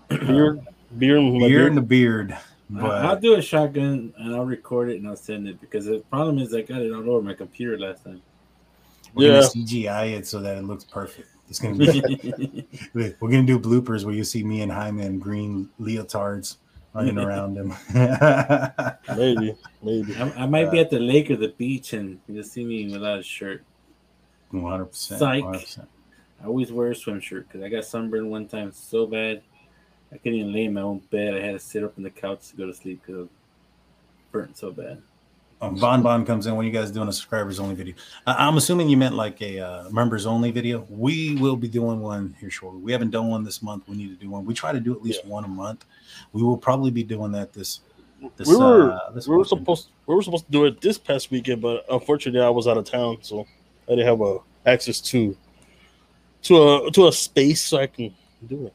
Beer, 0.09 0.59
beer, 0.99 1.17
in 1.19 1.33
my 1.41 1.49
Beer 1.49 1.59
beer. 1.61 1.67
in 1.69 1.75
the 1.75 1.81
beard. 1.83 2.37
I- 2.77 2.81
I'll 3.09 3.21
do 3.21 3.35
a 3.35 3.43
shotgun 3.43 4.13
and 4.19 4.35
I'll 4.35 4.45
record 4.47 4.91
it 4.91 4.97
and 4.97 5.07
I'll 5.07 5.17
send 5.17 5.47
it 5.49 5.61
because 5.61 5.85
the 5.87 5.99
problem 6.11 6.39
is 6.39 6.55
I 6.55 6.63
got 6.63 6.81
it 6.81 6.93
all 6.93 7.09
over 7.11 7.23
my 7.23 7.35
computer 7.35 7.79
last 7.79 8.05
time. 8.05 8.21
we're 9.15 9.29
Yeah. 9.29 9.41
gonna 9.41 9.47
CGI 9.51 10.05
it 10.17 10.27
so 10.27 10.41
that 10.41 10.57
it 10.59 10.65
looks 10.65 10.83
perfect. 10.85 11.29
It's 11.49 11.59
gonna 11.61 11.77
be 11.77 12.67
we're 12.95 13.31
gonna 13.31 13.43
do 13.45 13.59
bloopers 13.61 14.05
where 14.05 14.15
you 14.15 14.25
see 14.25 14.43
me 14.43 14.63
and 14.63 14.73
Jaime 14.73 15.05
in 15.05 15.19
green 15.19 15.69
leotards 15.81 16.57
running 16.95 17.19
around 17.19 17.57
him. 17.57 17.75
Maybe, 19.17 19.55
maybe. 19.83 20.17
I, 20.17 20.45
I 20.45 20.47
might 20.47 20.71
be 20.71 20.79
uh, 20.79 20.83
at 20.83 20.91
the 20.91 20.99
lake 20.99 21.31
or 21.31 21.37
the 21.37 21.49
beach 21.49 21.93
and 21.93 22.19
you'll 22.29 22.43
see 22.45 22.65
me 22.65 22.91
without 22.91 23.19
a 23.21 23.23
shirt. 23.23 23.63
One 24.51 24.71
hundred 24.71 24.87
percent. 24.87 25.19
Psych. 25.21 25.43
One 25.45 25.53
hundred 25.55 25.65
percent. 25.65 25.89
I 26.43 26.47
always 26.47 26.73
wear 26.73 26.91
a 26.91 26.95
swim 26.95 27.21
shirt 27.21 27.47
because 27.49 27.63
I 27.63 27.69
got 27.69 27.85
sunburned 27.85 28.31
one 28.31 28.47
time 28.49 28.73
so 28.73 29.07
bad 29.07 29.43
I 30.15 30.19
couldn't 30.19 30.39
even 30.39 30.53
lay 30.53 30.65
in 30.65 30.75
my 30.75 30.81
own 30.81 31.01
bed. 31.11 31.35
I 31.35 31.41
had 31.41 31.53
to 31.53 31.59
sit 31.59 31.83
up 31.83 31.95
on 31.99 32.05
the 32.05 32.11
couch 32.11 32.49
to 32.51 32.57
go 32.57 32.67
to 32.67 32.75
sleep 32.75 33.01
because 33.03 33.17
I 33.17 33.21
was 33.23 33.29
burnt 34.31 34.57
so 34.57 34.71
bad. 34.71 35.03
Um, 35.61 35.77
Bon 35.77 36.03
Bon 36.03 36.25
comes 36.25 36.47
in 36.47 36.55
when 36.57 36.67
you 36.67 36.73
guys 36.73 36.91
doing 36.91 37.09
a 37.09 37.13
subscribers 37.13 37.59
only 37.59 37.75
video. 37.75 37.95
I- 38.27 38.47
I'm 38.47 38.57
assuming 38.57 38.89
you 38.89 38.97
meant 38.97 39.15
like 39.15 39.41
a 39.43 39.59
uh, 39.61 39.91
members 39.91 40.27
only 40.27 40.51
video. 40.51 40.87
We 40.91 41.37
will 41.37 41.57
be 41.57 41.69
doing 41.69 42.01
one 42.01 42.37
here 42.41 42.51
shortly. 42.51 42.81
We 42.81 42.93
haven't 42.93 43.11
done 43.11 43.29
one 43.29 43.45
this 43.45 43.63
month. 43.63 43.85
We 43.89 43.97
need 43.97 44.09
to 44.09 44.17
do 44.17 44.31
one. 44.31 44.45
We 44.45 44.55
try 44.55 44.73
to 44.73 44.81
do 44.81 44.95
at 44.95 45.03
least 45.03 45.25
one 45.25 45.45
a 45.45 45.49
month. 45.49 45.85
We 46.33 46.43
will 46.43 46.57
probably 46.59 46.91
be 46.91 47.03
doing 47.03 47.33
that 47.33 47.53
this. 47.53 47.81
this 48.37 48.49
we 48.49 48.57
were 48.57 48.93
uh, 48.93 49.11
this 49.11 49.27
we 49.27 49.33
were 49.33 49.39
weekend. 49.39 49.61
supposed 49.61 49.89
we 50.07 50.15
were 50.15 50.23
supposed 50.23 50.47
to 50.47 50.53
do 50.53 50.65
it 50.67 50.81
this 50.81 50.99
past 50.99 51.31
weekend, 51.31 51.63
but 51.63 51.85
unfortunately 51.91 52.41
I 52.41 52.51
was 52.51 52.67
out 52.69 52.77
of 52.77 52.85
town, 52.85 53.19
so 53.23 53.47
I 53.89 53.91
didn't 53.93 54.07
have 54.07 54.21
a 54.21 54.39
access 54.67 55.01
to 55.03 55.37
to 56.43 56.63
a 56.63 56.91
to 56.91 57.09
a 57.09 57.13
space 57.13 57.63
so 57.63 57.79
I 57.79 57.87
can 57.87 58.15
do 58.47 58.67
it. 58.67 58.75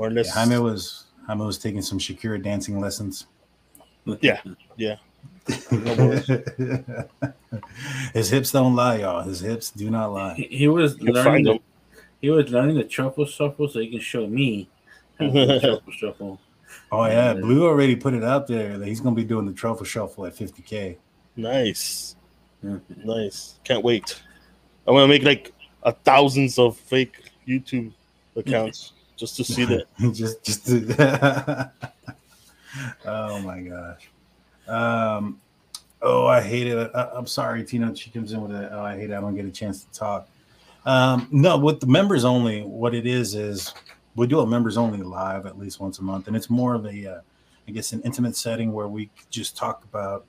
Or 0.00 0.06
unless 0.06 0.28
Yeah, 0.28 0.46
Jaime 0.46 0.56
was 0.56 1.04
Jaime 1.26 1.44
was 1.44 1.58
taking 1.58 1.82
some 1.82 1.98
Shakira 1.98 2.42
dancing 2.42 2.80
lessons. 2.80 3.26
Yeah, 4.22 4.40
yeah. 4.78 4.96
His 8.14 8.30
hips 8.30 8.50
don't 8.50 8.74
lie, 8.74 9.00
y'all. 9.00 9.20
His 9.20 9.40
hips 9.40 9.70
do 9.70 9.90
not 9.90 10.14
lie. 10.14 10.36
he 10.36 10.68
was 10.68 10.96
You 10.96 11.12
can 11.12 11.14
learning. 11.16 11.44
The, 11.44 11.58
he 12.22 12.30
was 12.30 12.50
learning 12.50 12.76
the 12.76 12.84
truffle 12.84 13.26
shuffle 13.26 13.68
so 13.68 13.78
he 13.78 13.90
can 13.90 14.00
show 14.00 14.26
me 14.26 14.70
how 15.18 15.28
to 15.28 15.60
truffle 15.62 15.92
shuffle. 15.92 16.40
Oh 16.90 17.04
yeah, 17.04 17.34
Blue 17.34 17.66
already 17.66 17.94
put 17.94 18.14
it 18.14 18.24
out 18.24 18.46
there 18.46 18.78
that 18.78 18.88
he's 18.88 19.02
gonna 19.02 19.14
be 19.14 19.24
doing 19.24 19.44
the 19.44 19.52
truffle 19.52 19.84
shuffle 19.84 20.24
at 20.24 20.34
50k. 20.34 20.96
Nice. 21.36 22.16
Nice. 23.04 23.56
Can't 23.64 23.84
wait. 23.84 24.18
I'm 24.88 24.94
gonna 24.94 25.08
make 25.08 25.24
like 25.24 25.52
a 25.82 25.92
thousands 25.92 26.58
of 26.58 26.78
fake 26.78 27.32
YouTube 27.46 27.92
accounts 28.34 28.94
just 29.20 29.36
to 29.36 29.44
see 29.44 29.64
that. 29.66 29.86
just 30.14 30.42
just 30.42 30.66
to... 30.66 31.70
oh 33.06 33.40
my 33.40 33.60
gosh. 33.60 34.08
Um 34.66 35.40
oh 36.02 36.26
i 36.26 36.40
hate 36.40 36.66
it. 36.66 36.90
I, 36.94 37.10
i'm 37.14 37.26
sorry 37.26 37.62
tina 37.64 37.94
she 37.94 38.10
comes 38.10 38.32
in 38.32 38.40
with 38.40 38.52
a 38.52 38.74
oh 38.74 38.82
i 38.82 38.96
hate 38.96 39.10
it. 39.10 39.14
I 39.14 39.20
don't 39.20 39.34
get 39.34 39.44
a 39.44 39.50
chance 39.50 39.84
to 39.84 39.92
talk. 39.98 40.28
Um 40.86 41.28
no 41.30 41.58
with 41.58 41.80
the 41.80 41.86
members 41.86 42.24
only 42.24 42.62
what 42.62 42.94
it 42.94 43.06
is 43.06 43.34
is 43.34 43.74
we 44.16 44.26
do 44.26 44.40
a 44.40 44.46
members 44.46 44.76
only 44.76 45.02
live 45.02 45.46
at 45.46 45.58
least 45.58 45.78
once 45.78 45.98
a 45.98 46.02
month 46.02 46.26
and 46.26 46.34
it's 46.36 46.50
more 46.50 46.74
of 46.74 46.86
a 46.86 47.06
uh, 47.06 47.20
i 47.68 47.70
guess 47.70 47.92
an 47.92 48.00
intimate 48.02 48.34
setting 48.36 48.72
where 48.72 48.88
we 48.88 49.10
just 49.30 49.56
talk 49.56 49.84
about 49.84 50.24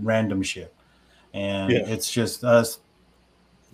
random 0.00 0.42
shit. 0.42 0.74
And 1.34 1.70
Yeah. 1.72 1.86
it's 1.86 2.10
just 2.10 2.44
us 2.44 2.78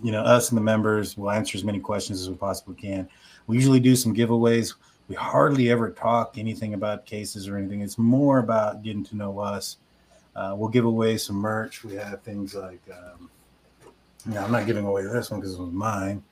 you 0.02 0.12
know 0.12 0.22
us 0.22 0.50
and 0.50 0.56
the 0.56 0.62
members 0.62 1.16
will 1.16 1.30
answer 1.30 1.58
as 1.58 1.64
many 1.64 1.80
questions 1.80 2.20
as 2.20 2.30
we 2.30 2.36
possibly 2.36 2.76
can 2.76 3.08
we 3.48 3.56
usually 3.56 3.80
do 3.80 3.96
some 3.96 4.14
giveaways. 4.14 4.74
We 5.08 5.16
hardly 5.16 5.70
ever 5.70 5.90
talk 5.90 6.38
anything 6.38 6.74
about 6.74 7.06
cases 7.06 7.48
or 7.48 7.56
anything. 7.56 7.80
It's 7.80 7.98
more 7.98 8.38
about 8.38 8.82
getting 8.84 9.02
to 9.04 9.16
know 9.16 9.40
us. 9.40 9.78
Uh, 10.36 10.54
we'll 10.56 10.68
give 10.68 10.84
away 10.84 11.16
some 11.16 11.36
merch. 11.36 11.82
We 11.82 11.94
have 11.94 12.22
things 12.22 12.54
like, 12.54 12.82
um, 12.92 13.30
I'm 14.36 14.52
not 14.52 14.66
giving 14.66 14.84
away 14.84 15.02
this 15.02 15.30
one 15.30 15.40
because 15.40 15.54
it 15.54 15.60
was 15.60 15.72
mine, 15.72 16.22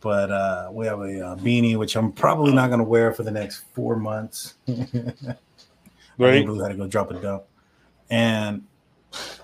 but 0.00 0.30
uh, 0.30 0.68
we 0.72 0.84
have 0.84 1.00
a 1.00 1.26
uh, 1.26 1.36
beanie 1.36 1.76
which 1.76 1.96
I'm 1.96 2.12
probably 2.12 2.52
not 2.52 2.66
going 2.66 2.80
to 2.80 2.84
wear 2.84 3.14
for 3.14 3.22
the 3.22 3.30
next 3.30 3.64
four 3.72 3.96
months. 3.96 4.54
Right? 6.18 6.46
Blue 6.46 6.58
had 6.60 6.70
to 6.70 6.74
go 6.76 6.86
drop 6.86 7.10
a 7.10 7.20
dump, 7.20 7.44
and 8.08 8.62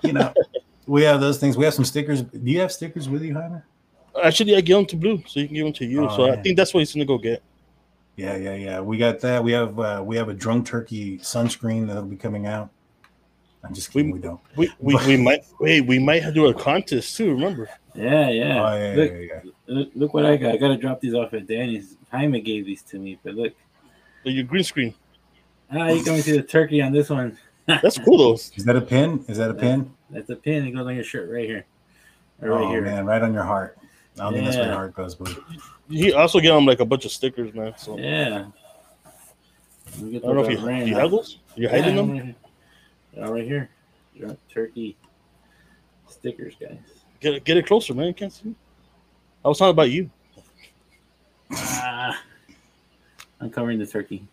you 0.01 0.11
know, 0.11 0.33
we 0.87 1.03
have 1.03 1.21
those 1.21 1.37
things. 1.37 1.55
We 1.55 1.65
have 1.65 1.73
some 1.75 1.85
stickers. 1.85 2.23
Do 2.23 2.39
you 2.49 2.61
have 2.61 2.71
stickers 2.71 3.07
with 3.07 3.21
you, 3.21 3.35
Jaime? 3.35 3.59
Actually, 4.21 4.55
I 4.55 4.61
give 4.61 4.77
them 4.77 4.85
to 4.87 4.95
Blue, 4.95 5.23
so 5.27 5.39
you 5.39 5.47
can 5.47 5.55
give 5.55 5.65
them 5.65 5.73
to 5.73 5.85
you. 5.85 6.05
Oh, 6.05 6.15
so 6.15 6.31
I 6.31 6.35
think 6.41 6.57
that's 6.57 6.73
what 6.73 6.81
he's 6.81 6.93
gonna 6.93 7.05
go 7.05 7.17
get. 7.17 7.41
Yeah, 8.15 8.35
yeah, 8.35 8.53
yeah. 8.55 8.79
We 8.79 8.97
got 8.97 9.19
that. 9.21 9.43
We 9.43 9.51
have 9.53 9.79
uh, 9.79 10.03
we 10.05 10.15
have 10.17 10.29
a 10.29 10.33
drunk 10.33 10.67
turkey 10.67 11.17
sunscreen 11.19 11.87
that'll 11.87 12.03
be 12.03 12.15
coming 12.15 12.45
out. 12.45 12.69
I'm 13.63 13.73
just 13.73 13.91
kidding. 13.91 14.11
We- 14.11 14.13
We, 14.13 14.19
don't. 14.19 14.39
We, 14.55 14.71
we, 14.79 14.95
we 15.07 15.17
might 15.17 15.45
wait. 15.59 15.81
We 15.81 15.97
might 15.97 16.21
do 16.33 16.47
a 16.47 16.53
contest 16.53 17.15
too. 17.17 17.31
Remember? 17.31 17.69
Yeah, 17.95 18.29
yeah. 18.29 18.63
Oh, 18.63 18.75
yeah, 18.75 18.93
look, 18.95 19.11
yeah, 19.11 19.17
yeah. 19.17 19.39
look, 19.67 19.89
look 19.95 20.13
what 20.13 20.25
I 20.25 20.35
got. 20.37 20.53
I 20.53 20.57
gotta 20.57 20.77
drop 20.77 20.99
these 21.01 21.13
off 21.13 21.33
at 21.33 21.47
Danny's. 21.47 21.95
Jaime 22.11 22.41
gave 22.41 22.65
these 22.65 22.83
to 22.83 22.99
me, 22.99 23.17
but 23.23 23.33
look, 23.35 23.53
Your 24.23 24.43
green 24.43 24.63
screen. 24.63 24.93
ah, 25.71 25.87
you 25.87 26.03
can 26.03 26.21
see 26.21 26.33
the 26.33 26.43
turkey 26.43 26.81
on 26.81 26.91
this 26.91 27.09
one. 27.09 27.37
That's 27.67 27.97
cool 27.97 28.17
though. 28.17 28.33
Is 28.33 28.65
that 28.65 28.75
a 28.75 28.81
pin? 28.81 29.23
Is 29.27 29.37
that 29.37 29.49
a 29.49 29.53
pin? 29.53 29.91
That's 30.09 30.29
a 30.29 30.35
pin. 30.35 30.67
It 30.67 30.71
goes 30.71 30.85
on 30.85 30.93
your 30.95 31.03
shirt 31.03 31.31
right 31.31 31.45
here, 31.45 31.65
or 32.41 32.49
right 32.49 32.61
oh 32.65 32.69
here. 32.69 32.81
man, 32.81 33.05
right 33.05 33.21
on 33.21 33.33
your 33.33 33.43
heart. 33.43 33.77
I 34.19 34.23
don't 34.23 34.33
think 34.33 34.45
that's 34.45 34.57
where 34.57 34.65
your 34.65 34.73
Yeah. 34.73 34.77
heart 34.77 34.93
goes, 34.95 35.15
but 35.15 35.37
You 35.89 36.15
also 36.15 36.39
get 36.39 36.55
him 36.55 36.65
like 36.65 36.79
a 36.79 36.85
bunch 36.85 37.05
of 37.05 37.11
stickers, 37.11 37.53
man. 37.53 37.73
So 37.77 37.97
Yeah. 37.97 38.45
Let 39.99 40.23
I 40.23 40.25
don't 40.27 40.35
know 40.35 40.41
if 40.41 40.47
those 40.47 40.53
you, 40.53 40.57
out 40.59 40.65
right 40.65 40.87
you 40.87 40.95
huggles. 40.95 41.39
You're 41.55 41.69
hiding 41.69 41.95
Yeah, 41.95 42.01
them. 42.01 42.09
right 42.11 42.23
here. 42.25 42.35
Yeah, 43.15 43.29
right 43.29 43.43
here. 43.45 43.69
Drunk 44.17 44.39
turkey 44.49 44.95
stickers, 46.07 46.55
guys. 46.59 46.77
Get 47.19 47.33
it, 47.35 47.43
get 47.43 47.57
it 47.57 47.65
closer, 47.65 47.93
man. 47.93 48.07
You 48.07 48.13
can't 48.13 48.31
see. 48.33 48.53
I 49.43 49.47
was 49.47 49.57
talking 49.57 49.71
about 49.71 49.89
you. 49.91 50.09
Ah, 51.51 52.21
I'm 53.41 53.49
covering 53.49 53.79
the 53.79 53.85
turkey. 53.85 54.25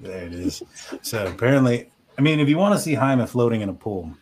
there 0.00 0.24
it 0.26 0.32
is. 0.34 0.62
So 1.02 1.26
apparently, 1.26 1.90
I 2.18 2.22
mean, 2.22 2.40
if 2.40 2.48
you 2.48 2.56
want 2.58 2.74
to 2.74 2.80
see 2.80 2.94
Jaime 2.94 3.26
floating 3.26 3.60
in 3.60 3.68
a 3.68 3.74
pool, 3.74 4.12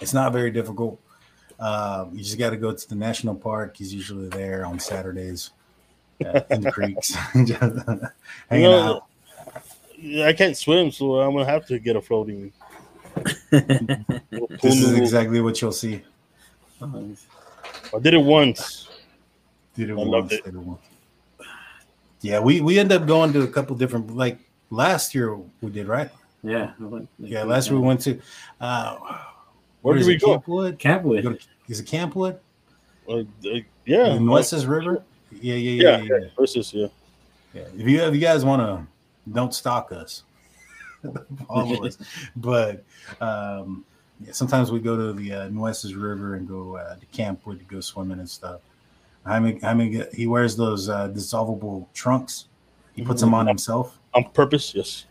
it's 0.00 0.14
not 0.14 0.32
very 0.32 0.50
difficult. 0.50 1.00
Um, 1.60 2.10
you 2.12 2.22
just 2.22 2.38
got 2.38 2.50
to 2.50 2.56
go 2.56 2.72
to 2.72 2.88
the 2.88 2.94
national 2.94 3.34
park. 3.34 3.76
He's 3.76 3.92
usually 3.94 4.28
there 4.28 4.64
on 4.66 4.78
Saturdays 4.78 5.50
uh, 6.24 6.40
in 6.50 6.60
the 6.60 6.72
creeks, 6.72 7.08
just 7.44 7.60
hanging 8.48 8.70
know, 8.70 8.80
out. 8.80 9.06
I 10.24 10.32
can't 10.32 10.56
swim, 10.56 10.90
so 10.90 11.20
I'm 11.20 11.32
gonna 11.32 11.44
have 11.44 11.66
to 11.66 11.78
get 11.78 11.96
a 11.96 12.02
floating. 12.02 12.52
This 13.50 14.80
is 14.80 14.92
exactly 14.92 15.40
what 15.40 15.60
you'll 15.60 15.72
see. 15.72 16.02
I 16.80 17.98
did 18.00 18.14
it 18.14 18.22
once. 18.22 18.88
Did 19.74 19.90
it 19.90 19.92
I 19.92 19.96
once, 19.96 20.08
loved 20.08 20.32
it. 20.32 20.44
did 20.44 20.54
it 20.54 20.58
once. 20.58 20.80
Yeah, 22.20 22.40
we 22.40 22.60
we 22.60 22.78
end 22.78 22.92
up 22.92 23.06
going 23.06 23.32
to 23.34 23.42
a 23.42 23.48
couple 23.48 23.76
different 23.76 24.16
like 24.16 24.38
last 24.70 25.14
year 25.14 25.36
we 25.60 25.70
did 25.70 25.88
right. 25.88 26.10
Yeah. 26.42 26.72
Yeah, 27.18 27.44
last 27.44 27.70
year 27.70 27.78
we 27.78 27.86
went 27.86 28.00
to 28.02 28.20
uh, 28.60 28.96
Where 29.82 29.94
did 29.94 30.02
is 30.02 30.06
we 30.06 30.16
go? 30.16 30.38
Campwood. 30.38 30.78
Campwood. 30.78 31.22
Go 31.22 31.32
to- 31.34 31.38
Is 31.68 31.80
it 31.80 31.86
Campwood? 31.86 32.38
Uh, 33.08 33.18
uh, 33.18 33.24
yeah, 33.84 34.14
In 34.14 34.24
Nueces 34.26 34.64
River? 34.66 35.02
Yeah, 35.32 35.54
yeah, 35.54 35.70
yeah, 35.70 35.82
Yeah, 35.82 35.96
yeah. 36.04 36.18
yeah. 36.22 36.28
This 36.38 36.72
yeah. 36.74 36.86
Yeah. 37.54 37.62
If 37.76 37.88
you 37.88 38.00
if 38.02 38.14
you 38.14 38.20
guys 38.20 38.44
want 38.44 38.62
to, 38.62 38.86
don't 39.32 39.52
stalk 39.52 39.92
us, 39.92 40.22
follow 41.48 41.84
us. 41.86 41.98
But 42.36 42.84
um, 43.20 43.84
yeah, 44.24 44.32
sometimes 44.32 44.70
we 44.70 44.78
go 44.78 44.96
to 44.96 45.12
the 45.12 45.32
uh, 45.32 45.48
Nueces 45.48 45.94
River 45.94 46.36
and 46.36 46.48
go 46.48 46.76
uh, 46.76 46.96
to 46.96 47.06
Campwood 47.06 47.58
to 47.58 47.64
go 47.64 47.80
swimming 47.80 48.20
and 48.20 48.28
stuff. 48.30 48.60
Jaime, 49.26 49.58
Jaime, 49.60 49.88
get- 49.90 50.14
he 50.14 50.26
wears 50.26 50.56
those 50.56 50.88
uh, 50.88 51.08
dissolvable 51.08 51.86
trunks. 51.92 52.46
He 52.94 53.02
puts 53.02 53.20
them 53.20 53.34
on 53.34 53.46
himself. 53.46 53.98
On 54.14 54.24
purpose, 54.30 54.74
yes. 54.74 55.06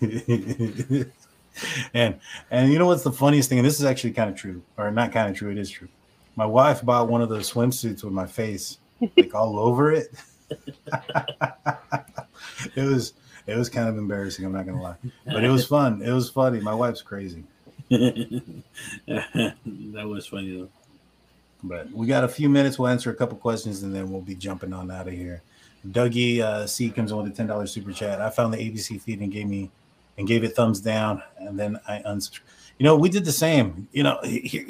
and 1.94 2.18
and 2.50 2.72
you 2.72 2.78
know 2.78 2.86
what's 2.86 3.02
the 3.02 3.12
funniest 3.12 3.48
thing? 3.48 3.58
And 3.58 3.66
this 3.66 3.78
is 3.78 3.84
actually 3.84 4.12
kind 4.12 4.30
of 4.30 4.36
true, 4.36 4.62
or 4.76 4.90
not 4.90 5.12
kind 5.12 5.30
of 5.30 5.36
true. 5.36 5.50
It 5.50 5.58
is 5.58 5.70
true. 5.70 5.88
My 6.36 6.46
wife 6.46 6.84
bought 6.84 7.08
one 7.08 7.22
of 7.22 7.28
those 7.28 7.50
swimsuits 7.52 8.02
with 8.02 8.12
my 8.12 8.26
face 8.26 8.78
like 9.16 9.34
all 9.34 9.58
over 9.58 9.92
it. 9.92 10.08
it 12.74 12.82
was 12.82 13.14
it 13.46 13.56
was 13.56 13.68
kind 13.68 13.88
of 13.88 13.98
embarrassing. 13.98 14.44
I'm 14.44 14.52
not 14.52 14.66
gonna 14.66 14.82
lie, 14.82 14.96
but 15.26 15.44
it 15.44 15.50
was 15.50 15.66
fun. 15.66 16.02
It 16.02 16.12
was 16.12 16.30
funny. 16.30 16.60
My 16.60 16.74
wife's 16.74 17.02
crazy, 17.02 17.44
that 17.90 18.54
was 20.06 20.26
funny 20.26 20.56
though. 20.56 20.68
but 21.62 21.90
we 21.92 22.06
got 22.06 22.24
a 22.24 22.28
few 22.28 22.48
minutes. 22.48 22.78
We'll 22.78 22.88
answer 22.88 23.10
a 23.10 23.14
couple 23.14 23.36
questions 23.38 23.82
and 23.82 23.94
then 23.94 24.10
we'll 24.10 24.20
be 24.20 24.34
jumping 24.34 24.72
on 24.72 24.90
out 24.90 25.06
of 25.08 25.14
here. 25.14 25.42
Dougie 25.86 26.40
uh, 26.40 26.66
C 26.66 26.90
comes 26.90 27.12
on 27.12 27.24
with 27.24 27.32
a 27.32 27.36
ten 27.36 27.46
dollars 27.46 27.72
super 27.72 27.92
chat. 27.92 28.20
I 28.20 28.30
found 28.30 28.54
the 28.54 28.58
ABC 28.58 29.00
feed 29.00 29.20
and 29.20 29.30
gave 29.30 29.46
me 29.46 29.70
and 30.18 30.28
gave 30.28 30.44
it 30.44 30.54
thumbs 30.54 30.80
down, 30.80 31.22
and 31.38 31.58
then 31.58 31.78
I 31.88 31.98
unsubscribed. 32.02 32.40
You 32.78 32.84
know, 32.84 32.96
we 32.96 33.08
did 33.08 33.24
the 33.24 33.32
same. 33.32 33.88
You 33.92 34.02
know, 34.02 34.18
here, 34.22 34.66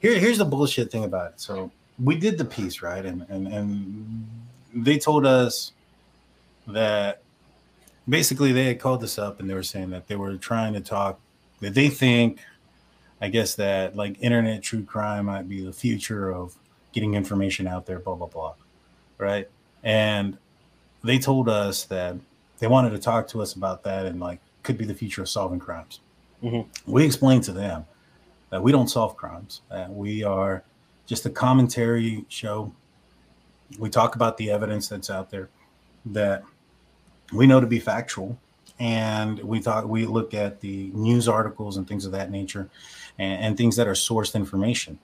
here 0.00 0.18
here's 0.18 0.38
the 0.38 0.44
bullshit 0.44 0.90
thing 0.90 1.04
about 1.04 1.32
it. 1.32 1.40
So 1.40 1.70
we 2.02 2.16
did 2.16 2.38
the 2.38 2.44
piece 2.44 2.82
right, 2.82 3.04
and 3.04 3.26
and 3.28 3.46
and 3.46 4.28
they 4.74 4.98
told 4.98 5.26
us 5.26 5.72
that 6.66 7.22
basically 8.08 8.52
they 8.52 8.66
had 8.66 8.80
called 8.80 9.02
us 9.04 9.18
up 9.18 9.40
and 9.40 9.48
they 9.48 9.54
were 9.54 9.62
saying 9.62 9.90
that 9.90 10.08
they 10.08 10.16
were 10.16 10.36
trying 10.36 10.72
to 10.72 10.80
talk 10.80 11.20
that 11.60 11.74
they 11.74 11.88
think, 11.88 12.40
I 13.20 13.28
guess 13.28 13.54
that 13.56 13.94
like 13.94 14.16
internet 14.20 14.62
true 14.62 14.82
crime 14.82 15.26
might 15.26 15.48
be 15.48 15.64
the 15.64 15.72
future 15.72 16.32
of 16.32 16.56
getting 16.92 17.14
information 17.14 17.66
out 17.66 17.86
there, 17.86 17.98
blah 17.98 18.14
blah 18.14 18.26
blah, 18.26 18.54
right? 19.18 19.48
And 19.82 20.38
they 21.04 21.18
told 21.18 21.48
us 21.48 21.84
that 21.84 22.16
they 22.58 22.66
wanted 22.66 22.90
to 22.90 22.98
talk 22.98 23.28
to 23.28 23.42
us 23.42 23.54
about 23.54 23.84
that 23.84 24.06
and 24.06 24.20
like 24.20 24.40
could 24.62 24.78
be 24.78 24.84
the 24.84 24.94
future 24.94 25.22
of 25.22 25.28
solving 25.28 25.58
crimes. 25.58 26.00
Mhm. 26.42 26.66
We 26.86 27.04
explain 27.04 27.40
to 27.42 27.52
them 27.52 27.86
that 28.50 28.62
we 28.62 28.72
don't 28.72 28.88
solve 28.88 29.16
crimes. 29.16 29.62
That 29.70 29.92
we 29.92 30.24
are 30.24 30.64
just 31.06 31.26
a 31.26 31.30
commentary 31.30 32.24
show. 32.28 32.72
We 33.78 33.90
talk 33.90 34.14
about 34.14 34.36
the 34.36 34.50
evidence 34.50 34.88
that's 34.88 35.10
out 35.10 35.30
there 35.30 35.48
that 36.06 36.42
we 37.32 37.46
know 37.46 37.60
to 37.60 37.66
be 37.66 37.78
factual, 37.78 38.38
and 38.78 39.38
we 39.40 39.60
thought 39.60 39.88
we 39.88 40.04
look 40.04 40.34
at 40.34 40.60
the 40.60 40.90
news 40.92 41.28
articles 41.28 41.76
and 41.76 41.86
things 41.86 42.04
of 42.04 42.12
that 42.12 42.30
nature, 42.30 42.68
and, 43.18 43.42
and 43.42 43.56
things 43.56 43.76
that 43.76 43.86
are 43.86 43.92
sourced 43.92 44.34
information. 44.34 44.98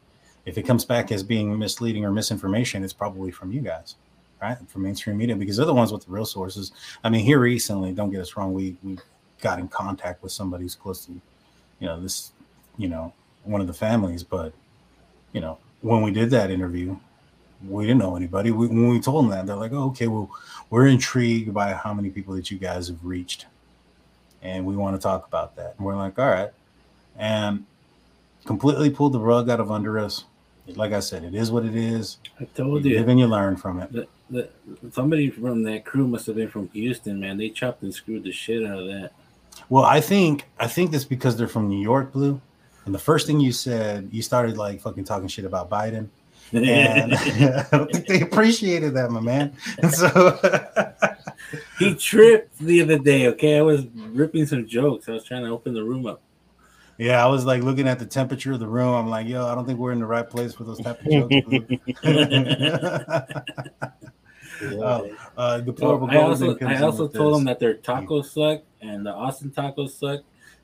If 0.45 0.59
it 0.59 0.63
comes 0.63 0.85
back 0.85 1.13
as 1.13 1.23
being 1.23 1.57
misleading 1.59 2.05
or 2.05 2.13
misinformation, 2.13 2.83
it's 2.83 2.93
probably 2.93 3.31
from 3.31 3.53
you 3.53 3.61
guys 3.61 3.97
right 4.41 4.57
from 4.69 4.83
mainstream 4.83 5.17
media 5.17 5.37
because 5.37 5.57
they're 5.57 5.67
the 5.67 5.75
ones 5.75 5.93
with 5.93 6.05
the 6.05 6.11
real 6.11 6.25
sources 6.25 6.73
i 7.05 7.09
mean 7.09 7.25
here 7.25 7.39
recently 7.39 7.93
don't 7.93 8.11
get 8.11 8.21
us 8.21 8.37
wrong 8.37 8.53
we 8.53 8.77
we 8.83 8.97
got 9.41 9.59
in 9.59 9.69
contact 9.69 10.23
with 10.23 10.33
somebody 10.33 10.65
who's 10.65 10.75
close 10.75 11.07
to 11.07 11.13
you 11.13 11.87
know 11.87 12.01
this 12.01 12.33
you 12.77 12.89
know 12.89 13.13
one 13.45 13.61
of 13.61 13.67
the 13.67 13.73
families 13.73 14.23
but 14.23 14.53
you 15.33 15.41
know 15.41 15.59
when 15.81 16.03
we 16.03 16.11
did 16.11 16.31
that 16.31 16.51
interview 16.51 16.97
we 17.67 17.87
didn't 17.87 17.99
know 17.99 18.17
anybody 18.17 18.51
we, 18.51 18.67
when 18.67 18.89
we 18.89 19.01
told 19.01 19.25
them 19.25 19.31
that 19.31 19.47
they're 19.47 19.57
like 19.57 19.73
oh, 19.73 19.85
okay 19.85 20.09
well 20.09 20.31
we're 20.71 20.87
intrigued 20.87 21.53
by 21.53 21.73
how 21.73 21.93
many 21.95 22.11
people 22.11 22.35
that 22.35 22.51
you 22.51 22.59
guys 22.59 22.89
have 22.89 23.05
reached 23.05 23.47
and 24.43 24.65
we 24.65 24.77
want 24.77 24.95
to 24.95 25.03
talk 25.03 25.27
about 25.27 25.57
that 25.57 25.75
and 25.77 25.87
we're 25.87 25.97
like 25.97 26.19
all 26.19 26.31
right 26.31 26.51
and 27.17 27.65
completely 28.45 28.91
pulled 28.91 29.13
the 29.13 29.21
rug 29.21 29.49
out 29.51 29.61
of 29.61 29.71
under 29.71 29.99
us 29.99 30.25
like 30.75 30.93
i 30.93 31.01
said 31.01 31.25
it 31.25 31.35
is 31.35 31.51
what 31.51 31.65
it 31.65 31.75
is 31.75 32.19
I 32.39 32.45
told 32.45 32.85
you 32.85 32.93
you. 32.93 32.99
live 32.99 33.09
and 33.09 33.19
you 33.19 33.27
learn 33.27 33.57
from 33.57 33.81
it 33.81 33.91
The, 33.93 34.07
the, 34.31 34.49
somebody 34.93 35.31
from 35.31 35.63
that 35.65 35.85
crew 35.85 36.07
must 36.07 36.27
have 36.27 36.37
been 36.37 36.49
from 36.49 36.69
Houston, 36.71 37.19
man. 37.21 37.39
They 37.39 37.49
chopped 37.49 37.83
and 37.83 37.95
screwed 37.95 38.25
the 38.25 38.33
shit 38.33 38.65
out 38.65 38.79
of 38.79 38.87
that. 38.87 39.13
Well, 39.71 39.85
I 39.85 40.01
think 40.01 40.47
I 40.59 40.67
think 40.67 40.93
that's 40.93 41.05
because 41.05 41.37
they're 41.37 41.49
from 41.49 41.69
New 41.69 41.81
York, 41.81 42.13
Blue. 42.13 42.41
And 42.87 42.95
the 42.95 42.99
first 42.99 43.27
thing 43.27 43.39
you 43.39 43.53
said, 43.53 44.09
you 44.13 44.23
started 44.23 44.57
like 44.57 44.81
fucking 44.81 45.05
talking 45.05 45.29
shit 45.29 45.45
about 45.45 45.69
Biden, 45.69 46.09
and 46.53 47.15
I 47.15 47.67
don't 47.71 47.93
think 47.93 48.07
they 48.07 48.23
appreciated 48.23 48.95
that, 48.95 49.11
my 49.11 49.21
man. 49.21 49.55
And 49.83 49.93
so, 49.93 50.39
he 51.79 51.95
tripped 51.95 52.59
the 52.59 52.81
other 52.83 52.99
day. 52.99 53.27
Okay, 53.29 53.59
I 53.59 53.63
was 53.63 53.87
ripping 53.95 54.47
some 54.47 54.67
jokes. 54.67 55.09
I 55.09 55.13
was 55.13 55.25
trying 55.25 55.45
to 55.45 55.51
open 55.51 55.75
the 55.75 55.85
room 55.85 56.07
up. 56.07 56.23
yeah, 56.99 57.23
I 57.23 57.27
was 57.29 57.45
like 57.45 57.63
looking 57.63 57.87
at 57.89 57.99
the 57.99 58.07
temperature 58.07 58.53
of 58.53 58.61
the 58.61 58.67
room. 58.67 58.95
I'm 58.95 59.09
like, 59.09 59.27
yo, 59.29 59.47
I 59.47 59.55
don't 59.55 59.67
think 59.67 59.79
we're 59.79 59.93
in 59.93 60.01
the 60.01 60.07
right 60.07 60.29
place 60.29 60.55
for 60.55 60.65
those 60.65 60.81
type 60.81 61.01
of 61.05 61.11
jokes. 61.11 61.35
Blue. 64.59 64.83
oh, 64.83 65.17
uh, 65.37 65.61
deplorable. 65.61 66.11
I 66.11 66.17
also 66.17 66.57
I 66.61 66.81
also 66.81 67.09
told 67.09 67.35
this. 67.35 67.39
them 67.39 67.45
that 67.45 67.61
their 67.61 67.75
tacos 67.75 68.27
suck 68.27 68.63
and 68.81 69.05
the 69.05 69.13
Austin 69.13 69.51
tacos 69.51 69.91
suck 69.91 70.21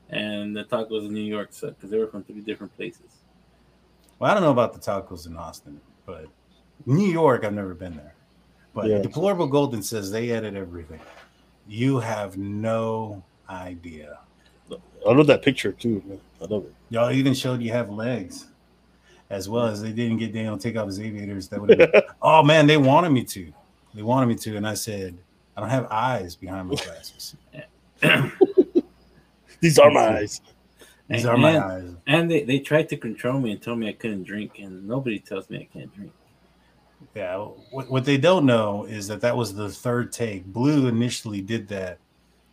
and 0.09 0.55
the 0.55 0.63
tacos 0.65 1.05
in 1.05 1.13
New 1.13 1.21
York 1.21 1.49
suck 1.51 1.75
because 1.75 1.89
they 1.89 1.97
were 1.97 2.07
from 2.07 2.23
three 2.23 2.41
different 2.41 2.75
places. 2.75 3.21
Well, 4.19 4.31
I 4.31 4.33
don't 4.33 4.43
know 4.43 4.51
about 4.51 4.73
the 4.73 4.79
tacos 4.79 5.27
in 5.27 5.35
Austin, 5.37 5.79
but 6.05 6.27
New 6.85 7.07
York, 7.07 7.43
I've 7.43 7.53
never 7.53 7.73
been 7.73 7.95
there. 7.95 8.13
But 8.73 8.87
Yeah. 8.87 8.99
Deplorable 8.99 9.47
Golden 9.47 9.81
says 9.81 10.11
they 10.11 10.31
edit 10.31 10.55
everything. 10.55 10.99
You 11.67 11.99
have 11.99 12.37
no 12.37 13.23
idea. 13.49 14.19
I 15.07 15.11
love 15.11 15.27
that 15.27 15.43
picture 15.43 15.71
too. 15.71 16.01
Man. 16.05 16.19
I 16.41 16.45
love 16.45 16.65
it. 16.65 16.73
Y'all 16.89 17.11
even 17.11 17.33
showed 17.33 17.61
you 17.61 17.71
have 17.71 17.89
legs, 17.89 18.47
as 19.29 19.47
well 19.47 19.67
as 19.67 19.81
they 19.81 19.91
didn't 19.91 20.17
get 20.17 20.33
Daniel 20.33 20.57
to 20.57 20.63
take 20.63 20.75
off 20.77 20.87
his 20.87 20.99
aviators. 20.99 21.47
That 21.49 21.61
would 21.61 21.79
have 21.79 21.91
been, 21.91 22.01
oh 22.21 22.43
man, 22.43 22.67
they 22.67 22.77
wanted 22.77 23.11
me 23.11 23.23
to. 23.25 23.53
They 23.95 24.03
wanted 24.03 24.27
me 24.27 24.35
to, 24.35 24.57
and 24.57 24.67
I 24.67 24.73
said, 24.73 25.17
I 25.55 25.61
don't 25.61 25.69
have 25.69 25.87
eyes 25.89 26.35
behind 26.35 26.67
my 26.67 26.75
glasses. 26.75 27.35
These 29.61 29.79
are 29.79 29.89
my 29.89 30.17
eyes. 30.17 30.41
These 31.09 31.23
And- 31.23 31.29
are 31.33 31.37
my 31.37 31.51
and- 31.51 31.63
eyes. 31.63 31.95
And 32.07 32.29
they, 32.31 32.43
they 32.43 32.59
tried 32.59 32.89
to 32.89 32.97
control 32.97 33.39
me 33.39 33.51
and 33.51 33.61
told 33.61 33.79
me 33.79 33.87
I 33.89 33.93
couldn't 33.93 34.23
drink, 34.23 34.59
and 34.59 34.87
nobody 34.87 35.17
tells 35.19 35.49
me 35.49 35.59
I 35.71 35.77
can't 35.77 35.95
drink. 35.95 36.11
Yeah. 37.15 37.37
What, 37.71 37.89
what 37.89 38.03
they 38.05 38.17
don't 38.17 38.45
know 38.45 38.83
is 38.85 39.07
that 39.07 39.21
that 39.21 39.35
was 39.37 39.53
the 39.55 39.69
third 39.69 40.11
take. 40.11 40.45
Blue 40.45 40.87
initially 40.87 41.41
did 41.41 41.67
that 41.69 41.99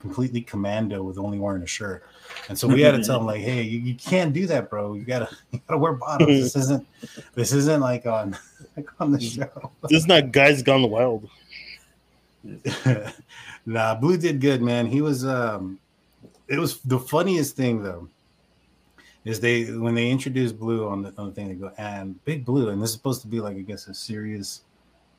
completely 0.03 0.43
commando 0.43 1.03
with 1.05 1.17
only 1.17 1.39
wearing 1.39 1.63
a 1.63 1.67
shirt. 1.67 2.05
And 2.49 2.59
so 2.59 2.67
we 2.67 2.81
had 2.83 2.91
to 2.91 3.05
tell 3.05 3.21
him 3.21 3.27
like, 3.27 3.41
hey, 3.41 3.63
you, 3.63 3.79
you 3.79 3.95
can't 3.95 4.33
do 4.33 4.47
that, 4.49 4.69
bro. 4.69 4.95
You 4.95 5.05
gotta 5.05 5.29
you 5.53 5.61
gotta 5.67 5.79
wear 5.79 5.93
bottoms. 5.93 6.29
This 6.29 6.57
isn't 6.57 6.87
this 7.35 7.53
isn't 7.53 7.81
like 7.81 8.05
on 8.05 8.37
like 8.77 8.89
on 9.01 9.13
the 9.13 9.21
show. 9.21 9.71
This 9.89 10.03
is 10.03 10.07
not 10.07 10.33
guys 10.33 10.63
gone 10.63 10.91
wild. 10.91 11.31
nah, 13.65 13.95
Blue 13.95 14.17
did 14.19 14.41
good, 14.41 14.61
man. 14.61 14.87
He 14.87 15.01
was 15.01 15.25
um 15.25 15.79
it 16.49 16.59
was 16.59 16.81
the 16.81 16.99
funniest 16.99 17.57
thing 17.57 17.83
though. 17.83 18.09
Is 19.25 19.39
they 19.39 19.67
when 19.67 19.95
they 19.95 20.11
introduced 20.11 20.59
Blue 20.59 20.89
on 20.89 21.03
the 21.03 21.15
on 21.17 21.29
the 21.29 21.33
thing, 21.33 21.49
they 21.49 21.55
go 21.55 21.71
and 21.79 22.23
Big 22.25 22.45
Blue, 22.45 22.71
and 22.71 22.83
this 22.83 22.91
is 22.91 22.97
supposed 22.97 23.23
to 23.23 23.29
be 23.29 23.41
like 23.41 23.57
I 23.57 23.61
guess 23.61 23.87
a 23.87 23.95
serious 23.95 24.63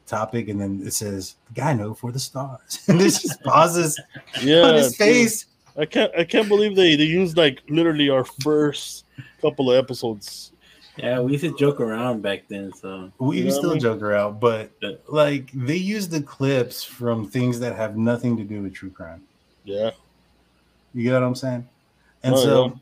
topic, 0.08 0.50
and 0.50 0.60
then 0.60 0.82
it 0.86 0.94
says 0.94 1.36
the 1.48 1.54
guy 1.54 1.74
know 1.74 1.94
for 1.94 2.12
the 2.12 2.20
stars, 2.20 2.80
and 2.88 3.00
this 3.00 3.22
just 3.22 3.42
pauses 3.44 4.00
Yeah, 4.42 4.64
on 4.64 4.76
his 4.76 4.96
face. 4.96 5.46
I 5.78 5.86
can't. 5.86 6.12
I 6.18 6.24
can't 6.24 6.48
believe 6.48 6.76
they 6.76 6.96
they 6.96 7.06
used 7.06 7.36
like 7.38 7.62
literally 7.68 8.10
our 8.10 8.24
first 8.24 9.06
couple 9.42 9.72
of 9.72 9.78
episodes. 9.84 10.52
Yeah, 10.98 11.20
we 11.22 11.32
used 11.32 11.44
to 11.44 11.56
joke 11.58 11.80
around 11.80 12.22
back 12.22 12.48
then. 12.48 12.72
So 12.74 13.12
We 13.18 13.38
You 13.38 13.44
know 13.46 13.50
what 13.50 13.56
I 13.56 13.58
still 13.58 13.70
mean? 13.72 13.80
joke 13.80 14.02
around, 14.04 14.40
but 14.40 14.72
like 15.08 15.52
they 15.54 15.76
use 15.78 16.08
the 16.08 16.22
clips 16.22 16.84
from 16.84 17.28
things 17.28 17.60
that 17.62 17.76
have 17.76 17.98
nothing 17.98 18.38
to 18.38 18.44
do 18.44 18.62
with 18.62 18.76
true 18.76 18.92
crime. 18.92 19.24
Yeah. 19.64 19.92
You 20.94 21.04
get 21.04 21.14
what 21.14 21.24
I'm 21.24 21.34
saying? 21.36 21.68
And 22.22 22.36
Oh, 22.36 22.44
so 22.44 22.80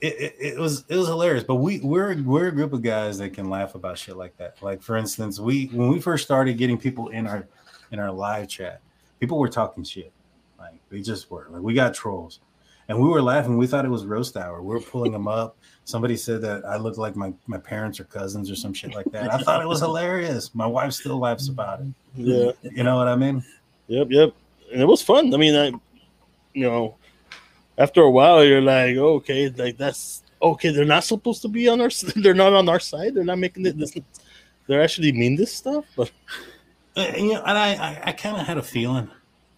it, 0.00 0.20
it, 0.20 0.36
it 0.38 0.58
was 0.58 0.84
it 0.88 0.96
was 0.96 1.06
hilarious. 1.08 1.44
But 1.44 1.56
we 1.56 1.80
we're 1.80 2.20
we're 2.22 2.48
a 2.48 2.52
group 2.52 2.72
of 2.72 2.82
guys 2.82 3.18
that 3.18 3.30
can 3.30 3.50
laugh 3.50 3.74
about 3.74 3.98
shit 3.98 4.16
like 4.16 4.36
that. 4.38 4.62
Like 4.62 4.82
for 4.82 4.96
instance, 4.96 5.38
we 5.38 5.66
when 5.66 5.88
we 5.88 6.00
first 6.00 6.24
started 6.24 6.54
getting 6.58 6.78
people 6.78 7.08
in 7.08 7.26
our 7.26 7.46
in 7.92 7.98
our 7.98 8.10
live 8.10 8.48
chat, 8.48 8.80
people 9.18 9.38
were 9.38 9.48
talking 9.48 9.84
shit. 9.84 10.12
Like 10.58 10.80
they 10.90 11.00
just 11.00 11.30
were. 11.30 11.48
Like 11.50 11.62
we 11.62 11.74
got 11.74 11.94
trolls. 11.94 12.40
And 12.88 13.00
we 13.00 13.08
were 13.08 13.22
laughing. 13.22 13.56
We 13.56 13.68
thought 13.68 13.84
it 13.84 13.88
was 13.88 14.04
roast 14.04 14.36
hour. 14.36 14.60
We 14.62 14.74
were 14.74 14.80
pulling 14.80 15.12
them 15.12 15.28
up. 15.28 15.56
Somebody 15.84 16.16
said 16.16 16.42
that 16.42 16.64
I 16.64 16.76
looked 16.76 16.98
like 16.98 17.14
my, 17.14 17.32
my 17.46 17.56
parents 17.56 18.00
or 18.00 18.04
cousins 18.04 18.50
or 18.50 18.56
some 18.56 18.74
shit 18.74 18.96
like 18.96 19.06
that. 19.12 19.32
I 19.32 19.38
thought 19.38 19.62
it 19.62 19.68
was 19.68 19.78
hilarious. 19.78 20.52
My 20.56 20.66
wife 20.66 20.92
still 20.94 21.20
laughs 21.20 21.46
about 21.48 21.82
it. 21.82 21.86
Yeah. 22.16 22.50
You 22.62 22.82
know 22.82 22.96
what 22.96 23.06
I 23.06 23.14
mean? 23.14 23.44
Yep. 23.86 24.08
Yep. 24.10 24.34
And 24.72 24.82
it 24.82 24.86
was 24.86 25.02
fun. 25.02 25.32
I 25.32 25.36
mean, 25.36 25.54
I, 25.54 25.66
you 26.52 26.68
know, 26.68 26.96
after 27.80 28.02
a 28.02 28.10
while, 28.10 28.44
you're 28.44 28.60
like, 28.60 28.96
okay, 28.96 29.48
like 29.48 29.76
that's 29.78 30.22
okay. 30.40 30.70
They're 30.70 30.84
not 30.84 31.04
supposed 31.04 31.42
to 31.42 31.48
be 31.48 31.66
on 31.68 31.80
our. 31.80 31.90
They're 32.16 32.34
not 32.34 32.52
on 32.52 32.68
our 32.68 32.78
side. 32.78 33.14
They're 33.14 33.24
not 33.24 33.38
making 33.38 33.64
it. 33.66 33.78
This, 33.78 33.96
they're 34.66 34.82
actually 34.82 35.12
mean 35.12 35.34
this 35.34 35.52
stuff. 35.52 35.84
But 35.96 36.12
And, 36.94 37.16
you 37.16 37.32
know, 37.34 37.42
and 37.42 37.56
I, 37.58 37.68
I, 37.74 38.00
I 38.08 38.12
kind 38.12 38.36
of 38.36 38.46
had 38.46 38.58
a 38.58 38.62
feeling, 38.62 39.08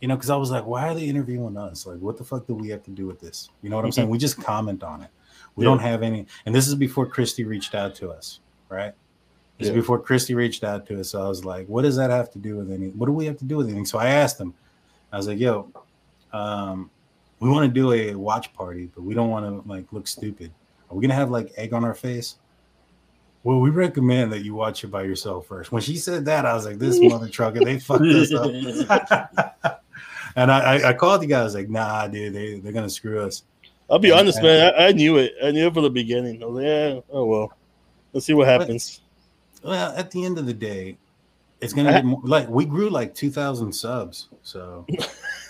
you 0.00 0.08
know, 0.08 0.14
because 0.16 0.30
I 0.30 0.36
was 0.36 0.50
like, 0.50 0.64
why 0.64 0.88
are 0.88 0.94
they 0.94 1.04
interviewing 1.04 1.56
us? 1.56 1.84
Like, 1.86 1.98
what 1.98 2.16
the 2.16 2.24
fuck 2.24 2.46
do 2.46 2.54
we 2.54 2.68
have 2.68 2.84
to 2.84 2.90
do 2.90 3.06
with 3.06 3.20
this? 3.20 3.50
You 3.62 3.70
know 3.70 3.76
what 3.76 3.84
I'm 3.84 3.92
saying? 3.92 4.08
We 4.08 4.18
just 4.18 4.40
comment 4.40 4.82
on 4.82 5.02
it. 5.02 5.10
We 5.56 5.64
Yeah. 5.64 5.70
don't 5.70 5.80
have 5.80 6.02
any. 6.02 6.26
And 6.46 6.54
this 6.54 6.68
is 6.68 6.74
before 6.76 7.06
Kristi 7.06 7.46
reached 7.46 7.74
out 7.74 7.94
to 7.96 8.10
us, 8.10 8.38
right? 8.68 8.94
This 9.58 9.66
Yeah. 9.66 9.72
is 9.72 9.76
before 9.76 10.00
Kristi 10.00 10.34
reached 10.36 10.62
out 10.64 10.86
to 10.86 11.00
us. 11.00 11.10
So 11.10 11.22
I 11.22 11.28
was 11.28 11.44
like, 11.44 11.66
what 11.66 11.82
does 11.82 11.96
that 11.96 12.10
have 12.10 12.30
to 12.32 12.38
do 12.38 12.56
with 12.56 12.70
anything? 12.70 12.96
What 12.98 13.06
do 13.06 13.12
we 13.12 13.26
have 13.26 13.38
to 13.38 13.44
do 13.44 13.56
with 13.58 13.66
anything? 13.66 13.84
So 13.86 13.98
I 13.98 14.06
asked 14.08 14.40
him, 14.40 14.54
I 15.12 15.16
was 15.18 15.26
like, 15.26 15.38
yo, 15.38 15.70
um, 16.32 16.90
we 17.42 17.50
want 17.50 17.64
to 17.66 17.72
do 17.72 17.92
a 17.92 18.14
watch 18.14 18.52
party, 18.54 18.88
but 18.94 19.02
we 19.02 19.14
don't 19.14 19.28
want 19.30 19.44
to 19.44 19.68
like 19.68 19.92
look 19.92 20.06
stupid. 20.06 20.52
Are 20.88 20.96
we 20.96 21.02
gonna 21.02 21.14
have 21.14 21.30
like 21.30 21.52
egg 21.56 21.72
on 21.72 21.84
our 21.84 21.94
face? 21.94 22.36
Well, 23.42 23.58
we 23.58 23.70
recommend 23.70 24.32
that 24.32 24.44
you 24.44 24.54
watch 24.54 24.84
it 24.84 24.88
by 24.88 25.02
yourself 25.02 25.46
first. 25.48 25.72
When 25.72 25.82
she 25.82 25.96
said 25.96 26.24
that, 26.26 26.46
I 26.46 26.54
was 26.54 26.64
like, 26.66 26.78
"This 26.78 27.00
mother 27.00 27.28
trucker, 27.28 27.64
they 27.64 27.80
fucked 27.80 28.02
us 28.04 28.32
up." 28.32 29.82
and 30.36 30.52
I, 30.52 30.76
I, 30.76 30.88
I 30.90 30.92
called 30.92 31.22
the 31.22 31.26
guys 31.26 31.54
like, 31.54 31.68
"Nah, 31.68 32.06
dude, 32.06 32.32
they 32.32 32.60
they're 32.60 32.72
gonna 32.72 32.88
screw 32.88 33.20
us." 33.20 33.42
I'll 33.90 33.98
be 33.98 34.10
And- 34.10 34.20
honest, 34.20 34.38
and- 34.38 34.46
man. 34.46 34.74
I, 34.78 34.86
I 34.88 34.92
knew 34.92 35.16
it. 35.16 35.34
I 35.42 35.50
knew 35.50 35.66
it 35.66 35.74
from 35.74 35.82
the 35.82 35.90
beginning. 35.90 36.42
I 36.42 36.46
was 36.46 36.54
like, 36.54 36.64
yeah. 36.64 37.00
Oh 37.10 37.24
well. 37.24 37.52
Let's 38.12 38.26
see 38.26 38.34
what 38.34 38.46
happens. 38.46 39.00
Well, 39.64 39.92
at 39.96 40.10
the 40.12 40.24
end 40.24 40.38
of 40.38 40.46
the 40.46 40.54
day, 40.54 40.96
it's 41.60 41.72
gonna 41.72 42.02
more, 42.04 42.20
like 42.22 42.48
we 42.48 42.64
grew 42.64 42.90
like 42.90 43.14
two 43.14 43.30
thousand 43.30 43.72
subs. 43.72 44.28
So 44.42 44.86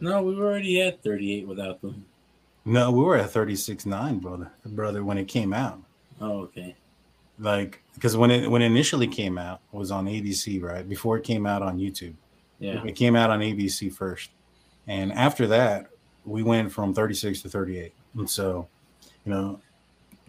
no, 0.00 0.22
we 0.22 0.34
were 0.34 0.46
already 0.46 0.80
at 0.82 1.02
38 1.02 1.46
without 1.46 1.80
them. 1.80 2.04
no, 2.64 2.90
we 2.90 3.02
were 3.02 3.16
at 3.16 3.30
thirty 3.30 3.56
six 3.56 3.86
nine, 3.86 4.18
brother, 4.18 4.50
brother, 4.66 5.04
when 5.04 5.18
it 5.18 5.26
came 5.28 5.52
out. 5.52 5.80
Oh, 6.20 6.40
okay. 6.42 6.74
Like 7.38 7.82
because 7.94 8.16
when 8.16 8.30
it 8.30 8.50
when 8.50 8.62
it 8.62 8.66
initially 8.66 9.06
came 9.06 9.38
out 9.38 9.60
it 9.72 9.76
was 9.76 9.90
on 9.90 10.06
ABC, 10.06 10.60
right? 10.62 10.88
Before 10.88 11.16
it 11.16 11.24
came 11.24 11.46
out 11.46 11.62
on 11.62 11.78
YouTube. 11.78 12.14
Yeah. 12.58 12.82
It 12.84 12.96
came 12.96 13.14
out 13.14 13.30
on 13.30 13.40
ABC 13.40 13.92
first. 13.92 14.30
And 14.88 15.12
after 15.12 15.46
that, 15.46 15.90
we 16.24 16.42
went 16.42 16.72
from 16.72 16.92
36 16.92 17.42
to 17.42 17.48
38. 17.48 17.92
And 18.16 18.28
so, 18.28 18.66
you 19.24 19.30
know, 19.32 19.60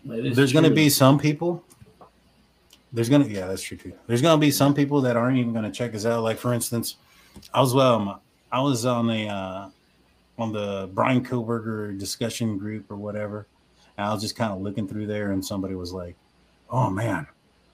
there's 0.06 0.54
going 0.54 0.66
to 0.66 0.70
be 0.70 0.90
some 0.90 1.18
people. 1.18 1.64
There's 2.94 3.10
going 3.10 3.24
to, 3.24 3.30
yeah, 3.30 3.48
that's 3.48 3.64
true 3.64 3.78
too. 3.78 3.94
There's 4.06 4.22
going 4.22 4.38
to 4.38 4.40
be 4.40 4.52
some 4.52 4.74
people 4.76 5.02
that 5.02 5.16
aren't 5.18 5.38
even 5.38 5.54
going 5.54 5.66
to 5.66 5.72
check 5.72 5.96
us 5.96 6.06
out. 6.06 6.22
Like, 6.24 6.38
for 6.38 6.54
instance, 6.54 6.98
I 7.54 7.62
was, 7.62 7.76
um, 7.76 8.20
I 8.52 8.62
was 8.62 8.86
on 8.86 9.08
the, 9.08 9.28
uh, 9.28 9.70
on 10.38 10.52
the 10.52 10.90
Bryan 10.94 11.24
Kohberger 11.24 11.98
discussion 11.98 12.58
group 12.58 12.90
or 12.90 12.96
whatever. 12.96 13.46
And 13.98 14.08
I 14.08 14.14
was 14.14 14.22
just 14.22 14.36
kind 14.36 14.54
of 14.54 14.62
looking 14.62 14.88
through 14.88 15.08
there 15.08 15.32
and 15.32 15.46
somebody 15.46 15.76
was 15.76 15.92
like, 15.94 16.16
oh 16.70 16.90
man, 16.90 17.28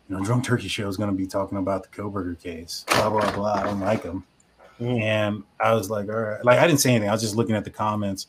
you 0.09 0.17
know, 0.17 0.23
Drunk 0.23 0.43
Turkey 0.43 0.67
Show 0.67 0.87
is 0.87 0.97
going 0.97 1.09
to 1.09 1.15
be 1.15 1.27
talking 1.27 1.57
about 1.57 1.83
the 1.83 1.89
Kohberger 1.89 2.39
case, 2.41 2.85
blah, 2.87 3.09
blah, 3.09 3.31
blah. 3.31 3.53
I 3.53 3.63
don't 3.63 3.79
like 3.79 4.03
him. 4.03 4.23
Mhm. 4.79 5.01
And 5.01 5.43
I 5.59 5.73
was 5.73 5.89
like, 5.89 6.09
all 6.09 6.15
right. 6.15 6.43
Like, 6.43 6.59
I 6.59 6.67
didn't 6.67 6.79
say 6.81 6.89
anything. 6.91 7.09
I 7.09 7.13
was 7.13 7.21
just 7.21 7.35
looking 7.35 7.55
at 7.55 7.63
the 7.63 7.69
comments. 7.69 8.27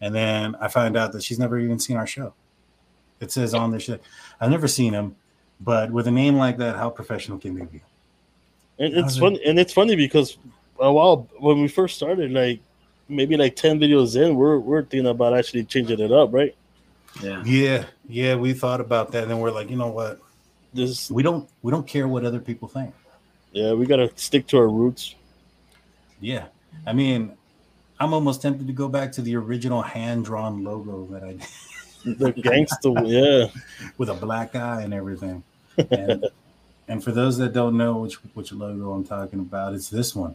And 0.00 0.14
then 0.14 0.54
I 0.56 0.68
found 0.68 0.96
out 0.96 1.12
that 1.12 1.22
she's 1.22 1.38
never 1.38 1.58
even 1.58 1.78
seen 1.78 1.96
our 1.96 2.06
show. 2.06 2.34
It 3.20 3.32
says 3.32 3.54
on 3.54 3.70
the 3.70 3.80
show, 3.80 3.98
I've 4.40 4.50
never 4.50 4.68
seen 4.68 4.92
him, 4.92 5.16
but 5.60 5.90
with 5.90 6.06
a 6.06 6.10
name 6.10 6.36
like 6.36 6.58
that, 6.58 6.76
how 6.76 6.90
professional 6.90 7.38
can 7.38 7.54
they 7.58 7.64
be? 7.64 7.80
And 8.78 8.92
it's 8.94 9.16
it- 9.16 9.20
funny, 9.20 9.40
and 9.46 9.58
it's 9.58 9.72
funny 9.72 9.96
because 9.96 10.36
a 10.80 10.92
while 10.92 11.28
when 11.38 11.60
we 11.60 11.68
first 11.68 11.96
started, 11.96 12.30
like 12.32 12.60
maybe 13.08 13.36
like 13.36 13.56
ten 13.56 13.78
videos 13.78 14.20
in, 14.20 14.36
we're 14.36 14.58
we're 14.58 14.82
thinking 14.82 15.06
about 15.06 15.36
actually 15.36 15.64
changing 15.64 16.00
it 16.00 16.12
up, 16.12 16.32
right? 16.32 16.54
Yeah. 17.22 17.42
Yeah, 17.44 17.84
yeah, 18.08 18.34
we 18.36 18.52
thought 18.52 18.80
about 18.80 19.12
that, 19.12 19.22
and 19.22 19.30
then 19.30 19.38
we're 19.38 19.50
like, 19.50 19.70
you 19.70 19.76
know 19.76 19.88
what? 19.88 20.20
This, 20.74 21.10
We 21.10 21.22
don't, 21.22 21.48
we 21.62 21.70
don't 21.70 21.86
care 21.86 22.06
what 22.06 22.26
other 22.26 22.40
people 22.40 22.68
think. 22.68 22.92
yeah, 23.52 23.72
we 23.72 23.86
gotta 23.86 24.10
stick 24.16 24.46
to 24.48 24.58
our 24.58 24.68
roots. 24.68 25.14
Yeah, 26.20 26.46
I 26.86 26.92
mean, 26.92 27.32
I'm 27.98 28.12
almost 28.12 28.42
tempted 28.42 28.66
to 28.66 28.72
go 28.74 28.88
back 28.88 29.12
to 29.12 29.22
the 29.22 29.36
original 29.36 29.80
hand-drawn 29.80 30.62
logo 30.64 31.06
that 31.12 31.22
I 31.24 31.32
did 32.04 32.18
The 32.18 32.32
gangster, 32.32 32.92
yeah, 33.04 33.46
with 33.98 34.10
a 34.10 34.14
black 34.14 34.54
eye 34.54 34.82
and 34.82 34.92
everything. 34.92 35.42
And, 35.90 36.26
and 36.88 37.02
for 37.02 37.12
those 37.12 37.38
that 37.38 37.52
don't 37.54 37.76
know 37.78 37.96
which 37.98 38.14
which 38.34 38.52
logo 38.52 38.92
I'm 38.92 39.04
talking 39.04 39.40
about, 39.40 39.74
it's 39.74 39.88
this 39.88 40.14
one. 40.14 40.34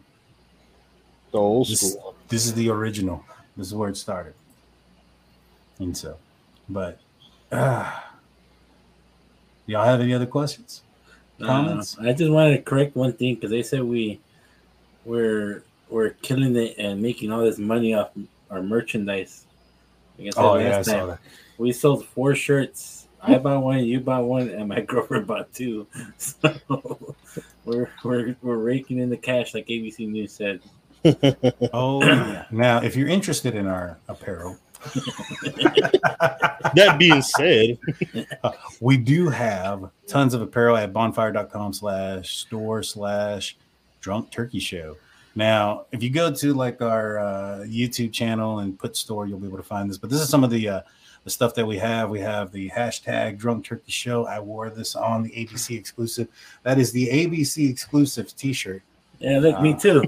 The 1.32 1.38
old 1.40 1.68
This- 1.68 1.94
school. 1.94 2.16
This 2.28 2.46
is 2.46 2.54
the 2.54 2.70
original. 2.70 3.26
This 3.58 3.68
is 3.68 3.76
where 3.76 3.90
it 3.90 3.98
started. 3.98 4.34
And 5.80 5.96
so, 5.98 6.18
but 6.70 7.00
uh, 7.52 7.92
y'all 9.66 9.84
have 9.84 10.00
any 10.00 10.14
other 10.14 10.26
questions? 10.26 10.82
Comments? 11.42 11.98
Uh, 11.98 12.04
I 12.10 12.14
just 12.14 12.32
wanted 12.32 12.58
to 12.58 12.62
correct 12.62 12.96
one 12.96 13.14
thing 13.14 13.36
because 13.36 13.50
they 13.52 13.64
said 13.64 13.84
we 13.84 14.20
we're 15.06 15.64
we're 15.90 16.12
killing 16.22 16.56
it 16.56 16.76
and 16.78 17.02
making 17.02 17.32
all 17.32 17.42
this 17.42 17.58
money 17.58 17.94
off 17.96 18.12
our 18.50 18.62
merchandise. 18.62 19.46
Like 20.18 20.28
I 20.28 20.32
said 20.32 20.42
oh 20.44 20.56
yeah, 20.58 20.78
I 20.78 20.82
saw 20.84 21.06
that. 21.08 21.20
we 21.58 21.72
sold 21.72 22.06
four 22.06 22.36
shirts. 22.36 23.08
I 23.24 23.38
bought 23.38 23.62
one, 23.64 23.84
you 23.84 24.00
bought 24.00 24.24
one, 24.24 24.50
and 24.50 24.68
my 24.70 24.82
girlfriend 24.88 25.28
bought 25.28 25.52
two. 25.54 25.88
So 26.18 27.16
we're 27.66 27.90
we're 28.04 28.36
we're 28.42 28.58
raking 28.58 29.00
in 29.00 29.10
the 29.10 29.18
cash, 29.18 29.54
like 29.54 29.68
ABC 29.68 30.08
News 30.08 30.32
said. 30.34 30.62
Oh 31.74 32.04
yeah. 32.04 32.46
Now, 32.52 32.82
if 32.82 32.96
you're 32.96 33.08
interested 33.08 33.56
in 33.56 33.68
our 33.68 33.98
apparel, 34.08 34.58
That 36.76 36.98
being 36.98 37.22
said, 37.22 37.78
we 38.80 38.98
do 38.98 39.30
have 39.30 39.90
tons 40.08 40.34
of 40.34 40.42
apparel 40.42 40.78
at 40.78 40.94
bonfire.com 40.94 41.74
slash 41.74 42.38
store 42.38 42.84
slash 42.84 43.58
drunk 44.00 44.32
turkey 44.32 44.60
show. 44.60 44.98
Now, 45.36 45.86
if 45.92 46.04
you 46.04 46.10
go 46.10 46.34
to 46.34 46.54
like 46.54 46.82
our 46.82 47.20
uh, 47.20 47.66
YouTube 47.66 48.12
channel 48.12 48.60
and 48.60 48.78
put 48.78 48.96
store, 48.96 49.28
you'll 49.28 49.40
be 49.40 49.48
able 49.48 49.58
to 49.58 49.64
find 49.64 49.90
this. 49.90 49.98
But 49.98 50.10
this 50.10 50.22
is 50.22 50.30
some 50.30 50.44
of 50.44 50.50
the 50.50 50.68
uh, 50.68 50.82
the 51.24 51.30
stuff 51.30 51.54
that 51.56 51.66
we 51.66 51.78
have. 51.78 52.10
We 52.10 52.20
have 52.20 52.52
the 52.52 52.70
hashtag 52.70 53.38
drunk 53.38 53.66
turkey 53.66 53.92
show. 53.92 54.26
I 54.26 54.40
wore 54.40 54.70
this 54.70 54.96
on 54.96 55.24
the 55.24 55.30
ABC 55.30 55.78
exclusive. 55.78 56.28
That 56.64 56.80
is 56.80 56.92
the 56.92 57.08
ABC 57.08 57.70
exclusive 57.70 58.36
t-shirt. 58.36 58.82
Yeah, 59.22 59.40
look, 59.40 59.62
me 59.62 59.74
Uh, 59.74 59.80
too. 59.80 60.04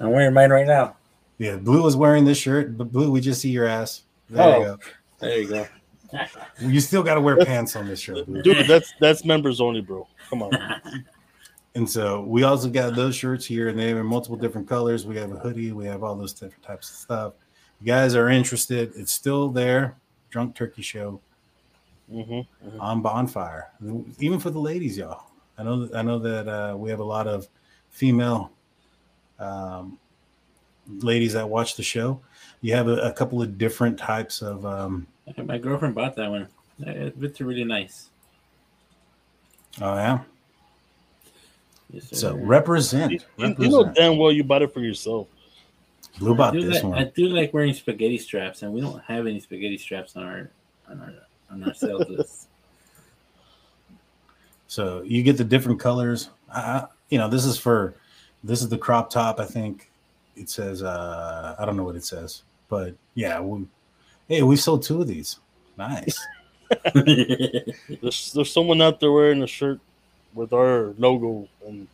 I'm 0.00 0.10
wearing 0.12 0.32
mine 0.34 0.50
right 0.50 0.66
now. 0.66 0.96
Yeah, 1.38 1.56
Blue 1.56 1.86
is 1.86 1.96
wearing 1.96 2.24
this 2.24 2.38
shirt, 2.38 2.78
but 2.78 2.90
Blue, 2.92 3.10
we 3.10 3.20
just 3.20 3.40
see 3.40 3.50
your 3.50 3.66
ass. 3.66 4.02
There 4.30 4.42
Oh. 4.42 4.58
you 4.58 4.64
go. 4.64 4.78
there 5.20 5.38
you 5.40 5.48
go, 5.48 5.66
You 6.60 6.80
still 6.80 7.02
got 7.02 7.14
to 7.16 7.20
wear 7.20 7.36
pants 7.44 7.74
on 7.76 7.86
this 7.86 8.00
shirt, 8.00 8.24
Blue. 8.26 8.42
dude. 8.42 8.66
That's 8.66 8.92
that's 9.00 9.24
members 9.24 9.60
only, 9.60 9.80
bro. 9.80 10.06
Come 10.30 10.42
on, 10.42 10.50
And 11.74 11.88
so 11.90 12.22
we 12.22 12.42
also 12.44 12.70
got 12.70 12.94
those 12.94 13.14
shirts 13.14 13.44
here, 13.44 13.68
and 13.68 13.78
they 13.78 13.88
have 13.90 14.02
multiple 14.04 14.36
different 14.38 14.66
colors. 14.66 15.04
We 15.04 15.16
have 15.16 15.30
a 15.32 15.38
hoodie, 15.38 15.72
we 15.72 15.84
have 15.86 16.02
all 16.02 16.14
those 16.14 16.32
different 16.32 16.62
types 16.62 16.88
of 16.88 16.96
stuff. 16.96 17.32
You 17.80 17.86
guys 17.88 18.14
are 18.14 18.30
interested, 18.30 18.92
it's 18.96 19.12
still 19.12 19.50
there. 19.50 19.96
Drunk 20.30 20.54
Turkey 20.54 20.82
Show 20.82 21.20
Mm-hmm. 22.12 22.80
on 22.80 23.02
Bonfire, 23.02 23.72
even 24.20 24.38
for 24.38 24.50
the 24.50 24.60
ladies, 24.60 24.96
y'all. 24.96 25.24
I 25.58 25.64
know, 25.64 25.88
I 25.92 26.02
know 26.02 26.20
that 26.20 26.46
uh, 26.48 26.76
we 26.76 26.88
have 26.90 27.00
a 27.00 27.04
lot 27.04 27.26
of 27.26 27.48
female 27.96 28.50
um, 29.38 29.98
ladies 31.00 31.32
that 31.32 31.48
watch 31.48 31.76
the 31.76 31.82
show. 31.82 32.20
You 32.60 32.74
have 32.74 32.88
a, 32.88 32.96
a 32.98 33.12
couple 33.12 33.40
of 33.40 33.56
different 33.56 33.98
types 33.98 34.42
of 34.42 34.66
um, 34.66 35.06
My 35.44 35.56
girlfriend 35.58 35.94
bought 35.94 36.14
that 36.16 36.30
one. 36.30 36.46
It's 36.78 37.40
really 37.40 37.64
nice. 37.64 38.10
oh 39.80 39.94
yeah. 39.94 40.18
Yes, 41.90 42.08
So 42.12 42.36
represent, 42.36 43.12
You, 43.12 43.20
you- 43.38 43.54
you 43.58 43.68
know 43.70 43.90
damn 43.94 44.18
well 44.18 44.30
you 44.32 44.44
bought 44.44 44.62
it 44.62 44.74
for 44.74 44.80
yourself. 44.80 45.28
Blue 46.18 46.34
I 46.34 46.36
bought 46.36 46.52
do, 46.52 46.60
this 46.70 46.82
like, 46.82 46.94
I 47.06 47.10
do 47.14 47.28
like 47.28 47.54
wearing 47.54 47.72
spaghetti 47.74 48.18
straps, 48.18 48.62
and 48.62 48.72
we 48.72 48.80
don't 48.80 49.02
have 49.04 49.26
any 49.26 49.40
spaghetti 49.40 49.78
straps 49.78 50.16
on 50.16 50.24
our 50.24 50.50
on 50.90 51.00
our 51.00 51.12
on 51.50 51.62
our 51.62 51.74
sales 51.74 52.08
list. 52.08 52.48
So 54.66 55.02
you 55.02 55.22
get 55.22 55.36
the 55.36 55.44
different 55.44 55.78
colors. 55.80 56.30
Uh, 56.52 56.86
you 57.10 57.18
know, 57.18 57.28
this 57.28 57.44
is 57.44 57.58
for 57.58 57.94
this 58.44 58.62
is 58.62 58.68
the 58.68 58.78
crop 58.78 59.10
top. 59.10 59.40
I 59.40 59.44
think 59.44 59.90
it 60.36 60.50
says 60.50 60.82
uh 60.82 61.56
I 61.58 61.64
don't 61.64 61.76
know 61.76 61.84
what 61.84 61.96
it 61.96 62.04
says, 62.04 62.42
but 62.68 62.94
yeah, 63.14 63.40
we, 63.40 63.66
hey, 64.28 64.42
we 64.42 64.56
sold 64.56 64.82
two 64.82 65.00
of 65.00 65.08
these. 65.08 65.38
Nice. 65.76 66.18
There's 66.94 68.32
there's 68.32 68.52
someone 68.52 68.82
out 68.82 68.98
there 68.98 69.12
wearing 69.12 69.42
a 69.42 69.46
shirt 69.46 69.78
with 70.34 70.52
our 70.52 70.94
logo 70.98 71.48
and 71.64 71.86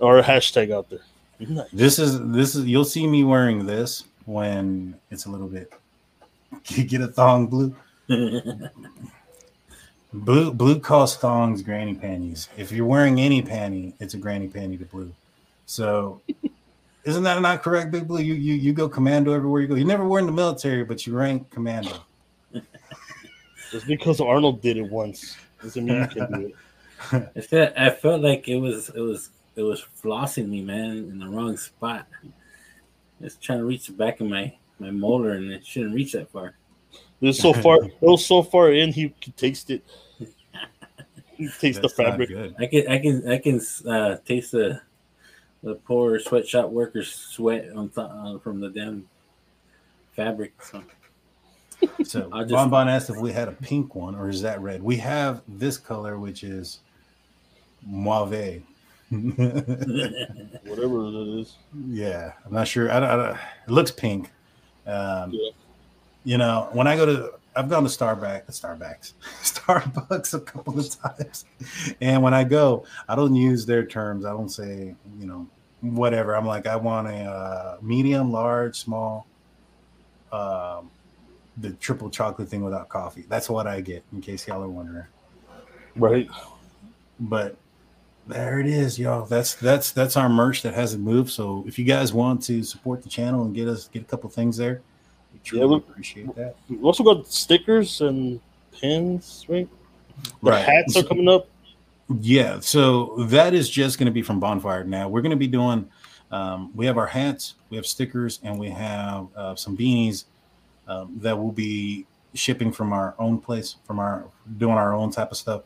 our 0.00 0.22
hashtag 0.22 0.72
out 0.72 0.88
there. 0.88 1.00
Nice. 1.38 1.68
This 1.70 1.98
is 1.98 2.18
this 2.30 2.54
is 2.54 2.64
you'll 2.64 2.84
see 2.86 3.06
me 3.06 3.24
wearing 3.24 3.66
this 3.66 4.04
when 4.24 4.98
it's 5.10 5.26
a 5.26 5.30
little 5.30 5.48
bit. 5.48 5.72
You 6.68 6.84
get 6.84 7.00
a 7.00 7.08
thong 7.08 7.48
blue. 7.48 7.74
Blue 10.14 10.52
blue 10.52 10.78
calls 10.78 11.16
thongs 11.16 11.60
granny 11.60 11.92
panties. 11.92 12.48
If 12.56 12.70
you're 12.70 12.86
wearing 12.86 13.20
any 13.20 13.42
panty, 13.42 13.94
it's 13.98 14.14
a 14.14 14.16
granny 14.16 14.46
panty 14.46 14.78
to 14.78 14.84
blue. 14.84 15.12
So 15.66 16.20
isn't 17.04 17.24
that 17.24 17.42
not 17.42 17.64
correct, 17.64 17.90
Big 17.90 18.06
Blue? 18.06 18.20
You 18.20 18.34
you 18.34 18.54
you 18.54 18.72
go 18.72 18.88
commando 18.88 19.32
everywhere 19.32 19.62
you 19.62 19.66
go. 19.66 19.74
You 19.74 19.84
never 19.84 20.06
were 20.06 20.20
in 20.20 20.26
the 20.26 20.32
military, 20.32 20.84
but 20.84 21.04
you 21.04 21.16
rank 21.16 21.50
commando. 21.50 21.96
Just 23.72 23.88
because 23.88 24.20
Arnold 24.20 24.62
did 24.62 24.76
it 24.76 24.88
once 24.88 25.36
doesn't 25.60 25.84
mean 25.84 26.02
you 26.02 26.06
can 26.06 26.32
do 26.32 26.46
it. 26.46 27.32
I 27.36 27.40
felt 27.40 27.72
I 27.76 27.90
felt 27.90 28.22
like 28.22 28.46
it 28.46 28.58
was 28.58 28.90
it 28.90 29.00
was 29.00 29.30
it 29.56 29.62
was 29.62 29.84
flossing 30.00 30.48
me, 30.48 30.62
man, 30.62 30.90
in 30.92 31.18
the 31.18 31.26
wrong 31.26 31.56
spot. 31.56 32.06
It's 33.20 33.34
trying 33.34 33.58
to 33.58 33.64
reach 33.64 33.88
the 33.88 33.94
back 33.94 34.20
of 34.20 34.28
my 34.28 34.54
my 34.78 34.92
molar, 34.92 35.32
and 35.32 35.50
it 35.50 35.66
shouldn't 35.66 35.92
reach 35.92 36.12
that 36.12 36.30
far. 36.30 36.54
It 37.20 37.26
was 37.26 37.38
so 37.38 37.52
far 37.52 37.84
it 37.84 37.94
was 38.00 38.24
so 38.24 38.42
far 38.42 38.72
in 38.72 38.92
he 38.92 39.08
could 39.22 39.36
taste 39.36 39.70
it. 39.70 39.84
He 41.36 41.48
tastes 41.48 41.80
the 41.80 41.88
That's 41.88 41.98
not 41.98 42.06
fabric. 42.10 42.30
I 42.58 42.66
can 42.66 42.88
I 42.88 42.98
can 42.98 43.28
I 43.28 43.38
can 43.38 43.60
uh, 43.88 44.16
taste 44.24 44.52
the 44.52 44.80
the 45.62 45.74
poor 45.76 46.18
sweatshop 46.20 46.70
workers' 46.70 47.12
sweat 47.12 47.70
on 47.74 47.88
top 47.88 48.10
uh, 48.12 48.38
from 48.38 48.60
the 48.60 48.68
damn 48.70 49.08
fabric. 50.12 50.52
So 50.62 50.82
So 52.04 52.28
I 52.32 52.42
just- 52.42 52.52
Bon 52.52 52.70
Bon 52.70 52.88
asked 52.88 53.10
if 53.10 53.16
we 53.16 53.32
had 53.32 53.48
a 53.48 53.52
pink 53.52 53.94
one 53.94 54.14
or 54.14 54.28
is 54.28 54.42
that 54.42 54.60
red? 54.60 54.82
We 54.82 54.96
have 54.98 55.42
this 55.48 55.76
color, 55.78 56.18
which 56.18 56.44
is 56.44 56.80
mauve. 57.86 58.30
Whatever 59.10 61.06
it 61.08 61.40
is. 61.40 61.56
Yeah, 61.86 62.32
I'm 62.44 62.52
not 62.52 62.66
sure. 62.68 62.90
I 62.90 63.00
don't, 63.00 63.08
I 63.10 63.16
don't, 63.16 63.36
it 63.36 63.70
looks 63.70 63.90
pink. 63.90 64.30
Um, 64.86 65.30
Yeah. 65.32 65.50
You 66.24 66.38
know, 66.38 66.68
when 66.72 66.86
I 66.86 66.96
go 66.96 67.04
to, 67.06 67.32
I've 67.54 67.68
gone 67.68 67.82
to 67.84 67.88
Starbucks, 67.88 68.46
Starbucks, 68.48 69.12
Starbucks 69.42 70.34
a 70.34 70.40
couple 70.40 70.78
of 70.78 70.88
times, 71.00 71.44
and 72.00 72.22
when 72.22 72.32
I 72.34 72.44
go, 72.44 72.84
I 73.08 73.14
don't 73.14 73.34
use 73.34 73.66
their 73.66 73.84
terms. 73.84 74.24
I 74.24 74.30
don't 74.30 74.48
say, 74.48 74.94
you 75.18 75.26
know, 75.26 75.46
whatever. 75.82 76.34
I'm 76.34 76.46
like, 76.46 76.66
I 76.66 76.76
want 76.76 77.08
a 77.08 77.24
uh, 77.24 77.76
medium, 77.82 78.32
large, 78.32 78.76
small, 78.76 79.26
um, 80.32 80.90
the 81.58 81.70
triple 81.74 82.10
chocolate 82.10 82.48
thing 82.48 82.64
without 82.64 82.88
coffee. 82.88 83.24
That's 83.28 83.48
what 83.50 83.66
I 83.66 83.80
get. 83.80 84.02
In 84.12 84.20
case 84.20 84.48
y'all 84.48 84.62
are 84.62 84.68
wondering 84.68 85.04
Right. 85.96 86.28
but 87.20 87.56
there 88.26 88.58
it 88.58 88.66
is 88.66 88.98
y'all 88.98 89.26
that's 89.26 89.54
that's 89.54 89.92
that's 89.92 90.16
our 90.16 90.28
merch 90.30 90.62
that 90.62 90.72
hasn't 90.74 91.02
moved 91.04 91.30
so 91.30 91.62
if 91.68 91.78
you 91.78 91.84
guys 91.84 92.12
want 92.12 92.42
to 92.42 92.62
support 92.62 93.02
the 93.02 93.08
channel 93.08 93.44
and 93.44 93.54
get 93.54 93.68
us 93.68 93.88
get 93.92 94.00
a 94.02 94.04
couple 94.06 94.28
things 94.30 94.56
there 94.56 94.80
we 95.34 95.40
truly 95.44 95.66
we- 95.66 95.76
appreciate 95.76 96.34
that 96.36 96.56
We 96.70 96.78
also 96.78 97.02
got 97.04 97.26
stickers 97.26 98.00
and 98.00 98.40
pins, 98.72 99.44
right? 99.48 99.68
The 100.42 100.50
Right. 100.50 100.64
hats 100.64 100.96
are 100.96 101.02
coming 101.02 101.28
up. 101.28 101.46
yeah 102.20 102.60
so 102.60 103.14
that 103.28 103.52
is 103.54 103.68
just 103.68 103.98
going 103.98 104.06
to 104.06 104.12
be 104.12 104.22
from 104.22 104.38
bonfire 104.38 104.84
now 104.84 105.08
we're 105.08 105.22
going 105.22 105.30
to 105.30 105.36
be 105.36 105.46
doing 105.48 105.88
um, 106.30 106.70
we 106.74 106.84
have 106.86 106.98
our 106.98 107.06
hats 107.06 107.54
we 107.70 107.76
have 107.76 107.86
stickers 107.86 108.40
and 108.42 108.58
we 108.58 108.68
have 108.68 109.26
uh, 109.34 109.54
some 109.56 109.74
beanies 109.76 110.24
um, 110.86 111.12
that 111.16 111.36
will 111.36 111.50
be 111.52 112.04
shipping 112.34 112.70
from 112.70 112.92
our 112.92 113.14
own 113.18 113.38
place 113.40 113.76
from 113.86 113.98
our 113.98 114.26
doing 114.58 114.74
our 114.74 114.92
own 114.94 115.10
type 115.10 115.30
of 115.30 115.36
stuff 115.38 115.62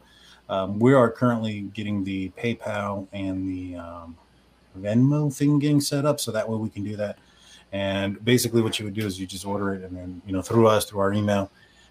um, 0.49 0.79
we 0.79 0.95
are 0.95 1.11
currently 1.11 1.63
getting 1.75 2.05
the 2.05 2.31
paypal 2.39 3.07
and 3.13 3.49
the 3.49 3.75
um, 3.77 4.17
venmo 4.81 5.35
thing 5.35 5.59
getting 5.59 5.81
set 5.81 6.07
up 6.07 6.21
so 6.21 6.31
that 6.31 6.49
way 6.49 6.57
we 6.57 6.69
can 6.71 6.85
do 6.85 6.95
that 6.97 7.19
and 7.73 8.23
basically 8.25 8.63
what 8.63 8.79
you 8.79 8.85
would 8.85 8.95
do 8.95 9.07
is 9.07 9.21
you 9.21 9.27
just 9.27 9.45
order 9.45 9.75
it 9.75 9.83
and 9.83 9.97
then 9.97 10.23
you 10.27 10.33
know 10.33 10.43
through 10.43 10.67
us 10.67 10.85
through 10.85 11.01
our 11.01 11.13
email 11.13 11.51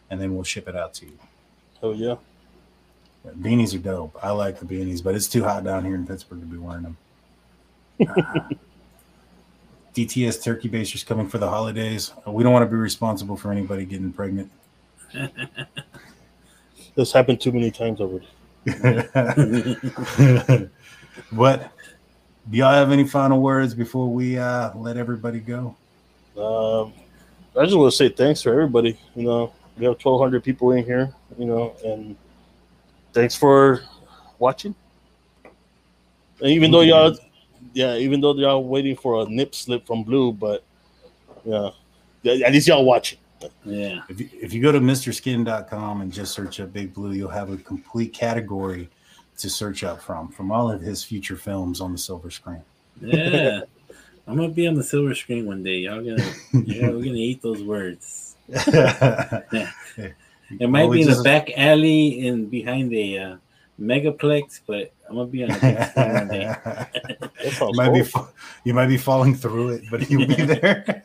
and 0.10 0.20
then 0.20 0.34
we'll 0.34 0.44
ship 0.44 0.68
it 0.68 0.76
out 0.76 0.94
to 0.94 1.06
you 1.06 1.18
Oh 1.84 1.94
yeah. 1.94 2.16
Beanies 3.40 3.76
are 3.76 3.80
dope. 3.80 4.18
I 4.24 4.32
like 4.32 4.60
the 4.60 4.66
beanies, 4.66 5.04
but 5.04 5.14
it's 5.14 5.28
too 5.28 5.44
hot 5.44 5.64
down 5.64 5.86
here 5.86 5.94
in 5.95 6.08
Pittsburgh 6.08 6.40
to 6.40 6.45
be 6.45 6.58
wearing 6.58 6.84
them. 6.84 6.98
DTS 9.94 10.44
turkey 10.44 10.70
basers 10.70 11.04
coming 11.04 11.28
for 11.28 11.40
the 11.40 11.49
holidays. 11.49 12.14
We 12.26 12.44
don't 12.44 12.54
want 12.54 12.64
to 12.64 12.70
be 12.70 12.78
responsible 12.78 13.36
for 13.36 13.52
anybody 13.52 13.84
getting 13.86 14.14
pregnant. 14.14 14.49
This 16.95 17.12
happened 17.12 17.41
too 17.41 17.52
many 17.52 17.72
times 17.72 17.99
already. 17.99 18.30
but 21.32 21.72
do 22.49 22.57
y'all 22.57 22.72
have 22.72 22.91
any 22.91 23.06
final 23.06 23.41
words 23.41 23.74
before 23.74 24.07
we 24.07 24.38
uh, 24.38 24.76
let 24.76 24.98
everybody 24.98 25.40
go? 25.40 25.76
Um, 26.38 26.94
I 27.57 27.65
just 27.65 27.76
want 27.76 27.91
to 27.91 27.98
say 27.98 28.10
thanks 28.10 28.41
for 28.41 28.52
everybody. 28.52 28.98
You 29.15 29.24
know, 29.24 29.53
we 29.78 29.86
have 29.86 29.95
1,200 30.03 30.44
people 30.44 30.72
in 30.72 30.86
here, 30.86 31.14
you 31.38 31.45
know, 31.45 31.76
and 31.84 32.15
thanks 33.14 33.36
for 33.36 33.82
watching. 34.40 34.76
And 36.40 36.52
even 36.52 36.72
though 36.72 36.82
y'all, 36.82 37.18
yeah, 37.74 37.95
even 37.95 38.22
though 38.22 38.36
y'all 38.36 38.64
waiting 38.64 38.95
for 38.95 39.22
a 39.22 39.26
nip 39.26 39.56
slip 39.56 39.86
from 39.86 40.03
Blue, 40.03 40.32
but 40.32 40.64
yeah, 41.44 41.72
yeah, 42.22 42.45
at 42.45 42.53
least 42.53 42.68
y'all 42.68 42.86
watching. 42.86 43.18
yeah, 43.65 44.02
If 44.10 44.22
you, 44.22 44.30
if 44.34 44.53
you 44.53 44.61
go 44.61 44.72
to 44.72 44.80
MrSkin.com 44.80 46.02
and 46.02 46.14
just 46.14 46.34
search 46.34 46.60
up 46.60 46.72
Big 46.72 46.94
Blue, 46.94 47.11
you'll 47.14 47.30
have 47.30 47.52
a 47.52 47.57
complete 47.57 48.14
category 48.14 48.90
to 49.38 49.49
search 49.49 49.84
up 49.84 50.01
from 50.01 50.30
from 50.30 50.51
all 50.51 50.69
of 50.72 50.81
his 50.81 51.03
future 51.03 51.35
films 51.35 51.80
on 51.81 51.91
the 51.91 51.97
silver 51.97 52.30
screen. 52.31 52.61
yeah. 53.01 53.61
I'm 54.30 54.35
gonna 54.35 54.49
be 54.49 54.68
on 54.68 54.73
the 54.76 54.84
silver 54.84 55.15
screen 55.15 55.45
one 55.45 55.64
day. 55.64 55.77
Y'all 55.77 56.03
gonna, 56.03 56.22
yeah, 56.65 56.89
we're 56.89 57.03
gonna 57.03 57.14
eat 57.15 57.41
those 57.41 57.64
words. 57.64 58.35
It 60.59 60.69
might 60.69 60.84
Oh, 60.84 60.91
be 60.91 61.01
in 61.01 61.07
just- 61.07 61.18
the 61.19 61.23
back 61.23 61.49
alley 61.57 62.26
and 62.27 62.49
behind 62.49 62.89
the 62.89 63.19
uh, 63.19 63.35
megaplex, 63.81 64.61
but 64.65 64.93
I'm 65.09 65.15
gonna 65.15 65.27
be 65.27 65.43
on 65.43 65.51
a 65.51 65.59
big 65.59 65.84
screen 65.89 66.14
one 66.14 66.27
day. 66.30 66.55
You 67.43 67.51
sounds 67.51 67.77
might 67.77 67.93
be 67.93 68.03
fa- 68.03 68.30
you 68.64 68.73
might 68.73 68.88
be 68.88 68.97
falling 68.97 69.35
through 69.35 69.69
it, 69.72 69.84
but 69.91 70.09
you'll 70.09 70.26
be 70.27 70.35
there. 70.35 71.01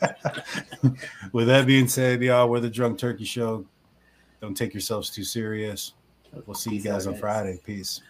With 1.32 1.48
that 1.48 1.66
being 1.66 1.88
said, 1.88 2.22
y'all, 2.22 2.48
we're 2.48 2.60
the 2.60 2.70
Drunk 2.70 2.98
Turkey 2.98 3.24
Show. 3.24 3.64
Don't 4.40 4.54
take 4.56 4.74
yourselves 4.74 5.10
too 5.10 5.24
serious. 5.24 5.92
We'll 6.46 6.54
see 6.54 6.70
you 6.74 6.76
Peace 6.82 6.86
out, 6.86 6.92
guys 6.94 7.06
on 7.08 7.12
guys. 7.14 7.20
Friday. 7.20 7.60
Peace. 7.66 8.00